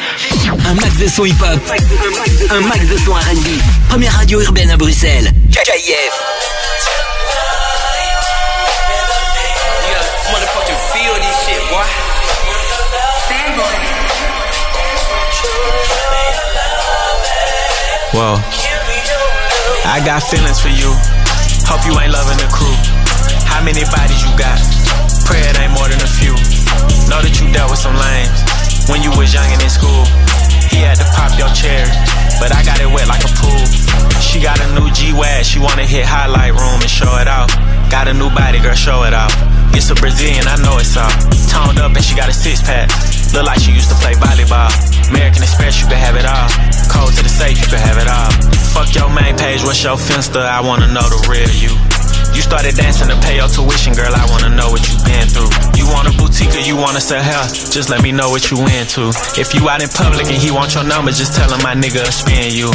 Un 0.69 0.75
max 0.75 0.97
de 0.97 1.09
son 1.09 1.25
hip-hop. 1.25 1.61
Un 2.51 2.61
max 2.61 2.87
de 2.87 2.99
son 2.99 3.13
R&B. 3.13 3.49
Première 3.89 4.17
radio 4.17 4.41
urbaine 4.41 4.71
à 4.71 4.77
Bruxelles. 4.77 5.33
KIF. 5.51 6.15
Motherfucking 10.33 10.77
feel 10.93 11.15
this 11.21 11.37
shit, 11.45 11.71
boy. 11.71 11.85
Whoa. 18.13 18.37
I 19.87 20.03
got 20.05 20.23
feelings 20.27 20.61
for 20.61 20.69
you. 20.69 20.91
Hope 21.71 21.87
you 21.87 21.95
ain't 21.97 22.11
loving 22.11 22.39
the 22.43 22.51
crew. 22.51 22.75
How 23.47 23.63
many 23.63 23.87
bodies 23.87 24.21
you 24.23 24.31
got? 24.35 24.59
Pray 25.25 25.41
it 25.47 25.55
ain't 25.59 25.71
more 25.73 25.87
than 25.87 26.03
a 26.03 26.11
few. 26.11 26.35
Know 27.07 27.23
that 27.23 27.39
you 27.39 27.47
dealt 27.55 27.71
with 27.71 27.79
some 27.79 27.95
lames 27.95 28.43
when 28.91 29.03
you 29.03 29.15
was 29.15 29.31
young 29.31 29.47
and 29.47 29.63
in 29.63 29.71
school. 29.71 30.03
He 30.71 30.83
had 30.83 30.99
to 30.99 31.07
pop 31.15 31.35
your 31.39 31.51
cherry, 31.55 31.87
but 32.43 32.51
I 32.51 32.67
got 32.67 32.83
it 32.83 32.91
wet 32.91 33.07
like 33.07 33.23
a 33.23 33.33
pool. 33.39 33.63
She 34.19 34.43
got 34.43 34.59
a 34.59 34.67
new 34.75 34.91
G-Wag, 34.91 35.45
she 35.45 35.59
wanna 35.59 35.87
hit 35.87 36.07
highlight 36.07 36.55
room 36.55 36.83
and 36.83 36.91
show 36.91 37.11
it 37.19 37.27
off. 37.27 37.51
Got 37.91 38.07
a 38.07 38.15
new 38.15 38.31
body, 38.31 38.59
girl, 38.59 38.75
show 38.75 39.03
it 39.07 39.15
off. 39.15 39.35
It's 39.75 39.91
a 39.91 39.95
Brazilian, 39.95 40.47
I 40.47 40.59
know 40.63 40.79
it's 40.79 40.97
all. 40.99 41.11
Toned 41.47 41.79
up 41.79 41.95
and 41.95 42.05
she 42.05 42.15
got 42.15 42.29
a 42.29 42.35
six 42.35 42.63
pack. 42.63 42.91
Look 43.33 43.47
like 43.47 43.61
she 43.61 43.73
used 43.73 43.89
to 43.91 43.97
play 44.03 44.15
volleyball. 44.15 44.71
American 45.11 45.43
Express, 45.43 45.81
you 45.81 45.87
can 45.87 45.99
have 45.99 46.17
it 46.19 46.27
all. 46.27 46.49
Cold 46.91 47.15
to 47.15 47.23
the 47.23 47.31
safe, 47.31 47.59
you 47.63 47.69
can 47.71 47.79
have 47.79 47.99
it 47.99 48.09
all. 48.11 48.31
Fuck 48.75 48.95
your 48.95 49.11
main 49.11 49.37
page, 49.39 49.63
what's 49.63 49.83
your 49.83 49.97
finsta? 49.97 50.43
I 50.43 50.61
wanna 50.61 50.89
know 50.91 51.07
the 51.07 51.19
real 51.31 51.51
you. 51.63 51.75
You 52.35 52.43
started 52.43 52.77
dancing 52.77 53.09
to 53.09 53.17
pay 53.23 53.37
your 53.37 53.49
tuition, 53.49 53.95
girl. 53.95 54.15
I 54.15 54.27
wanna 54.31 54.55
know 54.55 54.71
what 54.71 54.83
you 54.87 54.97
been 55.07 55.27
through. 55.27 55.51
You 55.79 55.87
want 55.91 56.07
a 56.07 56.13
boutique 56.19 56.55
or 56.55 56.63
you 56.63 56.77
wanna 56.77 57.01
sell 57.01 57.23
hair? 57.23 57.43
Just 57.71 57.91
let 57.91 58.03
me 58.03 58.13
know 58.13 58.31
what 58.31 58.51
you 58.51 58.59
into. 58.79 59.11
If 59.39 59.55
you 59.55 59.69
out 59.69 59.83
in 59.83 59.89
public 59.91 60.27
and 60.27 60.39
he 60.39 60.51
want 60.51 60.75
your 60.75 60.85
number, 60.85 61.11
just 61.11 61.35
tell 61.35 61.51
him 61.51 61.63
my 61.63 61.75
nigga 61.75 62.07
spin 62.11 62.55
you. 62.55 62.71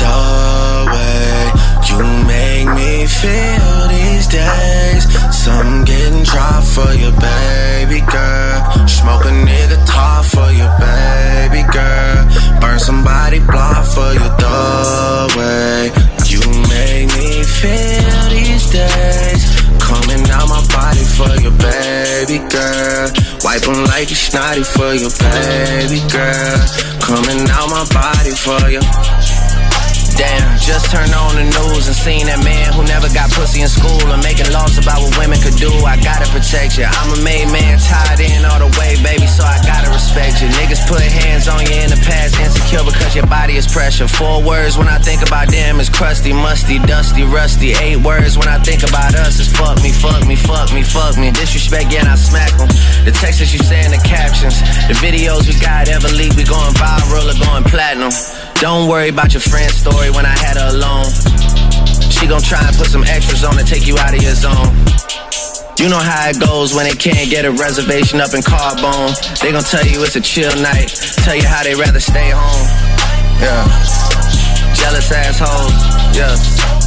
The 0.00 0.92
way 0.92 1.63
you 1.98 2.06
make 2.26 2.68
me 2.74 3.06
feel 3.06 3.88
these 3.88 4.26
days. 4.26 5.04
Some 5.44 5.84
getting 5.84 6.22
dry 6.22 6.60
for 6.74 6.90
you, 6.94 7.10
baby 7.12 8.00
girl. 8.10 8.88
Smoke 8.88 9.24
a 9.26 9.32
nigga 9.46 9.78
top 9.86 10.24
for 10.24 10.50
you, 10.50 10.68
baby 10.80 11.62
girl. 11.70 12.60
Burn 12.60 12.78
somebody 12.78 13.38
block 13.40 13.84
for 13.94 14.12
you, 14.12 14.26
the 14.42 15.34
way 15.36 15.92
you 16.30 16.40
make 16.72 17.06
me 17.16 17.42
feel 17.44 18.20
these 18.30 18.66
days. 18.70 19.42
Coming 19.78 20.24
out 20.30 20.48
my 20.48 20.62
body 20.72 21.04
for 21.16 21.32
you, 21.42 21.50
baby 21.60 22.38
girl. 22.48 23.12
Wipe 23.44 23.68
'em 23.68 23.84
like 23.92 24.08
you 24.10 24.16
snotty 24.16 24.64
for 24.64 24.94
you, 24.94 25.10
baby 25.20 26.00
girl. 26.10 26.58
Coming 27.00 27.42
out 27.50 27.68
my 27.68 27.84
body 27.92 28.34
for 28.44 28.62
you. 28.70 28.80
Damn, 30.16 30.56
just 30.58 30.90
turned 30.90 31.12
on 31.12 31.34
the 31.36 31.44
news 31.44 31.90
and 31.90 31.96
seen 31.96 32.26
that 32.30 32.40
man 32.46 32.72
who 32.72 32.86
never 32.86 33.10
got 33.12 33.30
pussy 33.34 33.60
in 33.60 33.68
school 33.68 34.00
and 34.08 34.22
making 34.22 34.46
laws 34.54 34.78
about 34.78 35.02
what 35.02 35.12
women 35.18 35.38
could 35.42 35.58
do. 35.58 35.70
I 35.84 35.98
gotta 35.98 36.30
protect 36.30 36.78
you. 36.78 36.86
I'm 36.86 37.12
a 37.12 37.20
made 37.20 37.50
man, 37.52 37.82
tied 37.82 38.22
in 38.22 38.46
all 38.46 38.62
the 38.62 38.70
way, 38.78 38.96
baby, 39.02 39.26
so 39.26 39.42
I 39.42 39.58
gotta 39.66 39.90
respect 39.90 40.40
you. 40.40 40.48
Niggas 40.54 40.86
put 40.86 41.02
hands 41.02 41.50
on 41.50 41.66
you 41.66 41.74
in 41.82 41.90
the 41.90 42.00
past, 42.06 42.38
insecure 42.38 42.86
because 42.86 43.12
your 43.12 43.26
body 43.26 43.58
is 43.58 43.66
pressure. 43.66 44.06
Four 44.06 44.40
words 44.40 44.78
when 44.78 44.88
I 44.88 45.02
think 45.02 45.26
about 45.26 45.50
them 45.50 45.82
is 45.82 45.90
crusty, 45.90 46.32
musty, 46.32 46.78
dusty, 46.78 47.26
rusty. 47.26 47.74
Eight 47.82 47.98
words 47.98 48.38
when 48.38 48.46
I 48.46 48.62
think 48.62 48.86
about 48.86 49.18
us 49.18 49.42
is 49.42 49.50
fuck 49.50 49.82
me, 49.82 49.90
fuck 49.90 50.24
me, 50.24 50.36
fuck 50.38 50.72
me. 50.72 50.84
Fuck 50.94 51.18
me. 51.18 51.32
Disrespect, 51.32 51.92
yeah, 51.92 52.06
I 52.06 52.14
smack 52.14 52.54
them. 52.54 52.68
The 53.02 53.10
texts 53.10 53.42
that 53.42 53.50
you 53.50 53.58
say 53.58 53.82
in 53.82 53.90
the 53.90 53.98
captions. 54.06 54.60
The 54.86 54.94
videos 55.02 55.50
we 55.50 55.58
got 55.58 55.88
ever 55.88 56.06
leak, 56.14 56.38
we 56.38 56.44
going 56.44 56.70
viral 56.78 57.26
or 57.26 57.38
going 57.42 57.64
platinum. 57.64 58.14
Don't 58.60 58.88
worry 58.88 59.08
about 59.08 59.32
your 59.34 59.40
friend's 59.40 59.74
story 59.74 60.10
when 60.10 60.24
I 60.24 60.36
had 60.38 60.56
her 60.56 60.70
alone. 60.70 61.10
She 62.10 62.26
gon' 62.26 62.40
try 62.40 62.66
and 62.66 62.76
put 62.76 62.86
some 62.86 63.04
extras 63.04 63.44
on 63.44 63.56
to 63.56 63.64
take 63.64 63.86
you 63.86 63.98
out 63.98 64.14
of 64.14 64.22
your 64.22 64.34
zone. 64.34 64.72
You 65.78 65.88
know 65.88 65.98
how 65.98 66.30
it 66.30 66.40
goes 66.40 66.72
when 66.72 66.86
they 66.86 66.94
can't 66.94 67.28
get 67.28 67.44
a 67.44 67.50
reservation 67.50 68.20
up 68.20 68.32
in 68.32 68.40
Carbone. 68.40 69.12
They 69.40 69.52
gon' 69.52 69.64
tell 69.64 69.84
you 69.84 70.02
it's 70.04 70.16
a 70.16 70.20
chill 70.20 70.54
night. 70.62 70.88
Tell 71.24 71.34
you 71.36 71.46
how 71.46 71.62
they 71.64 71.74
rather 71.74 72.00
stay 72.00 72.30
home. 72.30 72.68
Yeah. 73.42 73.66
Jealous 74.74 75.10
assholes. 75.10 76.16
Yeah. 76.16 76.83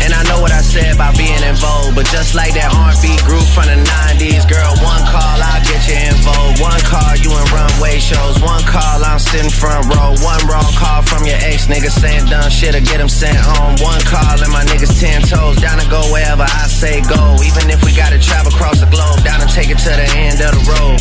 And 0.00 0.16
I 0.16 0.22
know 0.28 0.40
what 0.40 0.52
I 0.52 0.64
said 0.64 0.96
about 0.96 1.16
being 1.16 1.42
in 1.44 1.56
vogue, 1.60 1.92
but 1.94 2.08
just 2.08 2.32
like 2.34 2.56
that 2.56 2.72
R&B 2.72 3.20
group 3.28 3.44
from 3.52 3.68
the 3.68 3.76
90s, 3.76 4.48
girl, 4.48 4.72
one 4.80 5.04
call, 5.12 5.36
I'll 5.36 5.60
get 5.62 5.80
you 5.84 5.96
in 5.96 6.16
vogue. 6.24 6.56
One 6.60 6.80
call, 6.88 7.12
you 7.20 7.30
in 7.30 7.46
runway 7.52 8.00
shows. 8.00 8.40
One 8.40 8.64
call, 8.64 9.04
I'm 9.04 9.20
sitting 9.20 9.52
front 9.52 9.92
row. 9.92 10.16
One 10.24 10.40
wrong 10.48 10.72
call 10.72 11.04
from 11.04 11.28
your 11.28 11.36
ex 11.44 11.68
nigga 11.68 11.92
saying 11.92 12.32
dumb 12.32 12.48
shit 12.48 12.72
or 12.72 12.80
get 12.80 13.00
him 13.00 13.12
sent 13.12 13.36
home. 13.36 13.76
One 13.84 14.00
call 14.08 14.40
and 14.40 14.52
my 14.52 14.64
niggas 14.64 14.96
ten 14.96 15.20
toes, 15.28 15.60
down 15.60 15.78
to 15.78 15.86
go 15.92 16.00
wherever 16.08 16.48
I 16.48 16.64
say 16.66 17.04
go. 17.04 17.36
Even 17.44 17.68
if 17.68 17.84
we 17.84 17.92
gotta 17.92 18.18
travel 18.18 18.52
across 18.52 18.80
the 18.80 18.88
globe, 18.88 19.20
down 19.22 19.44
to 19.44 19.48
take 19.52 19.68
it 19.68 19.78
to 19.84 19.92
the 19.92 20.08
end 20.16 20.40
of 20.40 20.56
the 20.56 20.62
road. 20.64 20.98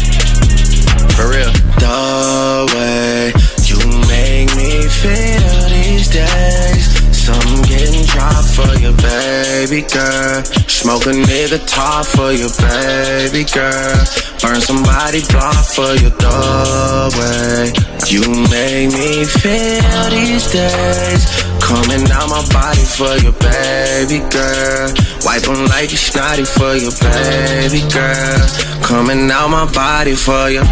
For 1.15 1.27
real. 1.31 1.51
The 1.79 2.67
way 2.75 3.31
you 3.67 3.79
make 4.07 4.55
me 4.55 4.87
feel 4.87 5.69
these 5.69 6.07
days. 6.07 6.98
Something 7.29 7.61
getting 7.61 8.05
dropped 8.05 8.49
for 8.57 8.73
your 8.81 8.93
baby 8.97 9.81
girl. 9.85 10.41
Smoke 10.65 11.05
a 11.05 11.13
nigga 11.13 11.61
top 11.67 12.03
for 12.07 12.31
your 12.31 12.49
baby 12.57 13.45
girl. 13.53 14.01
Burn 14.41 14.59
somebody 14.59 15.21
block 15.29 15.63
for 15.75 15.93
your 16.01 16.09
the 16.09 17.13
way 17.13 17.69
you 18.09 18.25
make 18.49 18.89
me 18.97 19.25
feel 19.25 20.09
these 20.09 20.49
days. 20.49 21.23
Coming 21.61 22.09
out 22.09 22.29
my 22.33 22.41
body 22.49 22.85
for 22.97 23.13
your 23.21 23.37
baby 23.37 24.25
girl. 24.33 24.89
Wipe 25.23 25.47
'em 25.47 25.67
like 25.67 25.91
you 25.91 25.97
snotty 25.97 26.45
for 26.45 26.73
your 26.73 26.95
baby 26.97 27.81
girl. 27.93 28.41
Coming 28.81 29.29
out 29.29 29.49
my 29.49 29.65
body 29.71 30.15
for 30.15 30.49
you. 30.49 30.63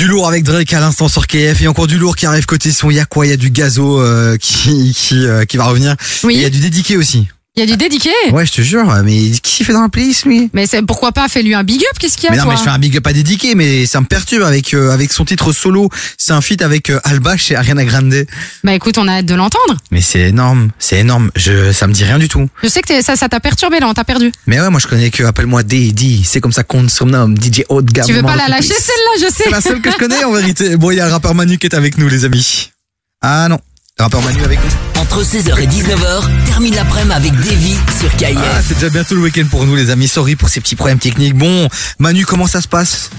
Du 0.00 0.06
lourd 0.06 0.26
avec 0.26 0.44
Drake 0.44 0.72
à 0.72 0.80
l'instant 0.80 1.08
sur 1.08 1.26
KF 1.26 1.60
et 1.60 1.68
encore 1.68 1.86
du 1.86 1.98
lourd 1.98 2.16
qui 2.16 2.24
arrive 2.24 2.46
côté 2.46 2.72
son. 2.72 2.88
Il 2.88 2.96
y 2.96 3.00
a 3.00 3.04
quoi 3.04 3.26
Il 3.26 3.28
y 3.28 3.32
a 3.34 3.36
du 3.36 3.50
gazo 3.50 4.00
euh, 4.00 4.38
qui 4.38 4.94
qui 4.96 5.26
euh, 5.26 5.44
qui 5.44 5.58
va 5.58 5.64
revenir. 5.64 5.94
Oui. 6.24 6.36
Et 6.36 6.38
il 6.38 6.42
y 6.42 6.46
a 6.46 6.48
du 6.48 6.58
dédiqué 6.58 6.96
aussi. 6.96 7.28
Il 7.60 7.68
y 7.68 7.72
a 7.72 7.76
du 7.76 7.76
dédiqué. 7.76 8.08
Ouais, 8.32 8.46
je 8.46 8.52
te 8.52 8.62
jure. 8.62 8.86
Mais 9.04 9.32
qui 9.42 9.64
fait 9.64 9.74
dans 9.74 9.82
la 9.82 9.90
playlist 9.90 10.24
lui? 10.24 10.48
Mais 10.54 10.66
c'est 10.66 10.80
pourquoi 10.80 11.12
pas 11.12 11.28
fais-lui 11.28 11.54
un 11.54 11.62
big 11.62 11.82
up 11.82 11.98
Qu'est-ce 11.98 12.16
qu'il 12.16 12.24
y 12.24 12.28
a 12.28 12.30
Mais 12.30 12.38
non, 12.38 12.44
toi? 12.44 12.52
mais 12.54 12.58
je 12.58 12.62
fais 12.64 12.70
un 12.70 12.78
big 12.78 12.96
up 12.96 13.06
à 13.06 13.12
dédiqué, 13.12 13.54
mais 13.54 13.84
ça 13.84 14.00
me 14.00 14.06
perturbe 14.06 14.44
avec 14.44 14.72
euh, 14.72 14.90
avec 14.90 15.12
son 15.12 15.26
titre 15.26 15.52
solo. 15.52 15.90
C'est 16.16 16.32
un 16.32 16.40
feat 16.40 16.62
avec 16.62 16.88
euh, 16.88 16.98
Alba 17.04 17.36
chez 17.36 17.56
Ariana 17.56 17.84
Grande. 17.84 18.24
Bah 18.64 18.72
écoute, 18.72 18.96
on 18.96 19.06
a 19.08 19.18
hâte 19.18 19.26
de 19.26 19.34
l'entendre. 19.34 19.76
Mais 19.90 20.00
c'est 20.00 20.20
énorme, 20.30 20.70
c'est 20.78 21.00
énorme. 21.00 21.30
Je 21.36 21.70
ça 21.72 21.86
me 21.86 21.92
dit 21.92 22.04
rien 22.04 22.18
du 22.18 22.28
tout. 22.28 22.48
Je 22.62 22.68
sais 22.68 22.80
que 22.80 22.88
t'es- 22.88 23.02
ça 23.02 23.14
ça 23.16 23.28
t'a 23.28 23.40
perturbé 23.40 23.78
là, 23.78 23.88
on 23.88 23.92
t'a 23.94 24.04
perdu. 24.04 24.32
Mais 24.46 24.58
ouais, 24.58 24.70
moi 24.70 24.80
je 24.80 24.86
connais 24.86 25.10
que 25.10 25.22
appelle-moi 25.24 25.62
D.D. 25.62 26.20
C'est 26.24 26.40
comme 26.40 26.52
ça 26.52 26.62
qu'on 26.62 26.88
se 26.88 26.96
surnomme 26.96 27.36
DJ 27.36 27.64
haut 27.68 27.82
de 27.82 27.92
gamme. 27.92 28.06
tu 28.06 28.14
veux 28.14 28.22
pas 28.22 28.36
la 28.36 28.48
lâcher 28.48 28.68
celle-là, 28.72 29.26
je 29.28 29.34
sais. 29.34 29.44
C'est 29.44 29.50
la 29.50 29.60
seule 29.60 29.82
que 29.82 29.90
je 29.90 29.96
connais 29.98 30.24
en 30.24 30.32
vérité. 30.32 30.76
Bon, 30.78 30.90
il 30.92 30.96
y 30.96 31.00
a 31.00 31.06
le 31.06 31.12
rappeur 31.12 31.34
Manu 31.34 31.58
qui 31.58 31.66
est 31.66 31.74
avec 31.74 31.98
nous, 31.98 32.08
les 32.08 32.24
amis. 32.24 32.70
Ah 33.22 33.48
non, 33.50 33.58
rappeur 34.02 34.22
Manu 34.22 34.42
avec 34.44 34.58
nous. 34.62 35.00
Entre 35.00 35.22
16h 35.24 35.58
et 35.60 35.66
19h, 35.66 36.46
termine 36.46 36.74
l'après-midi 36.74 37.12
avec 37.14 37.32
Davy 37.40 37.74
sur 37.98 38.14
KIF. 38.16 38.36
Ah, 38.38 38.60
c'est 38.66 38.74
déjà 38.74 38.88
bientôt 38.90 39.14
le 39.14 39.22
week-end 39.22 39.44
pour 39.50 39.64
nous, 39.66 39.74
les 39.76 39.90
amis. 39.90 40.08
Sorry 40.08 40.36
pour 40.36 40.48
ces 40.48 40.60
petits 40.60 40.76
problèmes 40.76 40.98
techniques. 40.98 41.34
Bon, 41.36 41.68
Manu, 41.98 42.24
comment 42.26 42.46
ça 42.46 42.60
se 42.60 42.68
passe? 42.68 43.10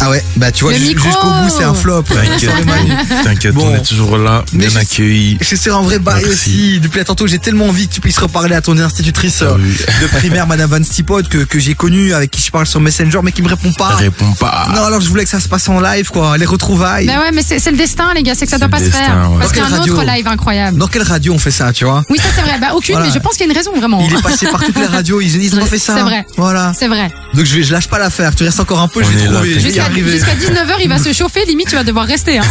Ah 0.00 0.10
ouais, 0.10 0.22
bah 0.36 0.52
tu 0.52 0.62
vois, 0.62 0.74
jusqu'au 0.74 1.02
bout, 1.02 1.50
c'est 1.50 1.64
un 1.64 1.74
flop. 1.74 2.02
T'inquiète, 2.04 2.52
t'inquiète, 3.24 3.52
Bon. 3.52 3.66
on 3.68 3.74
est 3.74 3.82
toujours 3.82 4.16
là, 4.16 4.44
Mais 4.52 4.60
bien 4.66 4.68
je- 4.70 4.78
accueillis. 4.78 5.38
Je 5.40 5.56
suis 5.56 5.70
un 5.70 5.82
vrai 5.82 5.98
bail 5.98 6.24
aussi. 6.24 6.78
Depuis 6.78 7.04
tantôt, 7.04 7.26
j'ai 7.26 7.40
tellement 7.40 7.66
envie 7.66 7.88
que 7.88 7.94
tu 7.94 8.00
puisses 8.00 8.18
reparler 8.18 8.54
à 8.54 8.60
ton 8.60 8.78
institutrice 8.78 9.42
euh, 9.42 9.56
de 9.56 10.06
primaire, 10.18 10.46
Madame 10.46 10.70
Van 10.70 10.84
Stipot, 10.84 11.24
que, 11.24 11.38
que 11.38 11.58
j'ai 11.58 11.74
connue, 11.74 12.14
avec 12.14 12.30
qui 12.30 12.40
je 12.40 12.52
parle 12.52 12.66
sur 12.66 12.78
Messenger, 12.78 13.18
mais 13.24 13.32
qui 13.32 13.42
me 13.42 13.48
répond 13.48 13.72
pas. 13.72 13.88
Elle 13.98 14.04
répond 14.04 14.32
pas. 14.34 14.68
Non, 14.72 14.84
alors 14.84 15.00
je 15.00 15.08
voulais 15.08 15.24
que 15.24 15.30
ça 15.30 15.40
se 15.40 15.48
passe 15.48 15.68
en 15.68 15.80
live, 15.80 16.10
quoi. 16.10 16.38
Les 16.38 16.46
retrouvailles. 16.46 17.08
Bah 17.08 17.18
ouais, 17.18 17.32
mais 17.32 17.42
c'est 17.42 17.68
le 17.68 17.76
destin, 17.76 18.14
les 18.14 18.22
gars, 18.22 18.36
c'est 18.36 18.44
que 18.44 18.52
ça 18.52 18.58
doit 18.58 18.68
pas 18.68 18.78
se 18.78 18.84
faire. 18.90 19.28
ouais. 19.32 19.38
Parce 19.40 19.50
qu'il 19.52 19.62
quelle 19.82 19.92
autre 19.92 20.00
radio 20.04 20.16
live 20.16 20.26
incroyable. 20.28 20.78
Dans 20.78 20.86
quelle 20.86 21.02
radio 21.02 21.32
on 21.34 21.38
fait 21.38 21.50
ça, 21.50 21.72
tu 21.72 21.84
vois 21.84 22.04
Oui, 22.10 22.18
ça 22.18 22.24
c'est 22.34 22.42
vrai. 22.42 22.58
Bah 22.60 22.68
aucune, 22.74 22.94
Voilà. 22.94 23.08
mais 23.08 23.14
je 23.14 23.18
pense 23.18 23.32
qu'il 23.32 23.46
y 23.46 23.48
a 23.48 23.52
une 23.52 23.56
raison 23.56 23.72
vraiment. 23.76 24.00
Il 24.08 24.14
est 24.16 24.22
passé 24.22 24.46
par 24.46 24.62
toutes 24.64 24.78
les 24.78 24.86
radios, 24.86 25.20
ils 25.20 25.42
ils 25.42 25.58
ont 25.58 25.64
fait 25.66 25.78
ça. 25.78 25.94
C'est 25.96 26.02
vrai. 26.02 26.26
Voilà. 26.36 26.72
C'est 26.78 26.88
vrai. 26.88 27.10
Donc 27.34 27.44
je 27.44 27.54
vais, 27.56 27.62
je 27.62 27.72
lâche 27.72 27.88
pas 27.88 27.98
l'affaire. 27.98 28.34
Tu 28.34 28.44
restes 28.44 28.60
encore 28.60 28.80
un 28.80 28.88
peu, 28.88 29.02
je 29.02 29.08
On 29.08 29.10
vais 29.10 29.24
trouver. 29.26 29.48
Je 29.54 29.54
vais 29.54 29.60
y 29.60 29.64
Jusqu'à 29.64 29.84
arriver. 29.84 30.10
jusqu'à 30.12 30.34
19h, 30.34 30.76
il 30.82 30.88
va 30.88 30.98
se 30.98 31.12
chauffer, 31.12 31.44
limite 31.46 31.68
tu 31.68 31.76
vas 31.76 31.84
devoir 31.84 32.06
rester. 32.06 32.38
Hein. 32.38 32.42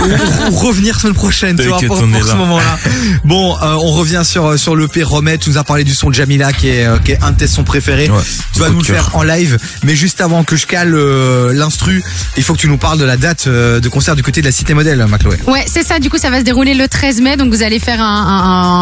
ou 0.52 0.56
revenir 0.56 1.00
semaine 1.00 1.14
prochaine, 1.16 1.58
tu 1.58 1.68
vois, 1.68 1.78
pour, 1.80 1.98
pour 2.00 2.24
ce 2.24 2.28
là. 2.28 2.36
moment-là. 2.36 2.78
Bon, 3.24 3.56
euh, 3.62 3.74
on 3.82 3.92
revient 3.92 4.22
sur 4.24 4.58
sur 4.60 4.76
le 4.76 4.88
P 4.88 5.04
Remède. 5.04 5.40
Tu 5.40 5.50
nous 5.50 5.58
as 5.58 5.64
parlé 5.64 5.84
du 5.84 5.94
son 5.94 6.10
de 6.10 6.16
Jamila, 6.16 6.54
qui 6.54 6.70
est 6.70 6.86
euh, 6.86 6.98
qui 7.00 7.12
est 7.14 7.24
un 7.24 7.32
de 7.32 7.38
tes 7.38 7.48
sons 7.48 7.64
préférés. 7.64 8.10
tu 8.54 8.60
vas 8.60 8.70
nous 8.70 8.80
le 8.80 8.84
faire 8.84 9.12
en 9.16 9.24
live, 9.24 9.58
mais 9.84 9.96
juste 9.96 10.22
avant 10.22 10.44
que 10.44 10.56
je 10.56 10.66
cale 10.68 10.94
euh, 10.96 11.54
l'instru, 11.54 12.04
il 12.38 12.44
faut 12.44 12.54
que 12.54 12.60
tu 12.60 12.68
nous 12.68 12.78
parles 12.78 13.00
de 13.00 13.06
la 13.06 13.18
date 13.18 13.46
euh, 13.48 13.80
de 13.80 13.90
concert 13.90 14.16
du 14.16 14.24
côté 14.24 14.42
de 14.42 14.46
la 14.46 14.52
Cité 14.52 14.74
Modèle, 14.74 15.04
Macloé. 15.08 15.38
Ouais, 15.48 15.66
c'est 15.72 15.84
ça. 15.86 16.00
Du 16.00 16.10
coup, 16.10 16.18
ça 16.18 16.30
va 16.30 16.40
se 16.40 16.44
dérouler 16.44 16.74
le 16.74 16.88
13 16.88 17.17
mai. 17.22 17.38
Donc, 17.38 17.50
vous 17.54 17.64
allez 17.64 17.80
faire 17.80 18.02
un. 18.02 18.06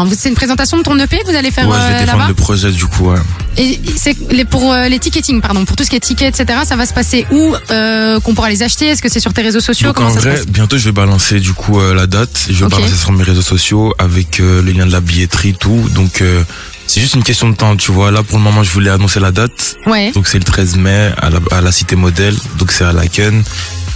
un- 0.04 0.10
un- 0.10 0.14
c'est 0.16 0.28
une 0.28 0.34
présentation 0.34 0.76
de 0.78 0.82
ton 0.82 0.98
EP 0.98 1.18
que 1.18 1.30
vous 1.30 1.36
allez 1.36 1.50
faire 1.50 1.68
Ouais, 1.68 1.76
je 1.88 1.94
euh, 1.94 1.98
vais 1.98 2.06
là-bas. 2.06 2.26
le 2.28 2.34
projet 2.34 2.70
du 2.70 2.86
coup, 2.86 3.10
ouais. 3.10 3.18
Et 3.58 3.80
c'est 3.96 4.14
pour 4.50 4.72
euh, 4.72 4.88
les 4.88 4.98
ticketing, 4.98 5.40
pardon, 5.40 5.64
pour 5.64 5.76
tout 5.76 5.84
ce 5.84 5.88
qui 5.90 5.96
est 5.96 6.00
ticket, 6.00 6.28
etc. 6.28 6.46
Ça 6.64 6.76
va 6.76 6.84
se 6.86 6.92
passer 6.92 7.26
où 7.30 7.54
euh, 7.70 8.20
Qu'on 8.20 8.34
pourra 8.34 8.50
les 8.50 8.62
acheter? 8.62 8.86
Est-ce 8.88 9.00
que 9.02 9.08
c'est 9.08 9.20
sur 9.20 9.32
tes 9.32 9.42
réseaux 9.42 9.60
sociaux? 9.60 9.88
Donc 9.88 9.96
Comment 9.96 10.08
en 10.08 10.14
ça 10.14 10.20
se 10.20 10.28
vrai, 10.28 10.36
passe? 10.36 10.46
bientôt 10.46 10.76
je 10.78 10.84
vais 10.84 10.92
balancer 10.92 11.40
du 11.40 11.52
coup 11.54 11.80
euh, 11.80 11.94
la 11.94 12.06
date. 12.06 12.46
Je 12.50 12.64
vais 12.64 12.70
balancer 12.70 12.94
sur 12.96 13.12
mes 13.12 13.22
réseaux 13.24 13.42
sociaux 13.42 13.94
avec 13.98 14.40
euh, 14.40 14.62
le 14.62 14.72
lien 14.72 14.86
de 14.86 14.92
la 14.92 15.00
billetterie, 15.00 15.54
tout. 15.58 15.88
Donc 15.94 16.20
euh, 16.20 16.42
c'est 16.86 17.00
juste 17.00 17.14
une 17.14 17.22
question 17.24 17.48
de 17.48 17.56
temps, 17.56 17.76
tu 17.76 17.92
vois. 17.92 18.10
Là 18.10 18.22
pour 18.22 18.36
le 18.38 18.44
moment, 18.44 18.62
je 18.62 18.70
voulais 18.70 18.90
annoncer 18.90 19.20
la 19.20 19.32
date. 19.32 19.76
Ouais. 19.86 20.12
Donc 20.12 20.26
c'est 20.28 20.38
le 20.38 20.44
13 20.44 20.76
mai 20.76 21.10
à 21.16 21.30
la, 21.30 21.38
à 21.50 21.60
la 21.62 21.72
Cité 21.72 21.96
Modèle. 21.96 22.36
Donc 22.58 22.70
c'est 22.72 22.84
à 22.84 22.92
Laken. 22.92 23.42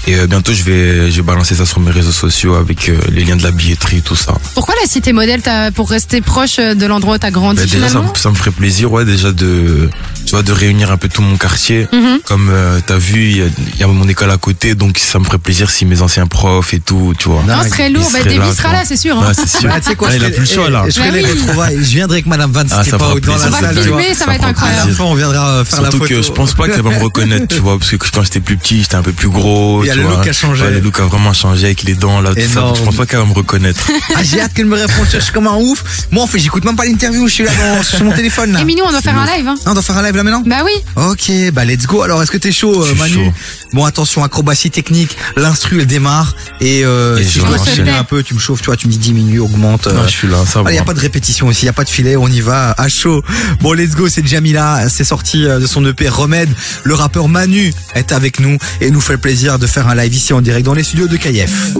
Et 0.06 0.14
euh, 0.16 0.27
bientôt 0.27 0.52
je 0.52 0.62
vais 0.62 1.10
je 1.10 1.16
vais 1.16 1.22
balancer 1.22 1.55
ça 1.55 1.66
sur 1.66 1.78
mes 1.81 1.90
réseaux 1.90 2.10
sociaux 2.12 2.55
avec 2.55 2.89
euh, 2.89 2.98
les 3.12 3.22
liens 3.24 3.36
de 3.36 3.43
la 3.43 3.51
billetterie, 3.51 4.01
tout 4.02 4.16
ça. 4.16 4.35
Pourquoi 4.55 4.74
la 4.82 4.89
cité 4.89 5.12
modèle 5.12 5.43
t'as- 5.43 5.70
pour 5.72 5.90
rester 5.90 6.20
proche 6.22 6.59
euh, 6.59 6.74
de 6.74 6.86
l'endroit 6.86 7.16
où 7.16 7.18
t'as 7.18 7.31
grandi 7.31 7.56
Bah, 7.59 7.62
déjà 7.64 7.81
ça, 7.81 7.86
finalement 7.89 8.12
me- 8.12 8.18
ça 8.18 8.31
me 8.31 8.35
ferait 8.35 8.51
plaisir, 8.51 8.90
ouais, 8.93 9.05
déjà 9.05 9.31
de 9.32 9.90
tu 10.31 10.36
vois 10.36 10.44
de 10.44 10.52
réunir 10.52 10.93
un 10.93 10.97
peu 10.97 11.09
tout 11.09 11.23
mon 11.23 11.36
quartier. 11.36 11.89
Mhm. 11.93 12.20
Comme 12.24 12.51
euh, 12.52 12.78
t'as 12.86 12.98
vu, 12.98 13.31
il 13.31 13.36
y 13.39 13.43
a, 13.43 13.47
il 13.74 13.81
y 13.81 13.82
a 13.82 13.89
mon 13.89 14.07
école 14.07 14.31
à 14.31 14.36
côté, 14.36 14.77
donc 14.77 14.97
ça 14.97 15.19
me 15.19 15.24
ferait 15.24 15.39
plaisir 15.39 15.69
si 15.73 15.85
mes 15.85 16.02
anciens 16.02 16.28
profs 16.28 16.73
et 16.73 16.78
tout, 16.78 17.15
tu 17.19 17.28
vois. 17.28 17.43
Non, 17.48 17.65
ce 17.65 17.70
serait 17.70 17.90
lourd. 17.90 18.09
Bah, 18.12 18.20
tu 18.23 18.31
sera 18.57 18.73
là, 18.73 18.82
c'est 18.85 18.97
sûr, 18.97 19.19
hein. 19.19 19.27
Ouais, 19.27 19.35
sûr. 19.35 19.69
Bah, 19.69 19.81
tu 19.82 19.89
sais 19.89 19.97
quoi, 19.97 20.09
Là, 20.11 20.15
je 20.15 20.20
il 20.20 20.24
a 20.27 20.31
plus 20.31 20.39
le 20.39 20.47
choix 20.47 20.70
là. 20.70 20.85
Je 20.86 20.93
ferai 20.93 21.11
Bah 21.11 21.16
les 21.16 21.24
oui. 21.24 21.31
retrouvailles. 21.32 21.78
Je 21.78 21.89
viendrai 21.97 22.16
avec 22.19 22.27
Madame 22.27 22.52
Van 22.52 22.62
Ah, 22.62 22.69
ça 22.69 22.82
Stipot 22.85 22.98
fera 22.98 23.19
dans 23.19 23.32
la 23.32 23.39
salle. 23.39 23.55
On 23.55 23.74
va 23.74 23.82
filmer, 23.82 24.15
ça 24.15 24.27
va 24.27 24.36
être 24.36 24.44
incroyable. 24.44 24.93
On 25.01 25.15
viendra 25.16 25.65
faire 25.65 25.78
Surtout 25.81 25.85
la 25.85 25.90
photo. 25.90 26.15
que 26.15 26.23
je 26.23 26.31
pense 26.31 26.55
pas 26.55 26.69
qu'elle 26.69 26.82
va 26.82 26.90
me 26.90 27.02
reconnaître, 27.02 27.48
tu 27.48 27.59
vois, 27.59 27.77
parce 27.77 27.90
que 27.90 27.97
quand 27.97 28.23
j'étais 28.23 28.39
plus 28.39 28.57
petit, 28.57 28.82
j'étais 28.82 28.94
un 28.94 29.02
peu 29.02 29.12
plus 29.12 29.31
gros. 29.31 29.82
Il 29.82 29.89
y 29.89 29.90
a 29.90 29.97
le 29.97 30.02
look 30.02 30.28
a 30.28 30.32
changé. 30.32 30.70
Le 30.70 30.78
look 30.78 31.01
a 31.01 31.07
vraiment 31.07 31.32
changé 31.32 31.65
avec 31.66 31.82
les 31.82 31.94
dents 31.94 32.20
là, 32.20 32.36
tout 32.36 32.40
ça. 32.55 32.73
Je 32.77 32.82
pense 32.82 32.94
pas 32.94 33.05
qu'elle 33.07 33.19
va 33.19 33.24
me 33.27 33.35
reconnaître. 33.35 33.81
Ah, 34.15 34.23
j'ai 34.23 34.40
hâte 34.40 34.52
qu'elle 34.55 34.66
me 34.66 34.77
réponde. 34.77 35.07
Je 35.12 35.19
suis 35.19 35.32
comme 35.32 35.47
un 35.47 35.57
ouf. 35.57 36.07
Moi, 36.11 36.23
en 36.23 36.27
fait, 36.27 36.39
j'écoute 36.39 36.65
même 36.65 36.77
pas 36.77 36.85
l'interview. 36.85 37.27
Je 37.28 37.32
suis 37.32 37.44
là 37.44 37.82
sur 37.82 38.05
mon 38.05 38.12
téléphone. 38.12 38.52
Là. 38.52 38.61
Et 38.61 38.65
Minou, 38.65 38.82
on 38.86 38.90
doit 38.90 39.01
faire 39.01 39.16
un 39.19 39.27
live. 39.27 39.47
Hein. 39.48 39.55
Ah, 39.65 39.70
on 39.70 39.74
doit 39.74 39.82
faire 39.82 39.97
un 39.97 40.02
live 40.02 40.19
là 40.20 40.24
maintenant 40.30 40.42
Bah 40.47 40.62
oui. 40.64 40.72
Ok, 40.97 41.30
bah 41.52 41.64
let's 41.64 41.86
go. 41.86 42.02
Alors, 42.02 42.22
est-ce 42.22 42.30
que 42.30 42.36
t'es 42.38 42.52
chaud, 42.52 42.82
euh, 42.84 42.94
Manu 42.94 43.14
chaud. 43.14 43.32
Bon, 43.72 43.84
attention, 43.84 44.22
acrobatie 44.24 44.70
technique. 44.70 45.16
L'instru, 45.36 45.80
elle 45.80 45.86
démarre. 45.86 46.34
Et, 46.60 46.84
euh, 46.84 47.16
Et 47.18 47.24
si 47.24 47.38
je 47.40 47.44
continuer 47.44 47.90
un 47.90 48.05
peu, 48.05 48.22
tu 48.22 48.34
me 48.34 48.38
chauffes, 48.38 48.60
tu 48.60 48.66
vois, 48.66 48.76
tu 48.76 48.86
me 48.86 48.92
dis 48.92 48.98
diminue, 48.98 49.40
augmente. 49.40 49.86
euh. 49.86 49.92
Non, 49.92 50.05
je 50.05 50.09
suis 50.10 50.28
là, 50.28 50.44
ça 50.47 50.60
Il 50.60 50.64
va. 50.64 50.72
n'y 50.72 50.78
a 50.78 50.84
pas 50.84 50.94
de 50.94 51.01
répétition 51.01 51.47
aussi, 51.47 51.62
il 51.62 51.64
n'y 51.66 51.70
a 51.70 51.74
pas 51.74 51.84
de 51.84 51.88
filet, 51.90 52.16
on 52.16 52.28
y 52.28 52.40
va 52.40 52.74
à 52.76 52.88
chaud. 52.88 53.22
Bon, 53.60 53.72
let's 53.72 53.94
go, 53.94 54.09
c'est 54.09 54.26
Jamila, 54.26 54.88
c'est 54.88 55.05
sorti 55.05 55.47
euh, 55.47 55.59
de 55.59 55.66
son 55.66 55.84
EP 55.86 56.09
Remède. 56.09 56.51
Le 56.84 56.94
rappeur 56.94 57.28
Manu 57.28 57.72
est 57.94 58.12
avec 58.12 58.40
nous 58.40 58.59
et 58.80 58.90
nous 58.90 59.01
fait 59.01 59.14
le 59.14 59.18
plaisir 59.18 59.59
de 59.59 59.66
faire 59.66 59.88
un 59.88 59.94
live 59.94 60.14
ici 60.14 60.32
en 60.32 60.40
direct 60.42 60.66
dans 60.66 60.74
les 60.74 60.82
studios 60.84 61.06
de 61.09 61.16
KF. 61.16 61.74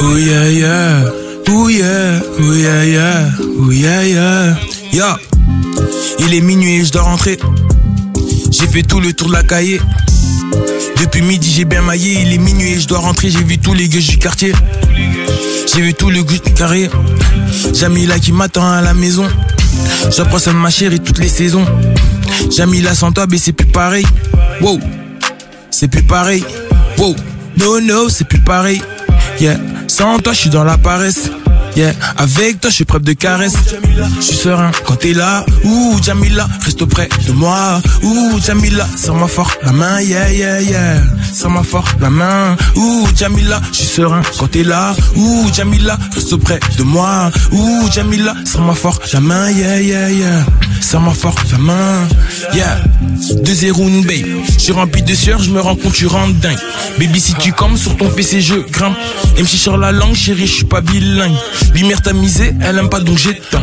Oh 0.00 0.16
yeah 0.16 0.50
yeah, 0.50 1.04
oh 1.50 1.68
yeah, 1.68 2.20
oh 2.40 2.54
yeah 2.54 2.84
yeah, 2.84 3.30
oh 3.40 3.70
yeah 3.70 4.02
yeah. 4.02 4.56
Ya, 4.92 5.18
il 6.18 6.34
est 6.34 6.40
minuit 6.40 6.76
et 6.76 6.84
je 6.84 6.92
dois 6.92 7.02
rentrer. 7.02 7.38
J'ai 8.50 8.66
fait 8.66 8.82
tout 8.82 9.00
le 9.00 9.12
tour 9.12 9.28
de 9.28 9.32
la 9.32 9.42
cahier. 9.42 9.80
Depuis 10.98 11.22
midi 11.22 11.50
j'ai 11.50 11.64
bien 11.64 11.82
maillé, 11.82 12.22
il 12.22 12.32
est 12.32 12.38
minuit 12.38 12.72
et 12.72 12.80
je 12.80 12.88
dois 12.88 12.98
rentrer. 12.98 13.30
J'ai 13.30 13.42
vu 13.42 13.58
tous 13.58 13.74
les 13.74 13.88
gueux 13.88 14.00
du 14.00 14.18
quartier. 14.18 14.52
J'ai 15.72 15.80
vu 15.82 15.94
tout 15.94 16.10
le 16.10 16.22
goût 16.22 16.38
carré. 16.56 16.90
Jamila 17.74 18.18
qui 18.18 18.32
m'attend 18.32 18.66
à 18.66 18.80
la 18.80 18.94
maison. 18.94 19.26
J'apprends 20.10 20.38
ça 20.38 20.52
de 20.52 20.56
ma 20.56 20.70
chérie 20.70 21.00
toutes 21.00 21.18
les 21.18 21.28
saisons. 21.28 21.64
Jamila 22.50 22.94
sans 22.94 23.12
toi, 23.12 23.26
mais 23.30 23.38
c'est 23.38 23.52
plus 23.52 23.66
pareil. 23.66 24.06
Wow, 24.60 24.80
c'est 25.70 25.88
plus 25.88 26.02
pareil. 26.02 26.44
Wow, 26.96 27.14
no 27.58 27.80
no, 27.80 28.08
c'est 28.08 28.26
plus 28.26 28.40
pareil. 28.40 28.80
Yeah, 29.40 29.58
Sans 29.98 30.16
toi, 30.20 30.32
je 30.32 30.38
suis 30.38 30.50
dans 30.50 30.62
la 30.62 30.78
paresse. 30.78 31.28
Yeah, 31.74 31.92
avec 32.16 32.60
toi, 32.60 32.70
je 32.70 32.76
suis 32.76 32.84
preuve 32.84 33.02
de 33.02 33.14
caresse. 33.14 33.56
Je 34.16 34.22
suis 34.22 34.36
serein 34.36 34.70
quand 34.86 34.96
t'es 34.96 35.12
là. 35.12 35.44
Ouh, 35.64 35.96
Jamila, 36.02 36.48
reste 36.64 36.84
près 36.84 37.08
de 37.26 37.32
moi. 37.32 37.80
Ouh, 38.02 38.38
Jamila, 38.44 38.86
serre-moi 38.96 39.28
fort 39.28 39.52
la 39.62 39.72
main. 39.72 40.00
Yeah, 40.00 40.30
yeah, 40.32 40.60
yeah. 40.60 41.02
Serre-moi 41.32 41.62
fort 41.62 41.88
la 42.00 42.10
main. 42.10 42.56
Ouh, 42.76 43.06
Jamila, 43.16 43.60
je 43.72 43.78
suis 43.78 43.86
serein 43.86 44.22
quand 44.38 44.48
t'es 44.48 44.64
là. 44.64 44.94
Ouh, 45.16 45.46
Jamila, 45.54 45.98
reste 46.14 46.36
près 46.36 46.60
de 46.76 46.82
moi. 46.82 47.30
Ouh, 47.52 47.88
Jamila, 47.92 48.34
serre-moi 48.44 48.74
fort 48.74 49.00
la 49.12 49.20
main. 49.20 49.50
Yeah, 49.50 49.80
yeah, 49.80 50.10
yeah. 50.10 50.44
Serre-moi 50.80 51.14
fort 51.14 51.34
la 51.52 51.58
main. 51.58 52.08
Yeah. 52.54 52.78
2-0 53.42 54.06
babe. 54.06 54.26
Je 54.54 54.60
suis 54.60 54.72
rempli 54.72 55.02
de 55.02 55.14
sueur, 55.14 55.42
je 55.42 55.50
me 55.50 55.60
rends 55.60 55.76
compte, 55.76 55.92
tu 55.92 56.06
rentres 56.06 56.34
dingue. 56.34 56.58
Baby, 56.98 57.20
si 57.20 57.34
tu 57.34 57.52
commes 57.52 57.76
sur 57.76 57.96
ton 57.96 58.08
PC, 58.08 58.40
je 58.40 58.54
grimpe. 58.54 58.96
Et 59.36 59.42
me 59.42 59.46
sur 59.46 59.76
la 59.76 59.92
langue, 59.92 60.14
chérie, 60.14 60.46
je 60.46 60.52
suis 60.52 60.64
pas 60.64 60.80
bilingue. 60.80 61.36
Lumière 61.74 62.00
tamisée, 62.02 62.54
elle 62.60 62.78
aime 62.78 62.88
pas 62.88 63.00
donc 63.00 63.18
j'éteins. 63.18 63.62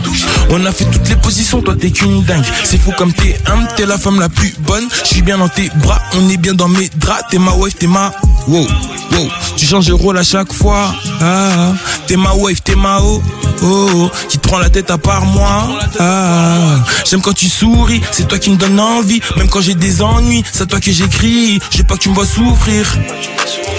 On 0.49 0.65
a 0.65 0.71
fait 0.71 0.85
toutes 0.85 1.09
les 1.09 1.15
positions, 1.15 1.61
toi 1.61 1.75
t'es 1.79 1.91
qu'une 1.91 2.23
dingue. 2.23 2.45
C'est 2.63 2.77
fou 2.77 2.91
comme 2.97 3.13
t'es 3.13 3.37
un, 3.47 3.65
t'es 3.75 3.85
la 3.85 3.97
femme 3.97 4.19
la 4.19 4.29
plus 4.29 4.53
bonne. 4.59 4.87
Je 5.03 5.07
suis 5.07 5.21
bien 5.21 5.37
dans 5.37 5.49
tes 5.49 5.69
bras, 5.75 6.01
on 6.13 6.29
est 6.29 6.37
bien 6.37 6.53
dans 6.53 6.67
mes 6.67 6.89
draps. 6.95 7.23
T'es 7.29 7.39
ma 7.39 7.51
wife, 7.53 7.75
t'es 7.75 7.87
ma. 7.87 8.11
Wow, 8.47 8.67
wow. 9.11 9.29
Tu 9.57 9.65
changes 9.65 9.87
de 9.87 9.93
rôle 9.93 10.17
à 10.17 10.23
chaque 10.23 10.53
fois. 10.53 10.93
Ah, 11.21 11.73
t'es 12.07 12.15
ma 12.15 12.33
wife, 12.35 12.63
t'es 12.63 12.75
ma 12.75 12.99
oh, 13.01 13.21
oh, 13.63 13.89
oh. 13.95 14.11
Qui 14.29 14.37
te 14.37 14.47
prend 14.47 14.59
la 14.59 14.69
tête 14.69 14.91
à 14.91 14.97
part 14.97 15.25
moi. 15.25 15.67
Ah, 15.99 16.83
j'aime 17.09 17.21
quand 17.21 17.33
tu 17.33 17.47
souris, 17.47 18.01
c'est 18.11 18.27
toi 18.27 18.37
qui 18.37 18.51
me 18.51 18.57
donne 18.57 18.79
envie. 18.79 19.21
Même 19.37 19.49
quand 19.49 19.61
j'ai 19.61 19.75
des 19.75 20.01
ennuis, 20.01 20.43
c'est 20.51 20.67
toi 20.67 20.79
que 20.79 20.91
j'écris. 20.91 21.59
Je 21.71 21.81
pas 21.83 21.95
que 21.95 22.01
tu 22.01 22.09
me 22.09 22.15
vois 22.15 22.25
souffrir. 22.25 22.85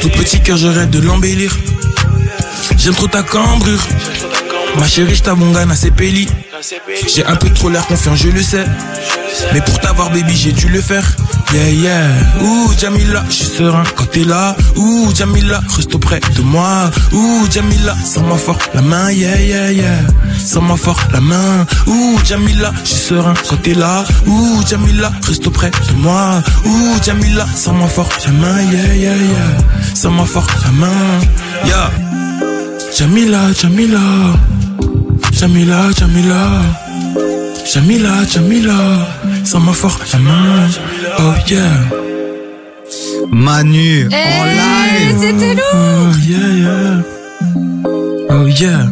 Tout 0.02 0.10
petit 0.10 0.40
cœur, 0.40 0.56
je 0.56 0.66
de 0.66 0.98
l'embellir. 1.00 1.56
J'aime 2.76 2.94
trop 2.94 3.08
ta 3.08 3.22
cambrure. 3.22 3.80
Ma 4.78 4.86
chérie, 4.86 5.14
je 5.14 5.22
t'abongane 5.22 5.70
à 5.70 5.74
ses 5.74 5.90
pélis. 5.90 6.28
J'ai 7.06 7.24
un 7.24 7.36
peu 7.36 7.50
trop 7.50 7.68
l'air 7.68 7.86
confiant, 7.86 8.14
je 8.14 8.28
le 8.28 8.42
sais. 8.42 8.64
Mais 9.52 9.60
pour 9.60 9.78
t'avoir, 9.80 10.10
baby, 10.10 10.34
j'ai 10.34 10.52
dû 10.52 10.68
le 10.68 10.80
faire. 10.80 11.04
Yeah, 11.52 11.70
yeah. 11.70 12.08
Ouh, 12.42 12.72
Jamila, 12.78 13.24
je 13.28 13.34
suis 13.34 13.46
serein 13.46 13.84
quand 13.94 14.06
t'es 14.10 14.24
là. 14.24 14.56
Ouh, 14.76 15.12
Jamila, 15.14 15.60
reste 15.76 15.94
auprès 15.94 16.20
de 16.34 16.42
moi. 16.42 16.90
Ouh, 17.12 17.46
Jamila, 17.50 17.94
serre-moi 18.04 18.36
fort 18.36 18.58
la 18.74 18.82
main. 18.82 19.10
Yeah, 19.10 19.40
yeah, 19.40 19.72
yeah. 19.72 20.00
Serre-moi 20.44 20.76
fort 20.76 21.00
la 21.12 21.20
main. 21.20 21.66
Ouh, 21.86 22.18
Jamila, 22.24 22.72
je 22.82 22.88
suis 22.88 23.06
serein 23.08 23.34
quand 23.48 23.62
t'es 23.62 23.74
là. 23.74 24.04
Ouh, 24.26 24.62
Jamila, 24.68 25.12
reste 25.26 25.46
auprès 25.46 25.70
de 25.70 25.92
moi. 25.98 26.42
Ouh, 26.64 26.96
Jamila, 27.02 27.46
serre-moi 27.54 27.88
fort 27.88 28.10
la 28.24 28.32
main. 28.32 28.62
Yeah, 28.72 28.94
yeah, 28.94 29.16
yeah. 29.16 29.94
Serre-moi 29.94 30.26
fort 30.26 30.48
la 30.64 30.72
main. 30.72 31.20
Yeah. 31.64 31.90
Jamila, 32.96 33.52
Jamila. 33.52 34.00
Jamila, 35.32 35.90
Jamila. 35.98 36.50
Jamila, 37.72 38.10
Jamila. 38.30 38.74
Serre-moi 39.44 39.74
fort 39.74 39.98
la 40.12 40.18
main. 40.18 40.68
Oh 41.18 41.34
yeah. 41.48 41.80
Manu, 43.30 44.06
en 44.06 44.10
Eh, 44.12 45.08
live. 45.10 45.18
c'était 45.20 45.54
lourd. 45.54 45.74
Oh 45.74 46.12
yeah, 46.28 46.52
yeah. 46.62 47.02
Oh 48.30 48.46
yeah. 48.46 48.86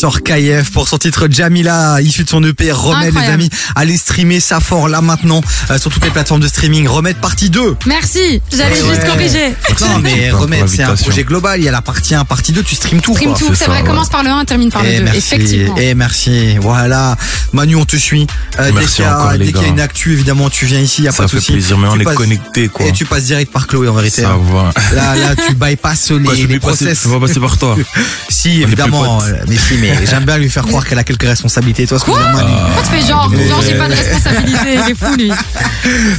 KF 0.00 0.70
pour 0.72 0.88
son 0.88 0.98
titre 0.98 1.28
Jamila, 1.30 2.00
issu 2.00 2.24
de 2.24 2.28
son 2.28 2.42
EP 2.42 2.72
Remède 2.72 3.14
les 3.14 3.28
amis. 3.30 3.50
Allez 3.76 3.96
streamer 3.96 4.40
ça 4.40 4.58
fort 4.60 4.88
là 4.88 5.00
maintenant 5.00 5.40
euh, 5.70 5.78
sur 5.78 5.90
toutes 5.90 6.04
les 6.04 6.10
plateformes 6.10 6.40
de 6.40 6.48
streaming. 6.48 6.88
Remède 6.88 7.16
partie 7.18 7.50
2. 7.50 7.76
Merci, 7.86 8.40
j'allais 8.50 8.80
Ouais. 8.82 8.88
juste 8.88 9.06
corriger. 9.06 9.54
Non 9.80 9.98
mais 10.00 10.30
Remède 10.30 10.68
c'est 10.68 10.82
un 10.82 10.94
projet 10.96 11.24
global. 11.24 11.60
Il 11.60 11.64
y 11.64 11.68
a 11.68 11.72
la 11.72 11.82
partie 11.82 12.14
1, 12.14 12.24
partie 12.24 12.52
2, 12.52 12.62
tu 12.62 12.74
streames 12.74 13.00
tout. 13.00 13.12
Stream 13.14 13.30
quoi. 13.30 13.38
tout, 13.38 13.54
c'est 13.54 13.66
vrai, 13.66 13.82
commence 13.84 14.08
par 14.08 14.22
le 14.22 14.30
1, 14.30 14.44
termine 14.44 14.70
par 14.70 14.82
le 14.82 14.88
Eh, 14.88 14.98
2. 14.98 15.04
merci, 15.04 15.18
Effectivement. 15.18 15.76
Et 15.76 15.94
merci. 15.94 16.56
Voilà. 16.60 17.16
Manu, 17.52 17.76
on 17.76 17.84
te 17.84 17.96
suit. 17.96 18.26
Euh, 18.58 18.66
dès 18.66 18.72
Merci 18.72 18.96
qu'il 18.96 19.04
y 19.04 19.52
qu'il 19.52 19.62
y 19.62 19.64
a 19.64 19.68
une 19.68 19.80
actu, 19.80 20.12
évidemment, 20.12 20.48
tu 20.50 20.64
viens 20.66 20.80
ici, 20.80 21.02
y 21.02 21.08
a 21.08 21.12
Ça 21.12 21.18
pas 21.18 21.24
de 21.24 21.30
fait 21.30 21.36
souci. 21.38 21.52
plaisir, 21.52 21.76
mais 21.78 21.88
on 21.88 21.96
Tu 21.96 22.02
est 22.02 22.14
connectés, 22.14 22.68
quoi. 22.68 22.86
Et 22.86 22.92
tu 22.92 23.04
passes 23.04 23.24
direct 23.24 23.52
par 23.52 23.66
Chloé 23.66 23.88
en 23.88 23.94
vérité. 23.94 24.22
Ça 24.22 24.30
hein. 24.30 24.40
va. 24.52 24.72
Là, 24.94 25.14
là, 25.16 25.36
tu 25.36 25.54
bypasses 25.54 26.10
les, 26.12 26.22
Quoi, 26.24 26.34
les 26.34 26.42
passer- 26.46 26.58
process. 26.58 27.00
je 27.04 27.08
vais 27.08 27.20
passer 27.20 27.40
par 27.40 27.58
toi. 27.58 27.76
si, 28.30 28.62
évidemment. 28.62 29.18
Mais 29.48 29.56
si, 29.56 29.76
mais 29.82 30.06
j'aime 30.06 30.24
bien 30.24 30.38
lui 30.38 30.48
faire 30.48 30.64
croire 30.64 30.86
qu'elle 30.86 30.98
a 30.98 31.04
quelques 31.04 31.24
responsabilités. 31.24 31.86
Toi, 31.86 31.98
ce 31.98 32.04
que 32.04 32.12
je 32.12 32.16
veux 32.16 32.22
dire, 32.22 32.32
Manu. 32.32 32.52
Pourquoi 32.66 32.82
tu 32.82 32.88
fais 33.02 33.08
genre, 33.08 33.30
genre 33.48 33.62
j'ai 33.62 33.74
pas 33.74 33.88
de 33.88 33.94
responsabilité, 33.94 34.78
il 34.86 34.90
est 34.92 34.94
fou 34.94 35.14
lui. 35.16 35.28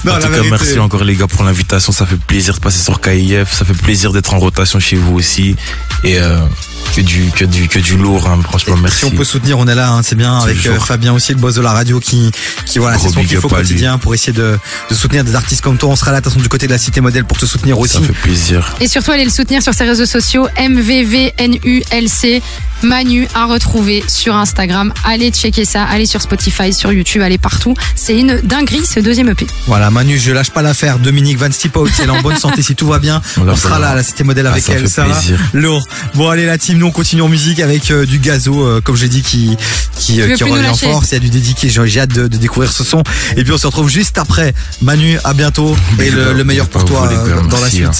Non, 0.03 0.11
en 0.11 0.15
la 0.15 0.21
tout 0.21 0.27
cas, 0.27 0.33
vérité. 0.33 0.49
merci 0.51 0.79
encore 0.79 1.03
les 1.03 1.15
gars 1.15 1.27
pour 1.27 1.43
l'invitation. 1.43 1.91
Ça 1.91 2.05
fait 2.05 2.17
plaisir 2.17 2.53
de 2.55 2.59
passer 2.59 2.83
sur 2.83 2.99
KIF. 2.99 3.51
Ça 3.51 3.65
fait 3.65 3.73
plaisir 3.73 4.11
d'être 4.11 4.33
en 4.33 4.39
rotation 4.39 4.79
chez 4.79 4.97
vous 4.97 5.15
aussi. 5.15 5.55
Et 6.03 6.19
euh, 6.19 6.37
que 6.95 7.01
du 7.01 7.31
que 7.31 7.45
du 7.45 7.67
que 7.67 7.79
du 7.79 7.97
lourd. 7.97 8.27
hein. 8.27 8.39
Franchement, 8.43 8.75
merci. 8.81 8.99
Si 8.99 9.05
on 9.05 9.11
peut 9.11 9.23
soutenir, 9.23 9.57
on 9.57 9.67
est 9.67 9.75
là, 9.75 9.91
hein, 9.91 10.01
c'est 10.03 10.15
bien. 10.15 10.37
Avec 10.39 10.65
euh, 10.67 10.79
Fabien 10.79 11.13
aussi, 11.13 11.33
le 11.33 11.39
boss 11.39 11.55
de 11.55 11.61
la 11.61 11.71
radio, 11.71 11.99
qui, 11.99 12.31
qui 12.65 12.79
voilà, 12.79 12.97
c'est 12.97 13.09
son 13.09 13.19
à 13.19 13.23
lui. 13.23 13.35
quotidien 13.35 13.97
pour 13.97 14.13
essayer 14.13 14.33
de, 14.33 14.57
de 14.89 14.95
soutenir 14.95 15.23
des 15.23 15.35
artistes 15.35 15.61
comme 15.61 15.77
toi. 15.77 15.89
On 15.89 15.95
sera 15.95 16.11
là, 16.11 16.19
de 16.19 16.23
toute 16.23 16.33
façon, 16.33 16.41
du 16.43 16.49
côté 16.49 16.67
de 16.67 16.71
la 16.71 16.77
cité 16.77 17.01
modèle 17.01 17.25
pour 17.25 17.37
te 17.37 17.45
soutenir 17.45 17.79
aussi. 17.79 17.93
Ça 17.93 18.01
fait 18.01 18.13
plaisir. 18.13 18.75
Et 18.79 18.87
surtout, 18.87 19.11
allez 19.11 19.25
le 19.25 19.31
soutenir 19.31 19.61
sur 19.63 19.73
ses 19.73 19.83
réseaux 19.85 20.05
sociaux, 20.05 20.47
MVVNULC. 20.59 22.41
Manu 22.81 23.29
à 23.33 23.45
retrouver 23.45 24.03
sur 24.09 24.35
Instagram. 24.35 24.91
Allez 25.05 25.31
checker 25.31 25.63
ça, 25.63 25.85
allez 25.85 26.05
sur 26.05 26.21
Spotify, 26.21 26.73
sur 26.73 26.91
YouTube, 26.91 27.21
allez 27.21 27.37
partout. 27.37 27.73
C'est 27.95 28.13
une 28.19 28.41
dinguerie 28.43 28.85
ce 28.85 28.99
deuxième 28.99 29.29
EP. 29.29 29.47
Voilà, 29.67 29.89
Manu, 29.89 30.17
je 30.19 30.33
lâche 30.33 30.49
pas 30.51 30.61
l'affaire. 30.61 30.99
Dominique 30.99 31.37
Van 31.37 31.49
Stipout, 31.49 31.89
elle 32.01 32.07
est 32.07 32.09
en 32.09 32.21
bonne 32.21 32.35
santé 32.35 32.61
si 32.61 32.75
tout 32.75 32.87
va 32.87 32.99
bien. 32.99 33.21
On 33.37 33.55
sera 33.55 33.79
là 33.79 33.91
à 33.91 33.95
la 33.95 34.03
cité 34.03 34.25
modèle 34.25 34.47
Ah, 34.47 34.51
avec 34.51 34.63
ça 34.65 34.73
elle. 34.73 34.81
fait 34.81 34.87
Ça 34.89 35.05
va 35.05 35.13
plaisir. 35.15 35.39
Lourd. 35.53 35.87
Bon, 36.15 36.27
allez, 36.27 36.45
la 36.45 36.57
team, 36.57 36.72
nous 36.77 36.85
on 36.87 36.91
continue 36.91 37.21
en 37.21 37.29
musique 37.29 37.59
avec 37.59 37.89
euh, 37.91 38.05
du 38.05 38.19
gazo, 38.19 38.61
euh, 38.65 38.81
comme 38.81 38.95
j'ai 38.95 39.09
dit, 39.09 39.21
qui, 39.21 39.55
qui, 39.97 40.21
euh, 40.21 40.35
qui 40.35 40.43
revient 40.43 40.67
en 40.67 40.75
force. 40.75 41.09
Il 41.11 41.13
y 41.13 41.17
a 41.17 41.19
du 41.19 41.29
dédiqué. 41.29 41.69
J'ai 41.69 41.81
j'ai 41.87 41.99
hâte 42.01 42.13
de, 42.13 42.27
de 42.27 42.37
découvrir 42.37 42.71
ce 42.71 42.83
son. 42.83 43.03
Et 43.37 43.43
puis 43.43 43.53
on 43.53 43.57
se 43.57 43.67
retrouve 43.67 43.89
juste 43.89 44.17
après. 44.17 44.53
Manu, 44.81 45.17
à 45.23 45.33
bientôt. 45.33 45.75
Et 45.99 46.09
le, 46.09 46.43
meilleur 46.43 46.67
pour 46.69 46.85
toi 46.85 47.01
vous, 47.07 47.09
les 47.09 47.31
euh, 47.31 47.35
gars. 47.35 47.41
dans 47.47 47.55
la 47.57 47.61
Merci, 47.61 47.75
suite. 47.77 47.85
hein. 47.87 47.91